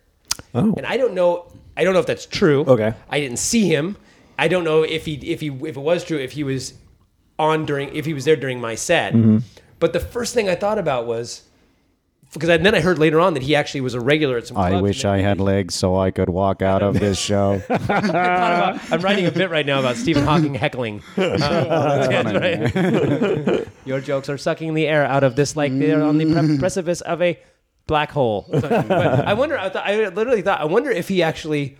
Oh. 0.54 0.74
And 0.76 0.84
I 0.86 0.96
don't 0.96 1.14
know. 1.14 1.50
I 1.76 1.84
don't 1.84 1.94
know 1.94 2.00
if 2.00 2.06
that's 2.06 2.26
true. 2.26 2.64
Okay. 2.66 2.92
I 3.08 3.20
didn't 3.20 3.38
see 3.38 3.68
him. 3.68 3.96
I 4.38 4.48
don't 4.48 4.64
know 4.64 4.82
if 4.82 5.04
he 5.04 5.14
if 5.14 5.40
he 5.40 5.48
if 5.48 5.76
it 5.76 5.80
was 5.80 6.04
true 6.04 6.18
if 6.18 6.32
he 6.32 6.44
was 6.44 6.74
on 7.38 7.66
during 7.66 7.94
if 7.94 8.04
he 8.04 8.14
was 8.14 8.24
there 8.24 8.36
during 8.36 8.60
my 8.60 8.74
set. 8.74 9.12
Mm-hmm. 9.12 9.38
But 9.78 9.92
the 9.92 10.00
first 10.00 10.34
thing 10.34 10.48
I 10.48 10.54
thought 10.54 10.78
about 10.78 11.06
was 11.06 11.42
because 12.34 12.48
then 12.48 12.74
I 12.74 12.80
heard 12.80 12.98
later 12.98 13.18
on 13.20 13.32
that 13.34 13.42
he 13.42 13.54
actually 13.56 13.80
was 13.80 13.94
a 13.94 14.00
regular 14.00 14.36
at 14.36 14.46
some. 14.46 14.56
I 14.58 14.80
wish 14.80 15.04
I 15.04 15.18
had 15.18 15.40
legs 15.40 15.74
so 15.74 15.96
I 15.96 16.10
could 16.10 16.28
walk 16.28 16.60
out 16.60 16.82
of 16.82 17.00
this 17.00 17.18
show. 17.30 17.62
About- 17.70 18.80
I'm 18.92 19.00
writing 19.00 19.26
a 19.26 19.30
bit 19.30 19.48
right 19.50 19.64
now 19.64 19.80
about 19.80 19.96
Stephen 19.96 20.24
Hawking 20.24 20.54
heckling. 20.54 21.02
Uh, 21.16 21.36
that's 22.22 22.74
right. 22.74 23.68
Your 23.86 24.00
jokes 24.00 24.28
are 24.28 24.36
sucking 24.38 24.74
the 24.74 24.86
air 24.86 25.04
out 25.04 25.24
of 25.24 25.36
this 25.36 25.56
like 25.56 25.76
they're 25.78 26.02
on 26.02 26.18
the 26.18 26.26
pre- 26.32 26.58
precipice 26.58 27.00
of 27.00 27.22
a 27.22 27.38
black 27.86 28.10
hole. 28.10 28.46
But 28.50 28.72
I 28.72 29.34
wonder. 29.34 29.58
I, 29.58 29.68
thought, 29.68 29.86
I 29.86 30.08
literally 30.08 30.42
thought. 30.42 30.60
I 30.60 30.64
wonder 30.64 30.90
if 30.90 31.08
he 31.08 31.22
actually, 31.22 31.76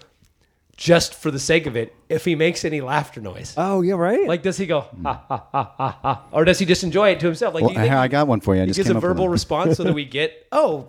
just 0.77 1.15
for 1.15 1.31
the 1.31 1.39
sake 1.39 1.67
of 1.67 1.77
it, 1.77 1.95
if 2.09 2.25
he 2.25 2.35
makes 2.35 2.65
any 2.65 2.81
laughter 2.81 3.21
noise. 3.21 3.55
oh 3.57 3.81
yeah, 3.83 3.95
right. 3.95 4.27
Like, 4.27 4.43
does 4.43 4.57
he 4.57 4.67
go 4.67 4.81
ha 4.81 5.25
ha 5.29 5.47
ha 5.53 5.75
ha 5.77 5.99
ha, 6.03 6.25
or 6.33 6.45
does 6.45 6.59
he 6.59 6.67
just 6.67 6.83
enjoy 6.85 7.11
it 7.11 7.21
to 7.21 7.27
himself? 7.27 7.55
Like, 7.55 7.63
do 7.63 7.67
Well, 7.67 7.75
you 7.75 7.81
think 7.81 7.93
I 7.95 8.09
got 8.09 8.27
one 8.27 8.41
for 8.41 8.55
you. 8.55 8.63
I 8.63 8.65
he 8.65 8.71
just 8.71 8.79
gives 8.79 8.89
came 8.89 8.97
a 8.97 9.01
verbal 9.01 9.29
response 9.39 9.77
so 9.77 9.85
that 9.85 9.93
we 9.95 10.05
get, 10.05 10.47
oh, 10.53 10.89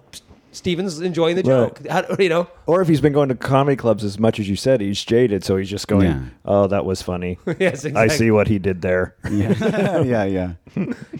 Stephen's 0.52 1.02
enjoying 1.02 1.36
the 1.36 1.44
Right. 1.44 1.76
joke. 1.76 1.88
How, 1.90 2.16
you 2.18 2.30
know, 2.30 2.48
or 2.66 2.82
if 2.82 2.88
he's 2.88 3.02
been 3.02 3.12
going 3.14 3.28
to 3.30 3.36
comedy 3.36 3.76
clubs 3.76 4.04
as 4.06 4.18
much 4.18 4.40
as 4.40 4.48
you 4.48 4.56
said, 4.56 4.80
he's 4.82 5.04
jaded, 5.04 5.44
so 5.44 5.58
he's 5.58 5.70
just 5.70 5.88
going, 5.88 6.08
Yeah. 6.08 6.20
"Oh, 6.46 6.68
that 6.68 6.86
was 6.86 7.02
funny. 7.02 7.38
yes, 7.60 7.86
I 7.86 8.08
see 8.08 8.32
what 8.32 8.48
he 8.48 8.58
did 8.58 8.82
there." 8.82 9.16
Yeah, 9.30 10.02
yeah, 10.02 10.24
yeah. 10.24 10.54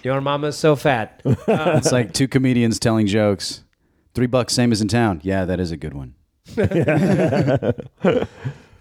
Your 0.04 0.22
mama's 0.22 0.58
so 0.58 0.76
fat. 0.78 1.22
It's 1.26 1.92
like 1.92 2.14
two 2.14 2.28
comedians 2.30 2.80
telling 2.80 3.08
jokes. 3.08 3.62
Three 4.14 4.28
bucks, 4.28 4.54
same 4.54 4.72
as 4.72 4.82
in 4.82 4.88
town. 4.88 5.20
Yeah, 5.24 5.44
that 5.44 5.60
is 5.60 5.72
a 5.72 5.78
good 5.78 5.94
one. 5.94 6.16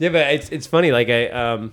Yeah, 0.00 0.08
but 0.08 0.34
it's 0.34 0.48
it's 0.50 0.66
funny. 0.66 0.90
Like 0.90 1.08
I, 1.08 1.28
um, 1.28 1.72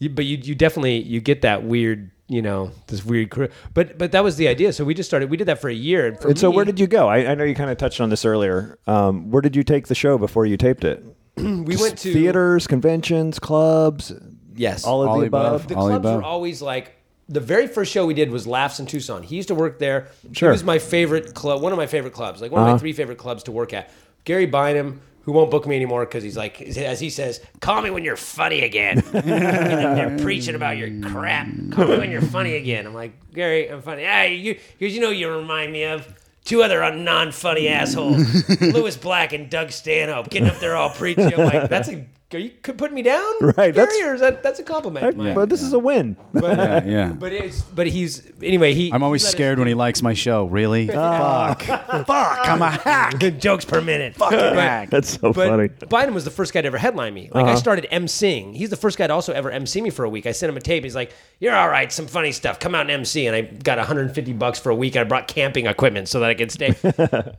you, 0.00 0.08
but 0.10 0.24
you 0.24 0.38
you 0.42 0.54
definitely 0.56 1.02
you 1.02 1.20
get 1.20 1.42
that 1.42 1.62
weird, 1.62 2.10
you 2.26 2.42
know, 2.42 2.72
this 2.88 3.04
weird. 3.04 3.30
cr- 3.30 3.44
But 3.74 3.96
but 3.96 4.10
that 4.10 4.24
was 4.24 4.36
the 4.36 4.48
idea. 4.48 4.72
So 4.72 4.84
we 4.84 4.92
just 4.92 5.08
started. 5.08 5.30
We 5.30 5.36
did 5.36 5.46
that 5.46 5.60
for 5.60 5.68
a 5.70 5.74
year. 5.74 6.08
And, 6.08 6.18
for 6.20 6.28
And 6.28 6.38
so, 6.38 6.50
where 6.50 6.64
did 6.64 6.80
you 6.80 6.88
go? 6.88 7.06
I, 7.08 7.30
I 7.30 7.34
know 7.36 7.44
you 7.44 7.54
kind 7.54 7.70
of 7.70 7.78
touched 7.78 8.00
on 8.00 8.10
this 8.10 8.24
earlier. 8.24 8.76
Um, 8.88 9.30
where 9.30 9.40
did 9.40 9.54
you 9.54 9.62
take 9.62 9.86
the 9.86 9.94
show 9.94 10.18
before 10.18 10.46
you 10.46 10.56
taped 10.56 10.82
it? 10.82 11.02
we 11.36 11.76
went 11.76 11.96
to 11.98 12.12
theaters, 12.12 12.66
conventions, 12.66 13.38
clubs, 13.38 14.12
Yes, 14.56 14.84
all 14.84 15.02
of 15.02 15.08
All 15.08 15.14
the 15.14 15.20
the 15.22 15.26
above. 15.28 15.46
above. 15.64 15.68
the 15.68 15.74
All 15.76 15.86
the 15.86 16.00
clubs 16.00 16.16
were 16.16 16.24
always 16.24 16.60
like 16.60 16.96
the 17.28 17.40
very 17.40 17.68
first 17.68 17.92
show 17.92 18.04
we 18.04 18.14
did 18.14 18.30
was 18.32 18.48
Laffs 18.48 18.80
in 18.80 18.86
Tucson. 18.86 19.22
He 19.22 19.36
used 19.36 19.48
to 19.48 19.54
work 19.54 19.78
there. 19.78 20.08
Sure. 20.32 20.50
He 20.50 20.52
was 20.52 20.64
my 20.64 20.80
favorite 20.80 21.34
club, 21.34 21.62
one 21.62 21.70
of 21.72 21.78
my 21.78 21.86
favorite 21.86 22.14
clubs, 22.14 22.40
like 22.42 22.50
one 22.50 22.62
of 22.62 22.66
Uh-huh. 22.66 22.74
my 22.74 22.78
three 22.80 22.92
favorite 22.92 23.18
clubs 23.18 23.44
to 23.44 23.52
work 23.52 23.72
at. 23.72 23.90
Gary 24.24 24.46
Bynum, 24.46 25.00
who 25.22 25.32
won't 25.32 25.50
book 25.50 25.66
me 25.66 25.76
anymore 25.76 26.04
because 26.04 26.22
he's 26.22 26.36
like, 26.36 26.60
as 26.62 27.00
he 27.00 27.10
says, 27.10 27.40
call 27.60 27.82
me 27.82 27.90
when 27.90 28.04
you're 28.04 28.16
funny 28.16 28.62
again. 28.62 29.02
They're 29.12 30.18
preaching 30.18 30.54
about 30.54 30.76
your 30.76 30.88
crap. 31.10 31.48
Call 31.70 31.88
me 31.88 31.98
when 31.98 32.10
you're 32.10 32.22
funny 32.22 32.56
again. 32.56 32.86
I'm 32.86 32.94
like, 32.94 33.12
Gary, 33.32 33.70
I'm 33.70 33.82
funny. 33.82 34.06
Ah, 34.06 34.22
you, 34.22 34.58
because 34.78 34.94
you 34.94 35.00
know 35.00 35.10
you 35.10 35.30
remind 35.30 35.72
me 35.72 35.84
of. 35.84 36.06
Two 36.42 36.62
other 36.62 36.80
non-funny 36.96 37.68
assholes, 37.68 38.50
Lewis 38.60 38.96
Black 38.96 39.34
and 39.34 39.50
Doug 39.50 39.70
Stanhope, 39.70 40.30
getting 40.30 40.48
up 40.48 40.58
there 40.58 40.74
all 40.74 40.88
preaching. 40.88 41.32
I'm 41.34 41.44
like, 41.44 41.68
that's 41.68 41.90
a, 41.90 42.06
are 42.32 42.38
you 42.38 42.50
putting 42.50 42.94
me 42.94 43.02
down, 43.02 43.32
Right, 43.40 43.56
Gary, 43.56 43.72
that's- 43.72 44.00
or 44.02 44.14
is 44.14 44.20
that 44.20 44.42
that's 44.42 44.60
a 44.60 44.62
compliment? 44.62 45.04
I- 45.04 45.10
Mike? 45.10 45.34
but 45.34 45.48
this 45.48 45.62
is 45.62 45.72
a 45.72 45.78
win. 45.78 46.16
Uh, 46.40 46.56
yeah, 46.56 46.84
yeah. 46.84 47.12
But 47.12 47.32
it's 47.32 47.60
but 47.60 47.86
he's 47.86 48.22
anyway. 48.42 48.72
He 48.72 48.92
I'm 48.92 49.02
always 49.02 49.22
he 49.22 49.26
let 49.26 49.32
scared 49.32 49.58
when 49.58 49.68
he 49.68 49.74
likes 49.74 50.00
my 50.02 50.14
show. 50.14 50.46
Really? 50.46 50.86
Fuck. 50.88 51.62
Fuck. 51.62 52.08
I'm 52.48 52.62
a 52.62 52.70
hack. 52.70 53.18
jokes 53.38 53.64
per 53.64 53.80
minute. 53.80 54.14
Fucking 54.14 54.38
hack. 54.38 54.90
That's 54.90 55.18
so 55.20 55.32
But 55.32 55.48
funny. 55.48 55.68
Bynum 55.88 56.14
was 56.14 56.24
the 56.24 56.30
first 56.30 56.52
guy 56.54 56.62
to 56.62 56.66
ever 56.66 56.78
headline 56.78 57.12
me. 57.12 57.30
Like 57.32 57.44
I 57.44 57.48
uh-huh. 57.50 57.56
started 57.56 57.88
emceeing. 57.92 58.56
He's 58.56 58.70
the 58.70 58.76
first 58.76 58.96
guy 58.96 59.06
to 59.06 59.12
also 59.12 59.32
ever 59.32 59.50
MC 59.50 59.80
me 59.82 59.90
for 59.90 60.04
a 60.04 60.08
week. 60.08 60.26
I 60.26 60.32
sent 60.32 60.50
him 60.50 60.56
a 60.56 60.60
tape. 60.60 60.84
He's 60.84 60.94
like, 60.94 61.12
"You're 61.40 61.54
all 61.54 61.68
right. 61.68 61.92
Some 61.92 62.06
funny 62.06 62.32
stuff. 62.32 62.58
Come 62.58 62.74
out 62.74 62.82
and 62.82 62.90
MC." 62.90 63.26
And 63.26 63.36
I 63.36 63.42
got 63.42 63.78
150 63.78 64.32
bucks 64.34 64.58
for 64.58 64.70
a 64.70 64.74
week. 64.74 64.96
I 64.96 65.04
brought 65.04 65.28
camping 65.28 65.66
equipment 65.66 66.08
so 66.08 66.20
that 66.20 66.30
I 66.30 66.34
could 66.34 66.50
stay. 66.50 66.74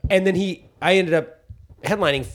and 0.10 0.28
then 0.28 0.36
he, 0.36 0.66
I 0.82 0.96
ended 0.96 1.14
up 1.16 1.41
headlining 1.84 2.26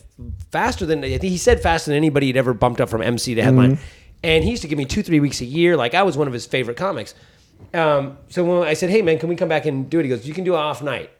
faster 0.50 0.86
than 0.86 1.04
I 1.04 1.18
think 1.18 1.30
he 1.30 1.36
said 1.38 1.60
faster 1.60 1.90
than 1.90 1.96
anybody 1.96 2.26
had 2.28 2.36
ever 2.36 2.54
bumped 2.54 2.80
up 2.80 2.88
from 2.88 3.02
MC 3.02 3.34
to 3.34 3.42
headline. 3.42 3.78
And 4.22 4.42
he 4.44 4.50
used 4.50 4.62
to 4.62 4.68
give 4.68 4.78
me 4.78 4.84
two, 4.84 5.02
three 5.02 5.20
weeks 5.20 5.40
a 5.40 5.44
year. 5.44 5.76
Like 5.76 5.94
I 5.94 6.02
was 6.02 6.16
one 6.16 6.26
of 6.26 6.32
his 6.32 6.46
favorite 6.46 6.76
comics. 6.76 7.14
Um, 7.72 8.18
so 8.28 8.44
when 8.44 8.68
I 8.68 8.74
said, 8.74 8.90
"Hey 8.90 9.02
man, 9.02 9.18
can 9.18 9.28
we 9.28 9.36
come 9.36 9.48
back 9.48 9.66
and 9.66 9.88
do 9.88 9.98
it?" 9.98 10.02
He 10.02 10.08
goes, 10.08 10.26
"You 10.26 10.34
can 10.34 10.44
do 10.44 10.54
an 10.54 10.60
off 10.60 10.82
night." 10.82 11.10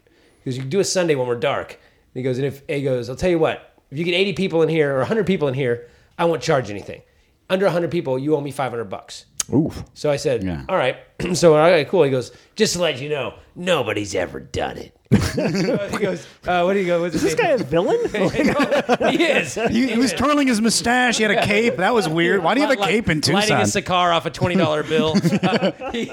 He 0.45 0.51
goes, 0.51 0.57
"You 0.57 0.63
can 0.63 0.71
do 0.71 0.81
a 0.81 0.85
Sunday 0.85 1.15
when 1.15 1.27
we're 1.27 1.35
dark." 1.37 1.73
And 1.73 1.79
he 2.15 2.23
goes, 2.23 2.39
"And 2.39 2.47
if 2.47 2.63
he 2.69 2.83
goes, 2.83 3.09
I'll 3.09 3.17
tell 3.17 3.31
you 3.31 3.39
what, 3.39 3.75
if 3.91 3.99
you 3.99 4.05
get 4.05 4.15
80 4.15 4.33
people 4.33 4.63
in 4.63 4.69
here 4.69 4.95
or 4.97 4.99
100 5.01 5.27
people 5.27 5.49
in 5.49 5.55
here, 5.55 5.89
I 6.19 6.25
won't 6.25 6.43
charge 6.43 6.71
anything. 6.71 7.03
Under 7.49 7.67
100 7.67 7.91
people, 7.91 8.19
you 8.19 8.35
owe 8.37 8.41
me 8.41 8.51
500 8.51 8.85
bucks." 8.85 9.27
Oof. 9.55 9.85
So 9.95 10.11
I 10.11 10.17
said, 10.17 10.43
Yeah. 10.45 10.65
"All 10.69 10.77
right." 10.77 10.97
so 11.35 11.55
all 11.57 11.71
right, 11.71 11.89
cool. 11.89 12.03
He 12.03 12.11
goes, 12.11 12.33
"Just 12.57 12.75
to 12.75 12.81
let 12.83 13.01
you 13.01 13.09
know, 13.09 13.35
nobody's 13.55 14.15
ever 14.15 14.41
done 14.41 14.77
it." 14.77 14.93
he 15.13 15.99
goes, 15.99 16.27
uh, 16.49 16.63
"What 16.65 16.73
do 16.73 16.81
you 16.81 16.87
go? 16.87 17.01
What's 17.01 17.15
his 17.15 17.23
This 17.23 17.35
guy 17.37 17.51
name?" 17.55 17.61
a 17.61 17.65
villain? 17.65 17.99
he 19.13 19.23
is. 19.25 19.55
He, 19.71 19.87
he 19.89 19.99
was 19.99 20.13
twirling 20.13 20.49
his 20.49 20.61
mustache. 20.61 21.17
He 21.19 21.23
had 21.23 21.31
a 21.31 21.43
cape. 21.47 21.77
That 21.77 21.95
was 21.95 22.09
weird. 22.09 22.43
Why 22.43 22.55
do 22.55 22.61
you 22.61 22.67
have 22.67 22.77
a 22.77 22.81
Li- 22.81 22.87
cape 22.89 23.09
in 23.09 23.19
Lighting 23.21 23.37
a 23.37 23.41
Tucson? 23.61 23.67
cigar 23.67 24.13
off 24.13 24.27
a 24.27 24.31
twenty 24.31 24.57
dollar 24.57 24.83
bill. 24.83 25.15
Uh, 25.43 25.91
he, 25.93 26.07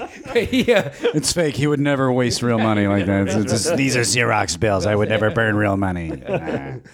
he, 0.44 0.72
uh, 0.72 0.90
It's 1.12 1.32
fake. 1.32 1.56
He 1.56 1.66
would 1.66 1.80
never 1.80 2.12
waste 2.12 2.40
real 2.42 2.58
money 2.58 2.86
like 2.86 3.06
that. 3.06 3.22
It's- 3.28 3.42
it's 3.42 3.64
just, 3.64 3.76
these 3.76 3.96
are 3.96 4.02
Xerox 4.02 4.58
bills. 4.60 4.86
I 4.86 4.94
would 4.94 5.08
never 5.08 5.30
burn 5.30 5.56
real 5.56 5.76
money. 5.76 6.12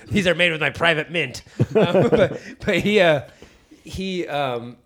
these 0.09 0.27
are 0.27 0.35
made 0.35 0.53
with 0.53 0.61
my 0.63 0.71
private 0.71 1.11
mint. 1.11 1.43
Um, 1.77 2.09
but, 2.09 2.41
but 2.65 2.79
he 2.79 3.01
uh, 3.01 3.23
he 3.85 4.27
um, 4.27 4.79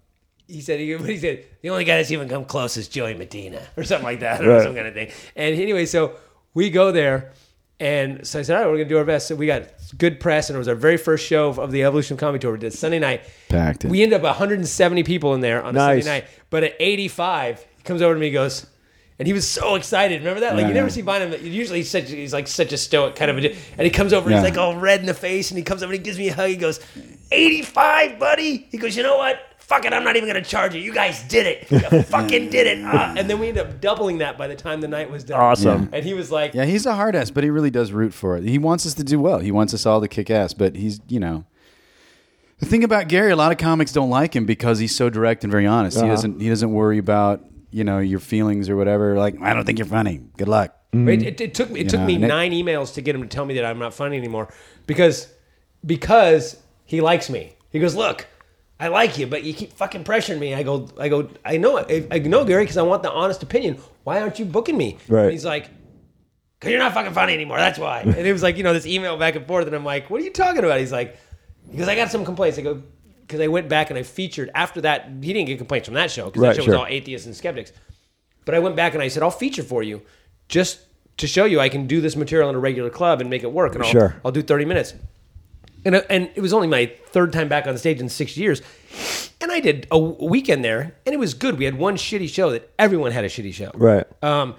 he 0.49 0.61
said 0.61 0.81
he, 0.81 0.97
he 0.99 1.19
said 1.19 1.45
the 1.63 1.71
only 1.71 1.85
guy 1.85 1.97
that's 1.97 2.11
even 2.11 2.29
come 2.29 2.45
close 2.45 2.77
is 2.77 2.89
Joey 2.89 3.15
Medina 3.15 3.63
or 3.77 3.85
something 3.85 4.05
like 4.05 4.21
that 4.21 4.45
or 4.45 4.49
Right. 4.51 4.63
some 4.63 4.75
kind 4.75 4.87
of 4.87 4.95
thing. 4.95 5.11
And 5.37 5.59
anyway, 5.59 5.87
so 5.87 6.17
we 6.55 6.71
go 6.71 6.93
there. 6.93 7.33
And 7.81 8.25
so 8.25 8.39
I 8.39 8.43
said, 8.43 8.55
all 8.57 8.63
right, 8.63 8.69
we're 8.69 8.77
going 8.77 8.89
to 8.89 8.95
do 8.95 8.99
our 8.99 9.05
best. 9.05 9.27
So 9.27 9.35
we 9.35 9.47
got 9.47 9.65
good 9.99 10.21
press, 10.21 10.49
and 10.49 10.55
it 10.55 10.59
was 10.59 10.69
our 10.69 10.77
very 10.77 10.97
first 10.97 11.27
show 11.27 11.49
of, 11.49 11.73
the 11.73 11.83
Evolution 11.83 12.17
Comedy 12.17 12.39
Tour. 12.41 12.53
We 12.53 12.59
did 12.59 12.73
Sunday 12.73 13.01
night. 13.01 13.23
Packed 13.49 13.85
it. 13.85 13.91
We 13.91 14.01
ended 14.05 14.17
up 14.17 14.23
170 14.23 15.03
people 15.03 15.35
in 15.35 15.41
there 15.41 15.61
on 15.61 15.71
a 15.75 15.79
Nice. 15.79 16.05
Sunday 16.05 16.21
night. 16.21 16.29
But 16.51 16.63
at 16.63 16.75
85, 16.79 17.67
he 17.77 17.83
comes 17.83 18.01
over 18.01 18.15
to 18.15 18.21
me 18.21 18.29
and 18.29 18.33
goes, 18.35 18.65
and 19.19 19.27
he 19.27 19.33
was 19.35 19.47
so 19.47 19.75
excited. 19.75 20.21
Remember 20.21 20.41
that? 20.41 20.55
Like 20.55 20.63
Yeah, 20.63 20.69
you 20.69 20.75
never 20.75 20.87
yeah. 20.87 20.93
see 20.93 21.03
Bynum. 21.03 21.45
Usually 21.45 21.81
he's 21.81 21.91
such 21.91 22.09
he's 22.11 22.33
like 22.33 22.47
such 22.47 22.73
a 22.73 22.79
stoic 22.79 23.17
kind 23.17 23.31
of 23.31 23.39
a. 23.39 23.41
dude. 23.41 23.57
And 23.77 23.85
he 23.85 23.91
comes 23.91 24.13
over, 24.13 24.31
Yeah. 24.31 24.37
he's 24.37 24.45
like 24.45 24.57
all 24.57 24.77
red 24.77 25.01
in 25.01 25.07
the 25.07 25.13
face, 25.15 25.51
and 25.51 25.59
he 25.59 25.65
comes 25.65 25.83
over 25.83 25.93
and 25.93 26.01
he 26.01 26.05
gives 26.05 26.17
me 26.19 26.29
a 26.29 26.35
hug. 26.35 26.51
He 26.51 26.57
goes, 26.57 26.79
"85, 27.33 28.19
buddy." 28.19 28.69
He 28.71 28.79
goes, 28.79 28.97
"You 28.97 29.03
know 29.03 29.17
what? 29.17 29.39
Fuck 29.75 29.87
it, 29.87 29.93
I'm 29.93 30.05
not 30.05 30.15
even 30.17 30.29
gonna 30.29 30.41
charge 30.43 30.75
you. 30.75 30.81
You 30.81 30.95
guys 30.95 31.23
did 31.25 31.47
it. 31.47 31.71
You 31.71 32.03
fucking 32.03 32.51
did 32.51 32.67
it." 32.67 32.85
Uh, 32.85 33.15
and 33.17 33.29
then 33.29 33.41
we 33.41 33.49
ended 33.49 33.67
up 33.67 33.81
doubling 33.81 34.19
that 34.19 34.39
by 34.39 34.47
the 34.47 34.55
time 34.55 34.81
the 34.81 34.87
night 34.89 35.11
was 35.11 35.25
done. 35.25 35.41
Awesome. 35.41 35.89
And 35.93 36.05
he 36.05 36.15
was 36.15 36.31
like, 36.31 36.55
Yeah, 36.55 36.65
he's 36.65 36.87
a 36.87 36.95
hard 36.95 37.17
ass, 37.17 37.31
but 37.31 37.43
he 37.43 37.51
really 37.51 37.71
does 37.71 37.91
root 37.91 38.15
for 38.15 38.37
it. 38.37 38.45
He 38.45 38.59
wants 38.59 38.87
us 38.87 38.95
to 38.95 39.05
do 39.05 39.19
well. 39.19 39.41
He 39.41 39.51
wants 39.51 39.75
us 39.75 39.85
all 39.85 40.01
to 40.01 40.07
kick 40.07 40.31
ass, 40.31 40.55
but 40.55 40.77
he's, 40.77 41.01
you 41.09 41.19
know. 41.19 41.45
The 42.61 42.67
thing 42.67 42.85
about 42.85 43.09
Gary, 43.09 43.33
a 43.33 43.37
lot 43.37 43.51
of 43.51 43.59
comics 43.59 43.93
don't 43.93 44.11
like 44.11 44.37
him 44.37 44.47
because 44.47 44.79
he's 44.79 44.95
so 44.95 45.11
direct 45.11 45.43
and 45.43 45.51
very 45.51 45.67
honest. 45.67 46.01
He 46.01 46.07
doesn't 46.07 46.41
he 46.41 46.49
doesn't 46.49 46.73
worry 46.73 46.99
about, 46.99 47.45
you 47.73 47.83
know 47.83 47.99
your 47.99 48.21
feelings 48.21 48.69
or 48.69 48.77
whatever. 48.77 49.19
Like 49.19 49.41
I 49.41 49.53
don't 49.55 49.65
think 49.65 49.79
you're 49.81 49.87
funny. 49.89 50.21
Good 50.37 50.49
luck. 50.49 50.77
It, 50.93 51.23
it, 51.25 51.41
it 51.41 51.55
took 51.55 51.69
me 51.71 51.81
it 51.81 51.89
took 51.89 51.99
know, 52.01 52.07
me 52.07 52.15
and 52.15 52.25
it- 52.25 52.29
nine 52.29 52.53
emails 52.53 52.95
to 52.95 53.03
get 53.03 53.17
him 53.17 53.23
to 53.23 53.29
tell 53.29 53.45
me 53.45 53.55
that 53.55 53.65
I'm 53.65 53.81
not 53.81 53.93
funny 53.93 54.17
anymore 54.17 54.55
because 54.87 55.27
because 55.85 56.63
he 56.85 57.01
likes 57.01 57.29
me. 57.29 57.57
He 57.71 57.81
goes, 57.81 57.97
look, 57.97 58.29
I 58.81 58.89
like 58.89 59.19
you, 59.19 59.27
but 59.27 59.45
you 59.45 59.55
keep 59.55 59.73
fucking 59.73 60.05
pressuring 60.05 60.39
me. 60.39 60.53
I 60.55 60.63
go, 60.63 60.89
I 60.99 61.09
go, 61.09 61.29
I 61.45 61.57
know, 61.59 61.79
I, 61.79 62.07
I 62.11 62.19
know, 62.19 62.45
Gary, 62.45 62.65
because 62.65 62.77
I 62.77 62.83
want 62.83 63.03
the 63.03 63.11
honest 63.11 63.43
opinion. 63.43 63.79
Why 64.03 64.21
aren't 64.21 64.39
you 64.39 64.45
booking 64.45 64.77
me? 64.77 64.99
Right. 65.09 65.25
And 65.25 65.33
he's 65.33 65.45
like, 65.45 65.71
because 66.59 66.71
you're 66.73 66.81
not 66.81 66.93
fucking 66.93 67.13
funny 67.13 67.35
anymore. 67.35 67.57
That's 67.59 67.79
why. 67.79 68.01
And 68.03 68.17
it 68.27 68.33
was 68.33 68.43
like, 68.43 68.57
you 68.57 68.65
know, 68.65 68.73
this 68.73 68.87
email 68.87 69.17
back 69.17 69.37
and 69.37 69.47
forth, 69.47 69.67
and 69.67 69.77
I'm 69.77 69.85
like, 69.85 70.11
what 70.11 70.21
are 70.21 70.25
you 70.25 70.33
talking 70.33 70.65
about? 70.65 70.81
He's 70.81 70.93
like, 70.93 71.17
because 71.71 71.89
I 71.89 71.95
got 71.95 72.11
some 72.11 72.25
complaints. 72.25 72.59
I 72.59 72.63
go, 72.63 72.83
because 73.21 73.41
I 73.41 73.47
went 73.47 73.69
back 73.69 73.91
and 73.91 73.99
I 73.99 74.03
featured 74.03 74.51
after 74.55 74.81
that. 74.83 75.09
He 75.23 75.33
didn't 75.33 75.47
get 75.47 75.59
complaints 75.59 75.87
from 75.87 75.95
that 75.95 76.11
show 76.11 76.27
because 76.27 76.43
Right, 76.43 76.49
that 76.49 76.57
show 76.57 76.65
sure. 76.65 76.75
was 76.75 76.81
all 76.81 76.87
atheists 76.87 77.27
and 77.27 77.35
skeptics. 77.35 77.73
But 78.45 78.55
I 78.55 78.59
went 78.59 78.77
back 78.77 78.93
and 78.95 79.03
I 79.03 79.09
said, 79.09 79.23
I'll 79.23 79.31
feature 79.31 79.63
for 79.63 79.83
you 79.83 80.03
just 80.49 80.81
to 81.19 81.27
show 81.27 81.45
you 81.45 81.61
I 81.61 81.69
can 81.71 81.87
do 81.87 82.01
this 82.01 82.17
material 82.17 82.51
in 82.51 82.57
a 82.57 82.59
regular 82.59 82.91
club 82.91 83.21
and 83.21 83.31
make 83.31 83.43
it 83.45 83.51
work. 83.53 83.75
And 83.75 83.85
I'll, 83.85 83.91
Sure. 83.91 84.17
I'll 84.25 84.33
do 84.33 84.43
30 84.43 84.65
minutes. 84.67 84.95
And, 85.85 85.97
uh, 85.97 86.03
and 86.09 86.31
it 86.35 86.41
was 86.41 86.53
only 86.53 86.69
my 86.69 86.87
third 87.09 87.33
time 87.33 87.49
back 87.49 87.67
on 87.67 87.77
stage 87.79 88.01
in 88.01 88.09
six 88.09 88.37
years. 88.37 88.63
And 89.41 89.53
I 89.53 89.61
did 89.61 89.87
a 89.91 89.99
weekend 89.99 90.65
there, 90.65 90.95
and 91.05 91.15
it 91.15 91.19
was 91.19 91.35
good. 91.35 91.59
We 91.59 91.65
had 91.67 91.77
one 91.77 91.97
shitty 91.97 92.29
show 92.31 92.51
that 92.51 92.71
everyone 92.79 93.13
had 93.13 93.25
a 93.25 93.29
shitty 93.29 93.53
show. 93.53 93.71
Right. 93.75 94.07
Um, 94.23 94.55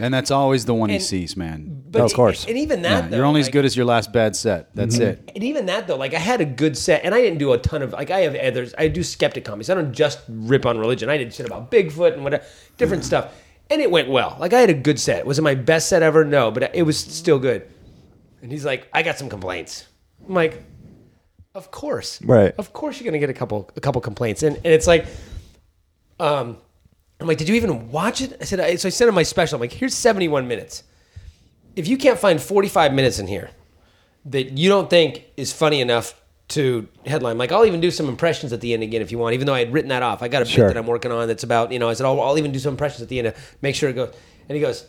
And 0.00 0.14
that's 0.14 0.30
always 0.30 0.64
the 0.64 0.74
one 0.74 0.88
he 0.90 0.98
sees, 1.00 1.36
man. 1.36 1.82
but 1.90 2.00
Oh, 2.00 2.04
of 2.04 2.14
course. 2.14 2.46
And 2.46 2.56
even 2.56 2.82
that, 2.82 3.04
Yeah, 3.04 3.08
though, 3.10 3.16
you're 3.18 3.26
only 3.26 3.40
as 3.40 3.48
good 3.48 3.64
as 3.64 3.76
your 3.76 3.84
last 3.84 4.12
bad 4.12 4.36
set. 4.36 4.74
That's 4.74 4.98
it. 4.98 5.30
and 5.34 5.42
even 5.44 5.66
that 5.66 5.86
though, 5.86 5.96
like 5.96 6.14
I 6.14 6.18
had 6.18 6.40
a 6.40 6.44
good 6.44 6.78
set, 6.78 7.04
and 7.04 7.14
I 7.14 7.20
didn't 7.20 7.38
do 7.38 7.52
a 7.52 7.58
ton 7.58 7.82
of 7.82 7.92
like 7.92 8.10
I 8.10 8.20
have 8.20 8.34
others. 8.36 8.74
I 8.78 8.88
do 8.88 9.02
skeptic 9.02 9.44
comedies. 9.44 9.68
I 9.70 9.74
don't 9.74 9.92
just 9.92 10.20
rip 10.28 10.64
on 10.66 10.78
religion. 10.78 11.08
I 11.10 11.16
did 11.18 11.34
shit 11.34 11.46
about 11.46 11.70
Bigfoot 11.70 12.14
and 12.14 12.22
whatever, 12.24 12.44
different 12.78 13.04
stuff, 13.04 13.34
and 13.70 13.82
it 13.82 13.90
went 13.90 14.08
well. 14.08 14.36
Like 14.40 14.52
I 14.52 14.60
had 14.60 14.70
a 14.70 14.74
good 14.74 14.98
set. 15.00 15.26
Was 15.26 15.38
it 15.38 15.42
my 15.42 15.54
best 15.56 15.88
set 15.88 16.02
ever? 16.02 16.24
No, 16.24 16.50
but 16.50 16.74
it 16.74 16.82
was 16.84 16.96
still 16.98 17.38
good. 17.38 17.66
And 18.40 18.50
he's 18.52 18.64
like, 18.64 18.88
I 18.94 19.02
got 19.02 19.18
some 19.18 19.28
complaints. 19.28 19.86
I'm 20.28 20.34
like, 20.34 20.62
of 21.54 21.70
course, 21.70 22.20
Right. 22.22 22.54
Of 22.58 22.72
course, 22.72 22.98
you're 22.98 23.04
gonna 23.04 23.18
get 23.18 23.30
a 23.30 23.34
couple 23.34 23.70
a 23.76 23.80
couple 23.80 24.00
complaints, 24.00 24.42
and 24.42 24.56
and 24.56 24.66
it's 24.66 24.86
like, 24.86 25.06
um, 26.20 26.56
I'm 27.20 27.26
like, 27.26 27.38
did 27.38 27.48
you 27.48 27.54
even 27.54 27.90
watch 27.90 28.20
it? 28.20 28.36
I 28.40 28.44
said, 28.44 28.60
I, 28.60 28.76
so 28.76 28.88
I 28.88 28.90
sent 28.90 29.08
him 29.08 29.14
my 29.14 29.22
special. 29.22 29.56
I'm 29.56 29.60
like, 29.60 29.72
here's 29.72 29.94
71 29.94 30.48
minutes. 30.48 30.82
If 31.76 31.88
you 31.88 31.96
can't 31.96 32.18
find 32.18 32.40
45 32.40 32.92
minutes 32.94 33.18
in 33.18 33.26
here 33.26 33.50
that 34.26 34.56
you 34.58 34.68
don't 34.68 34.88
think 34.90 35.24
is 35.36 35.52
funny 35.52 35.80
enough 35.80 36.14
to 36.48 36.88
headline, 37.06 37.38
like 37.38 37.50
I'll 37.52 37.64
even 37.64 37.80
do 37.80 37.90
some 37.90 38.08
impressions 38.08 38.52
at 38.52 38.60
the 38.60 38.74
end 38.74 38.82
again 38.82 39.02
if 39.02 39.10
you 39.12 39.18
want, 39.18 39.34
even 39.34 39.46
though 39.46 39.54
I 39.54 39.60
had 39.60 39.72
written 39.72 39.88
that 39.90 40.02
off. 40.02 40.22
I 40.22 40.28
got 40.28 40.42
a 40.42 40.44
Sure. 40.44 40.66
bit 40.68 40.74
that 40.74 40.78
I'm 40.80 40.86
working 40.86 41.10
on 41.12 41.28
that's 41.28 41.44
about, 41.44 41.72
you 41.72 41.78
know, 41.78 41.88
I 41.88 41.94
said, 41.94 42.06
I'll, 42.06 42.20
I'll 42.20 42.38
even 42.38 42.52
do 42.52 42.58
some 42.58 42.70
impressions 42.72 43.02
at 43.02 43.08
the 43.08 43.18
end 43.20 43.34
to 43.34 43.40
make 43.62 43.74
sure 43.74 43.88
it 43.88 43.94
goes. 43.94 44.14
And 44.48 44.56
he 44.56 44.60
goes, 44.60 44.86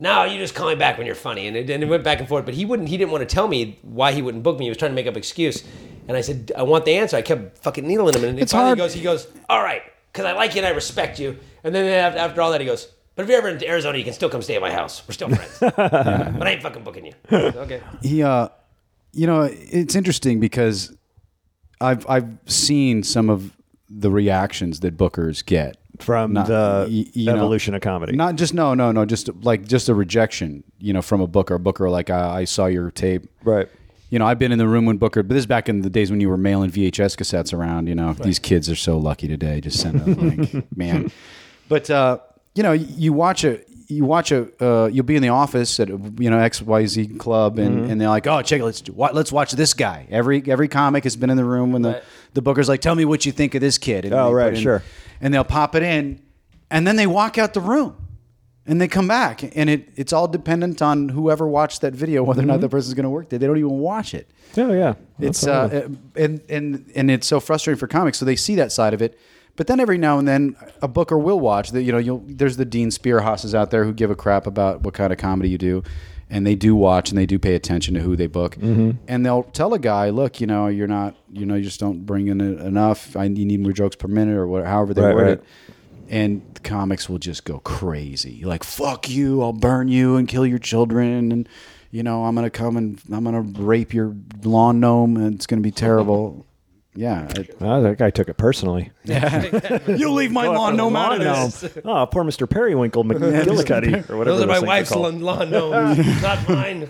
no, 0.00 0.24
you 0.24 0.38
just 0.38 0.54
call 0.54 0.68
me 0.68 0.74
back 0.74 0.98
when 0.98 1.06
you're 1.06 1.14
funny. 1.14 1.46
And 1.46 1.56
it, 1.56 1.70
and 1.70 1.82
it 1.82 1.86
went 1.86 2.02
back 2.04 2.18
and 2.20 2.28
forth, 2.28 2.44
but 2.44 2.54
he 2.54 2.64
wouldn't, 2.64 2.88
he 2.88 2.96
didn't 2.96 3.10
want 3.12 3.26
to 3.28 3.32
tell 3.32 3.48
me 3.48 3.78
why 3.82 4.12
he 4.12 4.22
wouldn't 4.22 4.42
book 4.42 4.58
me. 4.58 4.64
He 4.66 4.68
was 4.70 4.76
trying 4.78 4.90
to 4.90 4.94
make 4.94 5.06
up 5.06 5.16
excuse. 5.16 5.62
And 6.08 6.16
I 6.16 6.20
said, 6.20 6.52
I 6.56 6.62
want 6.64 6.84
the 6.84 6.94
answer. 6.96 7.16
I 7.16 7.22
kept 7.22 7.58
fucking 7.58 7.86
needling 7.86 8.14
him. 8.14 8.24
And 8.24 8.38
It's 8.38 8.52
finally 8.52 8.68
hard. 8.70 8.78
he 8.78 8.82
goes, 8.84 8.94
he 8.94 9.02
goes, 9.02 9.26
all 9.48 9.62
right, 9.62 9.82
because 10.12 10.26
I 10.26 10.32
like 10.32 10.54
you 10.54 10.58
and 10.58 10.66
I 10.66 10.70
respect 10.70 11.18
you. 11.18 11.38
And 11.62 11.74
then 11.74 11.86
after, 11.86 12.18
after 12.18 12.42
all 12.42 12.50
that, 12.52 12.60
he 12.60 12.66
goes, 12.66 12.88
but 13.16 13.22
if 13.22 13.28
you're 13.28 13.38
ever 13.38 13.48
in 13.48 13.62
Arizona, 13.64 13.96
you 13.96 14.04
can 14.04 14.12
still 14.12 14.28
come 14.28 14.42
stay 14.42 14.56
at 14.56 14.60
my 14.60 14.72
house. 14.72 15.02
We're 15.08 15.12
still 15.14 15.28
friends. 15.30 15.58
But 15.76 16.46
I 16.46 16.50
ain't 16.50 16.62
fucking 16.62 16.82
booking 16.82 17.06
you. 17.06 17.12
Okay. 17.30 17.80
he 18.02 18.22
uh 18.22 18.48
you 19.12 19.28
know 19.28 19.48
it's 19.52 19.94
interesting 19.94 20.40
because 20.40 20.92
i've 21.80 22.04
i've 22.08 22.28
seen 22.46 23.04
some 23.04 23.30
of 23.30 23.56
the 23.88 24.10
reactions 24.10 24.80
that 24.80 24.96
bookers 24.96 25.44
get 25.46 25.76
From 26.00 26.32
Not- 26.32 26.46
the 26.48 26.86
y- 26.90 27.06
you 27.12 27.26
know, 27.26 27.36
evolution 27.36 27.74
of 27.74 27.80
comedy. 27.80 28.16
not 28.16 28.34
just 28.36 28.52
no 28.52 28.74
no 28.74 28.90
no 28.90 29.04
just 29.04 29.30
like 29.44 29.64
just 29.66 29.88
a 29.88 29.94
rejection 29.94 30.64
you 30.80 30.92
know 30.92 31.02
from 31.02 31.20
a 31.20 31.26
booker 31.26 31.56
booker 31.58 31.88
like 31.88 32.10
i, 32.10 32.40
I 32.40 32.44
saw 32.44 32.66
your 32.66 32.90
tape 32.90 33.28
right. 33.44 33.68
you 34.10 34.18
know 34.18 34.26
i've 34.26 34.38
been 34.40 34.50
in 34.50 34.58
the 34.58 34.66
room 34.66 34.86
when 34.86 34.96
booker 34.98 35.22
but 35.22 35.34
this 35.34 35.42
is 35.42 35.46
back 35.46 35.68
in 35.68 35.82
the 35.82 35.90
days 35.90 36.10
when 36.10 36.20
you 36.20 36.28
were 36.28 36.36
mailing 36.36 36.70
vhs 36.72 37.14
cassettes 37.16 37.54
around 37.54 37.86
you 37.86 37.94
know 37.94 38.12
these 38.14 38.40
kids 38.40 38.68
are 38.68 38.74
so 38.74 38.98
lucky 38.98 39.28
today 39.28 39.60
just 39.60 39.78
send 39.80 40.00
a 40.00 40.04
link 40.04 40.66
man 40.76 41.12
but 41.68 41.88
uh 41.90 42.18
you 42.56 42.62
know 42.64 42.72
you 42.72 43.12
watch 43.12 43.44
a 43.44 43.60
you 43.86 44.04
watch 44.04 44.32
a 44.32 44.48
uh, 44.64 44.86
you'll 44.86 45.04
be 45.04 45.14
in 45.14 45.20
the 45.22 45.28
office 45.28 45.78
at 45.78 45.88
you 45.88 46.30
know 46.30 46.38
XYZ 46.38 47.18
club 47.18 47.58
and, 47.58 47.82
Mm-hmm. 47.82 47.90
and 47.90 48.00
they're 48.00 48.08
like 48.08 48.26
oh 48.26 48.40
check 48.42 48.60
it, 48.60 48.64
let's 48.64 48.88
wa- 48.88 49.10
let's 49.12 49.30
watch 49.30 49.52
this 49.52 49.74
guy 49.74 50.06
every 50.10 50.42
every 50.48 50.68
comic 50.68 51.04
has 51.04 51.16
been 51.16 51.28
in 51.30 51.36
the 51.36 51.44
room 51.44 51.70
when 51.70 51.82
the 51.82 51.90
Right. 51.92 52.02
The 52.34 52.42
booker's 52.42 52.68
like 52.68 52.80
tell 52.80 52.94
me 52.94 53.04
what 53.04 53.24
you 53.26 53.32
think 53.32 53.54
of 53.54 53.60
this 53.60 53.78
kid 53.78 54.04
and 54.04 54.12
Oh, 54.14 54.30
right, 54.32 54.54
in- 54.54 54.60
sure. 54.60 54.82
and 55.20 55.32
they'll 55.32 55.44
pop 55.44 55.74
it 55.74 55.82
in 55.82 56.20
and 56.70 56.86
then 56.86 56.96
they 56.96 57.06
walk 57.06 57.38
out 57.38 57.54
the 57.54 57.60
room 57.60 57.96
and 58.66 58.80
they 58.80 58.88
come 58.88 59.08
back 59.08 59.42
and 59.56 59.68
it 59.70 59.88
it's 59.96 60.12
all 60.12 60.26
dependent 60.28 60.80
on 60.82 61.08
whoever 61.10 61.46
watched 61.46 61.80
that 61.82 61.92
video 61.94 62.22
whether 62.22 62.42
or 62.42 62.46
not 62.46 62.60
the 62.60 62.68
person's 62.68 62.94
going 62.94 63.04
to 63.04 63.10
work 63.10 63.28
there 63.28 63.38
they 63.38 63.46
don't 63.46 63.58
even 63.58 63.78
watch 63.78 64.14
it 64.14 64.28
Oh 64.56 64.72
yeah. 64.72 64.94
it's 65.18 65.46
uh, 65.46 65.88
and 66.14 66.40
and 66.48 66.90
and 66.94 67.10
it's 67.10 67.26
so 67.26 67.40
frustrating 67.40 67.78
for 67.78 67.88
comics. 67.88 68.18
So 68.18 68.24
they 68.24 68.36
see 68.36 68.54
that 68.54 68.70
side 68.70 68.94
of 68.94 69.02
it, 69.02 69.18
but 69.56 69.66
then 69.66 69.80
every 69.80 69.98
now 69.98 70.16
and 70.20 70.28
then 70.28 70.54
a 70.80 70.86
booker 70.86 71.18
will 71.18 71.40
watch 71.40 71.72
that. 71.72 71.82
You 71.82 71.90
know, 71.90 71.98
you'll 71.98 72.22
there's 72.24 72.56
the 72.56 72.64
Dean 72.64 72.90
Spearhosses 72.90 73.52
out 73.52 73.72
there 73.72 73.84
who 73.84 73.92
give 73.92 74.12
a 74.12 74.14
crap 74.14 74.46
about 74.46 74.82
what 74.82 74.94
kind 74.94 75.12
of 75.12 75.18
comedy 75.18 75.48
you 75.50 75.58
do, 75.58 75.82
and 76.34 76.44
they 76.44 76.56
do 76.56 76.74
watch 76.74 77.10
and 77.10 77.16
they 77.16 77.26
do 77.26 77.38
pay 77.38 77.54
attention 77.54 77.94
to 77.94 78.00
who 78.00 78.16
they 78.16 78.26
book, 78.26 78.56
mm-hmm. 78.56 78.90
and 79.06 79.24
they'll 79.24 79.44
tell 79.44 79.72
a 79.72 79.78
guy, 79.78 80.10
look, 80.10 80.40
you 80.40 80.48
know, 80.48 80.66
you're 80.66 80.88
not, 80.88 81.14
you 81.32 81.46
know, 81.46 81.54
you 81.54 81.62
just 81.62 81.78
don't 81.78 82.04
bring 82.04 82.26
in 82.26 82.40
enough. 82.40 83.16
I 83.16 83.24
you 83.26 83.46
need 83.46 83.60
more 83.60 83.72
jokes 83.72 83.94
per 83.94 84.08
minute 84.08 84.36
or 84.36 84.48
whatever, 84.48 84.68
however 84.68 84.94
they 84.94 85.02
Right, 85.02 85.14
word 85.14 85.22
right. 85.22 85.32
it. 85.38 85.44
And 86.08 86.42
the 86.54 86.60
comics 86.60 87.08
will 87.08 87.20
just 87.20 87.44
go 87.44 87.60
crazy, 87.60 88.42
like 88.44 88.64
"fuck 88.64 89.08
you," 89.08 89.42
"I'll 89.42 89.52
burn 89.52 89.86
you" 89.86 90.16
and 90.16 90.26
kill 90.26 90.44
your 90.44 90.58
children, 90.58 91.30
and 91.30 91.48
you 91.92 92.02
know 92.02 92.24
I'm 92.24 92.34
gonna 92.34 92.50
come 92.50 92.76
and 92.76 93.00
I'm 93.12 93.22
gonna 93.22 93.40
rape 93.40 93.94
your 93.94 94.16
lawn 94.42 94.80
gnome, 94.80 95.16
and 95.16 95.36
it's 95.36 95.46
gonna 95.46 95.62
be 95.62 95.70
terrible. 95.70 96.46
Yeah, 96.94 97.28
it- 97.36 97.56
Oh, 97.60 97.82
that 97.84 97.98
guy 97.98 98.10
took 98.10 98.28
it 98.28 98.36
personally. 98.36 98.90
Yeah. 99.04 99.80
you 99.88 100.10
leave 100.12 100.30
my 100.32 100.46
lawn 100.46 100.76
no 100.76 100.94
out 100.96 101.20
of 101.20 101.60
this. 101.60 101.76
Oh, 101.84 102.06
poor 102.06 102.24
Mr. 102.24 102.48
Periwinkle 102.48 103.04
McGillicuddy 103.04 104.08
or 104.10 104.16
whatever. 104.16 104.36
Those 104.36 104.42
are 104.44 104.46
my 104.46 104.54
things 104.54 104.66
wife's 104.66 104.90
called. 104.90 105.14
lawn, 105.14 105.20
lawn 105.20 105.50
gnomes, 105.50 106.22
not 106.22 106.48
mine. 106.48 106.88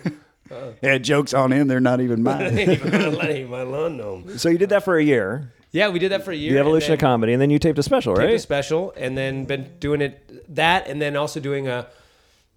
Yeah, 0.83 0.99
jokes 0.99 1.33
on 1.35 1.53
him. 1.53 1.69
They're 1.69 1.81
not 1.81 2.01
even 2.01 2.23
mine. 2.23 2.59
ain't 2.59 2.71
even 2.71 2.91
gonna 2.91 3.11
let 3.11 3.49
my 3.49 3.63
lawn 3.63 3.97
gnome. 3.97 4.39
So 4.39 4.49
you 4.51 4.59
did 4.59 4.69
that 4.69 4.85
for 4.85 4.97
a 4.99 5.03
year, 5.03 5.53
Yeah, 5.73 5.89
we 5.89 5.99
did 5.99 6.13
that 6.13 6.23
for 6.25 6.31
a 6.33 6.37
year. 6.37 6.53
the 6.53 6.59
evolution 6.61 6.91
then 6.91 6.95
of 6.95 7.01
comedy, 7.01 7.33
and 7.33 7.41
then 7.43 7.51
you 7.51 7.59
taped 7.59 7.79
a 7.79 7.83
special, 7.83 8.15
taped 8.15 8.27
right? 8.27 8.35
a 8.35 8.39
special, 8.39 8.93
and 8.97 9.17
then 9.19 9.47
been 9.47 9.71
doing 9.81 10.01
it 10.03 10.55
that, 10.55 10.87
and 10.87 11.01
then 11.03 11.17
also 11.17 11.41
doing 11.41 11.67
a 11.67 11.87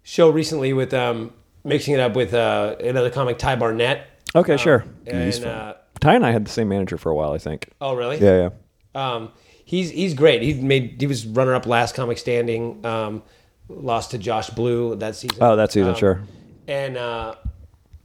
show 0.04 0.28
recently 0.30 0.72
with 0.74 0.92
um, 0.94 1.32
mixing 1.64 1.94
it 1.94 2.00
up 2.00 2.14
with 2.14 2.34
uh, 2.34 2.76
another 2.78 3.10
comic, 3.10 3.38
Ty 3.38 3.56
Barnett. 3.56 4.06
Okay, 4.36 4.52
Um, 4.52 4.58
sure. 4.58 4.84
And 5.06 5.44
uh, 5.44 5.74
Ty 6.00 6.14
and 6.14 6.24
I 6.26 6.30
had 6.30 6.44
the 6.44 6.50
same 6.50 6.68
manager 6.68 6.96
for 6.98 7.10
a 7.10 7.14
while, 7.14 7.32
I 7.32 7.38
think. 7.38 7.70
oh, 7.80 7.94
really? 7.94 8.18
Yeah, 8.18 8.50
yeah. 8.94 9.12
Um, 9.14 9.30
he's 9.64 9.90
he's 9.90 10.14
great. 10.14 10.42
He 10.42 10.54
made 10.54 10.96
he 11.00 11.06
was 11.06 11.26
runner 11.26 11.54
up 11.54 11.66
last 11.66 11.94
comic 11.94 12.18
standing. 12.18 12.84
Um, 12.84 13.22
lost 13.68 14.12
to 14.12 14.18
Josh 14.18 14.50
Blue 14.50 14.96
that 14.96 15.14
season. 15.16 15.38
Oh, 15.40 15.56
that 15.56 15.72
season, 15.72 15.90
Um, 15.90 15.96
sure. 15.96 16.22
And 16.66 16.96
uh, 16.96 17.34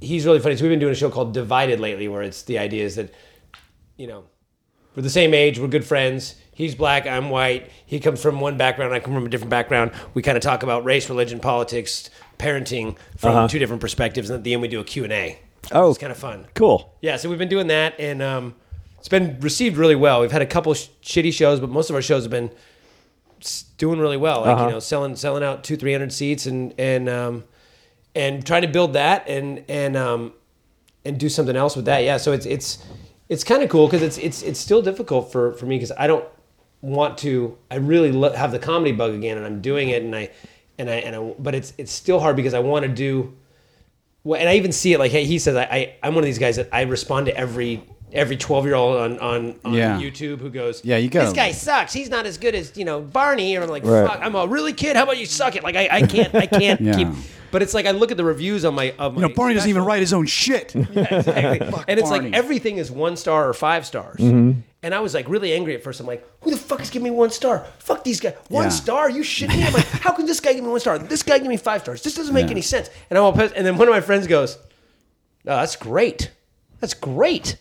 he's 0.01 0.25
really 0.25 0.39
funny. 0.39 0.55
So 0.57 0.63
we've 0.63 0.71
been 0.71 0.79
doing 0.79 0.91
a 0.91 0.95
show 0.95 1.09
called 1.09 1.33
Divided 1.33 1.79
lately, 1.79 2.07
where 2.07 2.21
it's 2.21 2.43
the 2.43 2.59
idea 2.59 2.83
is 2.83 2.95
that 2.95 3.13
you 3.97 4.07
know 4.07 4.25
we're 4.95 5.03
the 5.03 5.09
same 5.09 5.33
age, 5.33 5.59
we're 5.59 5.67
good 5.67 5.85
friends. 5.85 6.35
He's 6.55 6.75
black, 6.75 7.07
I'm 7.07 7.31
white. 7.31 7.71
He 7.85 7.99
comes 7.99 8.21
from 8.21 8.39
one 8.39 8.57
background, 8.57 8.93
I 8.93 8.99
come 8.99 9.13
from 9.15 9.25
a 9.25 9.29
different 9.29 9.49
background. 9.49 9.91
We 10.13 10.21
kind 10.21 10.37
of 10.37 10.43
talk 10.43 10.61
about 10.61 10.83
race, 10.85 11.09
religion, 11.09 11.39
politics, 11.39 12.11
parenting 12.37 12.95
from 13.17 13.31
Uh-huh. 13.35 13.47
two 13.47 13.57
different 13.57 13.81
perspectives, 13.81 14.29
and 14.29 14.37
at 14.37 14.43
the 14.43 14.53
end 14.53 14.61
we 14.61 14.67
do 14.67 14.79
a 14.79 14.83
Q 14.83 15.03
and 15.05 15.13
A. 15.13 15.39
Oh. 15.72 15.89
it's 15.89 15.97
kind 15.99 16.11
of 16.11 16.18
fun. 16.18 16.45
Cool. 16.55 16.93
Yeah, 17.01 17.16
so 17.18 17.30
we've 17.30 17.39
been 17.39 17.49
doing 17.49 17.68
that, 17.68 17.99
and 17.99 18.22
um, 18.22 18.55
it's 18.99 19.07
been 19.09 19.38
received 19.39 19.78
really 19.78 19.95
well. 19.95 20.22
We've 20.22 20.32
had 20.32 20.41
a 20.41 20.45
couple 20.45 20.74
sh- 20.74 20.88
shitty 21.03 21.34
shows, 21.34 21.59
but 21.59 21.70
most 21.70 21.89
of 21.89 21.95
our 21.95 22.01
shows 22.01 22.24
have 22.24 22.32
been 22.32 22.51
s- 23.41 23.64
doing 23.78 23.99
really 23.99 24.18
well. 24.18 24.41
Like 24.41 24.49
Uh-huh. 24.57 24.66
you 24.66 24.72
know, 24.72 24.80
selling 24.80 25.16
selling 25.16 25.43
out 25.43 25.64
two 25.64 25.76
three 25.78 25.91
hundred 25.91 26.11
seats, 26.14 26.45
and 26.45 26.74
and 26.78 27.07
um, 27.09 27.43
and 28.16 28.45
trying 28.45 28.61
to 28.64 28.68
build 28.68 28.93
that, 28.93 29.28
and 29.28 29.64
and 29.70 29.95
um, 29.97 30.34
and 31.05 31.20
do 31.20 31.30
something 31.30 31.55
else 31.55 31.76
with 31.76 31.86
that. 31.86 32.03
Yeah, 32.03 32.18
so 32.18 32.32
it's 32.34 32.45
it's 32.45 32.84
it's 33.30 33.43
kind 33.43 33.64
of 33.64 33.70
cool 33.70 33.88
because 33.88 34.01
it's 34.01 34.18
it's 34.18 34.41
it's 34.43 34.59
still 34.59 34.82
difficult 34.82 35.32
for 35.32 35.53
for 35.53 35.66
me 35.66 35.76
because 35.78 35.91
I 35.97 36.07
don't 36.07 36.26
want 36.82 37.18
to. 37.20 37.57
I 37.72 37.76
really 37.78 38.11
lo- 38.11 38.34
have 38.34 38.51
the 38.51 38.59
comedy 38.59 38.91
bug 38.91 39.14
again, 39.14 39.38
and 39.38 39.45
I'm 39.45 39.61
doing 39.61 39.89
it, 39.89 40.03
and 40.03 40.16
I 40.16 40.30
and 40.78 40.89
I 40.89 40.95
and 40.95 41.16
I, 41.16 41.34
but 41.39 41.55
it's 41.55 41.74
it's 41.78 41.91
still 41.91 42.20
hard 42.20 42.36
because 42.36 42.53
I 42.53 42.59
want 42.59 42.84
to 42.84 42.89
do. 42.91 43.34
Well, 44.24 44.39
and 44.39 44.47
I 44.49 44.55
even 44.55 44.71
see 44.71 44.93
it 44.93 44.99
like 44.99 45.11
hey, 45.11 45.26
he 45.26 45.39
says 45.39 45.55
I, 45.55 45.63
I 45.63 45.95
I'm 46.03 46.15
one 46.15 46.24
of 46.24 46.26
these 46.26 46.39
guys 46.39 46.55
that 46.55 46.69
I 46.71 46.84
respond 46.84 47.26
to 47.28 47.36
every 47.38 47.84
every 48.11 48.38
12 48.38 48.65
year 48.65 48.76
old 48.76 48.97
on 48.97 49.19
on, 49.19 49.59
on 49.65 49.74
Yeah. 49.74 49.99
YouTube 49.99 50.39
who 50.39 50.49
goes 50.49 50.84
Yeah, 50.86 50.97
you 50.97 51.09
gotta- 51.09 51.26
this 51.26 51.34
guy 51.36 51.51
sucks 51.51 51.91
he's 51.93 52.09
not 52.09 52.26
as 52.26 52.38
good 52.38 52.53
as 52.55 52.78
you 52.78 52.86
know 52.86 53.01
Barney 53.01 53.55
and 53.55 53.63
I'm 53.63 53.69
like 53.69 53.84
Right. 53.84 54.07
fuck 54.07 54.19
I'm 54.21 54.36
a 54.36 54.45
really 54.47 54.71
kid 54.74 54.95
how 54.95 55.03
about 55.03 55.17
you 55.17 55.26
suck 55.26 55.55
it 55.55 55.63
like 55.63 55.76
I, 55.76 55.88
I 55.91 56.01
can't 56.03 56.34
I 56.36 56.45
can't 56.45 56.80
Yeah. 56.82 56.93
keep 56.95 57.07
but 57.51 57.61
it's 57.63 57.74
like 57.74 57.86
I 57.88 57.91
look 57.91 58.11
at 58.11 58.17
the 58.17 58.24
reviews 58.24 58.65
on 58.65 58.76
my 58.76 58.93
of 58.99 59.13
my 59.15 59.21
You 59.21 59.28
know, 59.30 59.34
Barney 59.34 59.55
doesn't 59.55 59.69
even 59.69 59.84
write 59.84 59.99
his 60.01 60.13
own 60.13 60.26
shit. 60.26 60.76
exactly. 60.76 61.84
and 61.88 61.99
it's 61.99 62.09
Barney. 62.09 62.30
like 62.30 62.34
everything 62.38 62.78
is 62.78 62.89
one 62.91 63.15
star 63.17 63.47
or 63.49 63.53
five 63.53 63.86
stars. 63.86 64.19
Mm-hmm. 64.19 64.59
And 64.84 64.93
I 64.93 64.99
was 64.99 65.13
like 65.13 65.27
really 65.29 65.53
angry 65.53 65.73
at 65.75 65.81
first. 65.84 65.99
I'm 66.01 66.05
like, 66.07 66.27
who 66.41 66.51
the 66.51 66.57
fuck 66.57 66.81
is 66.81 66.89
giving 66.89 67.05
me 67.05 67.11
one 67.11 67.29
star? 67.31 67.65
Fuck 67.79 68.03
these 68.03 68.19
guys. 68.19 68.36
One 68.49 68.65
Yeah. 68.65 68.69
star? 68.69 69.09
You 69.09 69.21
shitting 69.21 69.55
me? 69.57 69.63
I'm 69.63 69.73
like, 69.73 69.86
how 69.86 70.11
can 70.11 70.25
this 70.25 70.39
guy 70.41 70.53
give 70.53 70.63
me 70.63 70.69
one 70.69 70.79
star? 70.81 70.99
This 70.99 71.23
guy 71.23 71.39
give 71.39 71.47
me 71.47 71.57
five 71.57 71.81
stars. 71.81 72.03
This 72.03 72.15
doesn't 72.15 72.34
make 72.34 72.45
Yeah. 72.47 72.51
any 72.51 72.61
sense. 72.61 72.89
And 73.09 73.17
I'm 73.17 73.23
all 73.23 73.34
pissed. 73.34 73.53
And 73.55 73.65
then 73.65 73.77
one 73.77 73.88
of 73.88 73.93
my 73.93 74.01
friends 74.01 74.27
goes, 74.27 74.57
no, 75.45 75.55
that's 75.55 75.75
great. 75.77 76.31
That's 76.81 76.93
great. 76.93 77.55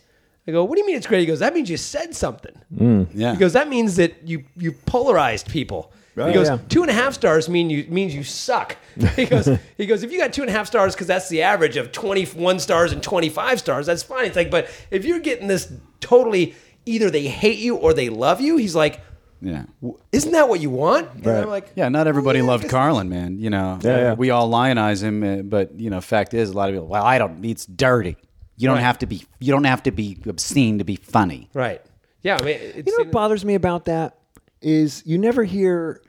I 0.47 0.51
go, 0.51 0.65
what 0.65 0.75
do 0.75 0.81
you 0.81 0.85
mean 0.87 0.97
it's 0.97 1.07
great? 1.07 1.21
He 1.21 1.25
goes, 1.25 1.39
that 1.39 1.53
means 1.53 1.69
you 1.69 1.77
said 1.77 2.13
something. 2.13 2.51
Mm. 2.75 3.07
Yeah. 3.13 3.31
He 3.31 3.37
goes, 3.37 3.53
that 3.53 3.69
means 3.69 3.95
that 3.95 4.27
you 4.27 4.43
you 4.57 4.73
polarized 4.73 5.47
people. 5.49 5.93
Right. 6.15 6.27
he 6.27 6.33
goes, 6.33 6.47
Yeah. 6.49 6.57
two 6.69 6.81
and 6.81 6.91
a 6.91 6.93
half 6.93 7.13
stars 7.15 7.47
mean 7.49 7.69
you 7.69 7.85
means 7.89 8.13
you 8.13 8.23
suck. 8.23 8.75
He 9.15 9.25
goes, 9.25 9.49
he 9.77 9.85
goes, 9.85 10.03
if 10.03 10.11
you 10.11 10.19
got 10.19 10.33
two 10.33 10.41
and 10.41 10.49
a 10.49 10.53
half 10.53 10.67
stars 10.67 10.93
because 10.93 11.07
that's 11.07 11.29
the 11.29 11.41
average 11.43 11.77
of 11.77 11.91
twenty 11.93 12.25
one 12.25 12.59
stars 12.59 12.91
and 12.91 13.01
twenty 13.01 13.29
five 13.29 13.59
stars, 13.59 13.85
that's 13.85 14.03
fine. 14.03 14.25
It's 14.25 14.35
like, 14.35 14.51
but 14.51 14.67
if 14.91 15.05
you're 15.05 15.19
getting 15.19 15.47
this 15.47 15.71
totally, 16.01 16.53
either 16.85 17.09
they 17.09 17.27
hate 17.27 17.59
you 17.59 17.75
or 17.75 17.93
they 17.93 18.09
love 18.09 18.41
you. 18.41 18.57
He's 18.57 18.75
like, 18.75 18.99
yeah. 19.41 19.63
isn't 20.11 20.31
that 20.31 20.47
what 20.49 20.59
you 20.61 20.69
want? 20.69 21.09
And 21.15 21.25
Right. 21.25 21.43
I'm 21.43 21.49
like, 21.49 21.71
Yeah, 21.75 21.89
not 21.89 22.07
everybody 22.07 22.39
"Oh, 22.39 22.43
yeah, 22.43 22.47
loved 22.49 22.63
'cause- 22.63 22.71
Carlin, 22.71 23.09
man. 23.09 23.37
You 23.39 23.49
know, 23.49 23.79
Yeah, 23.81 23.97
yeah. 23.97 24.13
we 24.13 24.29
all 24.29 24.49
lionize 24.49 25.01
him, 25.03 25.23
uh, 25.23 25.41
but 25.43 25.77
you 25.79 25.89
know, 25.89 25.99
fact 26.01 26.33
is, 26.33 26.49
a 26.49 26.53
lot 26.53 26.69
of 26.69 26.75
people. 26.75 26.87
Well, 26.87 27.03
I 27.03 27.17
don't. 27.17 27.43
It's 27.43 27.65
dirty. 27.65 28.15
You 28.55 28.67
don't 28.67 28.77
Right. 28.77 28.83
have 28.83 28.99
to 28.99 29.05
be. 29.05 29.23
You 29.39 29.51
don't 29.51 29.63
have 29.65 29.83
to 29.83 29.91
be 29.91 30.17
obscene 30.27 30.77
to 30.77 30.83
be 30.83 30.95
funny. 30.95 31.49
Right. 31.53 31.81
Yeah. 32.21 32.37
I 32.39 32.43
mean, 32.45 32.57
it's, 32.61 32.87
You 32.87 32.97
know 32.97 33.03
what 33.05 33.11
bothers 33.11 33.43
me 33.43 33.55
about 33.55 33.85
that 33.85 34.15
is 34.61 35.03
you 35.05 35.17
never 35.17 35.43
hear 35.43 35.99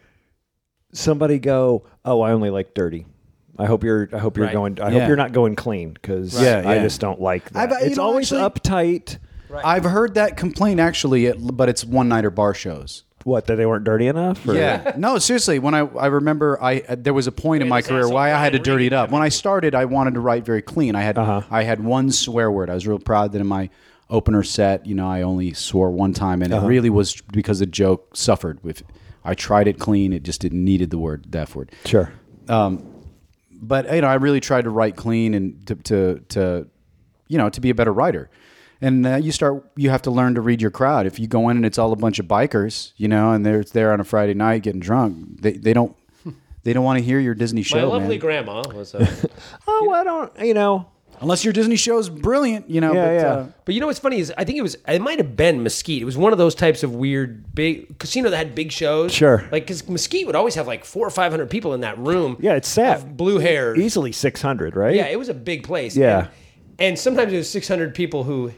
somebody 0.93 1.39
go, 1.39 1.85
"Oh, 2.05 2.21
I 2.21 2.33
only 2.33 2.51
like 2.51 2.75
dirty." 2.75 3.07
I 3.59 3.67
hope 3.67 3.85
you're. 3.85 4.09
I 4.13 4.19
hope 4.19 4.37
you're 4.37 4.47
Right. 4.47 4.53
going. 4.53 4.79
I 4.81 4.91
Yeah. 4.91 4.99
hope 5.01 5.09
you're 5.09 5.17
not 5.17 5.33
going 5.33 5.55
clean 5.57 5.93
because 5.93 6.41
Yeah, 6.41 6.63
I 6.67 6.79
just 6.81 7.01
don't 7.01 7.21
like 7.21 7.51
that. 7.51 7.73
I've- 7.73 7.87
it's 7.87 7.99
always 7.99 8.33
actually- 8.33 8.43
uptight. 8.61 9.19
I've 9.65 9.85
heard 9.85 10.15
that 10.15 10.37
complaint 10.37 10.81
actually, 10.81 11.27
at, 11.27 11.37
but 11.39 11.69
it's 11.69 11.85
one 11.85 12.09
nighter 12.09 12.31
bar 12.31 12.55
shows. 12.55 13.05
What 13.25 13.47
that 13.47 13.57
they 13.57 13.65
weren't 13.65 13.85
dirty 13.85 14.07
enough? 14.07 14.47
Or? 14.47 14.55
Yeah. 14.55 14.93
no, 14.99 15.19
seriously. 15.19 15.59
When 15.59 15.75
I 15.75 15.81
I 15.81 16.07
remember 16.07 16.63
I 16.63 16.81
uh, 16.89 16.97
there 16.99 17.15
was 17.15 17.27
a 17.27 17.33
point 17.33 17.63
in 17.63 17.69
my 17.71 17.81
this 17.81 17.89
career 17.89 18.01
asshole 18.01 18.15
why 18.15 18.35
I 18.35 18.39
had 18.39 18.53
to 18.53 18.59
Brian 18.59 18.63
dirty 18.65 18.85
it 18.85 18.93
Regan 18.93 18.99
up. 19.05 19.11
When 19.11 19.23
I 19.23 19.31
started, 19.31 19.75
I 19.75 19.87
wanted 19.87 20.15
to 20.15 20.21
write 20.21 20.45
very 20.45 20.61
clean. 20.61 20.95
I 20.95 21.03
had 21.03 21.17
Uh-huh. 21.17 21.41
I 21.51 21.63
had 21.63 21.83
one 21.83 22.11
swear 22.11 22.51
word. 22.51 22.69
I 22.69 22.75
was 22.75 22.87
real 22.87 22.99
proud 22.99 23.33
that 23.33 23.41
in 23.41 23.47
my 23.47 23.71
opener 24.11 24.43
set, 24.43 24.85
you 24.87 24.95
know, 24.95 25.09
I 25.09 25.23
only 25.23 25.55
swore 25.55 25.91
one 25.91 26.13
time, 26.13 26.43
and 26.43 26.53
Uh-huh. 26.53 26.67
it 26.67 26.69
really 26.69 26.91
was 26.91 27.19
because 27.33 27.61
the 27.61 27.67
joke 27.67 28.15
suffered 28.17 28.63
with. 28.63 28.83
I 29.25 29.33
tried 29.35 29.69
it 29.69 29.79
clean. 29.79 30.13
It 30.13 30.23
just 30.23 30.43
didn't 30.43 30.63
needed 30.63 30.91
the 30.91 30.99
word 30.99 31.25
the 31.33 31.39
F 31.39 31.57
word. 31.57 31.73
Sure. 31.87 32.13
but 32.47 33.91
you 33.95 34.01
know, 34.03 34.09
I 34.09 34.15
really 34.15 34.41
tried 34.41 34.65
to 34.65 34.71
write 34.71 34.97
clean 34.97 35.33
and 35.35 35.67
to 35.67 35.75
to, 35.77 36.19
to 36.31 36.67
you 37.29 37.39
know 37.39 37.49
to 37.49 37.61
be 37.61 37.71
a 37.71 37.75
better 37.75 37.93
writer. 37.93 38.29
And 38.85 39.07
uh, 39.07 39.17
you 39.17 39.33
start, 39.33 39.65
you 39.77 39.89
have 39.91 40.03
to 40.03 40.11
learn 40.11 40.35
to 40.35 40.41
read 40.41 40.61
your 40.61 40.71
crowd. 40.71 41.07
If 41.07 41.19
you 41.19 41.27
go 41.27 41.49
in 41.49 41.57
and 41.57 41.65
it's 41.65 41.79
all 41.79 41.93
a 41.93 41.97
bunch 41.97 42.19
of 42.19 42.27
bikers, 42.27 42.93
you 42.97 43.09
know, 43.09 43.33
and 43.33 43.45
they're 43.45 43.65
there 43.65 43.93
on 43.93 44.01
a 44.01 44.05
Friday 44.05 44.35
night 44.35 44.63
getting 44.63 44.81
drunk, 44.81 45.41
they, 45.41 45.53
they 45.53 45.73
don't 45.73 45.97
they 46.65 46.73
don't 46.73 46.85
want 46.85 46.99
to 46.99 47.05
hear 47.05 47.19
your 47.21 47.35
Disney 47.35 47.63
show. 47.63 47.77
my 47.77 47.83
lovely 47.85 48.09
man. 48.17 48.19
grandma 48.19 48.63
was. 48.75 48.95
Uh, 48.95 49.07
Oh, 49.67 49.91
I 49.91 50.05
don't. 50.05 50.33
You 50.41 50.55
know. 50.55 50.87
Unless 51.21 51.45
your 51.45 51.53
Disney 51.53 51.77
show 51.77 51.97
is 51.99 52.11
brilliant, 52.11 52.69
you 52.69 52.81
know. 52.81 52.93
Yeah, 52.93 53.07
but, 53.07 53.13
yeah. 53.13 53.27
Uh, 53.29 53.47
But 53.65 53.75
you 53.75 53.81
know 53.81 53.87
what's 53.87 54.01
funny 54.01 54.19
is 54.19 54.33
I 54.37 54.45
think 54.45 54.59
it 54.59 54.63
was 54.63 54.77
it 54.89 55.01
might 55.01 55.19
have 55.19 55.37
been 55.37 55.63
Mesquite. 55.63 56.03
It 56.03 56.05
was 56.05 56.17
one 56.19 56.33
of 56.33 56.39
those 56.39 56.55
types 56.55 56.83
of 56.83 56.95
weird 56.95 57.55
big 57.55 57.99
casino 57.99 58.31
that 58.31 58.37
had 58.37 58.55
big 58.55 58.73
shows. 58.73 59.13
Sure. 59.13 59.39
like 59.53 59.63
because 59.65 59.89
Mesquite 59.89 60.27
would 60.27 60.35
always 60.37 60.57
have 60.57 60.67
like 60.67 60.85
four 60.85 61.07
or 61.07 61.11
five 61.11 61.31
hundred 61.33 61.51
people 61.51 61.73
in 61.73 61.81
that 61.83 61.97
room. 61.99 62.37
Yeah, 62.41 62.55
it's 62.55 62.69
sad. 62.69 63.17
blue 63.17 63.39
hair. 63.39 63.77
Easily 63.77 64.13
six 64.13 64.43
hundred, 64.43 64.75
right? 64.77 64.95
Yeah, 64.95 65.07
it 65.07 65.19
was 65.19 65.29
a 65.29 65.35
big 65.35 65.63
place. 65.63 65.97
Yeah. 65.97 66.19
and, 66.19 66.29
and 66.81 66.99
sometimes 66.99 67.33
it 67.33 67.37
was 67.37 67.49
six 67.49 67.69
hundred 67.69 67.95
people 67.95 68.25
who 68.25 68.53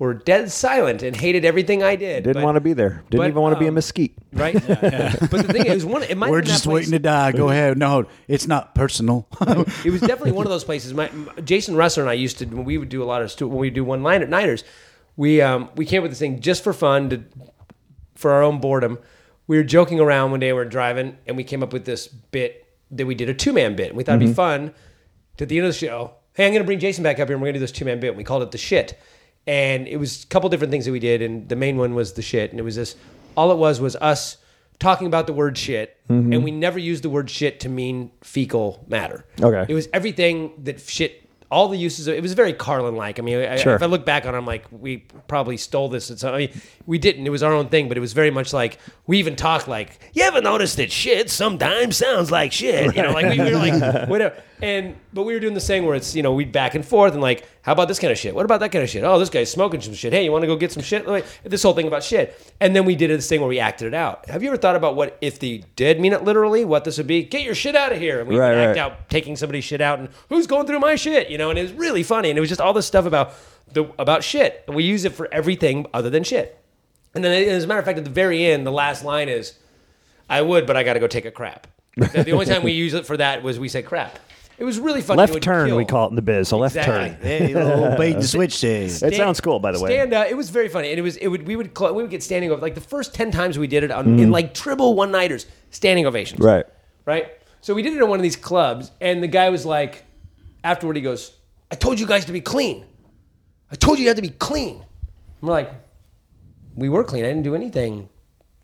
were 0.00 0.14
dead 0.14 0.50
silent 0.50 1.02
and 1.02 1.14
hated 1.14 1.44
everything 1.44 1.82
I 1.82 1.94
did. 1.94 2.24
Didn't 2.24 2.40
but- 2.40 2.44
want 2.44 2.56
to 2.56 2.60
be 2.60 2.72
there. 2.72 3.04
Didn't 3.10 3.20
but, 3.20 3.28
even 3.28 3.42
want 3.42 3.54
to 3.54 3.60
be 3.60 3.66
a 3.66 3.68
um, 3.68 3.74
mesquite. 3.74 4.14
right. 4.32 4.54
But 4.54 5.30
the 5.30 5.52
thing 5.52 5.66
is, 5.66 5.84
one 5.84 6.02
it 6.02 6.16
might 6.16 6.30
we're 6.30 6.40
just 6.40 6.64
place- 6.64 6.74
waiting 6.74 6.92
to 6.92 6.98
die. 6.98 7.32
Go 7.32 7.50
ahead. 7.50 7.76
No, 7.78 8.06
it's 8.26 8.48
not 8.48 8.74
personal. 8.74 9.28
it 9.84 9.90
was 9.90 10.00
definitely 10.00 10.32
one 10.32 10.46
of 10.46 10.50
those 10.50 10.64
places. 10.64 10.94
My, 10.94 11.10
my- 11.10 11.34
Jason 11.42 11.74
Resler 11.74 12.00
and 12.00 12.10
I 12.10 12.14
used 12.14 12.38
to 12.38 12.46
when 12.46 12.64
we 12.64 12.78
would 12.78 12.88
do 12.88 13.02
a 13.02 13.04
lot 13.04 13.20
of 13.22 13.30
stu- 13.30 13.46
when 13.46 13.58
we 13.58 13.70
do 13.70 13.84
one 13.84 14.02
line 14.02 14.22
at 14.22 14.30
nighters, 14.30 14.64
we 15.16 15.42
um, 15.42 15.68
we 15.76 15.84
came 15.84 16.00
up 16.00 16.04
with 16.04 16.12
this 16.12 16.18
thing 16.18 16.40
just 16.40 16.64
for 16.64 16.72
fun 16.72 17.10
to 17.10 17.22
for 18.14 18.32
our 18.32 18.42
own 18.42 18.58
boredom. 18.58 18.98
We 19.46 19.58
were 19.58 19.64
joking 19.64 20.00
around 20.00 20.30
one 20.30 20.40
day. 20.40 20.52
We 20.52 20.58
were 20.58 20.64
driving 20.64 21.18
and 21.26 21.36
we 21.36 21.44
came 21.44 21.62
up 21.62 21.72
with 21.72 21.84
this 21.84 22.06
bit 22.06 22.66
that 22.92 23.06
we 23.06 23.14
did 23.14 23.28
a 23.28 23.34
two 23.34 23.52
man 23.52 23.76
bit. 23.76 23.88
And 23.88 23.96
we 23.96 24.04
thought 24.04 24.16
it'd 24.16 24.28
be 24.28 24.34
fun 24.34 24.72
to 25.36 25.44
at 25.44 25.48
the 25.50 25.58
end 25.58 25.66
of 25.66 25.72
the 25.72 25.78
show. 25.78 26.12
Hey, 26.34 26.46
I'm 26.46 26.52
going 26.52 26.62
to 26.62 26.66
bring 26.66 26.78
Jason 26.78 27.02
back 27.02 27.18
up 27.18 27.28
here 27.28 27.34
and 27.34 27.42
we're 27.42 27.46
going 27.46 27.54
to 27.54 27.58
do 27.58 27.64
this 27.64 27.72
two 27.72 27.84
man 27.84 28.00
bit. 28.00 28.08
And 28.08 28.16
we 28.16 28.24
called 28.24 28.42
it 28.42 28.50
the 28.50 28.58
shit. 28.58 28.98
And 29.46 29.88
it 29.88 29.96
was 29.96 30.24
a 30.24 30.26
couple 30.26 30.48
different 30.48 30.70
things 30.70 30.84
that 30.84 30.92
we 30.92 31.00
did. 31.00 31.22
And 31.22 31.48
the 31.48 31.56
main 31.56 31.76
one 31.76 31.94
was 31.94 32.12
the 32.12 32.22
shit. 32.22 32.50
And 32.50 32.60
it 32.60 32.62
was 32.62 32.76
this 32.76 32.96
all 33.36 33.50
it 33.52 33.56
was 33.58 33.80
was 33.80 33.96
us 33.96 34.36
talking 34.78 35.06
about 35.06 35.26
the 35.26 35.32
word 35.32 35.56
shit. 35.56 35.96
Mm-hmm. 36.08 36.32
And 36.32 36.44
we 36.44 36.50
never 36.50 36.78
used 36.78 37.04
the 37.04 37.10
word 37.10 37.30
shit 37.30 37.60
to 37.60 37.68
mean 37.68 38.10
fecal 38.22 38.84
matter. 38.88 39.24
Okay. 39.40 39.66
It 39.70 39.74
was 39.74 39.88
everything 39.92 40.52
that 40.64 40.80
shit. 40.80 41.28
All 41.52 41.66
the 41.66 41.76
uses 41.76 42.06
of 42.06 42.14
it 42.14 42.22
was 42.22 42.32
very 42.34 42.52
Carlin 42.52 42.94
like. 42.94 43.18
I 43.18 43.22
mean, 43.22 43.38
I, 43.38 43.56
Sure. 43.56 43.74
if 43.74 43.82
I 43.82 43.86
look 43.86 44.06
back 44.06 44.24
on, 44.24 44.34
it, 44.36 44.38
I'm 44.38 44.46
like, 44.46 44.64
we 44.70 44.98
probably 45.26 45.56
stole 45.56 45.88
this. 45.88 46.08
It's, 46.08 46.22
I 46.22 46.38
mean, 46.38 46.60
we 46.86 46.96
didn't. 46.96 47.26
It 47.26 47.30
was 47.30 47.42
our 47.42 47.52
own 47.52 47.68
thing, 47.68 47.88
but 47.88 47.96
it 47.96 48.00
was 48.00 48.12
very 48.12 48.30
much 48.30 48.52
like 48.52 48.78
we 49.08 49.18
even 49.18 49.34
talked 49.34 49.66
like, 49.66 49.98
you 50.12 50.22
ever 50.22 50.40
noticed 50.40 50.76
that 50.76 50.92
shit 50.92 51.28
sometimes 51.28 51.96
sounds 51.96 52.30
like 52.30 52.52
shit? 52.52 52.94
You 52.94 53.02
know, 53.02 53.10
like 53.10 53.30
we, 53.36 53.40
we 53.42 53.50
were 53.50 53.58
like 53.58 54.08
whatever. 54.08 54.40
And 54.62 54.96
but 55.12 55.22
we 55.22 55.32
were 55.32 55.40
doing 55.40 55.54
this 55.54 55.66
thing 55.66 55.86
where 55.86 55.94
it's 55.94 56.14
you 56.14 56.22
know 56.22 56.32
we 56.34 56.44
would 56.44 56.52
back 56.52 56.74
and 56.74 56.84
forth 56.84 57.12
and 57.14 57.22
like, 57.22 57.48
how 57.62 57.72
about 57.72 57.88
this 57.88 57.98
kind 57.98 58.10
of 58.12 58.18
shit? 58.18 58.34
What 58.34 58.44
about 58.44 58.60
that 58.60 58.70
kind 58.72 58.82
of 58.84 58.90
shit? 58.90 59.04
Oh, 59.04 59.18
this 59.18 59.30
guy's 59.30 59.50
smoking 59.50 59.80
some 59.80 59.94
shit. 59.94 60.12
Hey, 60.12 60.24
you 60.24 60.32
want 60.32 60.42
to 60.42 60.46
go 60.46 60.56
get 60.56 60.70
some 60.72 60.82
shit? 60.82 61.06
Like, 61.06 61.24
this 61.44 61.62
whole 61.62 61.72
thing 61.72 61.86
about 61.86 62.02
shit. 62.02 62.38
And 62.60 62.76
then 62.76 62.84
we 62.84 62.94
did 62.94 63.10
this 63.10 63.28
thing 63.28 63.40
where 63.40 63.48
we 63.48 63.58
acted 63.58 63.88
it 63.88 63.94
out. 63.94 64.28
Have 64.28 64.42
you 64.42 64.48
ever 64.50 64.58
thought 64.58 64.76
about 64.76 64.96
what 64.96 65.16
if 65.20 65.38
they 65.38 65.64
did 65.76 65.98
mean 66.00 66.12
it 66.12 66.24
literally? 66.24 66.64
What 66.64 66.84
this 66.84 66.98
would 66.98 67.06
be? 67.06 67.22
Get 67.22 67.42
your 67.42 67.54
shit 67.54 67.74
out 67.74 67.92
of 67.92 67.98
here. 67.98 68.20
And 68.20 68.28
we 68.28 68.36
Right, 68.38 68.54
act 68.54 68.76
right. 68.76 68.78
out 68.78 69.08
taking 69.08 69.36
somebody's 69.36 69.64
shit 69.64 69.80
out 69.80 69.98
and 69.98 70.08
who's 70.28 70.46
going 70.46 70.66
through 70.66 70.80
my 70.80 70.94
shit, 70.94 71.30
you 71.30 71.38
know, 71.38 71.50
and 71.50 71.58
it 71.58 71.62
was 71.62 71.72
really 71.72 72.02
funny. 72.02 72.28
And 72.30 72.36
it 72.36 72.40
was 72.40 72.48
just 72.50 72.60
all 72.60 72.72
this 72.72 72.86
stuff 72.86 73.06
about 73.06 73.32
the 73.72 73.84
about 73.98 74.22
shit. 74.24 74.64
And 74.66 74.76
we 74.76 74.84
use 74.84 75.04
it 75.04 75.12
for 75.14 75.28
everything 75.32 75.86
other 75.94 76.10
than 76.10 76.22
shit. 76.24 76.58
And 77.14 77.24
then 77.24 77.48
as 77.48 77.64
a 77.64 77.66
matter 77.66 77.80
of 77.80 77.86
fact, 77.86 77.98
at 77.98 78.04
the 78.04 78.10
very 78.10 78.44
end, 78.44 78.66
the 78.66 78.70
last 78.72 79.04
line 79.04 79.28
is, 79.28 79.54
I 80.28 80.42
would, 80.42 80.66
but 80.66 80.76
I 80.76 80.82
gotta 80.82 81.00
go 81.00 81.06
take 81.06 81.24
a 81.24 81.30
crap. 81.30 81.66
The 81.96 82.30
only 82.30 82.46
time 82.46 82.62
we 82.62 82.72
use 82.72 82.94
it 82.94 83.04
for 83.04 83.16
that 83.16 83.42
was 83.42 83.58
we 83.58 83.68
say 83.68 83.82
crap. 83.82 84.18
It 84.60 84.64
was 84.64 84.78
really 84.78 85.00
funny. 85.00 85.16
It 85.22 85.30
Left 85.30 85.42
turn, 85.42 85.68
kill. 85.68 85.76
we 85.78 85.84
call 85.86 86.06
it 86.06 86.10
in 86.10 86.16
the 86.16 86.22
biz. 86.22 86.52
A 86.52 86.56
left 86.56 86.76
Exactly. 86.76 87.08
turn. 87.16 87.22
hey, 87.48 87.54
little 87.54 87.96
bait 87.96 88.14
and 88.16 88.24
switch 88.36 88.60
days. 88.60 89.02
It 89.02 89.14
sounds 89.16 89.40
cool, 89.40 89.58
by 89.58 89.72
the 89.72 89.80
way. 89.80 89.90
Stand 89.90 90.12
uh, 90.12 90.26
it 90.28 90.34
was 90.36 90.50
very 90.50 90.68
funny, 90.68 90.90
and 90.90 90.98
it 90.98 91.02
was 91.02 91.16
it 91.16 91.28
would 91.28 91.46
we 91.46 91.56
would 91.56 91.76
cl- 91.76 91.94
we 91.94 92.02
would 92.02 92.10
get 92.10 92.22
standing 92.22 92.50
over 92.52 92.60
like 92.60 92.74
the 92.74 92.80
first 92.82 93.14
ten 93.14 93.30
times 93.30 93.58
we 93.58 93.66
did 93.66 93.82
it 93.84 93.90
on 93.90 94.04
Mm-hmm. 94.04 94.18
in 94.18 94.30
like 94.30 94.52
triple 94.54 94.94
one 94.94 95.10
nighters, 95.10 95.46
standing 95.70 96.04
ovations. 96.06 96.40
Right. 96.40 96.66
right? 97.06 97.28
So 97.62 97.74
we 97.74 97.82
did 97.82 97.94
it 97.94 98.00
at 98.00 98.06
one 98.08 98.18
of 98.18 98.22
these 98.22 98.36
clubs, 98.36 98.92
and 99.00 99.22
the 99.22 99.28
guy 99.28 99.48
was 99.50 99.64
like, 99.66 100.04
afterward, 100.62 100.96
he 100.96 101.02
goes, 101.02 101.32
"I 101.70 101.74
told 101.74 101.98
you 101.98 102.06
guys 102.06 102.26
to 102.26 102.32
be 102.32 102.40
clean. 102.42 102.84
I 103.72 103.76
told 103.76 103.98
you 103.98 104.02
you 104.04 104.08
had 104.10 104.16
to 104.16 104.22
be 104.22 104.28
clean." 104.28 104.74
And 104.76 104.84
we're 105.48 105.52
like, 105.52 105.70
"We 106.74 106.90
were 106.90 107.02
clean. 107.04 107.24
I 107.24 107.28
didn't 107.28 107.44
do 107.44 107.54
anything 107.54 108.10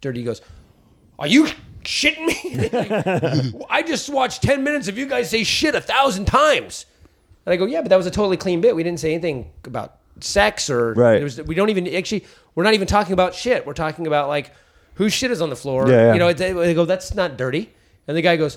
dirty." 0.03 0.21
He 0.21 0.25
goes, 0.27 0.43
"Are 1.19 1.27
you 1.27 1.49
shitting 1.87 2.27
me? 2.27 3.65
I 3.71 3.83
just 3.83 4.09
watched 4.11 4.43
ten 4.43 4.63
minutes 4.65 4.89
of 4.89 4.99
you 4.99 5.07
guys 5.07 5.31
say 5.31 5.45
shit 5.45 5.75
a 5.75 5.81
thousand 5.81 6.27
times." 6.27 6.87
And 7.45 7.53
I 7.53 7.57
go, 7.57 7.65
"Yeah, 7.67 7.81
but 7.83 7.89
that 7.89 7.97
was 7.97 8.07
a 8.07 8.11
totally 8.11 8.37
clean 8.37 8.61
bit. 8.61 8.77
We 8.77 8.83
didn't 8.83 9.01
say 9.01 9.13
anything 9.13 9.51
about 9.65 9.97
sex 10.21 10.69
or 10.69 10.93
Right. 10.95 11.23
Was, 11.23 11.41
we 11.43 11.55
don't 11.55 11.71
even 11.71 11.87
actually. 11.95 12.27
We're 12.55 12.65
not 12.65 12.75
even 12.75 12.87
talking 12.87 13.13
about 13.13 13.35
shit. 13.35 13.67
We're 13.67 13.75
talking 13.75 14.07
about 14.07 14.29
like." 14.29 14.53
Whose 14.95 15.13
shit 15.13 15.31
is 15.31 15.43
on 15.43 15.51
the 15.51 15.57
floor? 15.57 15.87
Yeah, 15.91 16.07
yeah. 16.07 16.13
You 16.15 16.19
know, 16.19 16.33
they 16.33 16.53
they 16.53 16.73
go, 16.73 16.87
that's 16.87 17.15
not 17.15 17.37
dirty. 17.37 17.71
And 18.09 18.17
the 18.17 18.23
guy 18.23 18.37
goes, 18.37 18.57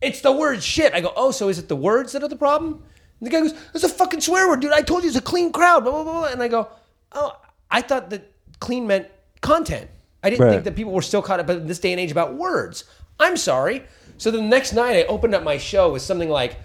it's 0.00 0.22
the 0.22 0.32
word 0.32 0.62
shit. 0.62 0.94
I 0.94 1.02
go, 1.02 1.12
oh, 1.14 1.30
so 1.30 1.48
is 1.48 1.58
it 1.58 1.68
the 1.68 1.76
words 1.76 2.12
that 2.12 2.22
are 2.22 2.28
the 2.28 2.36
problem? 2.36 2.82
And 3.20 3.26
the 3.26 3.30
guy 3.30 3.40
goes, 3.40 3.54
it's 3.74 3.84
a 3.84 3.88
fucking 3.90 4.22
swear 4.22 4.48
word, 4.48 4.60
dude. 4.60 4.72
I 4.72 4.80
told 4.80 5.02
you 5.02 5.08
it's 5.08 5.18
a 5.18 5.20
clean 5.20 5.52
crowd. 5.52 5.84
Blah, 5.84 5.92
blah, 5.92 6.04
blah, 6.04 6.12
blah. 6.20 6.28
And 6.28 6.42
I 6.42 6.48
go, 6.48 6.68
oh, 7.12 7.38
I 7.70 7.82
thought 7.82 8.08
that 8.10 8.32
clean 8.60 8.86
meant 8.86 9.08
content. 9.40 9.90
I 10.22 10.30
didn't 10.30 10.44
Right. 10.46 10.52
think 10.52 10.64
that 10.64 10.74
people 10.76 10.92
were 10.92 11.02
still 11.02 11.22
caught 11.22 11.40
up 11.40 11.48
in 11.50 11.66
this 11.66 11.78
day 11.78 11.92
and 11.92 12.00
age 12.00 12.10
about 12.10 12.34
words. 12.34 12.84
I'm 13.20 13.36
sorry. 13.36 13.84
So 14.16 14.30
the 14.30 14.42
next 14.42 14.72
night 14.72 14.96
I 14.96 15.04
opened 15.04 15.34
up 15.34 15.42
my 15.42 15.58
show 15.58 15.92
with 15.92 16.02
something 16.02 16.28
like, 16.28 16.56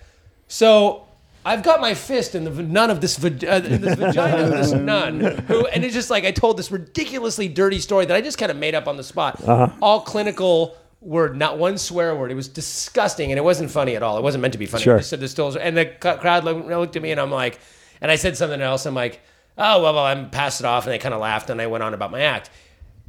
so 0.47 1.04
I've 1.45 1.62
got 1.64 1.82
my 1.82 1.93
fist 1.93 2.36
in 2.36 2.45
the 2.45 2.51
nun 2.64 2.89
of 2.89 3.01
this, 3.01 3.18
uh, 3.18 3.30
vagina 3.30 4.43
of 4.43 4.49
this 4.51 4.72
nun, 4.72 5.20
who, 5.20 5.66
and 5.68 5.84
it's 5.84 5.93
just 5.93 6.10
like 6.10 6.26
I 6.26 6.32
told 6.32 6.58
this 6.58 6.72
ridiculously 6.72 7.47
dirty 7.47 7.80
story 7.80 8.06
that 8.06 8.16
I 8.16 8.22
just 8.22 8.38
kind 8.38 8.51
of 8.51 8.58
made 8.58 8.76
up 8.76 8.88
on 8.88 8.97
the 8.97 9.04
spot. 9.04 9.41
All 9.82 10.01
clinical 10.01 10.76
word, 11.01 11.36
not 11.38 11.58
one 11.58 11.78
swear 11.78 12.16
word. 12.16 12.32
It 12.32 12.36
was 12.36 12.47
disgusting, 12.47 13.32
and 13.32 13.38
it 13.38 13.43
wasn't 13.43 13.70
funny 13.72 13.95
at 13.95 14.04
all. 14.04 14.18
It 14.18 14.24
wasn't 14.24 14.41
meant 14.41 14.54
to 14.54 14.58
be 14.58 14.66
funny. 14.68 14.84
Sure. 14.84 14.95
I 14.95 14.99
just 14.99 15.10
said 15.10 15.20
the 15.20 15.28
stills, 15.28 15.56
and 15.58 15.76
the 15.76 15.86
crowd 15.86 16.43
looked, 16.45 16.68
looked 16.68 16.95
at 16.95 17.01
me, 17.01 17.12
and 17.12 17.20
I'm 17.20 17.32
like, 17.32 17.60
and 17.99 18.10
I 18.10 18.16
said 18.16 18.38
something 18.38 18.62
else. 18.62 18.86
I'm 18.86 18.95
like, 18.95 19.20
oh 19.58 19.82
well, 19.84 19.93
well, 19.93 20.06
I'm 20.06 20.30
passed 20.30 20.62
it 20.62 20.66
off, 20.66 20.86
and 20.86 20.93
they 20.93 20.97
kind 20.99 21.14
of 21.14 21.20
laughed, 21.20 21.49
and 21.49 21.62
I 21.62 21.68
went 21.68 21.84
on 21.84 21.93
about 21.93 22.10
my 22.12 22.22
act. 22.22 22.49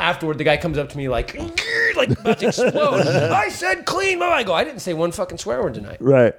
Afterward, 0.00 0.38
the 0.38 0.44
guy 0.44 0.56
comes 0.56 0.76
up 0.76 0.88
to 0.90 0.96
me 0.96 1.08
like, 1.08 1.36
like 1.96 2.10
about 2.10 2.38
to 2.40 2.48
explode. 2.48 2.72
I 3.32 3.48
said 3.48 3.84
clean. 3.86 4.20
I 4.22 4.42
go, 4.42 4.52
I 4.52 4.64
didn't 4.64 4.80
say 4.80 4.92
one 4.94 5.12
fucking 5.12 5.38
swear 5.38 5.62
word 5.62 5.74
tonight. 5.74 5.98
Right. 6.00 6.34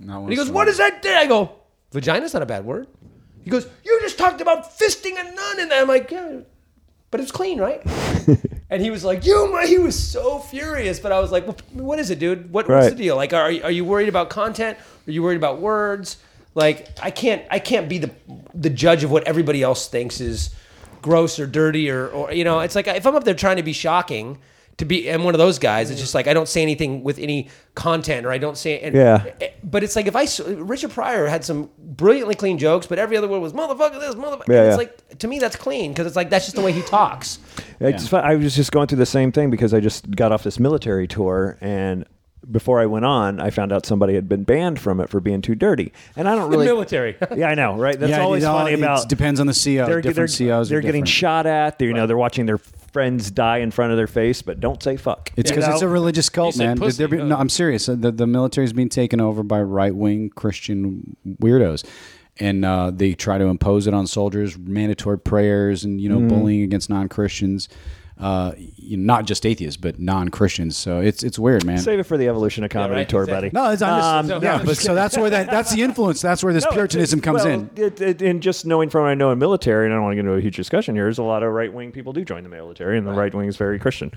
And 0.00 0.30
he 0.30 0.36
goes, 0.36 0.50
"What 0.50 0.64
does 0.66 0.78
that 0.78 1.02
do?" 1.02 1.10
I 1.10 1.26
go, 1.26 1.50
"Vagina's 1.92 2.32
not 2.32 2.42
a 2.42 2.46
bad 2.46 2.64
word." 2.64 2.86
He 3.42 3.50
goes, 3.50 3.66
"You 3.84 3.98
just 4.00 4.16
talked 4.16 4.40
about 4.40 4.78
fisting 4.78 5.18
a 5.20 5.24
nun," 5.24 5.60
and 5.60 5.72
I'm 5.72 5.88
like, 5.88 6.10
"Yeah, 6.10 6.38
but 7.10 7.20
it's 7.20 7.32
clean, 7.32 7.58
right? 7.60 7.82
and 8.70 8.80
he 8.80 8.90
was 8.90 9.04
like, 9.04 9.26
"You," 9.26 9.58
he 9.66 9.78
was 9.78 9.98
so 9.98 10.38
furious. 10.38 11.00
But 11.00 11.12
I 11.12 11.18
was 11.20 11.30
like, 11.32 11.46
well, 11.46 11.56
"What 11.72 11.98
is 11.98 12.10
it, 12.10 12.18
dude? 12.18 12.44
What, 12.52 12.68
What's 12.68 12.84
Right. 12.86 12.90
the 12.90 12.96
deal? 13.02 13.16
Like, 13.16 13.32
are 13.34 13.50
you- 13.50 13.62
are 13.62 13.70
you 13.70 13.84
worried 13.84 14.08
about 14.08 14.30
content? 14.30 14.78
Are 15.06 15.10
you 15.10 15.22
worried 15.22 15.36
about 15.36 15.60
words? 15.60 16.16
Like, 16.54 16.88
I 17.02 17.10
can't 17.10 17.42
I 17.50 17.58
can't 17.58 17.88
be 17.88 17.98
the 17.98 18.10
the 18.54 18.70
judge 18.70 19.04
of 19.04 19.10
what 19.10 19.24
everybody 19.24 19.62
else 19.62 19.86
thinks 19.88 20.20
is 20.20 20.50
gross 21.02 21.38
or 21.38 21.46
dirty 21.46 21.90
or 21.90 22.08
or 22.08 22.32
you 22.32 22.44
know, 22.44 22.60
it's 22.60 22.74
like 22.74 22.86
if 22.86 23.06
I'm 23.06 23.14
up 23.16 23.24
there 23.24 23.34
trying 23.34 23.56
to 23.56 23.62
be 23.62 23.72
shocking." 23.72 24.38
To 24.76 24.86
be, 24.86 25.10
I'm 25.10 25.24
one 25.24 25.34
of 25.34 25.38
those 25.38 25.58
guys. 25.58 25.90
It's 25.90 26.00
just 26.00 26.14
like 26.14 26.26
I 26.26 26.32
don't 26.32 26.48
say 26.48 26.62
anything 26.62 27.02
with 27.04 27.18
any 27.18 27.50
content, 27.74 28.24
or 28.24 28.32
I 28.32 28.38
don't 28.38 28.56
say. 28.56 28.80
And, 28.80 28.94
Yeah. 28.94 29.26
Eh, 29.38 29.50
but 29.62 29.84
it's 29.84 29.94
like 29.94 30.06
if 30.06 30.16
I 30.16 30.26
Richard 30.54 30.92
Pryor 30.92 31.26
had 31.26 31.44
some 31.44 31.68
brilliantly 31.78 32.34
clean 32.34 32.56
jokes, 32.56 32.86
but 32.86 32.98
every 32.98 33.18
other 33.18 33.28
word 33.28 33.40
was 33.40 33.52
motherfucker 33.52 34.00
this, 34.00 34.14
motherfucker. 34.14 34.48
Yeah, 34.48 34.62
it's 34.62 34.70
yeah. 34.70 34.76
like 34.76 35.18
to 35.18 35.28
me 35.28 35.38
that's 35.38 35.56
clean 35.56 35.90
because 35.90 36.06
it's 36.06 36.16
like 36.16 36.30
that's 36.30 36.46
just 36.46 36.56
the 36.56 36.62
way 36.62 36.72
he 36.72 36.80
talks. 36.80 37.40
I, 37.78 37.92
just, 37.92 38.14
I 38.14 38.36
was 38.36 38.56
just 38.56 38.72
going 38.72 38.86
through 38.86 38.98
the 38.98 39.04
same 39.04 39.32
thing 39.32 39.50
because 39.50 39.74
I 39.74 39.80
just 39.80 40.10
got 40.12 40.32
off 40.32 40.44
this 40.44 40.58
military 40.58 41.06
tour 41.06 41.58
and 41.60 42.06
before 42.50 42.80
I 42.80 42.86
went 42.86 43.04
on, 43.04 43.40
I 43.40 43.50
found 43.50 43.72
out 43.72 43.86
somebody 43.86 44.14
had 44.14 44.28
been 44.28 44.44
banned 44.44 44.80
from 44.80 45.00
it 45.00 45.08
for 45.08 45.20
being 45.20 45.40
too 45.42 45.54
dirty. 45.54 45.92
And 46.16 46.28
I 46.28 46.34
don't 46.34 46.50
The 46.50 46.56
really 46.58 46.66
military. 46.66 47.16
Yeah, 47.36 47.48
I 47.48 47.54
know, 47.54 47.76
right? 47.76 47.98
That's 47.98 48.10
Yeah, 48.10 48.20
always 48.22 48.42
you 48.42 48.48
know, 48.48 48.54
funny 48.54 48.72
it 48.72 48.78
about 48.80 49.08
depends 49.08 49.40
on 49.40 49.46
the 49.46 49.52
CO. 49.52 49.86
They're, 49.86 50.00
Different 50.00 50.30
they're, 50.36 50.48
COs 50.48 50.68
they're 50.68 50.80
getting 50.80 51.04
different. 51.04 51.08
shot 51.08 51.46
at. 51.46 51.78
They're, 51.78 51.88
you 51.88 51.94
know, 51.94 52.06
they're 52.06 52.16
watching 52.16 52.46
their 52.46 52.58
friends 52.58 53.30
die 53.30 53.58
in 53.58 53.70
front 53.70 53.92
of 53.92 53.96
their 53.96 54.06
face, 54.08 54.42
but 54.42 54.58
don't 54.58 54.82
say 54.82 54.96
fuck. 54.96 55.30
It's 55.36 55.50
because 55.50 55.68
it's 55.68 55.82
a 55.82 55.88
religious 55.88 56.28
cult, 56.28 56.54
said 56.54 56.66
man. 56.66 56.78
pussy, 56.78 56.98
They're 56.98 57.08
be- 57.08 57.22
no, 57.22 57.36
I'm 57.36 57.48
serious. 57.48 57.86
The, 57.86 57.94
the 58.10 58.26
military's 58.26 58.72
being 58.72 58.88
taken 58.88 59.20
over 59.20 59.42
by 59.44 59.62
right 59.62 59.94
wing 59.94 60.30
Christian 60.30 61.16
weirdos. 61.40 61.84
And 62.38 62.64
uh, 62.64 62.90
they 62.90 63.12
try 63.14 63.36
to 63.38 63.44
impose 63.44 63.86
it 63.86 63.92
on 63.92 64.06
soldiers, 64.06 64.56
mandatory 64.56 65.18
prayers, 65.18 65.84
and 65.84 66.00
you 66.00 66.08
know, 66.08 66.16
Mm-hmm. 66.18 66.28
bullying 66.28 66.62
against 66.62 66.88
non 66.88 67.08
Christians, 67.08 67.68
uh, 68.20 68.52
you 68.56 68.96
know, 68.96 69.14
not 69.14 69.24
just 69.24 69.46
atheists, 69.46 69.76
but 69.76 69.98
non 69.98 70.28
Christians. 70.28 70.76
So 70.76 71.00
it's 71.00 71.22
it's 71.22 71.38
weird, 71.38 71.64
man. 71.64 71.78
Save 71.78 71.98
it 72.00 72.02
for 72.04 72.16
the 72.16 72.28
evolution 72.28 72.62
of 72.64 72.70
comedy 72.70 72.94
right, 72.96 73.08
tour, 73.08 73.22
exactly. 73.22 73.50
buddy. 73.50 73.64
no, 73.66 73.70
it's, 73.72 73.82
I'm 73.82 74.24
just, 74.26 74.36
Um, 74.36 74.42
yeah, 74.42 74.62
but 74.64 74.76
so 74.76 74.94
that's 74.94 75.16
where 75.16 75.30
that 75.30 75.48
that's 75.50 75.72
the 75.74 75.82
influence. 75.82 76.20
That's 76.20 76.44
where 76.44 76.52
this 76.52 76.64
No, 76.64 76.72
Puritanism 76.72 77.18
it- 77.18 77.22
comes 77.22 77.44
well, 77.44 77.52
in. 77.54 77.70
It, 77.76 78.00
it, 78.00 78.22
and 78.22 78.42
just 78.42 78.66
knowing 78.66 78.90
from 78.90 79.02
what 79.02 79.08
I 79.10 79.14
know 79.14 79.30
in 79.30 79.38
military, 79.38 79.86
and 79.86 79.94
I 79.94 79.96
don't 79.96 80.04
want 80.04 80.12
to 80.12 80.16
get 80.16 80.20
into 80.26 80.34
a 80.34 80.40
huge 80.40 80.56
discussion 80.56 80.94
here, 80.94 81.08
is 81.08 81.18
a 81.18 81.22
lot 81.22 81.42
of 81.42 81.52
right 81.52 81.72
wing 81.72 81.92
people 81.92 82.12
do 82.12 82.24
join 82.24 82.42
the 82.42 82.48
military, 82.50 82.98
and 82.98 83.06
the 83.06 83.12
right 83.12 83.34
wing 83.34 83.48
is 83.48 83.56
very 83.56 83.78
Christian. 83.78 84.12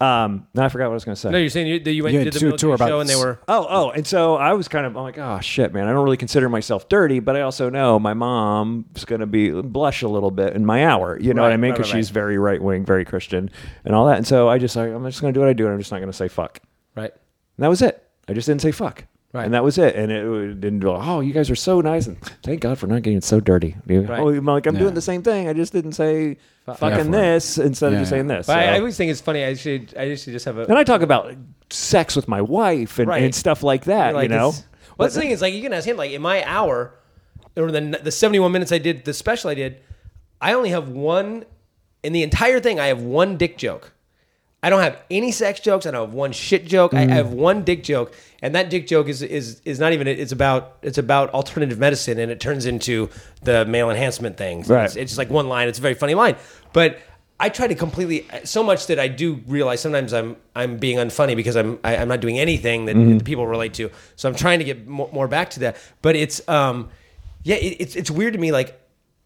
Um, 0.00 0.46
now 0.54 0.64
I 0.64 0.68
forgot 0.68 0.84
what 0.86 0.90
I 0.92 0.94
was 0.94 1.04
going 1.04 1.14
to 1.14 1.20
say. 1.20 1.30
No, 1.30 1.38
you're 1.38 1.48
saying 1.48 1.66
you, 1.68 1.80
that 1.80 1.92
you 1.92 2.02
went 2.04 2.14
Yeah, 2.14 2.24
did 2.24 2.32
the 2.34 2.38
to- 2.40 2.44
military 2.46 2.58
tour 2.68 2.74
about 2.74 2.88
show 2.88 3.00
and 3.00 3.08
they 3.08 3.16
were 3.16 3.40
Oh, 3.48 3.66
oh, 3.68 3.90
and 3.90 4.06
so 4.06 4.34
I 4.36 4.52
was 4.52 4.68
kind 4.68 4.84
of 4.86 4.96
I'm 4.96 5.02
like, 5.02 5.18
oh 5.18 5.40
shit, 5.40 5.72
man. 5.72 5.86
I 5.88 5.92
don't 5.92 6.04
really 6.04 6.16
consider 6.16 6.48
myself 6.48 6.88
dirty, 6.88 7.20
but 7.20 7.36
I 7.36 7.40
also 7.42 7.70
know 7.70 7.98
my 7.98 8.14
mom's 8.14 9.04
gonna 9.04 9.26
be 9.26 9.50
blush 9.62 10.02
a 10.02 10.08
little 10.08 10.30
bit 10.30 10.54
in 10.54 10.66
my 10.66 10.84
hour. 10.86 11.18
You 11.20 11.34
know 11.34 11.42
what 11.42 11.48
I 11.48 11.50
Right, 11.52 11.60
mean? 11.60 11.70
right, 11.70 11.78
Because 11.78 11.92
right, 11.92 11.98
she's 11.98 12.10
right. 12.10 12.14
very 12.14 12.38
right 12.38 12.60
wing, 12.62 12.84
very 12.84 13.04
Christian, 13.04 13.37
and 13.84 13.94
all 13.94 14.06
that. 14.06 14.16
And 14.18 14.26
so 14.26 14.48
I 14.48 14.58
just 14.58 14.74
like, 14.76 14.90
I'm 14.90 15.04
just 15.06 15.20
gonna 15.20 15.32
do 15.32 15.40
what 15.40 15.48
I 15.48 15.52
do, 15.52 15.64
and 15.64 15.72
I'm 15.74 15.78
just 15.80 15.92
not 15.92 16.00
gonna 16.00 16.12
say 16.12 16.28
fuck. 16.28 16.60
right. 16.96 17.12
And 17.12 17.64
that 17.64 17.68
was 17.68 17.82
it. 17.82 18.02
I 18.28 18.32
just 18.34 18.46
didn't 18.46 18.62
say 18.62 18.70
fuck. 18.72 19.04
Right. 19.32 19.44
And 19.44 19.52
that 19.52 19.62
was 19.64 19.76
it. 19.78 19.94
And 19.94 20.10
it 20.10 20.60
didn't 20.60 20.80
go, 20.80 20.96
oh, 20.96 21.20
you 21.20 21.32
guys 21.34 21.50
are 21.50 21.54
so 21.56 21.80
nice. 21.82 22.06
And 22.06 22.16
thank 22.42 22.60
God 22.60 22.78
for 22.78 22.86
not 22.86 23.02
getting 23.02 23.20
so 23.20 23.40
dirty. 23.40 23.76
Right. 23.86 24.08
Oh, 24.20 24.28
I'm 24.30 24.44
like, 24.44 24.66
I'm 24.66 24.74
Yeah. 24.74 24.80
doing 24.80 24.94
the 24.94 25.02
same 25.02 25.22
thing. 25.22 25.48
I 25.48 25.52
just 25.52 25.72
didn't 25.72 25.92
say 25.92 26.38
fucking 26.66 27.12
Yeah. 27.12 27.20
this 27.20 27.58
instead 27.58 27.88
of 27.88 27.92
Yeah. 27.94 27.98
just 28.00 28.10
saying 28.10 28.26
this. 28.28 28.46
But 28.46 28.58
I, 28.58 28.64
So- 28.66 28.72
I 28.72 28.78
always 28.78 28.96
think 28.96 29.10
it's 29.10 29.20
funny. 29.20 29.44
I 29.44 29.52
should 29.54 29.92
I 29.98 30.04
used 30.04 30.24
to 30.24 30.32
just 30.32 30.46
have 30.46 30.56
a 30.56 30.62
and 30.62 30.78
I 30.78 30.84
talk 30.84 31.02
about 31.02 31.34
sex 31.68 32.16
with 32.16 32.26
my 32.26 32.40
wife 32.40 32.98
and, 32.98 33.08
Right. 33.08 33.22
and 33.22 33.34
stuff 33.34 33.62
like 33.62 33.84
that, 33.84 34.14
Like, 34.14 34.30
you 34.30 34.36
know? 34.36 34.48
it's- 34.50 34.64
Well, 34.96 35.08
the 35.08 35.20
thing 35.20 35.30
is, 35.30 35.42
like, 35.42 35.52
you 35.52 35.62
can 35.62 35.72
ask 35.74 35.86
him, 35.86 35.96
like, 35.98 36.12
in 36.12 36.22
my 36.22 36.42
hour, 36.44 36.94
or 37.56 37.70
the 37.70 37.98
the 38.02 38.10
seventy 38.12 38.38
one 38.38 38.52
minutes 38.52 38.72
I 38.72 38.78
did, 38.78 39.04
the 39.04 39.12
special 39.12 39.50
I 39.50 39.54
did, 39.54 39.76
I 40.40 40.54
only 40.54 40.70
have 40.70 40.88
one 40.88 41.44
in 42.02 42.12
the 42.12 42.22
entire 42.22 42.60
thing. 42.60 42.78
I 42.80 42.86
have 42.86 43.00
one 43.02 43.36
dick 43.36 43.58
joke. 43.58 43.92
I 44.60 44.70
don't 44.70 44.80
have 44.80 45.00
any 45.08 45.30
sex 45.30 45.60
jokes. 45.60 45.86
I 45.86 45.92
don't 45.92 46.06
have 46.06 46.14
one 46.14 46.32
shit 46.32 46.66
joke. 46.66 46.92
I, 46.92 47.02
I 47.02 47.06
have 47.06 47.32
one 47.32 47.62
dick 47.62 47.84
joke, 47.84 48.12
and 48.42 48.56
that 48.56 48.70
dick 48.70 48.88
joke 48.88 49.06
is 49.08 49.22
is 49.22 49.60
is 49.64 49.78
not 49.78 49.92
even. 49.92 50.08
It's 50.08 50.32
about 50.32 50.78
it's 50.82 50.98
about 50.98 51.30
alternative 51.32 51.78
medicine, 51.78 52.18
and 52.18 52.32
it 52.32 52.40
turns 52.40 52.66
into 52.66 53.08
the 53.42 53.64
male 53.66 53.88
enhancement 53.88 54.36
thing. 54.36 54.64
So 54.64 54.74
Right. 54.74 54.84
It's, 54.86 54.96
it's 54.96 55.10
just 55.12 55.18
like 55.18 55.30
one 55.30 55.48
line. 55.48 55.68
It's 55.68 55.78
a 55.78 55.82
very 55.82 55.94
funny 55.94 56.14
line, 56.14 56.36
but. 56.72 56.98
I 57.40 57.50
try 57.50 57.68
to 57.68 57.76
completely 57.76 58.26
so 58.42 58.64
much 58.64 58.88
that 58.88 58.98
I 58.98 59.06
do 59.06 59.40
realize 59.46 59.80
sometimes 59.80 60.12
I'm 60.12 60.34
I'm 60.56 60.76
being 60.78 60.98
unfunny 60.98 61.36
because 61.36 61.54
I'm 61.54 61.78
I, 61.84 61.96
I'm 61.96 62.08
not 62.08 62.18
doing 62.18 62.36
anything 62.36 62.86
that 62.86 62.96
Mm-hmm. 62.96 63.18
people 63.18 63.46
relate 63.46 63.74
to. 63.74 63.92
So 64.16 64.28
I'm 64.28 64.34
trying 64.34 64.58
to 64.58 64.64
get 64.64 64.88
more, 64.88 65.08
more 65.12 65.28
back 65.28 65.50
to 65.50 65.60
that. 65.60 65.76
But 66.02 66.16
it's 66.16 66.42
um 66.48 66.88
yeah 67.44 67.54
it, 67.54 67.76
it's 67.78 67.94
it's 67.94 68.10
weird 68.10 68.32
to 68.32 68.40
me 68.40 68.50
like 68.50 68.76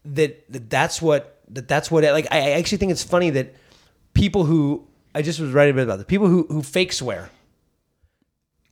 that, 0.05 0.45
that 0.51 0.69
that's 0.69 1.01
what 1.01 1.32
that 1.49 1.67
that's 1.67 1.89
what 1.91 2.03
it, 2.03 2.11
like 2.11 2.27
I, 2.31 2.37
I 2.37 2.49
actually 2.51 2.77
think 2.79 2.91
it's 2.91 3.03
funny 3.03 3.29
that 3.31 3.53
people 4.13 4.45
who 4.45 4.87
I 5.15 5.21
just 5.21 5.39
was 5.39 5.51
writing 5.51 5.73
a 5.73 5.75
bit 5.75 5.83
about 5.83 5.99
the 5.99 6.05
people 6.05 6.27
who 6.27 6.43
who 6.49 6.61
fake 6.63 6.93
swear 6.93 7.29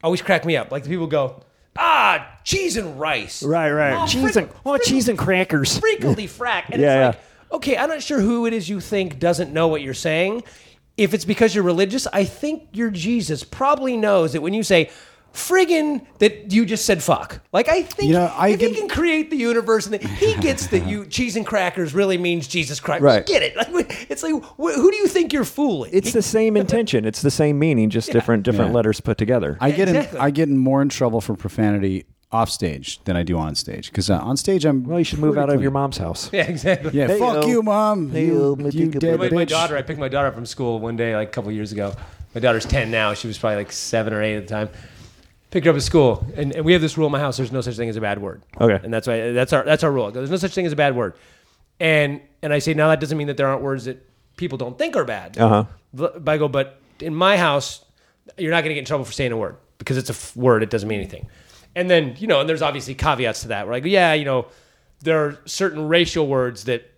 always 0.03 0.21
crack 0.21 0.45
me 0.45 0.57
up. 0.57 0.71
Like 0.71 0.83
the 0.83 0.89
people 0.89 1.07
go 1.07 1.43
ah 1.77 2.39
cheese 2.43 2.75
and 2.75 2.99
rice 2.99 3.43
Right, 3.43 3.71
right. 3.71 3.93
Oh, 4.01 4.05
cheese 4.07 4.33
frick- 4.33 4.35
and 4.49 4.49
oh, 4.65 4.77
cheese 4.77 5.07
and 5.09 5.17
crackers. 5.17 5.77
Frequently 5.79 6.27
frack. 6.27 6.65
And 6.69 6.81
Yeah, 6.81 7.09
it's 7.09 7.17
like, 7.17 7.25
okay, 7.53 7.77
I'm 7.77 7.89
not 7.89 8.01
sure 8.01 8.19
who 8.19 8.45
it 8.45 8.53
is 8.53 8.67
you 8.69 8.79
think 8.79 9.19
doesn't 9.19 9.53
know 9.53 9.67
what 9.67 9.81
you're 9.81 9.93
saying. 9.93 10.43
If 10.97 11.13
it's 11.13 11.25
because 11.25 11.55
you're 11.55 11.63
religious, 11.63 12.05
I 12.07 12.25
think 12.25 12.69
your 12.73 12.89
Jesus 12.91 13.43
probably 13.43 13.95
knows 13.97 14.33
that 14.33 14.41
when 14.41 14.53
you 14.53 14.63
say 14.63 14.89
friggin' 15.33 16.05
that 16.19 16.51
you 16.51 16.65
just 16.65 16.85
said 16.85 17.01
fuck. 17.01 17.41
Like 17.53 17.69
I 17.69 17.83
think 17.83 18.09
You 18.09 18.13
know, 18.17 18.33
I 18.35 18.49
if 18.49 18.59
he 18.59 18.67
can- 18.67 18.75
can 18.75 18.87
create 18.89 19.29
the 19.29 19.37
universe 19.37 19.85
and 19.85 19.93
that 19.93 20.03
he 20.03 20.35
gets 20.41 20.67
that 20.67 20.85
you 20.87 21.05
cheese 21.05 21.35
and 21.35 21.45
crackers 21.45 21.93
really 21.93 22.17
means 22.17 22.47
Jesus 22.47 22.79
Christ. 22.79 23.01
Right. 23.03 23.25
Get 23.25 23.41
it? 23.41 23.55
Like, 23.55 24.07
it's 24.09 24.23
like 24.23 24.33
wh- 24.33 24.75
who 24.75 24.91
do 24.91 24.97
you 24.97 25.07
think 25.07 25.31
you're 25.33 25.45
fooling? 25.45 25.91
It's 25.93 26.11
the 26.13 26.21
same 26.21 26.57
intention. 26.57 27.05
It's 27.05 27.21
the 27.21 27.31
same 27.31 27.57
meaning, 27.59 27.89
just 27.89 28.11
different 28.11 28.43
different 28.43 28.71
Yeah. 28.71 28.75
letters 28.75 28.99
put 28.99 29.17
together. 29.17 29.57
I 29.61 29.71
get 29.71 29.87
Exactly. 29.87 30.19
in, 30.19 30.25
I 30.25 30.29
get 30.31 30.49
in 30.49 30.57
more 30.57 30.81
in 30.81 30.89
trouble 30.89 31.21
for 31.21 31.35
profanity 31.35 32.05
off 32.33 32.49
stage 32.49 33.03
than 33.03 33.17
I 33.17 33.23
do 33.23 33.37
on 33.37 33.55
stage 33.55 33.89
because 33.91 34.09
uh, 34.09 34.17
on 34.17 34.37
stage 34.37 34.63
I'm 34.65 34.83
well, 34.85 34.99
you 34.99 35.03
should 35.05 35.19
move 35.19 35.33
pretty 35.33 35.49
out 35.51 35.55
of 35.55 35.61
your 35.61 35.71
mom's 35.71 35.97
house. 35.97 36.29
yeah, 36.33 36.43
exactly. 36.43 36.91
Yeah, 36.93 37.07
Hey, 37.07 37.19
fuck 37.19 37.43
yo. 37.43 37.47
you, 37.49 37.61
mom. 37.63 38.09
Hey, 38.09 38.25
you, 38.27 38.33
yo, 38.33 38.69
you 38.69 38.85
my- 38.87 38.91
dead 38.99 39.19
my, 39.19 39.27
bitch. 39.27 39.31
my 39.33 39.45
daughter, 39.45 39.75
I 39.77 39.81
picked 39.81 39.99
my 39.99 40.07
daughter 40.09 40.27
up 40.27 40.35
from 40.35 40.45
school 40.45 40.79
one 40.79 40.95
day, 40.97 41.15
like 41.15 41.27
a 41.29 41.31
couple 41.31 41.51
years 41.51 41.71
ago. 41.71 41.93
My 42.33 42.39
daughter's 42.39 42.63
10 42.65 42.89
now. 42.89 43.13
She 43.13 43.27
was 43.27 43.37
probably 43.37 43.57
like 43.57 43.73
seven 43.73 44.13
or 44.13 44.21
eight 44.23 44.37
at 44.37 44.47
the 44.47 44.53
time. 44.53 44.69
Picked 45.51 45.65
her 45.65 45.71
up 45.71 45.77
at 45.77 45.83
school. 45.83 46.25
And, 46.35 46.55
and 46.55 46.65
we 46.65 46.73
have 46.73 46.81
this 46.81 46.97
rule 46.97 47.07
in 47.07 47.11
my 47.11 47.19
house 47.19 47.37
there's 47.37 47.51
no 47.51 47.61
such 47.61 47.75
thing 47.75 47.89
as 47.89 47.97
a 47.97 48.01
bad 48.01 48.21
word. 48.21 48.41
Okay. 48.59 48.79
And 48.83 48.93
that's 48.93 49.05
why 49.05 49.31
that's 49.31 49.53
our 49.53 49.63
that's 49.63 49.83
our 49.83 49.91
rule. 49.91 50.11
There's 50.11 50.31
no 50.31 50.37
such 50.37 50.53
thing 50.53 50.65
as 50.65 50.71
a 50.71 50.77
bad 50.77 50.95
word. 50.95 51.15
And 51.79 52.21
and 52.41 52.53
I 52.53 52.59
say, 52.59 52.73
now 52.73 52.89
that 52.89 52.99
doesn't 52.99 53.17
mean 53.17 53.27
that 53.27 53.37
there 53.37 53.47
aren't 53.47 53.61
words 53.61 53.85
that 53.85 54.07
people 54.37 54.57
don't 54.57 54.77
think 54.77 54.95
are 54.95 55.05
bad. 55.05 55.37
Uh-huh. 55.37 55.65
But 55.93 56.27
I 56.27 56.37
go, 56.37 56.47
but 56.47 56.79
in 56.99 57.13
my 57.13 57.37
house, 57.37 57.83
you're 58.37 58.51
not 58.51 58.61
going 58.61 58.69
to 58.69 58.75
get 58.75 58.79
in 58.79 58.85
trouble 58.85 59.05
for 59.05 59.11
saying 59.11 59.31
a 59.31 59.37
word 59.37 59.57
because 59.77 59.97
it's 59.97 60.09
a 60.09 60.13
f- 60.13 60.35
word. 60.35 60.63
It 60.63 60.69
doesn't 60.69 60.87
mean 60.87 60.99
anything. 60.99 61.27
And 61.75 61.89
then, 61.89 62.15
you 62.17 62.27
know, 62.27 62.41
and 62.41 62.49
there's 62.49 62.61
obviously 62.61 62.95
caveats 62.95 63.41
to 63.43 63.49
that. 63.49 63.65
We're 63.65 63.73
like, 63.73 63.85
yeah, 63.85 64.13
you 64.13 64.25
know, 64.25 64.47
there 65.01 65.25
are 65.25 65.39
certain 65.45 65.87
racial 65.87 66.27
words 66.27 66.65
that 66.65 66.89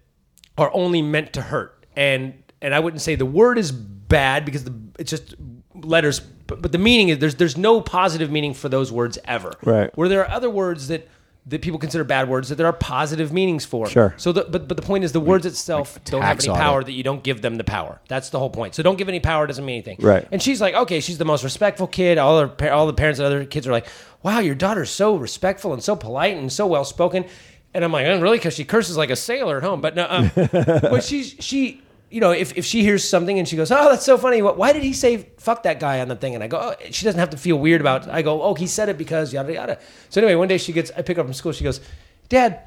are 0.57 0.71
only 0.73 1.01
meant 1.01 1.33
to 1.33 1.41
hurt. 1.41 1.85
And 1.95 2.33
and 2.61 2.73
I 2.73 2.79
wouldn't 2.79 3.01
say 3.01 3.15
the 3.15 3.25
word 3.25 3.57
is 3.57 3.71
bad 3.71 4.45
because 4.45 4.63
the, 4.63 4.73
it's 4.99 5.11
just 5.11 5.35
letters, 5.75 6.21
but, 6.53 6.61
but 6.61 6.71
the 6.71 6.77
meaning 6.77 7.09
is 7.09 7.19
there's 7.19 7.35
there's 7.35 7.57
no 7.57 7.81
positive 7.81 8.31
meaning 8.31 8.53
for 8.53 8.69
those 8.69 8.91
words 8.91 9.17
ever. 9.25 9.53
Right. 9.63 9.95
Where 9.97 10.07
there 10.07 10.21
are 10.21 10.29
other 10.29 10.49
words 10.49 10.87
that 10.89 11.07
that 11.45 11.61
people 11.61 11.77
consider 11.77 12.05
bad 12.05 12.29
words 12.29 12.47
that 12.49 12.55
there 12.55 12.67
are 12.67 12.73
positive 12.73 13.33
meanings 13.33 13.65
for. 13.65 13.87
Sure. 13.87 14.13
So 14.17 14.31
the, 14.31 14.45
but 14.45 14.67
but 14.67 14.77
the 14.77 14.83
point 14.83 15.03
is 15.03 15.11
the 15.11 15.19
words 15.19 15.45
itself 15.45 15.99
don't 16.05 16.21
have 16.21 16.39
any 16.39 16.53
power 16.53 16.83
that 16.83 16.91
you 16.91 17.03
don't 17.03 17.21
give 17.21 17.41
them 17.41 17.57
the 17.57 17.63
power. 17.65 17.99
That's 18.07 18.29
the 18.29 18.39
whole 18.39 18.49
point. 18.49 18.75
So 18.75 18.83
don't 18.83 18.97
give 18.97 19.09
any 19.09 19.19
power 19.19 19.45
doesn't 19.45 19.65
mean 19.65 19.75
anything. 19.75 19.97
Right. 19.99 20.27
And 20.31 20.41
she's 20.41 20.61
like, 20.61 20.73
okay, 20.73 20.99
she's 21.01 21.17
the 21.17 21.25
most 21.25 21.43
respectful 21.43 21.87
kid. 21.87 22.17
All 22.17 22.39
her 22.39 22.47
pa- 22.47 22.69
all 22.69 22.87
the 22.87 22.93
parents 22.93 23.19
and 23.19 23.25
other 23.25 23.43
kids 23.45 23.67
are 23.67 23.71
like, 23.71 23.87
wow, 24.21 24.39
your 24.39 24.55
daughter's 24.55 24.89
so 24.89 25.17
respectful 25.17 25.73
and 25.73 25.83
so 25.83 25.95
polite 25.95 26.37
and 26.37 26.51
so 26.51 26.65
well 26.65 26.85
spoken. 26.85 27.25
And 27.73 27.83
I'm 27.83 27.91
like, 27.91 28.05
oh, 28.05 28.21
really? 28.21 28.37
Because 28.37 28.53
she 28.53 28.65
curses 28.65 28.95
like 28.95 29.09
a 29.09 29.15
sailor 29.15 29.57
at 29.57 29.63
home. 29.63 29.81
But 29.81 29.95
no, 29.95 30.07
um, 30.09 30.31
but 30.35 31.03
she's 31.03 31.35
she. 31.39 31.81
You 32.13 32.19
know, 32.19 32.29
if, 32.29 32.55
if 32.55 32.63
she 32.63 32.83
hears 32.83 33.09
something 33.09 33.39
and 33.39 33.47
she 33.47 33.55
goes, 33.55 33.71
"Oh, 33.71 33.89
that's 33.89 34.05
so 34.05 34.19
funny! 34.19 34.43
What, 34.43 34.55
why 34.55 34.71
did 34.71 34.83
he 34.83 34.93
say 34.93 35.29
fuck 35.37 35.63
that 35.63 35.79
guy 35.79 35.99
on 35.99 36.09
the 36.09 36.15
thing?" 36.15 36.35
and 36.35 36.43
I 36.43 36.47
go, 36.47 36.59
"Oh," 36.59 36.75
she 36.91 37.05
doesn't 37.05 37.19
have 37.19 37.31
to 37.31 37.37
feel 37.37 37.57
weird 37.57 37.81
about. 37.81 38.03
It. 38.03 38.13
I 38.13 38.21
go, 38.21 38.43
"Oh, 38.43 38.53
he 38.53 38.67
said 38.67 38.87
it 38.87 38.99
because 38.99 39.33
yada 39.33 39.51
yada." 39.51 39.79
So 40.09 40.21
anyway, 40.21 40.35
one 40.35 40.47
day 40.47 40.59
she 40.59 40.73
gets, 40.73 40.91
I 40.95 41.01
pick 41.01 41.17
her 41.17 41.21
up 41.21 41.25
from 41.25 41.33
school. 41.33 41.53
She 41.53 41.63
goes, 41.63 41.81
"Dad, 42.29 42.59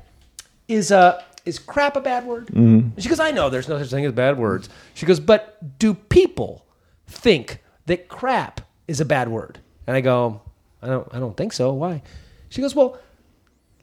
is 0.66 0.90
uh 0.90 1.22
is 1.44 1.60
crap 1.60 1.94
a 1.94 2.00
bad 2.00 2.26
word?" 2.26 2.50
And 2.96 3.00
She 3.00 3.08
goes, 3.08 3.20
"I 3.20 3.30
know 3.30 3.48
there's 3.48 3.68
no 3.68 3.78
such 3.78 3.88
thing 3.88 4.04
as 4.04 4.12
bad 4.12 4.36
words." 4.36 4.68
She 4.94 5.06
goes, 5.06 5.20
"But 5.20 5.78
do 5.78 5.94
people 5.94 6.66
think 7.06 7.62
that 7.86 8.08
crap 8.08 8.62
is 8.88 9.00
a 9.00 9.04
bad 9.04 9.28
word?" 9.28 9.60
And 9.86 9.96
I 9.96 10.00
go, 10.00 10.40
"I 10.82 10.88
don't 10.88 11.08
I 11.12 11.20
don't 11.20 11.36
think 11.36 11.52
so. 11.52 11.72
Why?" 11.72 12.02
She 12.48 12.60
goes, 12.60 12.74
"Well, 12.74 12.98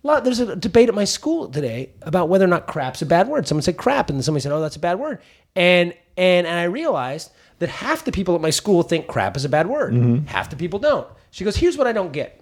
lot, 0.04 0.24
there's 0.24 0.40
a 0.40 0.56
debate 0.56 0.90
at 0.90 0.96
my 0.96 1.06
school 1.06 1.50
today 1.50 1.92
about 2.02 2.30
whether 2.30 2.46
or 2.46 2.50
not 2.50 2.68
crap's 2.68 3.02
a 3.02 3.06
bad 3.06 3.28
word. 3.28 3.48
Someone 3.48 3.64
said 3.64 3.78
crap, 3.78 4.10
and 4.10 4.18
then 4.18 4.24
somebody 4.24 4.42
said, 4.42 4.52
"Oh, 4.52 4.62
that's 4.62 4.76
a 4.76 4.80
bad 4.80 5.00
word." 5.00 5.20
And 5.56 5.94
and 6.18 6.46
and 6.46 6.60
I 6.60 6.64
realized 6.66 7.32
that 7.60 7.70
half 7.70 8.04
the 8.06 8.12
people 8.12 8.36
at 8.36 8.42
my 8.42 8.50
school 8.50 8.84
think 8.84 9.08
crap 9.08 9.38
is 9.38 9.46
a 9.46 9.50
bad 9.50 9.68
word. 9.68 9.94
Mm-hmm. 9.94 10.28
Half 10.28 10.50
the 10.50 10.56
people 10.56 10.80
don't. 10.80 11.08
She 11.32 11.44
goes, 11.44 11.56
"Here's 11.56 11.78
what 11.78 11.88
I 11.88 11.94
don't 11.94 12.12
get. 12.12 12.42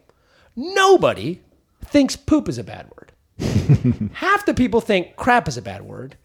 Nobody 0.55 1.41
thinks 1.85 2.15
poop 2.15 2.49
is 2.49 2.57
a 2.57 2.63
bad 2.63 2.87
word. 2.97 3.11
half 4.13 4.45
the 4.45 4.53
people 4.53 4.81
think 4.81 5.15
crap 5.15 5.47
is 5.47 5.57
a 5.57 5.61
bad 5.61 5.81
word. 5.83 6.15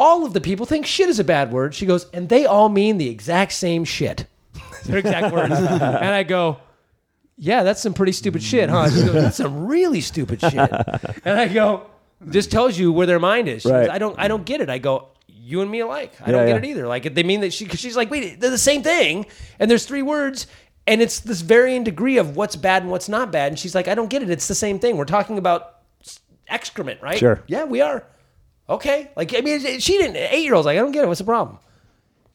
all 0.00 0.24
of 0.26 0.32
the 0.32 0.40
people 0.40 0.66
think 0.66 0.86
shit 0.86 1.08
is 1.08 1.18
a 1.18 1.24
bad 1.24 1.52
word. 1.52 1.74
She 1.74 1.86
goes, 1.86 2.06
and 2.12 2.28
they 2.28 2.44
all 2.46 2.68
mean 2.68 2.98
the 2.98 3.08
exact 3.08 3.52
same 3.52 3.84
shit. 3.84 4.26
Their 4.86 4.98
exact 4.98 5.32
words. 5.32 5.52
and 5.58 6.14
I 6.14 6.24
go, 6.24 6.58
yeah, 7.38 7.62
that's 7.62 7.80
some 7.80 7.94
pretty 7.94 8.12
stupid 8.12 8.42
shit, 8.42 8.68
huh? 8.70 8.88
She 8.90 9.02
goes, 9.02 9.12
that's 9.12 9.36
some 9.36 9.66
really 9.66 10.00
stupid 10.00 10.40
shit. 10.40 10.54
And 11.24 11.38
I 11.38 11.48
go, 11.48 11.86
this 12.20 12.46
tells 12.46 12.78
you 12.78 12.92
where 12.92 13.06
their 13.06 13.18
mind 13.18 13.48
is. 13.48 13.62
She 13.62 13.68
goes, 13.68 13.88
I 13.88 13.98
don't, 13.98 14.18
I 14.18 14.28
don't 14.28 14.44
get 14.44 14.60
it. 14.60 14.68
I 14.70 14.78
go, 14.78 15.08
you 15.26 15.60
and 15.60 15.70
me 15.70 15.80
alike. 15.80 16.12
I 16.20 16.26
Yeah, 16.26 16.32
don't 16.36 16.46
get 16.46 16.52
yeah. 16.52 16.68
it 16.68 16.70
either. 16.70 16.86
Like 16.86 17.14
they 17.14 17.22
mean 17.22 17.40
that 17.40 17.52
she, 17.52 17.66
cause 17.66 17.80
she's 17.80 17.96
like, 17.96 18.10
wait, 18.10 18.40
they're 18.40 18.50
the 18.50 18.58
same 18.58 18.82
thing, 18.82 19.26
and 19.58 19.70
there's 19.70 19.86
three 19.86 20.02
words, 20.02 20.46
and 20.86 21.00
it's 21.02 21.20
this 21.20 21.40
varying 21.40 21.84
degree 21.84 22.18
of 22.18 22.36
what's 22.36 22.54
bad 22.56 22.82
and 22.82 22.90
what's 22.90 23.08
not 23.08 23.32
bad. 23.32 23.48
And 23.52 23.58
she's 23.58 23.74
like, 23.74 23.88
I 23.88 23.94
don't 23.94 24.08
get 24.10 24.22
it. 24.22 24.30
It's 24.30 24.48
the 24.48 24.54
same 24.54 24.78
thing. 24.78 24.96
We're 24.96 25.04
talking 25.04 25.38
about 25.38 25.78
s- 26.00 26.20
excrement, 26.48 27.00
right? 27.02 27.18
Sure. 27.18 27.42
Yeah, 27.46 27.64
we 27.64 27.80
are. 27.80 28.04
Okay. 28.68 29.10
Like 29.16 29.34
I 29.36 29.40
mean, 29.40 29.60
she 29.80 29.98
didn't. 29.98 30.16
Eight 30.16 30.44
year 30.44 30.54
olds 30.54 30.66
like, 30.66 30.76
I 30.78 30.80
don't 30.80 30.92
get 30.92 31.04
it. 31.04 31.08
What's 31.08 31.18
the 31.18 31.24
problem? 31.24 31.58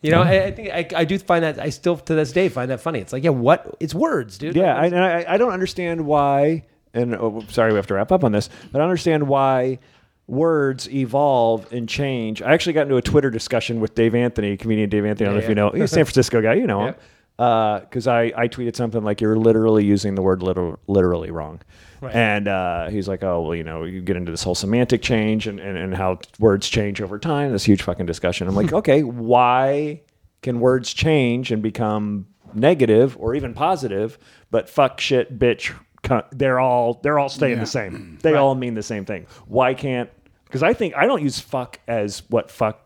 You 0.02 0.12
know, 0.12 0.22
I, 0.22 0.46
I 0.46 0.52
think 0.52 0.70
I, 0.70 0.88
I 0.96 1.06
do 1.06 1.18
find 1.18 1.44
that 1.44 1.60
I 1.60 1.70
still 1.70 1.98
to 1.98 2.16
this 2.16 2.32
day 2.32 2.50
find 2.50 2.70
that 2.70 2.82
funny. 2.82 3.00
It's 3.00 3.12
like, 3.12 3.24
yeah, 3.24 3.32
what? 3.32 3.76
It's 3.80 3.96
words, 3.96 4.38
dude. 4.38 4.56
Yeah, 4.56 4.76
I, 4.76 4.86
and 4.86 4.96
I, 4.96 5.26
I 5.28 5.38
don't 5.38 5.52
understand 5.52 6.06
why. 6.06 6.66
And 6.94 7.16
oh, 7.16 7.44
sorry, 7.50 7.72
we 7.72 7.78
have 7.78 7.88
to 7.88 7.96
wrap 7.96 8.12
up 8.12 8.24
on 8.24 8.32
this. 8.32 8.50
But 8.72 8.82
I 8.82 8.84
understand 8.84 9.28
why 9.28 9.80
words 10.28 10.90
evolve 10.90 11.72
and 11.74 11.90
change. 11.90 12.42
I 12.42 12.54
actually 12.54 12.74
got 12.74 12.84
into 12.84 12.98
a 12.98 13.02
Twitter 13.02 13.32
discussion 13.32 13.80
with 13.80 13.96
Dave 13.96 14.14
Anthony, 14.14 14.56
comedian 14.56 14.90
Dave 14.90 15.06
Anthony. 15.06 15.26
I 15.26 15.30
don't 15.30 15.36
know 15.36 15.40
if 15.40 15.44
yeah. 15.46 15.50
you 15.50 15.56
know. 15.56 15.70
He's 15.72 15.84
a 15.84 15.88
San 15.88 16.06
Francisco 16.06 16.42
guy. 16.42 16.54
You 16.54 16.68
know 16.68 16.88
him. 16.88 16.96
Because 17.38 18.08
I, 18.08 18.34
I 18.36 18.48
tweeted 18.48 18.76
something 18.76 19.04
like, 19.04 19.22
you're 19.22 19.38
literally 19.38 19.86
using 19.86 20.16
the 20.16 20.22
word 20.22 20.42
liter- 20.42 20.80
literally 20.88 21.32
wrong. 21.32 21.62
And 22.12 22.48
uh, 22.48 22.90
he's 22.90 23.08
like, 23.08 23.24
oh, 23.24 23.42
well, 23.42 23.56
you 23.56 23.64
know, 23.64 23.84
you 23.84 24.02
get 24.02 24.16
into 24.18 24.32
this 24.32 24.44
whole 24.44 24.56
semantic 24.56 25.02
change 25.02 25.48
and, 25.48 25.60
and, 25.60 25.78
and 25.78 25.96
how 25.96 26.20
words 26.40 26.68
change 26.68 27.02
over 27.02 27.18
time, 27.20 27.52
this 27.52 27.64
huge 27.64 27.82
fucking 27.84 28.06
discussion. 28.06 28.48
I'm 28.48 28.56
like, 28.56 28.74
okay, 28.82 29.04
why 29.04 30.02
can 30.42 30.60
words 30.60 30.94
change 30.94 31.52
and 31.52 31.62
become 31.62 32.28
negative 32.54 33.18
or 33.20 33.36
even 33.36 33.54
positive, 33.54 34.18
but 34.52 34.70
fuck, 34.70 35.00
shit, 35.00 35.38
bitch, 35.38 35.74
cunt, 36.04 36.26
they're 36.32 36.60
all 36.60 37.00
they're 37.04 37.20
all 37.20 37.30
staying 37.30 37.60
the 37.60 37.66
same. 37.66 38.18
They 38.22 38.36
all 38.36 38.56
mean 38.56 38.74
the 38.74 38.84
same 38.84 39.06
thing. 39.06 39.26
Why 39.48 39.74
can't? 39.74 40.10
Because 40.46 40.64
I 40.64 40.74
think 40.74 40.96
I 40.96 41.06
don't 41.06 41.22
use 41.22 41.40
fuck 41.40 41.80
as 41.88 42.24
what 42.30 42.50
fuck 42.50 42.80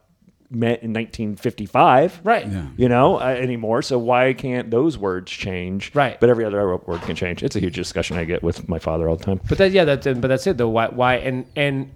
meant 0.52 0.84
in 0.84 0.94
1955, 0.94 2.22
Right. 2.23 2.48
You 2.78 2.90
know, 2.90 3.19
uh, 3.19 3.26
anymore. 3.26 3.82
So 3.82 3.98
why 3.98 4.34
can't 4.34 4.69
those 4.69 4.98
words 4.98 5.32
change? 5.32 5.91
Right. 5.95 6.19
But 6.19 6.30
every 6.30 6.45
other 6.45 6.76
word 6.78 7.02
can 7.02 7.15
change. 7.15 7.41
It's 7.44 7.56
a 7.56 7.60
huge 7.60 7.76
discussion 7.76 8.18
I 8.18 8.26
get 8.26 8.44
with 8.44 8.68
my 8.68 8.80
father 8.80 9.07
all 9.07 9.15
the 9.15 9.23
time. 9.23 9.41
But 9.48 9.57
that, 9.60 9.72
yeah, 9.72 9.86
that, 9.86 10.03
but 10.22 10.28
that's 10.28 10.45
it 10.48 10.57
though. 10.57 10.69
Why, 10.69 10.88
why, 10.88 11.15
and 11.15 11.45
and 11.56 11.91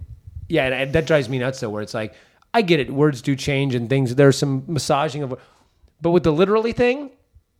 yeah, 0.47 0.65
and, 0.65 0.73
and 0.73 0.93
that 0.93 1.05
drives 1.05 1.29
me 1.29 1.39
nuts 1.39 1.59
though. 1.59 1.69
Where 1.69 1.81
it's 1.81 1.93
like, 1.93 2.13
I 2.53 2.61
get 2.61 2.79
it, 2.79 2.89
words 2.91 3.21
do 3.21 3.35
change 3.35 3.75
and 3.75 3.89
things. 3.89 4.15
There's 4.15 4.37
some 4.37 4.63
massaging 4.67 5.23
of, 5.23 5.39
but 6.01 6.11
with 6.11 6.23
the 6.23 6.31
literally 6.31 6.71
thing, 6.71 7.11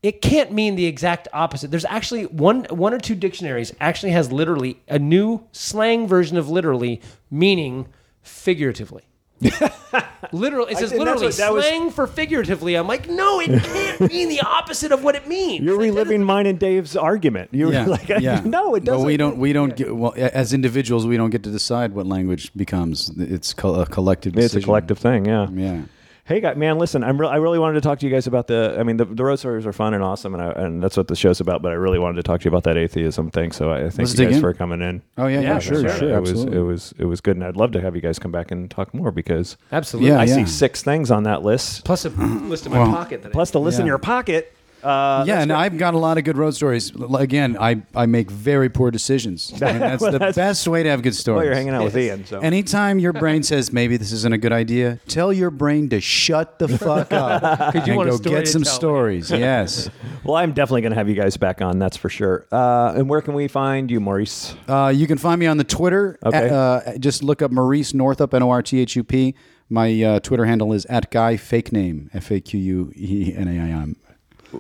it 0.02 0.22
can't 0.22 0.52
mean 0.52 0.76
the 0.76 0.86
exact 0.86 1.28
opposite. 1.34 1.72
There's 1.72 1.86
actually 1.86 2.28
one 2.28 2.66
one 2.66 2.94
or 2.94 3.00
two 3.00 3.16
dictionaries 3.16 3.74
actually 3.80 4.12
has 4.12 4.32
literally 4.32 4.82
a 4.88 5.00
new 5.00 5.46
slang 5.52 6.08
version 6.08 6.38
of 6.38 6.48
literally 6.48 7.02
meaning 7.32 7.88
figuratively. 8.22 9.04
literally, 10.32 10.72
it 10.74 10.78
says 10.78 10.92
and 10.92 11.02
that's 11.02 11.22
literally 11.22 11.26
what- 11.28 11.38
that 11.38 11.54
was- 11.54 11.66
slang 11.66 11.92
for 11.92 12.08
figuratively. 12.08 12.76
I'm 12.76 12.88
like, 12.88 13.10
no, 13.10 13.40
it 13.40 13.62
can't 13.64 14.12
mean 14.12 14.30
the 14.30 14.42
opposite 14.42 14.92
of 14.92 15.04
what 15.04 15.16
it 15.16 15.28
means. 15.28 15.64
You're 15.64 15.78
Like, 15.78 15.88
that 15.88 15.94
reliving 15.94 16.24
mine 16.24 16.46
and 16.46 16.60
Dave's 16.60 16.96
argument. 16.96 17.50
You're 17.52 17.72
Yeah, 17.74 17.86
like, 17.98 18.08
yeah. 18.10 18.42
no, 18.46 18.76
it 18.76 18.84
doesn't. 18.84 19.02
But 19.02 19.06
we 19.06 19.18
don't. 19.18 19.38
We 19.38 19.54
don't 19.54 19.76
get. 19.76 19.96
Well, 19.96 20.14
as 20.18 20.54
individuals, 20.54 21.06
we 21.06 21.18
don't 21.18 21.30
get 21.30 21.44
to 21.44 21.52
decide 21.52 21.94
what 21.94 22.06
language 22.06 22.52
becomes. 22.56 23.12
It's 23.18 23.54
co- 23.54 23.76
a 23.76 23.86
collective. 23.86 24.34
It's 24.36 24.46
a 24.46 24.48
decision. 24.48 24.66
collective 24.66 24.98
thing. 25.00 25.26
Yeah. 25.26 25.50
Yeah. 25.52 25.82
Hey, 26.28 26.40
guy, 26.40 26.56
man, 26.56 26.80
listen. 26.80 27.04
I'm 27.04 27.22
re- 27.22 27.28
I 27.28 27.36
really 27.36 27.60
wanted 27.60 27.76
to 27.76 27.82
talk 27.82 28.00
to 28.00 28.06
you 28.08 28.12
guys 28.12 28.26
about 28.26 28.48
the. 28.48 28.76
I 28.80 28.82
mean, 28.82 28.98
the, 28.98 29.06
the 29.06 29.24
road 29.24 29.36
stories 29.36 29.68
are 29.68 29.72
fun 29.72 29.94
and 29.94 30.04
awesome, 30.04 30.34
and 30.34 30.42
I, 30.42 30.50
and 30.54 30.82
that's 30.82 30.98
what 30.98 31.08
the 31.08 31.16
show's 31.16 31.40
about. 31.40 31.62
But 31.62 31.72
I 31.72 31.76
really 31.76 32.00
wanted 32.00 32.16
to 32.16 32.24
talk 32.24 32.42
to 32.42 32.46
you 32.46 32.50
about 32.50 32.64
that 32.64 32.78
atheism 32.78 33.30
thing. 33.30 33.52
So 33.52 33.72
I 33.72 33.82
thank 33.92 34.00
Let's 34.00 34.18
you 34.18 34.26
guys 34.26 34.36
in. 34.38 34.42
for 34.42 34.52
coming 34.56 34.82
in. 34.82 35.04
Oh 35.20 35.28
yeah. 35.28 35.42
Yeah. 35.42 35.54
Yeah, 35.54 35.60
sure. 35.60 35.82
sure. 35.82 35.98
Sure. 35.98 36.18
it 36.18 36.22
was 36.22 36.44
it 36.46 36.60
was 36.62 36.96
it 36.98 37.06
was 37.06 37.22
good, 37.22 37.36
and 37.38 37.46
I'd 37.46 37.58
love 37.58 37.74
to 37.74 37.82
have 37.82 37.96
you 37.96 38.02
guys 38.02 38.18
come 38.18 38.32
back 38.32 38.50
and 38.50 38.72
talk 38.72 38.92
more 38.92 39.12
because 39.12 39.56
Absolutely. 39.72 40.10
Yeah, 40.10 40.20
I 40.20 40.24
yeah. 40.24 40.34
see 40.34 40.46
six 40.48 40.82
things 40.82 41.12
on 41.12 41.24
that 41.24 41.44
list, 41.44 41.86
Plus 41.86 42.06
a 42.06 42.10
list 42.10 42.66
in 42.66 42.72
my 42.72 42.80
Well, 42.80 42.92
pocket. 42.92 43.22
That 43.22 43.32
plus 43.32 43.52
the 43.52 43.60
list 43.60 43.80
in 43.80 43.86
your 43.86 44.00
pocket. 44.00 44.52
Uh, 44.86 45.24
yeah, 45.28 45.42
and 45.42 45.52
I've 45.52 45.78
got 45.78 45.94
a 45.94 45.98
lot 45.98 46.18
of 46.18 46.24
good 46.24 46.38
road 46.38 46.52
stories. 46.56 46.92
Again, 47.18 47.58
I, 47.60 47.82
I 47.96 48.06
make 48.06 48.30
very 48.30 48.70
poor 48.70 48.92
decisions. 48.92 49.52
And 49.66 49.82
that's 49.82 50.02
Well, 50.02 50.12
the 50.12 50.20
that's- 50.20 50.36
best 50.36 50.68
way 50.68 50.84
to 50.84 50.90
have 50.90 51.02
good 51.02 51.16
stories. 51.16 51.38
well, 51.38 51.46
you're 51.46 51.56
hanging 51.56 51.74
out 51.74 51.84
with 51.84 51.98
Ian. 51.98 52.26
So 52.26 52.40
Anytime 52.40 53.00
your 53.00 53.14
brain 53.14 53.42
says 53.52 53.74
maybe 53.74 53.98
this 53.98 54.12
isn't 54.12 54.32
a 54.34 54.38
good 54.38 54.54
idea, 54.54 55.00
tell 55.08 55.34
your 55.34 55.50
brain 55.50 55.90
to 55.90 56.00
shut 56.00 56.60
the 56.60 56.68
fuck 56.68 57.12
up 57.12 57.74
you 57.76 57.82
and 57.82 57.96
want 57.98 58.10
go 58.10 58.18
get 58.20 58.48
some 58.48 58.64
stories. 58.64 59.32
Yes, 59.32 59.90
well, 60.24 60.36
I'm 60.36 60.54
definitely 60.54 60.82
going 60.82 60.92
to 60.92 60.98
have 60.98 61.10
you 61.10 61.16
guys 61.16 61.36
back 61.38 61.62
on. 61.62 61.80
That's 61.80 61.98
for 61.98 62.10
sure. 62.10 62.46
Uh, 62.52 62.94
and 62.96 63.10
where 63.10 63.22
can 63.22 63.34
we 63.34 63.48
find 63.48 63.90
you, 63.90 64.00
Maurice? 64.00 64.56
uh, 64.68 64.94
you 64.96 65.08
can 65.08 65.18
find 65.18 65.40
me 65.40 65.48
on 65.48 65.58
the 65.58 65.64
Twitter. 65.64 66.18
Okay. 66.26 66.50
Uh, 66.50 66.98
just 67.00 67.24
look 67.24 67.42
up 67.42 67.52
Maurice 67.52 67.94
Northup, 67.94 68.34
N 68.34 68.44
O 68.44 68.50
R 68.52 68.62
T 68.62 68.80
H 68.80 68.96
U 68.96 69.04
P. 69.04 69.34
My 69.70 70.02
uh, 70.04 70.20
Twitter 70.20 70.46
handle 70.46 70.74
is 70.74 70.86
at 70.86 71.10
guy 71.10 71.38
fake 71.38 71.72
name 71.72 72.10
F 72.14 72.30
A 72.32 72.40
Q 72.40 72.60
U 72.60 72.94
E 72.96 73.34
N 73.36 73.48
A 73.48 73.52
I 73.52 73.70
M. 73.82 73.96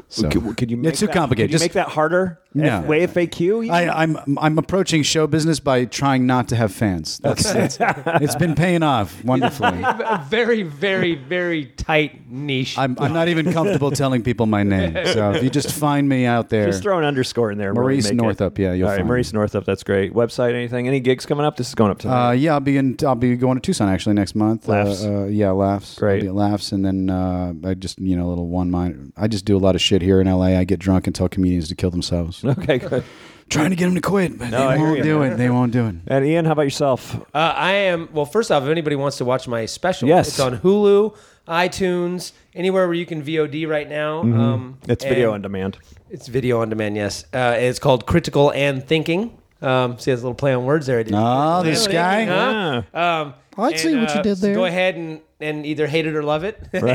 So. 0.09 0.29
Could, 0.29 0.57
could 0.57 0.71
you? 0.71 0.77
Make 0.77 0.89
It's 0.91 0.99
too 0.99 1.07
that- 1.07 1.13
complicated. 1.15 1.49
Could 1.49 1.53
you 1.53 1.59
Just- 1.59 1.75
make 1.75 1.85
that 1.85 1.89
harder? 1.93 2.39
No. 2.57 2.67
F- 2.79 2.85
way 2.85 3.05
FAQ. 3.05 3.69
I, 3.69 3.89
I'm 3.89 4.17
I'm 4.37 4.57
approaching 4.57 5.03
show 5.03 5.27
business 5.27 5.59
by 5.59 5.83
trying 5.83 6.25
not 6.25 6.47
to 6.49 6.55
have 6.55 6.73
fans. 6.73 7.19
That's 7.23 7.43
it's, 7.53 7.77
it's 7.81 8.35
been 8.37 8.55
paying 8.55 8.81
off 8.81 9.21
wonderfully. 9.25 9.77
a 9.83 10.25
very, 10.29 10.63
very, 10.63 11.15
very 11.15 11.65
tight 11.65 12.31
niche. 12.31 12.77
I'm, 12.77 12.95
I'm 12.97 13.11
not 13.11 13.27
even 13.27 13.51
comfortable 13.51 13.91
telling 13.91 14.23
people 14.23 14.45
my 14.45 14.63
name. 14.63 14.93
So 15.07 15.31
if 15.31 15.43
you 15.43 15.49
just 15.49 15.73
find 15.73 16.07
me 16.07 16.25
out 16.25 16.47
there, 16.47 16.65
Just 16.67 16.81
throw 16.81 16.97
an 16.97 17.03
underscore 17.03 17.51
in 17.51 17.57
there. 17.57 17.71
and 17.71 17.75
Maurice 17.77 18.05
really 18.05 18.15
make 18.15 18.21
it- 18.21 18.23
Northup, 18.23 18.57
yeah, 18.57 18.71
you'll 18.71 18.85
All 18.87 18.91
right, 18.93 18.97
find 18.99 19.07
Maurice 19.09 19.33
me. 19.33 19.37
Northup. 19.37 19.65
That's 19.65 19.83
great. 19.83 20.13
Website, 20.13 20.53
anything? 20.53 20.87
Any 20.87 21.01
gigs 21.01 21.25
coming 21.25 21.45
up? 21.45 21.57
This 21.57 21.67
is 21.67 21.75
going 21.75 21.91
up 21.91 21.99
tonight. 21.99 22.29
uh, 22.29 22.31
yeah, 22.31 22.53
I'll 22.53 22.61
be 22.61 22.77
in. 22.77 22.95
I'll 23.05 23.15
be 23.15 23.35
going 23.35 23.57
to 23.57 23.61
Tucson 23.61 23.89
actually 23.89 24.15
next 24.15 24.33
month. 24.33 24.69
Laffs. 24.69 25.03
Uh, 25.03 25.23
uh, 25.23 25.25
yeah, 25.25 25.49
Laffs. 25.49 25.95
Great. 25.99 26.19
I'll 26.19 26.21
be 26.21 26.27
at 26.29 26.33
Laffs, 26.35 26.71
and 26.71 26.85
then 26.85 27.09
uh, 27.09 27.53
I 27.65 27.73
just 27.73 27.99
you 27.99 28.15
know 28.15 28.27
a 28.27 28.29
little 28.29 28.47
one 28.47 28.71
mind. 28.71 29.11
I 29.17 29.27
just 29.27 29.43
do 29.43 29.57
a 29.57 29.59
lot 29.59 29.75
of 29.75 29.81
shit 29.85 30.01
here 30.01 30.19
in 30.19 30.27
LA. 30.27 30.57
I 30.57 30.63
get 30.65 30.79
drunk 30.79 31.07
and 31.07 31.15
tell 31.15 31.29
comedians 31.29 31.67
to 31.69 31.75
kill 31.75 31.91
themselves, 31.91 32.43
okay, 32.45 32.79
good. 32.79 33.03
trying 33.49 33.69
to 33.69 33.75
get 33.75 33.85
them 33.85 33.95
to 33.95 34.01
quit, 34.01 34.37
but 34.37 34.49
No, 34.49 34.67
I 34.67 34.73
they 34.73 34.77
hear 34.79 34.85
won't 34.87 34.97
you, 34.97 35.03
do 35.03 35.21
it. 35.21 35.37
They 35.37 35.49
won't 35.49 35.71
do 35.71 35.85
it. 35.87 35.95
And 36.07 36.25
Ian, 36.25 36.45
how 36.45 36.51
about 36.53 36.63
yourself? 36.63 37.15
Uh, 37.33 37.37
I 37.55 37.71
am 37.73 38.09
well. 38.11 38.25
First 38.25 38.51
off, 38.51 38.63
if 38.63 38.69
anybody 38.69 38.95
wants 38.95 39.17
to 39.17 39.25
watch 39.25 39.47
my 39.47 39.65
special, 39.65 40.07
Yes. 40.09 40.27
it's 40.29 40.39
on 40.39 40.57
Hulu, 40.59 41.15
iTunes, 41.47 42.31
anywhere 42.55 42.87
where 42.87 42.95
you 42.95 43.05
can 43.05 43.21
VOD 43.23 43.67
right 43.67 43.87
now. 43.87 44.21
Um, 44.21 44.77
It's 44.87 45.03
video 45.05 45.31
on 45.33 45.41
demand. 45.41 45.77
It's 46.09 46.27
video 46.27 46.61
on 46.61 46.69
demand. 46.69 46.95
Yes, 46.95 47.25
uh, 47.33 47.55
it's 47.57 47.79
called 47.79 48.05
Critical 48.05 48.51
and 48.51 48.83
Thinking. 48.85 49.37
Um, 49.61 49.97
see, 49.97 50.11
there's 50.11 50.21
a 50.21 50.23
little 50.23 50.35
play 50.35 50.53
on 50.53 50.65
words 50.65 50.85
there. 50.85 50.99
I 50.99 51.03
did. 51.03 51.13
Oh, 51.15 51.59
Play 51.61 51.69
this 51.71 51.87
guy. 51.87 52.17
thinking, 52.25 52.91
huh? 52.93 52.99
Um, 53.21 53.33
I 53.57 53.69
and, 53.69 53.79
see 53.79 53.95
what 53.95 54.13
you 54.13 54.19
uh, 54.19 54.21
did 54.21 54.37
so 54.37 54.45
there. 54.45 54.55
Go 54.55 54.65
ahead 54.65 54.95
and, 54.95 55.21
and 55.39 55.65
either 55.65 55.87
hate 55.87 56.05
it 56.05 56.15
or 56.15 56.23
love 56.23 56.43
it. 56.43 56.59
and, 56.73 56.89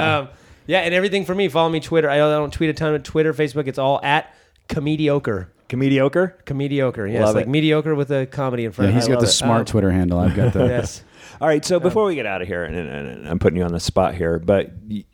um, 0.00 0.28
yeah, 0.66 0.80
and 0.80 0.94
everything 0.94 1.24
for 1.24 1.34
me. 1.34 1.48
Follow 1.48 1.68
me 1.68 1.80
Twitter. 1.80 2.08
I 2.10 2.18
don't 2.18 2.52
tweet 2.52 2.70
a 2.70 2.74
ton 2.74 2.94
of 2.94 3.02
Twitter, 3.02 3.32
Facebook. 3.34 3.66
It's 3.66 3.78
all 3.78 4.00
at 4.02 4.34
Comediocre. 4.68 5.48
Comediocre. 5.68 6.34
Comediocre. 6.44 7.10
Yes, 7.10 7.24
Love 7.26 7.34
like 7.36 7.46
it. 7.46 7.48
mediocre 7.48 7.94
with 7.94 8.10
a 8.10 8.26
comedy 8.26 8.64
in 8.64 8.72
front. 8.72 8.90
Yeah, 8.90 8.96
of 8.98 9.02
he's 9.02 9.08
it. 9.08 9.12
got 9.12 9.20
the 9.20 9.26
it. 9.26 9.30
smart 9.30 9.60
Um, 9.60 9.64
Twitter 9.66 9.90
handle. 9.90 10.18
I've 10.18 10.34
got 10.34 10.52
the. 10.52 10.64
Yes. 10.66 11.02
All 11.40 11.48
right. 11.48 11.64
So 11.64 11.80
before 11.80 12.04
we 12.04 12.14
get 12.14 12.26
out 12.26 12.42
of 12.42 12.48
here, 12.48 12.64
and, 12.64 12.76
and, 12.76 12.88
and 13.08 13.28
I'm 13.28 13.38
putting 13.38 13.56
you 13.58 13.64
on 13.64 13.72
the 13.72 13.80
spot 13.80 14.14
here, 14.14 14.38
but 14.38 14.70
you, 14.86 15.04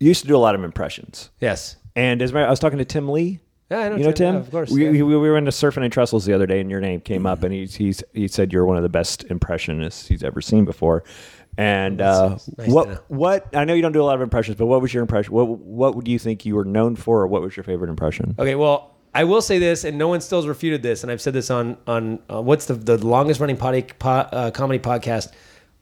you 0.00 0.08
used 0.08 0.22
to 0.22 0.28
do 0.28 0.36
a 0.36 0.38
lot 0.38 0.54
of 0.54 0.64
impressions. 0.64 1.30
Yes. 1.40 1.76
And 1.94 2.20
as 2.22 2.30
a 2.30 2.34
matter- 2.34 2.46
I 2.46 2.50
was 2.50 2.58
talking 2.58 2.78
to 2.78 2.84
Tim 2.84 3.08
Lee. 3.08 3.40
Yeah, 3.70 3.80
I 3.80 3.88
know 3.90 3.96
you 3.96 4.04
know 4.04 4.12
Tim, 4.12 4.14
Tim. 4.14 4.34
yeah, 4.34 4.40
of 4.40 4.50
course, 4.50 4.70
We, 4.70 4.84
yeah. 4.86 4.90
we, 4.92 5.02
we 5.02 5.16
were 5.16 5.36
into 5.36 5.50
surfing 5.50 5.82
and 5.84 5.92
trestles 5.92 6.24
the 6.24 6.32
other 6.32 6.46
day, 6.46 6.58
and 6.60 6.70
your 6.70 6.80
name 6.80 7.02
came 7.02 7.26
up, 7.26 7.42
and 7.42 7.52
he's, 7.52 7.74
he's 7.74 8.02
he 8.14 8.26
said 8.26 8.50
you're 8.50 8.64
one 8.64 8.78
of 8.78 8.82
the 8.82 8.88
best 8.88 9.24
impressionists 9.24 10.06
he's 10.08 10.22
ever 10.24 10.40
seen 10.40 10.64
before. 10.64 11.04
And 11.58 12.00
uh, 12.00 12.38
nice 12.56 12.70
what 12.70 13.10
what 13.10 13.48
I 13.52 13.64
know 13.64 13.74
you 13.74 13.82
don't 13.82 13.90
do 13.90 14.00
a 14.00 14.04
lot 14.04 14.14
of 14.14 14.20
impressions, 14.20 14.56
but 14.56 14.66
what 14.66 14.80
was 14.80 14.94
your 14.94 15.02
impression? 15.02 15.34
What 15.34 15.48
what 15.48 15.96
would 15.96 16.06
you 16.06 16.16
think 16.16 16.46
you 16.46 16.54
were 16.54 16.64
known 16.64 16.94
for, 16.94 17.20
or 17.20 17.26
what 17.26 17.42
was 17.42 17.56
your 17.56 17.64
favorite 17.64 17.90
impression? 17.90 18.36
Okay, 18.38 18.54
well, 18.54 18.94
I 19.12 19.24
will 19.24 19.42
say 19.42 19.58
this, 19.58 19.82
and 19.82 19.98
no 19.98 20.06
one 20.06 20.20
still 20.20 20.38
has 20.38 20.46
refuted 20.46 20.84
this, 20.84 21.02
and 21.02 21.10
I've 21.10 21.20
said 21.20 21.32
this 21.32 21.50
on 21.50 21.76
on 21.88 22.20
uh, 22.32 22.40
what's 22.40 22.66
the 22.66 22.74
the 22.74 23.04
longest 23.04 23.40
running 23.40 23.56
potty, 23.56 23.82
po, 23.82 24.08
uh, 24.08 24.50
comedy 24.52 24.78
podcast. 24.78 25.32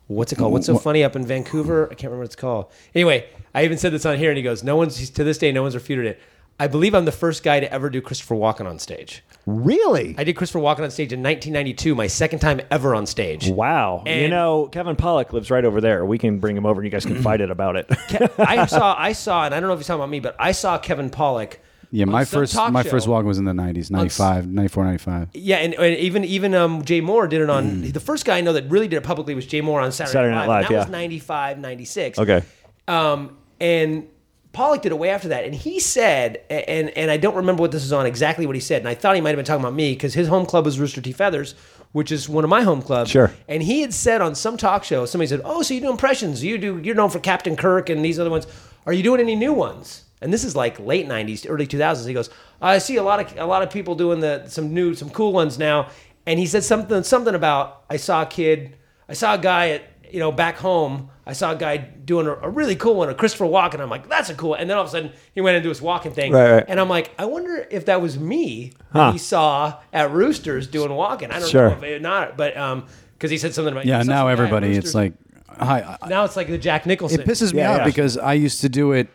What's 0.07 0.33
it 0.33 0.37
called? 0.37 0.55
What's 0.55 0.65
so 0.65 0.79
funny 0.79 1.05
up 1.05 1.15
in 1.15 1.27
Vancouver? 1.27 1.87
I 1.87 1.89
can't 1.91 2.05
remember 2.05 2.21
what 2.21 2.27
it's 2.27 2.37
called. 2.37 2.73
Anyway, 2.95 3.29
I 3.55 3.65
even 3.65 3.77
said 3.77 3.93
this 3.93 4.07
on 4.07 4.17
here, 4.17 4.31
and 4.31 4.39
he 4.39 4.43
goes, 4.43 4.65
"No 4.65 4.77
one's 4.77 5.11
to 5.11 5.25
this 5.25 5.37
day, 5.37 5.53
no 5.53 5.61
one's 5.61 5.75
refuted 5.75 6.07
it." 6.07 6.21
I 6.59 6.69
believe 6.69 6.95
I'm 6.95 7.05
the 7.05 7.13
first 7.13 7.43
guy 7.43 7.61
to 7.61 7.71
ever 7.71 7.91
do 7.91 8.01
Christopher 8.01 8.35
Walken 8.35 8.67
on 8.67 8.79
stage. 8.79 9.23
Really? 9.45 10.15
I 10.17 10.25
did 10.25 10.37
Christopher 10.37 10.61
Walken 10.61 10.81
on 10.85 10.91
stage 10.91 11.13
in 11.13 11.23
1992, 11.23 11.95
my 11.95 12.07
second 12.07 12.39
time 12.39 12.61
ever 12.71 12.95
on 12.95 13.05
stage. 13.07 13.49
Wow. 13.51 14.03
you 14.07 14.29
know, 14.29 14.67
Kevin 14.73 14.97
Pollak 14.97 15.33
lives 15.33 15.51
right 15.51 15.65
over 15.65 15.81
there. 15.83 16.07
We 16.07 16.17
can 16.19 16.39
bring 16.39 16.57
him 16.57 16.65
over 16.65 16.81
and 16.81 16.87
you 16.87 16.91
guys 16.91 17.05
can 17.05 17.21
fight 17.23 17.41
it 17.43 17.51
about 17.51 17.77
it. 17.77 17.87
Ke- 17.89 18.39
I 18.41 18.65
saw, 18.69 18.95
I 18.99 19.13
saw, 19.13 19.45
and 19.45 19.55
I 19.55 19.61
don't 19.61 19.69
know 19.69 19.75
if 19.75 19.81
you're 19.81 19.85
talking 19.85 20.01
about 20.01 20.09
me, 20.11 20.21
but 20.21 20.35
I 20.39 20.53
saw 20.53 20.79
Kevin 20.79 21.11
Pollak 21.11 21.57
Yeah, 21.91 22.07
my 22.07 22.25
some 22.25 22.41
first 22.41 22.55
talk 22.55 22.73
my 22.73 22.83
show. 22.83 22.89
first 22.91 23.07
walk 23.07 23.27
was 23.27 23.37
in 23.39 23.45
the 23.45 23.53
90s, 23.53 23.91
95, 23.91 24.49
94, 24.49 24.85
95. 24.85 25.29
Yeah, 25.35 25.57
and, 25.59 25.75
and 25.75 25.97
even 25.99 26.25
even 26.25 26.55
um, 26.55 26.85
Jay 26.87 27.03
Mohr 27.03 27.29
did 27.29 27.43
it 27.43 27.51
on 27.51 27.67
Mm. 27.83 27.93
the 27.93 28.01
first 28.01 28.25
guy 28.25 28.39
I 28.39 28.41
know 28.41 28.55
that 28.55 28.69
really 28.71 28.89
did 28.89 28.97
it 28.97 29.05
publicly 29.05 29.35
was 29.35 29.47
Jay 29.47 29.61
Mohr 29.61 29.83
on 29.83 29.93
Saturday, 29.93 30.13
Saturday 30.13 30.35
Night 30.35 30.47
Night 30.47 30.49
Live. 30.49 30.63
Live, 30.63 30.71
and 30.71 30.75
that 30.77 30.87
was 30.87 30.91
95, 30.93 31.59
96. 31.59 32.19
Okay. 32.19 32.43
Um, 32.89 33.37
and 33.61 34.09
Pollak 34.57 34.81
did 34.81 34.91
it 34.91 34.99
way 34.99 35.11
after 35.11 35.29
that, 35.29 35.45
and 35.45 35.55
he 35.55 35.79
said, 35.79 36.43
and 36.49 36.89
and 36.97 37.11
I 37.11 37.19
don't 37.19 37.35
remember 37.35 37.61
what 37.61 37.73
this 37.73 37.85
is 37.85 37.93
on 37.93 38.07
exactly 38.07 38.47
what 38.47 38.57
he 38.57 38.61
said, 38.61 38.81
and 38.81 38.89
I 38.89 38.95
thought 38.95 39.15
he 39.15 39.21
might 39.21 39.31
have 39.31 39.37
been 39.37 39.45
talking 39.45 39.63
about 39.63 39.75
me 39.75 39.93
because 39.93 40.15
his 40.15 40.29
home 40.29 40.47
club 40.47 40.65
was 40.65 40.81
Rooster 40.81 41.03
T. 41.03 41.13
Feathers, 41.13 41.55
which 41.93 42.11
is 42.11 42.27
one 42.27 42.43
of 42.43 42.49
my 42.49 42.63
home 42.63 42.81
clubs. 42.81 43.11
Sure. 43.11 43.33
And 43.49 43.63
he 43.63 43.83
had 43.83 43.93
said 43.93 44.23
on 44.23 44.35
some 44.35 44.57
talk 44.57 44.83
show, 44.83 45.05
somebody 45.05 45.29
said, 45.29 45.43
"Oh, 45.45 45.61
so 45.61 45.75
you 45.75 45.83
do 45.83 45.91
impressions? 45.91 46.43
You 46.43 46.57
do? 46.57 46.81
You're 46.83 46.95
known 46.95 47.11
for 47.11 47.19
Captain 47.19 47.55
Kirk 47.55 47.91
and 47.91 48.03
these 48.03 48.19
other 48.19 48.31
ones. 48.31 48.47
Are 48.87 48.95
you 48.95 49.03
doing 49.03 49.21
any 49.21 49.37
new 49.37 49.53
ones?" 49.53 50.05
And 50.23 50.33
this 50.33 50.43
is 50.43 50.57
like 50.57 50.81
late 50.81 51.07
'90s, 51.07 51.45
early 51.47 51.67
2000s. 51.67 52.07
He 52.07 52.15
goes, 52.15 52.31
"I 52.63 52.79
see 52.79 52.97
a 52.97 53.03
lot 53.03 53.21
of 53.21 53.39
a 53.39 53.45
lot 53.45 53.63
of 53.63 53.69
people 53.69 53.95
doing 53.95 54.21
the 54.21 54.45
some 54.47 54.73
new, 54.73 54.95
some 54.95 55.11
cool 55.11 55.35
ones 55.35 55.59
now." 55.59 55.89
And 56.25 56.39
he 56.39 56.47
said 56.47 56.65
something 56.65 57.03
something 57.03 57.35
about 57.35 57.83
I 57.91 57.99
saw 57.99 58.23
a 58.23 58.27
kid, 58.27 58.77
I 59.07 59.13
saw 59.13 59.35
a 59.35 59.39
guy 59.39 59.69
at 59.69 59.96
you 60.13 60.21
know 60.21 60.33
back 60.33 60.57
home. 60.57 61.11
I 61.29 61.33
saw 61.33 61.53
a 61.53 61.57
guy 61.57 61.77
doing 61.79 62.27
a, 62.29 62.35
a 62.35 62.49
really 62.49 62.77
cool 62.77 62.95
one, 62.95 63.09
a 63.09 63.15
Christopher 63.15 63.47
Walken. 63.47 63.81
I'm 63.81 63.91
like, 63.91 64.09
that's 64.09 64.31
a 64.31 64.35
cool. 64.35 64.55
And 64.55 64.71
then 64.71 64.77
all 64.77 64.85
of 64.85 64.89
a 64.89 64.93
sudden, 64.93 65.13
he 65.35 65.41
went 65.41 65.57
into 65.57 65.69
his 65.69 65.81
Walken 65.81 66.13
thing, 66.15 66.33
Right, 66.33 66.53
right. 66.53 66.65
and 66.69 66.79
I'm 66.79 66.89
like, 66.89 67.11
I 67.19 67.25
wonder 67.25 67.67
if 67.71 67.87
that 67.87 68.01
was 68.01 68.17
me 68.19 68.73
Huh. 68.93 69.07
that 69.07 69.13
he 69.13 69.19
saw 69.19 69.75
at 69.93 70.13
Roosters 70.13 70.69
doing 70.69 70.91
Walken. 70.91 71.33
I 71.33 71.41
don't 71.41 71.49
Sure. 71.49 71.71
know 71.71 71.77
if 71.77 71.83
it 71.83 72.01
not, 72.03 72.37
but 72.37 72.57
um, 72.57 72.87
because 73.15 73.31
he 73.33 73.39
said 73.39 73.55
something 73.55 73.73
about 73.73 73.87
Yeah, 73.87 73.97
now 73.99 74.03
some 74.03 74.09
guy 74.09 74.21
at 74.27 74.33
everybody, 74.33 74.77
it's 74.77 74.95
like, 74.95 75.15
hi. 75.49 75.99
I- 76.01 76.09
now 76.09 76.25
it's 76.25 76.37
like 76.37 76.47
the 76.47 76.59
Jack 76.59 76.87
Nicholson. 76.87 77.21
It 77.21 77.27
pisses 77.27 77.53
me 77.53 77.59
Yeah, 77.59 77.73
out 77.73 77.79
yeah. 77.79 77.85
because 77.87 78.17
I 78.19 78.35
used 78.35 78.61
to 78.61 78.69
do 78.69 78.93
it 78.93 79.09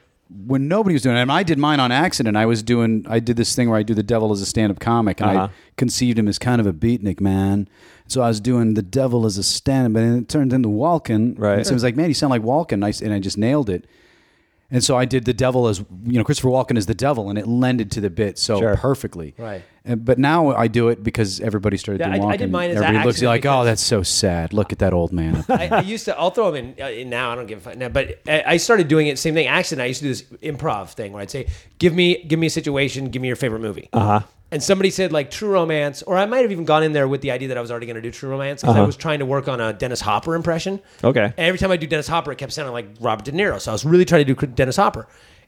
when 0.48 0.68
nobody 0.68 0.94
was 0.94 1.02
doing 1.04 1.16
it. 1.16 1.22
And 1.22 1.32
I 1.32 1.44
did 1.44 1.58
mine 1.60 1.80
on 1.80 1.92
accident. 1.92 2.36
I 2.38 2.46
was 2.46 2.62
doing, 2.64 3.06
I 3.10 3.20
did 3.20 3.38
this 3.38 3.56
thing 3.56 3.70
where 3.70 3.78
I 3.80 3.84
do 3.84 3.94
the 3.94 4.04
devil 4.04 4.32
as 4.34 4.42
a 4.42 4.46
stand 4.46 4.72
up 4.72 4.80
comic. 4.80 5.22
And 5.22 5.30
Uh-huh. 5.30 5.48
I 5.48 5.50
conceived 5.78 6.18
him 6.20 6.28
as 6.28 6.40
kind 6.40 6.60
of 6.60 6.68
a 6.68 6.74
beatnik 6.74 7.20
man. 7.22 7.68
So 8.12 8.22
I 8.22 8.28
was 8.28 8.40
doing 8.42 8.74
the 8.74 8.82
devil 8.82 9.26
as 9.26 9.38
a 9.38 9.44
stand 9.44 9.96
up, 9.96 10.02
and 10.02 10.22
it 10.24 10.28
turned 10.30 10.52
into 10.54 10.70
Walken. 10.70 11.40
Right. 11.40 11.58
And 11.60 11.66
so 11.66 11.72
it 11.72 11.76
was 11.76 11.84
like, 11.84 11.96
man, 11.96 12.08
you 12.10 12.14
sound 12.14 12.32
like 12.32 12.42
Walken. 12.42 12.74
And 12.74 12.86
I, 12.86 12.94
and 13.04 13.14
I 13.14 13.20
just 13.20 13.38
nailed 13.38 13.70
it. 13.70 13.86
And 14.74 14.82
so 14.82 14.96
I 14.96 15.04
did 15.04 15.26
the 15.26 15.34
devil 15.34 15.68
as, 15.68 15.80
you 16.06 16.18
know, 16.18 16.24
Christopher 16.24 16.48
Walken 16.48 16.78
as 16.78 16.86
the 16.86 16.94
devil, 16.96 17.30
and 17.30 17.38
it 17.38 17.46
lended 17.46 17.92
to 17.92 18.00
the 18.02 18.10
bit 18.10 18.38
so 18.38 18.58
Sure. 18.60 18.78
perfectly. 18.78 19.34
Right. 19.38 19.64
And, 19.84 20.06
but 20.06 20.18
now 20.18 20.52
I 20.56 20.68
do 20.70 20.88
it 20.88 21.04
because 21.04 21.42
everybody 21.42 21.76
started 21.76 22.00
Yeah, 22.00 22.08
doing 22.10 22.22
I- 22.22 22.26
Walken. 22.26 22.32
I 22.34 22.38
did 22.38 22.52
mine 22.52 22.70
as 22.72 22.78
Everybody 22.78 23.06
looks 23.06 23.22
at 23.22 23.26
like, 23.26 23.40
oh, 23.46 23.50
because- 23.52 23.66
that's 23.66 23.82
so 23.84 24.02
sad. 24.04 24.54
Look 24.54 24.72
at 24.72 24.80
that 24.80 24.94
old 24.94 25.12
man. 25.12 25.44
I, 25.50 25.68
I 25.68 25.82
used 25.82 26.06
to. 26.06 26.18
I'll 26.18 26.32
throw 26.32 26.54
him 26.54 26.56
in, 26.78 26.84
uh, 26.84 26.88
in 26.88 27.10
now. 27.10 27.32
I 27.32 27.36
don't 27.36 27.48
give 27.48 27.58
a 27.60 27.62
fuck 27.62 27.78
now. 27.78 27.90
But 27.90 28.22
I, 28.28 28.44
I 28.48 28.58
started 28.58 28.88
doing 28.88 29.08
it. 29.08 29.20
Same 29.20 29.34
thing. 29.34 29.48
Accident. 29.48 29.84
I 29.84 29.88
used 29.88 30.02
to 30.04 30.06
do 30.06 30.10
this 30.14 30.24
improv 30.42 30.92
thing 30.92 31.12
where 31.12 31.22
I'd 31.22 31.32
say, 31.32 31.48
"Give 31.78 31.94
me, 31.94 32.24
give 32.24 32.40
me 32.40 32.48
a 32.48 32.50
situation. 32.52 33.10
Give 33.10 33.22
me 33.22 33.28
your 33.28 33.36
favorite 33.38 33.60
movie." 33.62 33.90
Uh 33.92 33.98
Uh-huh. 33.98 34.20
huh. 34.20 34.26
And 34.52 34.62
somebody 34.62 34.90
said 34.90 35.14
like 35.14 35.32
True 35.32 35.50
Romance, 35.50 36.02
or 36.04 36.18
I 36.18 36.26
might 36.26 36.42
have 36.42 36.52
even 36.52 36.66
gone 36.66 36.84
in 36.84 36.92
there 36.92 37.08
with 37.08 37.22
the 37.22 37.32
idea 37.32 37.48
that 37.48 37.58
I 37.58 37.62
was 37.62 37.72
already 37.72 37.86
going 37.86 37.96
to 37.96 38.02
do 38.02 38.12
True 38.12 38.30
Romance 38.30 38.62
because 38.62 38.76
I 38.76 38.82
was 38.82 38.98
trying 38.98 39.20
to 39.20 39.26
work 39.26 39.48
on 39.48 39.62
a 39.62 39.72
Dennis 39.72 40.02
Hopper 40.02 40.36
impression. 40.36 40.76
Uh-huh. 40.76 41.08
Okay. 41.08 41.24
And 41.24 41.40
every 41.40 41.58
time 41.58 41.72
I 41.72 41.78
do 41.78 41.88
Dennis 41.88 42.08
Hopper, 42.08 42.34
it 42.34 42.38
kept 42.38 42.52
sounding 42.52 42.74
like 42.74 42.88
Robert 43.00 43.24
De 43.24 43.32
Niro. 43.32 43.62
So 43.62 43.72
I 43.72 43.74
was 43.74 43.86
really 43.86 44.04
trying 44.04 44.26
to 44.26 44.34
do 44.34 44.48
Dennis 44.48 44.76
Hopper. 44.76 45.08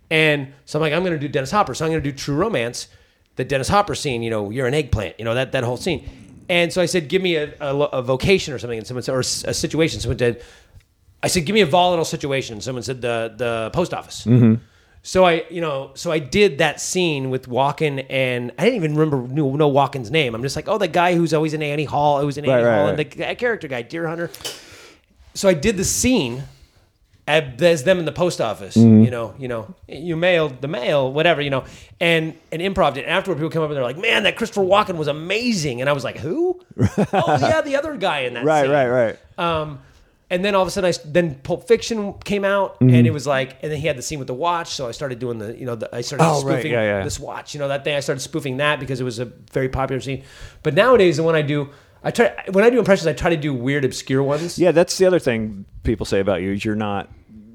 And 0.10 0.54
so 0.66 0.80
I'm 0.80 0.82
like, 0.82 0.94
I'm 0.94 1.02
going 1.02 1.14
to 1.14 1.20
do 1.20 1.28
Dennis 1.28 1.52
Hopper. 1.52 1.74
So 1.74 1.84
I'm 1.86 1.92
going 1.92 2.02
to 2.02 2.12
do 2.12 2.16
True 2.16 2.36
Romance, 2.36 2.88
the 3.36 3.44
Dennis 3.44 3.68
Hopper 3.68 3.94
scene. 3.94 4.24
You 4.24 4.30
know, 4.30 4.50
you're 4.50 4.68
an 4.68 4.74
eggplant. 4.74 5.20
You 5.20 5.26
know 5.26 5.34
that 5.34 5.52
that 5.52 5.66
whole 5.66 5.78
scene. 5.78 6.10
And 6.48 6.72
so 6.72 6.82
I 6.82 6.86
said, 6.86 7.10
give 7.10 7.22
me 7.22 7.36
a, 7.36 7.54
a, 7.60 7.76
a 7.76 8.02
vocation 8.02 8.54
or 8.54 8.60
something. 8.60 8.78
And 8.78 8.88
someone 8.88 9.04
said, 9.04 9.16
or 9.16 9.20
a 9.20 9.24
situation. 9.54 10.00
Someone 10.00 10.20
said, 10.20 10.42
I 11.22 11.28
said, 11.28 11.46
give 11.46 11.54
me 11.54 11.62
a 11.62 11.66
volatile 11.66 12.06
situation. 12.06 12.62
Someone 12.62 12.84
said 12.84 13.02
the 13.02 13.34
the 13.36 13.72
post 13.74 13.94
office. 13.94 14.26
So 15.06 15.26
I, 15.26 15.46
you 15.50 15.60
know, 15.60 15.92
so 15.96 16.12
I 16.12 16.20
did 16.20 16.60
that 16.60 16.80
scene 16.80 17.30
with 17.30 17.50
Walken, 17.50 18.06
and 18.10 18.54
I 18.58 18.64
didn't 18.64 18.76
even 18.78 18.96
remember 18.96 19.28
know, 19.28 19.54
know 19.56 19.70
Walken's 19.70 20.10
name. 20.10 20.34
I'm 20.34 20.42
just 20.42 20.56
like, 20.56 20.70
oh, 20.70 20.78
the 20.78 20.88
guy 20.88 21.14
who's 21.16 21.34
always 21.34 21.54
in 21.54 21.62
Annie 21.62 21.84
Hall, 21.84 22.22
who's 22.22 22.38
in 22.38 22.46
Annie 22.46 22.64
Right, 22.64 22.70
right, 22.70 22.78
Hall, 22.78 22.88
and 22.88 22.98
the 22.98 23.04
that 23.18 23.38
character 23.38 23.68
guy, 23.68 23.82
Deer 23.82 24.08
Hunter. 24.08 24.32
So 25.34 25.50
I 25.50 25.54
did 25.56 25.76
the 25.76 25.84
scene 25.84 26.44
at, 27.28 27.62
as 27.62 27.84
them 27.84 28.00
in 28.00 28.06
the 28.06 28.14
post 28.14 28.40
office. 28.40 28.78
Mm-hmm. 28.78 29.04
You 29.04 29.12
know, 29.12 29.36
you 29.38 29.48
know, 29.50 29.76
you 29.90 30.16
mailed 30.16 30.62
the 30.62 30.70
mail, 30.70 31.12
whatever, 31.12 31.42
you 31.42 31.50
know, 31.50 31.66
and 32.00 32.34
and 32.54 32.62
improv 32.62 32.96
it. 32.96 33.00
And 33.00 33.08
afterward, 33.10 33.36
people 33.38 33.50
come 33.50 33.64
up 33.64 33.70
and 33.72 33.76
they're 33.76 33.84
like, 33.84 33.98
"Man, 33.98 34.24
that 34.24 34.38
Christopher 34.38 34.62
Walken 34.62 34.96
was 34.96 35.10
amazing," 35.10 35.82
and 35.82 35.90
I 35.90 35.94
was 35.94 36.06
like, 36.06 36.18
"Who? 36.18 36.62
oh 37.14 37.38
yeah, 37.42 37.60
the 37.60 37.76
other 37.76 37.98
guy 37.98 38.20
in 38.20 38.36
that 38.36 38.46
Right, 38.46 38.64
scene. 38.64 38.72
right, 38.72 38.88
right. 38.88 39.20
Um, 39.38 39.80
and 40.34 40.44
then 40.44 40.56
all 40.56 40.62
of 40.64 40.68
a 40.68 40.72
sudden, 40.72 40.90
I 40.90 40.94
then 41.06 41.36
Pulp 41.36 41.68
Fiction 41.68 42.14
came 42.26 42.44
out, 42.44 42.80
Mm-hmm. 42.80 42.96
and 42.96 43.08
it 43.08 43.12
was 43.12 43.26
like, 43.28 43.58
and 43.62 43.72
then 43.72 43.80
he 43.80 43.88
had 43.88 43.98
the 43.98 44.02
scene 44.02 44.20
with 44.20 44.28
the 44.28 44.34
watch, 44.34 44.70
so 44.74 44.88
I 44.88 44.92
started 44.92 45.20
doing 45.20 45.38
the, 45.38 45.58
you 45.58 45.66
know, 45.66 45.76
the, 45.76 45.94
I 45.96 46.02
started 46.02 46.24
Oh, 46.26 46.44
right, 46.44 46.54
spoofing 46.56 46.72
yeah, 46.72 46.82
yeah. 46.98 47.04
this 47.04 47.20
watch, 47.20 47.54
you 47.54 47.60
know, 47.60 47.68
that 47.68 47.84
thing. 47.84 47.96
I 47.96 48.00
started 48.02 48.22
spoofing 48.22 48.58
that 48.58 48.80
because 48.80 49.00
it 49.00 49.04
was 49.04 49.20
a 49.20 49.26
very 49.26 49.70
popular 49.70 50.02
scene. 50.02 50.24
But 50.64 50.74
nowadays, 50.74 51.18
the 51.18 51.24
one 51.24 51.36
I 51.36 51.42
do, 51.44 51.70
I 52.04 52.12
try 52.12 52.34
when 52.52 52.64
I 52.66 52.70
do 52.70 52.80
impressions, 52.80 53.08
I 53.08 53.14
try 53.14 53.30
to 53.30 53.38
do 53.38 53.54
weird, 53.54 53.86
obscure 53.86 54.22
ones. 54.24 54.60
Yeah, 54.60 54.72
that's 54.72 54.98
the 54.98 55.06
other 55.06 55.20
thing 55.20 55.66
people 55.84 56.06
say 56.06 56.20
about 56.20 56.42
you 56.42 56.52
is 56.54 56.66
you're 56.66 56.76
not 56.76 57.10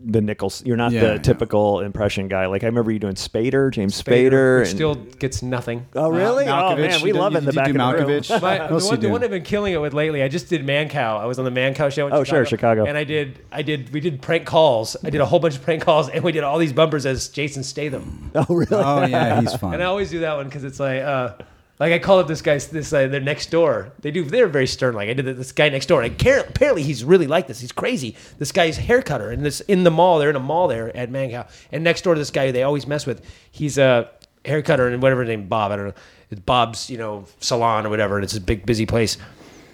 the 0.04 0.20
Nichols. 0.20 0.64
You're 0.64 0.76
not 0.76 0.92
Yeah, 0.92 1.00
the 1.00 1.06
yeah. 1.14 1.18
typical 1.18 1.80
impression 1.80 2.28
guy. 2.28 2.46
Like 2.46 2.62
I 2.62 2.66
remember 2.66 2.90
you 2.92 2.98
doing 2.98 3.14
Spader, 3.14 3.70
James 3.72 4.00
Spader, 4.00 4.60
which 4.60 4.68
and- 4.68 4.76
still 4.76 4.94
gets 4.94 5.42
nothing. 5.42 5.86
oh 5.96 6.08
really? 6.08 6.46
oh 6.46 6.76
man, 6.76 7.02
we 7.02 7.08
you 7.10 7.14
love 7.14 7.32
you- 7.32 7.38
it 7.38 7.40
in 7.40 7.44
the 7.46 7.52
back 7.52 7.66
do 7.66 7.80
of 7.80 7.96
the 7.96 8.04
room. 8.06 8.22
But 8.40 8.68
the 8.68 8.86
one, 8.86 9.00
the 9.00 9.08
one 9.08 9.24
I've 9.24 9.30
been 9.30 9.42
killing 9.42 9.72
it 9.74 9.80
with 9.80 9.94
lately, 9.94 10.22
I 10.22 10.28
just 10.28 10.48
did 10.48 10.64
Mancow. 10.66 11.18
I 11.20 11.26
was 11.26 11.38
on 11.38 11.44
the 11.44 11.50
Mancow 11.50 11.90
show. 11.92 12.06
In 12.06 12.12
Oh, 12.12 12.24
sure, 12.24 12.46
Chicago. 12.46 12.84
And 12.84 12.96
I 12.96 13.04
did, 13.04 13.40
I 13.50 13.62
did, 13.62 13.92
we 13.92 14.00
did 14.00 14.22
prank 14.22 14.46
calls. 14.46 14.96
I 15.04 15.10
did 15.10 15.20
a 15.20 15.26
whole 15.26 15.40
bunch 15.40 15.56
of 15.56 15.62
prank 15.62 15.82
calls, 15.82 16.08
and 16.08 16.22
we 16.22 16.32
did 16.32 16.44
all 16.44 16.58
these 16.58 16.72
bumpers 16.72 17.04
as 17.04 17.28
Jason 17.28 17.62
Statham. 17.62 18.30
Oh 18.34 18.46
really? 18.48 18.66
oh, 18.72 19.04
yeah, 19.06 19.40
he's 19.40 19.54
fun. 19.54 19.74
And 19.74 19.82
I 19.82 19.86
always 19.86 20.10
do 20.10 20.20
that 20.20 20.36
one 20.36 20.46
because 20.46 20.62
it's 20.64 20.78
like, 20.78 21.02
uh, 21.02 21.32
like 21.78 21.92
I 21.92 21.98
call 21.98 22.18
up 22.18 22.26
this 22.26 22.42
guy's 22.42 22.68
this 22.68 22.92
uh, 22.92 23.06
they're 23.06 23.20
next 23.20 23.50
door. 23.50 23.92
They 24.00 24.10
do 24.10 24.24
they're 24.24 24.48
very 24.48 24.66
stern. 24.66 24.94
Like 24.94 25.08
I 25.08 25.12
did 25.12 25.24
this 25.36 25.52
guy 25.52 25.68
next 25.68 25.86
door. 25.86 26.02
And 26.02 26.12
I 26.12 26.30
apparently 26.40 26.82
he's 26.82 27.04
really 27.04 27.26
like 27.26 27.46
this. 27.46 27.60
He's 27.60 27.72
crazy. 27.72 28.16
This 28.38 28.52
guy's 28.52 28.76
hair 28.76 29.02
cutter 29.02 29.30
and 29.30 29.44
this 29.44 29.60
in 29.60 29.84
the 29.84 29.90
mall. 29.90 30.18
They're 30.18 30.30
in 30.30 30.36
a 30.36 30.40
mall 30.40 30.68
there 30.68 30.94
at 30.96 31.10
Mancow. 31.10 31.48
And 31.70 31.84
next 31.84 32.02
door 32.02 32.14
to 32.14 32.20
this 32.20 32.30
guy 32.30 32.50
they 32.50 32.62
always 32.62 32.86
mess 32.86 33.06
with. 33.06 33.24
He's 33.50 33.78
a 33.78 34.10
hair 34.44 34.62
cutter 34.62 34.88
and 34.88 35.00
whatever 35.00 35.22
his 35.22 35.28
name 35.28 35.46
Bob. 35.48 35.70
I 35.70 35.76
don't 35.76 35.86
know. 35.88 35.94
It's 36.30 36.40
Bob's 36.40 36.90
you 36.90 36.98
know 36.98 37.26
salon 37.40 37.86
or 37.86 37.90
whatever. 37.90 38.16
And 38.16 38.24
it's 38.24 38.36
a 38.36 38.40
big 38.40 38.66
busy 38.66 38.86
place. 38.86 39.16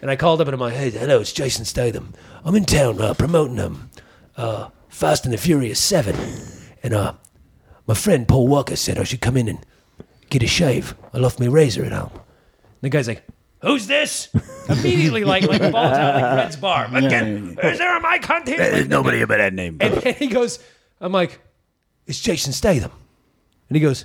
And 0.02 0.10
I 0.10 0.16
called 0.16 0.42
up 0.42 0.48
and 0.48 0.54
I'm 0.54 0.60
like, 0.60 0.74
hey, 0.74 0.90
hello, 0.90 1.20
it's 1.20 1.32
Jason 1.32 1.64
Statham. 1.64 2.12
I'm 2.44 2.54
in 2.54 2.66
town 2.66 3.00
uh, 3.00 3.14
promoting 3.14 3.58
um, 3.58 3.88
uh, 4.36 4.68
Fast 4.90 5.24
and 5.24 5.32
the 5.32 5.38
Furious 5.38 5.80
Seven, 5.80 6.14
and 6.82 6.92
uh, 6.92 7.14
my 7.86 7.94
friend 7.94 8.28
Paul 8.28 8.46
Walker 8.46 8.76
said 8.76 8.98
I 8.98 9.04
should 9.04 9.22
come 9.22 9.36
in 9.36 9.48
and 9.48 9.64
get 10.34 10.42
a 10.42 10.46
shave. 10.48 10.94
I 11.12 11.18
left 11.18 11.38
my 11.40 11.46
razor 11.46 11.84
at 11.84 11.92
home. 11.92 12.10
And 12.12 12.22
the 12.82 12.88
guy's 12.90 13.08
like, 13.08 13.24
Who's 13.62 13.86
this? 13.86 14.28
Immediately, 14.68 15.24
like, 15.24 15.44
like 15.44 15.60
balls 15.72 15.96
out, 15.96 16.14
like 16.20 16.36
Red's 16.36 16.56
bar. 16.56 16.84
Again, 16.94 17.56
is 17.62 17.78
there 17.78 17.96
a 17.96 18.00
mic 18.00 18.28
on 18.28 18.44
here? 18.46 18.58
There's 18.58 18.88
nobody 18.88 19.22
about 19.22 19.38
that 19.38 19.54
name. 19.54 19.78
And, 19.80 19.94
and 20.06 20.16
he 20.16 20.26
goes, 20.26 20.58
I'm 21.00 21.12
like, 21.12 21.40
It's 22.06 22.20
Jason 22.20 22.52
Statham. 22.52 22.90
And 23.70 23.76
he 23.76 23.80
goes, 23.80 24.04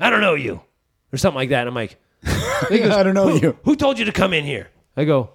I 0.00 0.10
don't 0.10 0.20
know 0.22 0.34
you. 0.34 0.60
Or 1.12 1.18
something 1.18 1.36
like 1.36 1.50
that. 1.50 1.60
And 1.60 1.68
I'm 1.68 1.74
like, 1.74 1.96
he 2.68 2.78
goes, 2.78 2.90
I 2.90 3.02
don't 3.04 3.14
know 3.14 3.28
"Who- 3.28 3.40
you." 3.40 3.58
Who 3.64 3.76
told 3.76 3.98
you 3.98 4.06
to 4.06 4.12
come 4.12 4.32
in 4.32 4.44
here? 4.44 4.68
I 4.96 5.04
go, 5.04 5.30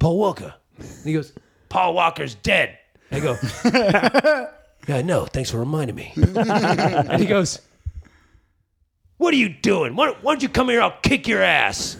Paul 0.00 0.18
Walker. 0.18 0.54
And 0.78 0.88
he 1.04 1.12
goes, 1.12 1.32
Paul 1.68 1.94
Walker's 1.94 2.34
dead. 2.36 2.78
I 3.12 3.20
go, 3.20 3.36
Yeah, 4.88 4.96
I 4.96 5.02
know. 5.02 5.26
Thanks 5.26 5.50
for 5.50 5.58
reminding 5.58 5.94
me. 5.94 6.12
and 6.16 7.20
he 7.20 7.26
goes, 7.26 7.60
What 9.22 9.32
are 9.34 9.36
you 9.36 9.50
doing? 9.50 9.94
Why, 9.94 10.16
why 10.20 10.32
don't 10.32 10.42
you 10.42 10.48
come 10.48 10.68
here? 10.68 10.82
I'll 10.82 10.98
kick 11.00 11.28
your 11.28 11.42
ass. 11.42 11.96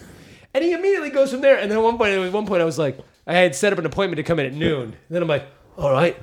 And 0.53 0.61
he 0.61 0.73
immediately 0.73 1.09
goes 1.09 1.31
from 1.31 1.39
there. 1.39 1.57
And 1.57 1.71
then 1.71 1.77
at 1.77 1.81
one 1.81 1.97
point, 1.97 2.11
at 2.11 2.33
one 2.33 2.45
point, 2.45 2.61
I 2.61 2.65
was 2.65 2.77
like, 2.77 2.99
I 3.25 3.33
had 3.33 3.55
set 3.55 3.71
up 3.71 3.79
an 3.79 3.85
appointment 3.85 4.17
to 4.17 4.23
come 4.23 4.39
in 4.39 4.45
at 4.45 4.53
noon. 4.53 4.81
And 4.89 4.95
then 5.09 5.21
I'm 5.21 5.29
like, 5.29 5.47
All 5.77 5.89
right. 5.89 6.17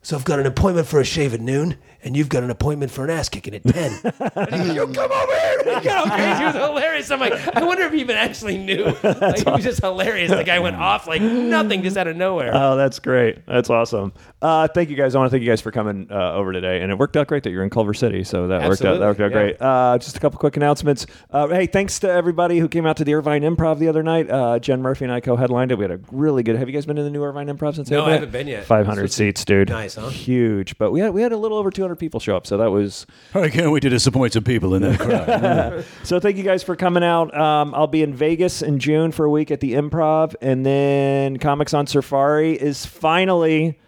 So 0.00 0.16
I've 0.16 0.24
got 0.24 0.40
an 0.40 0.46
appointment 0.46 0.86
for 0.86 0.98
a 0.98 1.04
shave 1.04 1.34
at 1.34 1.42
noon, 1.42 1.76
and 2.06 2.16
you've 2.16 2.28
got 2.28 2.44
an 2.44 2.50
appointment 2.50 2.92
for 2.92 3.02
an 3.02 3.10
ass 3.10 3.28
kicking 3.28 3.52
at 3.52 3.64
ten. 3.64 3.90
And 4.36 4.54
he 4.68 4.74
goes, 4.76 4.88
you 4.94 4.94
come 4.94 5.10
over 5.10 5.32
here. 5.32 5.52
And 5.66 5.82
he 5.82 5.88
got 5.88 6.06
all 6.06 6.16
crazy. 6.16 6.42
It 6.42 6.46
was 6.46 6.54
hilarious. 6.54 7.10
I'm 7.10 7.18
like, 7.18 7.56
I 7.56 7.64
wonder 7.64 7.82
if 7.82 7.92
he 7.92 8.00
even 8.00 8.14
actually 8.16 8.56
knew. 8.56 8.84
Like, 9.02 9.40
it 9.40 9.46
was 9.46 9.64
just 9.64 9.80
hilarious. 9.80 10.30
The 10.30 10.44
guy 10.44 10.58
went 10.60 10.76
off 10.76 11.06
like 11.08 11.22
nothing, 11.22 11.82
just 11.82 11.96
out 11.96 12.06
of 12.06 12.16
nowhere. 12.16 12.50
Oh, 12.54 12.76
that's 12.76 12.98
great. 13.00 13.44
That's 13.46 13.70
awesome. 13.70 14.12
Uh, 14.40 14.68
thank 14.68 14.90
you 14.90 14.96
guys. 14.96 15.14
I 15.14 15.18
want 15.18 15.28
to 15.28 15.30
thank 15.30 15.42
you 15.42 15.48
guys 15.50 15.60
for 15.60 15.72
coming 15.72 16.06
uh, 16.10 16.34
over 16.34 16.52
today, 16.52 16.82
and 16.82 16.92
it 16.92 16.98
worked 16.98 17.16
out 17.16 17.26
great 17.26 17.42
that 17.44 17.50
you're 17.50 17.64
in 17.64 17.70
Culver 17.70 17.94
City. 17.94 18.22
So 18.22 18.48
that 18.48 18.68
worked 18.68 18.84
out. 18.84 19.00
That 19.00 19.06
worked 19.06 19.20
out 19.20 19.26
Absolutely, 19.32 19.52
great. 19.54 19.62
Uh, 19.62 19.98
just 19.98 20.16
a 20.16 20.20
couple 20.20 20.38
quick 20.38 20.56
announcements. 20.56 21.06
Uh, 21.30 21.48
hey, 21.48 21.66
thanks 21.66 21.98
to 22.00 22.10
everybody 22.10 22.58
who 22.58 22.68
came 22.68 22.86
out 22.86 22.98
to 22.98 23.04
the 23.04 23.14
Irvine 23.14 23.42
Improv 23.42 23.78
the 23.78 23.88
other 23.88 24.02
night. 24.02 24.30
Uh, 24.30 24.58
Jen 24.60 24.82
Murphy 24.82 25.04
and 25.06 25.12
I 25.12 25.20
co-headlined 25.20 25.72
it. 25.72 25.78
We 25.78 25.84
had 25.84 25.92
a 25.92 26.00
really 26.12 26.42
good. 26.42 26.56
Have 26.56 26.68
you 26.68 26.74
guys 26.74 26.86
been 26.86 26.96
to 26.96 27.02
the 27.02 27.10
new 27.10 27.24
Irvine 27.24 27.48
Improv 27.48 27.74
since? 27.74 27.88
they 27.88 27.96
No, 27.96 28.04
I 28.04 28.12
haven't 28.12 28.32
been 28.32 28.46
yet. 28.46 28.64
500 28.64 29.10
seats, 29.12 29.44
dude. 29.44 29.70
Nice, 29.70 29.96
huh? 29.96 30.08
Huge. 30.08 30.78
But 30.78 30.92
we 30.92 31.00
had 31.00 31.12
we 31.12 31.22
had 31.22 31.32
a 31.32 31.36
little 31.36 31.58
over 31.58 31.70
200 31.70 31.95
people 31.96 32.20
show 32.20 32.36
up, 32.36 32.46
so 32.46 32.56
that 32.58 32.70
was 32.70 33.06
I 33.34 33.48
can't 33.48 33.70
wait 33.70 33.80
to 33.80 33.88
disappoint 33.88 34.32
some 34.32 34.44
people 34.44 34.74
in 34.74 34.82
that 34.82 34.98
crowd. 35.00 35.84
So 36.02 36.20
thank 36.20 36.36
you 36.36 36.42
guys 36.44 36.62
for 36.62 36.76
coming 36.76 37.02
out. 37.02 37.36
Um, 37.36 37.74
I'll 37.74 37.86
be 37.86 38.02
in 38.02 38.14
Vegas 38.14 38.62
in 38.62 38.78
June 38.78 39.12
for 39.12 39.24
a 39.24 39.30
week 39.30 39.50
at 39.50 39.60
the 39.60 39.74
Improv, 39.74 40.34
and 40.40 40.64
then 40.64 41.38
Comics 41.38 41.74
on 41.74 41.86
Safari 41.86 42.54
is 42.54 42.86
finally 42.86 43.78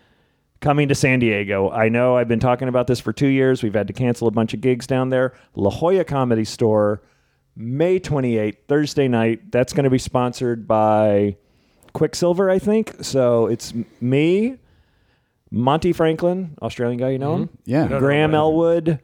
coming 0.60 0.88
to 0.88 0.94
San 0.94 1.20
Diego. 1.20 1.70
I 1.70 1.88
know 1.88 2.16
I've 2.16 2.28
been 2.28 2.40
talking 2.40 2.68
about 2.68 2.86
this 2.86 3.00
for 3.00 3.12
two 3.12 3.28
years. 3.28 3.62
We've 3.62 3.74
had 3.74 3.86
to 3.86 3.92
cancel 3.92 4.26
a 4.26 4.32
bunch 4.32 4.54
of 4.54 4.60
gigs 4.60 4.86
down 4.86 5.10
there. 5.10 5.34
La 5.54 5.70
Jolla 5.70 6.04
Comedy 6.04 6.44
Store, 6.44 7.02
May 7.54 8.00
28th, 8.00 8.56
Thursday 8.66 9.08
night. 9.08 9.52
That's 9.52 9.72
going 9.72 9.84
to 9.84 9.90
be 9.90 9.98
sponsored 9.98 10.66
by 10.66 11.36
Quiksilver, 11.92 12.50
I 12.50 12.58
think. 12.58 12.96
So 13.02 13.46
it's 13.46 13.72
me, 14.00 14.58
Monty 15.50 15.92
Franklin, 15.92 16.56
Australian 16.62 16.98
guy, 16.98 17.10
you 17.10 17.18
know 17.18 17.36
him? 17.36 17.48
Yeah. 17.64 17.86
Graham 17.98 18.34
Elwood, 18.34 19.00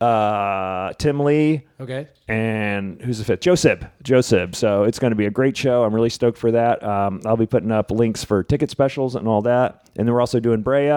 uh, 0.00 0.92
Tim 0.94 1.20
Lee, 1.20 1.62
Okay. 1.80 2.08
and 2.28 3.00
who's 3.02 3.18
the 3.18 3.24
fifth? 3.24 3.40
Joe 3.40 3.54
Sib. 3.54 3.86
Joe 4.02 4.20
Sib. 4.20 4.54
So 4.56 4.84
it's 4.84 4.98
going 4.98 5.10
to 5.10 5.16
be 5.16 5.26
a 5.26 5.30
great 5.30 5.56
show. 5.56 5.84
I'm 5.84 5.94
really 5.94 6.08
stoked 6.10 6.38
for 6.38 6.50
that. 6.52 6.82
Um, 6.82 7.20
I'll 7.26 7.36
be 7.36 7.46
putting 7.46 7.70
up 7.70 7.90
links 7.90 8.24
for 8.24 8.42
ticket 8.42 8.70
specials 8.70 9.14
and 9.14 9.28
all 9.28 9.42
that. 9.42 9.88
And 9.96 10.06
then 10.08 10.14
we're 10.14 10.20
also 10.20 10.40
doing 10.40 10.62
Brea 10.62 10.90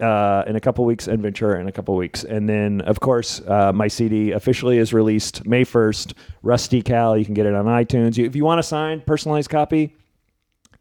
uh, 0.00 0.44
in 0.46 0.56
a 0.56 0.60
couple 0.60 0.84
weeks 0.84 1.08
and 1.08 1.20
Ventura 1.20 1.60
in 1.60 1.68
a 1.68 1.72
couple 1.72 1.94
weeks. 1.96 2.24
And 2.24 2.48
then, 2.48 2.80
of 2.82 3.00
course, 3.00 3.40
uh, 3.46 3.72
my 3.72 3.88
CD 3.88 4.30
officially 4.32 4.78
is 4.78 4.92
released 4.92 5.44
May 5.46 5.64
1st. 5.64 6.14
Rusty 6.42 6.80
Cal. 6.82 7.16
You 7.16 7.24
can 7.24 7.34
get 7.34 7.46
it 7.46 7.54
on 7.54 7.66
iTunes. 7.66 8.16
You, 8.16 8.24
if 8.26 8.34
you 8.36 8.44
want 8.44 8.60
a 8.60 8.62
signed, 8.62 9.04
personalized 9.04 9.50
copy, 9.50 9.94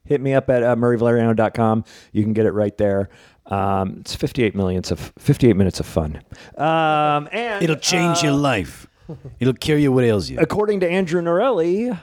hit 0.06 0.22
me 0.22 0.34
up 0.34 0.50
at 0.50 0.64
uh, 0.64 0.76
murrayvaleriano.com. 0.76 1.84
You 2.12 2.24
can 2.24 2.34
get 2.34 2.46
it 2.46 2.52
right 2.52 2.78
there. 2.78 3.10
Um, 3.48 3.98
it's 4.00 4.16
58 4.16 4.56
minutes 4.56 4.92
of 4.92 5.12
58 5.20 5.56
minutes 5.56 5.80
of 5.80 5.86
fun. 5.86 6.22
Um, 6.58 7.28
and 7.32 7.64
It'll 7.64 7.76
change 7.76 8.24
your 8.24 8.34
life. 8.34 8.88
It'll 9.40 9.54
cure 9.54 9.78
you 9.78 9.92
what 9.92 10.04
ails 10.06 10.30
you. 10.30 10.40
according 10.40 10.80
to 10.82 10.90
Andrew 10.90 11.22
Norelli, 11.22 12.00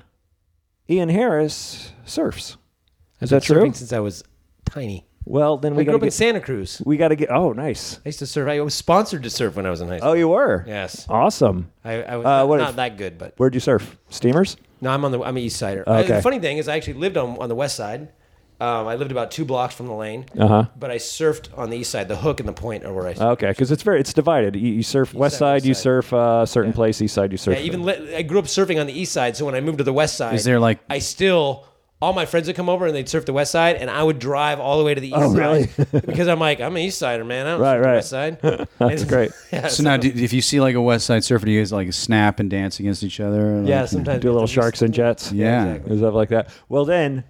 Ian 0.90 1.08
Harris 1.08 1.92
surfs. 2.04 2.56
Is 3.20 3.30
that 3.30 3.36
I've 3.36 3.48
been 3.48 3.56
true? 3.56 3.62
surfing 3.70 3.76
Since 3.76 3.92
I 3.94 4.00
was 4.00 4.22
tiny. 4.68 5.06
Well, 5.28 5.58
then 5.58 5.74
I 5.74 5.76
we 5.76 5.84
grew 5.84 5.94
up 5.94 6.00
to 6.00 6.06
in. 6.06 6.10
Santa 6.10 6.40
Cruz. 6.40 6.80
We 6.84 6.96
got 6.96 7.08
to 7.08 7.16
get. 7.16 7.30
Oh, 7.30 7.52
nice. 7.52 7.98
I 8.04 8.08
used 8.08 8.18
to 8.20 8.26
surf. 8.26 8.48
I 8.48 8.60
was 8.60 8.74
sponsored 8.74 9.22
to 9.24 9.30
surf 9.30 9.56
when 9.56 9.66
I 9.66 9.70
was 9.70 9.80
in 9.82 9.88
high 9.88 9.98
school. 9.98 10.10
Oh, 10.10 10.14
you 10.14 10.28
were. 10.28 10.64
Yes. 10.66 11.06
Awesome. 11.08 11.70
I, 11.84 12.02
I 12.02 12.16
was 12.16 12.24
Uh, 12.26 12.46
not, 12.46 12.56
not 12.58 12.70
if- 12.70 12.76
that 12.76 12.96
good, 12.96 13.18
but 13.18 13.34
Where'd 13.36 13.52
you 13.54 13.60
surf? 13.60 13.96
Steamers. 14.08 14.56
no, 14.80 14.90
I'm 14.90 15.04
on 15.04 15.12
the 15.12 15.20
I'm 15.22 15.36
an 15.36 15.42
East 15.42 15.58
Sider. 15.58 15.82
Okay. 15.86 16.14
I, 16.14 16.16
the 16.16 16.22
funny 16.22 16.38
thing 16.38 16.56
is, 16.58 16.66
I 16.68 16.76
actually 16.76 16.94
lived 16.94 17.16
on 17.18 17.36
on 17.38 17.48
the 17.48 17.54
West 17.54 17.76
Side. 17.76 18.08
Um, 18.60 18.88
I 18.88 18.96
lived 18.96 19.12
about 19.12 19.30
two 19.30 19.44
blocks 19.44 19.72
from 19.74 19.86
the 19.86 19.92
lane, 19.94 20.24
Uh 20.36 20.48
huh. 20.48 20.64
but 20.76 20.90
I 20.90 20.96
surfed 20.96 21.56
on 21.56 21.70
the 21.70 21.76
East 21.76 21.90
Side. 21.90 22.08
The 22.08 22.16
hook 22.16 22.40
and 22.40 22.48
the 22.48 22.52
point 22.52 22.84
are 22.84 22.92
where 22.92 23.06
I. 23.06 23.12
Okay, 23.34 23.50
because 23.50 23.70
it's 23.70 23.84
very 23.84 24.00
it's 24.00 24.12
divided. 24.12 24.56
You, 24.56 24.72
you 24.72 24.82
surf 24.82 25.14
west 25.14 25.38
side, 25.38 25.62
side, 25.62 25.68
you 25.68 25.74
surf 25.74 26.12
uh, 26.12 26.44
certain 26.44 26.72
place. 26.72 27.00
East 27.00 27.14
side, 27.14 27.30
you 27.30 27.38
surf. 27.38 27.56
Yeah, 27.56 27.62
even 27.62 27.84
li- 27.84 28.16
I 28.16 28.22
grew 28.22 28.40
up 28.40 28.46
surfing 28.46 28.80
on 28.80 28.86
the 28.88 28.98
East 28.98 29.12
Side, 29.12 29.36
so 29.36 29.44
when 29.44 29.54
I 29.54 29.60
moved 29.60 29.78
to 29.78 29.84
the 29.84 29.92
West 29.92 30.16
Side, 30.16 30.34
Is 30.34 30.42
there, 30.44 30.58
like- 30.58 30.80
I 30.90 30.98
still 30.98 31.66
all 32.00 32.12
my 32.12 32.26
friends 32.26 32.46
would 32.46 32.54
come 32.56 32.68
over 32.68 32.86
and 32.86 32.94
they'd 32.94 33.08
surf 33.08 33.26
the 33.26 33.32
West 33.32 33.50
Side, 33.50 33.76
and 33.76 33.90
I 33.90 34.02
would 34.02 34.18
drive 34.18 34.60
all 34.60 34.78
the 34.78 34.84
way 34.84 34.94
to 34.94 35.00
the 35.00 35.08
East 35.08 35.16
Oh, 35.18 35.34
Side 35.34 35.38
really? 35.38 36.00
because 36.06 36.28
I'm 36.28 36.38
like 36.38 36.60
I'm 36.60 36.76
an 36.76 36.82
East 36.82 36.98
Sider, 36.98 37.24
man. 37.24 37.46
I 37.46 37.50
don't 37.50 37.60
Right, 37.60 37.74
surf 37.74 37.82
the 37.82 37.88
right. 37.88 37.94
West 37.94 38.10
Side. 38.50 38.68
That's 38.78 39.04
great. 39.04 39.30
yeah, 39.52 39.68
So 39.68 39.82
now, 39.82 39.96
do, 39.96 40.08
if 40.08 40.32
you 40.32 40.40
see 40.40 40.60
like 40.60 40.74
a 40.76 40.80
West 40.80 41.06
Side 41.06 41.24
Surfer, 41.24 41.46
do 41.46 41.52
you 41.52 41.60
guys 41.60 41.72
like 41.72 41.92
snap 41.92 42.38
and 42.40 42.48
dance 42.48 42.78
against 42.80 43.02
each 43.02 43.18
other? 43.20 43.62
yeah, 43.64 43.84
sometimes 43.86 44.22
Do 44.22 44.30
a 44.30 44.32
little 44.32 44.46
sharks 44.46 44.82
and 44.82 44.94
jets. 44.94 45.32
Yeah. 45.32 45.64
exactly. 45.66 45.90
and 45.90 46.00
stuff 46.00 46.14
like 46.14 46.28
that. 46.28 46.50
Well, 46.68 46.84
then 46.84 47.24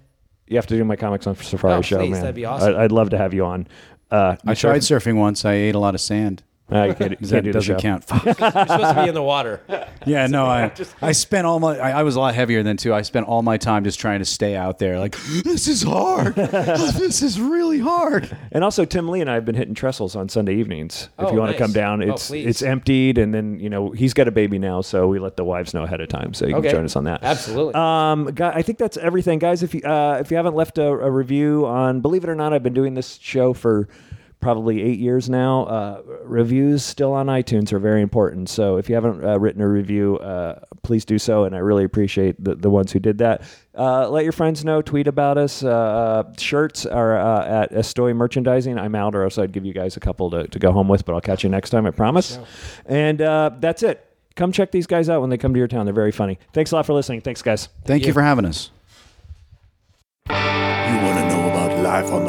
you 0.47 0.55
have 0.57 0.67
to 0.67 0.75
do 0.77 0.83
my 0.83 0.95
comics 0.95 1.25
on 1.27 1.35
Safari 1.35 1.73
Oh, 1.73 1.81
show, 1.81 1.97
please, 1.97 2.11
man. 2.11 2.21
that'd 2.21 2.35
be 2.35 2.45
awesome. 2.45 2.75
I, 2.75 2.83
I'd 2.83 2.91
love 2.91 3.09
to 3.11 3.17
have 3.17 3.33
you 3.33 3.45
on. 3.45 3.67
Uh, 4.11 4.35
I 4.45 4.53
tried 4.55 4.81
surfing 4.81 5.15
once. 5.15 5.45
I 5.45 5.53
ate 5.53 5.75
a 5.75 5.79
lot 5.79 5.93
of 5.95 6.01
sand. 6.01 6.41
You 6.71 6.93
can't, 6.93 7.11
you 7.21 7.27
can't 7.27 7.29
do 7.29 7.41
the 7.41 7.51
doesn't 7.53 7.75
show. 7.77 7.79
count. 7.81 8.03
Fuck. 8.03 8.25
You're 8.25 8.33
supposed 8.35 8.95
to 8.95 9.01
be 9.03 9.07
in 9.09 9.15
the 9.15 9.23
water. 9.23 9.61
yeah, 10.05 10.27
no, 10.27 10.45
I 10.45 10.71
I 11.01 11.11
spent 11.13 11.47
all 11.47 11.59
my 11.59 11.77
I, 11.79 11.99
I 11.99 12.03
was 12.03 12.15
a 12.15 12.19
lot 12.19 12.35
heavier 12.35 12.61
than 12.63 12.77
two. 12.77 12.93
I 12.93 13.01
spent 13.01 13.27
all 13.27 13.41
my 13.41 13.57
time 13.57 13.83
just 13.83 13.99
trying 13.99 14.19
to 14.19 14.25
stay 14.25 14.55
out 14.55 14.77
there. 14.79 14.99
Like 14.99 15.17
this 15.43 15.67
is 15.67 15.81
hard. 15.83 16.35
this 16.35 17.21
is 17.21 17.39
really 17.39 17.79
hard. 17.79 18.35
And 18.51 18.63
also, 18.63 18.85
Tim 18.85 19.09
Lee 19.09 19.21
and 19.21 19.29
I 19.29 19.33
have 19.35 19.45
been 19.45 19.55
hitting 19.55 19.73
trestles 19.73 20.15
on 20.15 20.29
Sunday 20.29 20.55
evenings. 20.55 21.09
If 21.17 21.25
Oh, 21.25 21.31
you 21.31 21.39
want 21.39 21.49
nice. 21.51 21.57
to 21.57 21.63
come 21.63 21.73
down, 21.73 22.03
Oh, 22.03 22.13
it's 22.13 22.27
please. 22.27 22.45
it's 22.45 22.61
emptied, 22.61 23.17
and 23.17 23.33
then 23.33 23.59
you 23.59 23.69
know 23.69 23.91
he's 23.91 24.13
got 24.13 24.27
a 24.27 24.31
baby 24.31 24.59
now, 24.59 24.81
so 24.81 25.07
we 25.07 25.19
let 25.19 25.37
the 25.37 25.43
wives 25.45 25.73
know 25.73 25.83
ahead 25.83 26.01
of 26.01 26.09
time, 26.09 26.33
so 26.33 26.45
you 26.45 26.55
Okay. 26.55 26.67
can 26.69 26.77
join 26.77 26.85
us 26.85 26.95
on 26.95 27.05
that. 27.05 27.23
Absolutely. 27.23 27.73
Um, 27.73 28.25
guy, 28.35 28.51
I 28.51 28.61
think 28.61 28.77
that's 28.77 28.97
everything, 28.97 29.39
guys. 29.39 29.63
If 29.63 29.73
you 29.73 29.81
uh, 29.81 30.17
if 30.21 30.29
you 30.31 30.37
haven't 30.37 30.55
left 30.55 30.77
a, 30.77 30.87
a 30.87 31.09
review 31.09 31.65
on, 31.65 32.01
believe 32.01 32.23
it 32.23 32.29
or 32.29 32.35
not, 32.35 32.53
I've 32.53 32.63
been 32.63 32.73
doing 32.73 32.93
this 32.93 33.17
show 33.21 33.53
for 33.53 33.87
probably 34.39 34.81
eight 34.81 34.99
years 34.99 35.29
now. 35.29 35.63
Uh, 35.65 36.01
reviews 36.23 36.83
still 36.83 37.13
on 37.13 37.27
iTunes 37.27 37.73
are 37.73 37.79
very 37.79 38.01
important. 38.01 38.49
So 38.49 38.77
if 38.77 38.89
you 38.89 38.95
haven't 38.95 39.23
uh, 39.23 39.37
written 39.39 39.61
a 39.61 39.67
review, 39.67 40.17
uh, 40.17 40.59
please 40.83 41.05
do 41.05 41.19
so, 41.19 41.43
and 41.43 41.55
I 41.55 41.59
really 41.59 41.83
appreciate 41.83 42.41
the, 42.43 42.55
the 42.55 42.69
ones 42.69 42.91
who 42.91 42.99
did 42.99 43.17
that. 43.19 43.43
Uh, 43.77 44.09
let 44.09 44.23
your 44.23 44.31
friends 44.31 44.63
know. 44.65 44.81
Tweet 44.81 45.07
about 45.07 45.37
us. 45.37 45.63
Uh, 45.63 45.69
uh, 45.69 46.33
shirts 46.37 46.85
are 46.85 47.17
uh, 47.17 47.63
at 47.63 47.71
Estoy 47.71 48.15
Merchandising. 48.15 48.77
I'm 48.77 48.95
out, 48.95 49.15
or 49.15 49.23
else 49.23 49.37
I'd 49.37 49.51
give 49.51 49.65
you 49.65 49.73
guys 49.73 49.97
a 49.97 49.99
couple 49.99 50.29
to, 50.31 50.47
to 50.47 50.59
go 50.59 50.71
home 50.71 50.87
with. 50.87 51.05
But 51.05 51.13
I'll 51.13 51.21
catch 51.21 51.43
you 51.43 51.49
next 51.49 51.69
time. 51.69 51.85
I 51.85 51.91
promise. 51.91 52.39
And 52.85 53.21
uh, 53.21 53.51
that's 53.59 53.83
it. 53.83 54.05
Come 54.35 54.51
check 54.51 54.71
these 54.71 54.87
guys 54.87 55.09
out 55.09 55.21
when 55.21 55.29
they 55.29 55.37
come 55.37 55.53
to 55.53 55.57
your 55.57 55.67
town. 55.67 55.85
They're 55.85 55.93
very 55.93 56.11
funny. 56.13 56.39
Thanks 56.53 56.71
a 56.71 56.75
lot 56.75 56.85
for 56.85 56.93
listening. 56.93 57.21
Thanks, 57.21 57.41
guys. 57.41 57.67
Thank 57.83 58.05
you 58.05 58.13
for 58.13 58.21
having 58.21 58.45
us. 58.45 58.71
You 60.29 60.35
want 60.35 61.19
to 61.19 61.27
know 61.27 61.49
about 61.49 61.83
life 61.83 62.11
on 62.11 62.23
the 62.23 62.28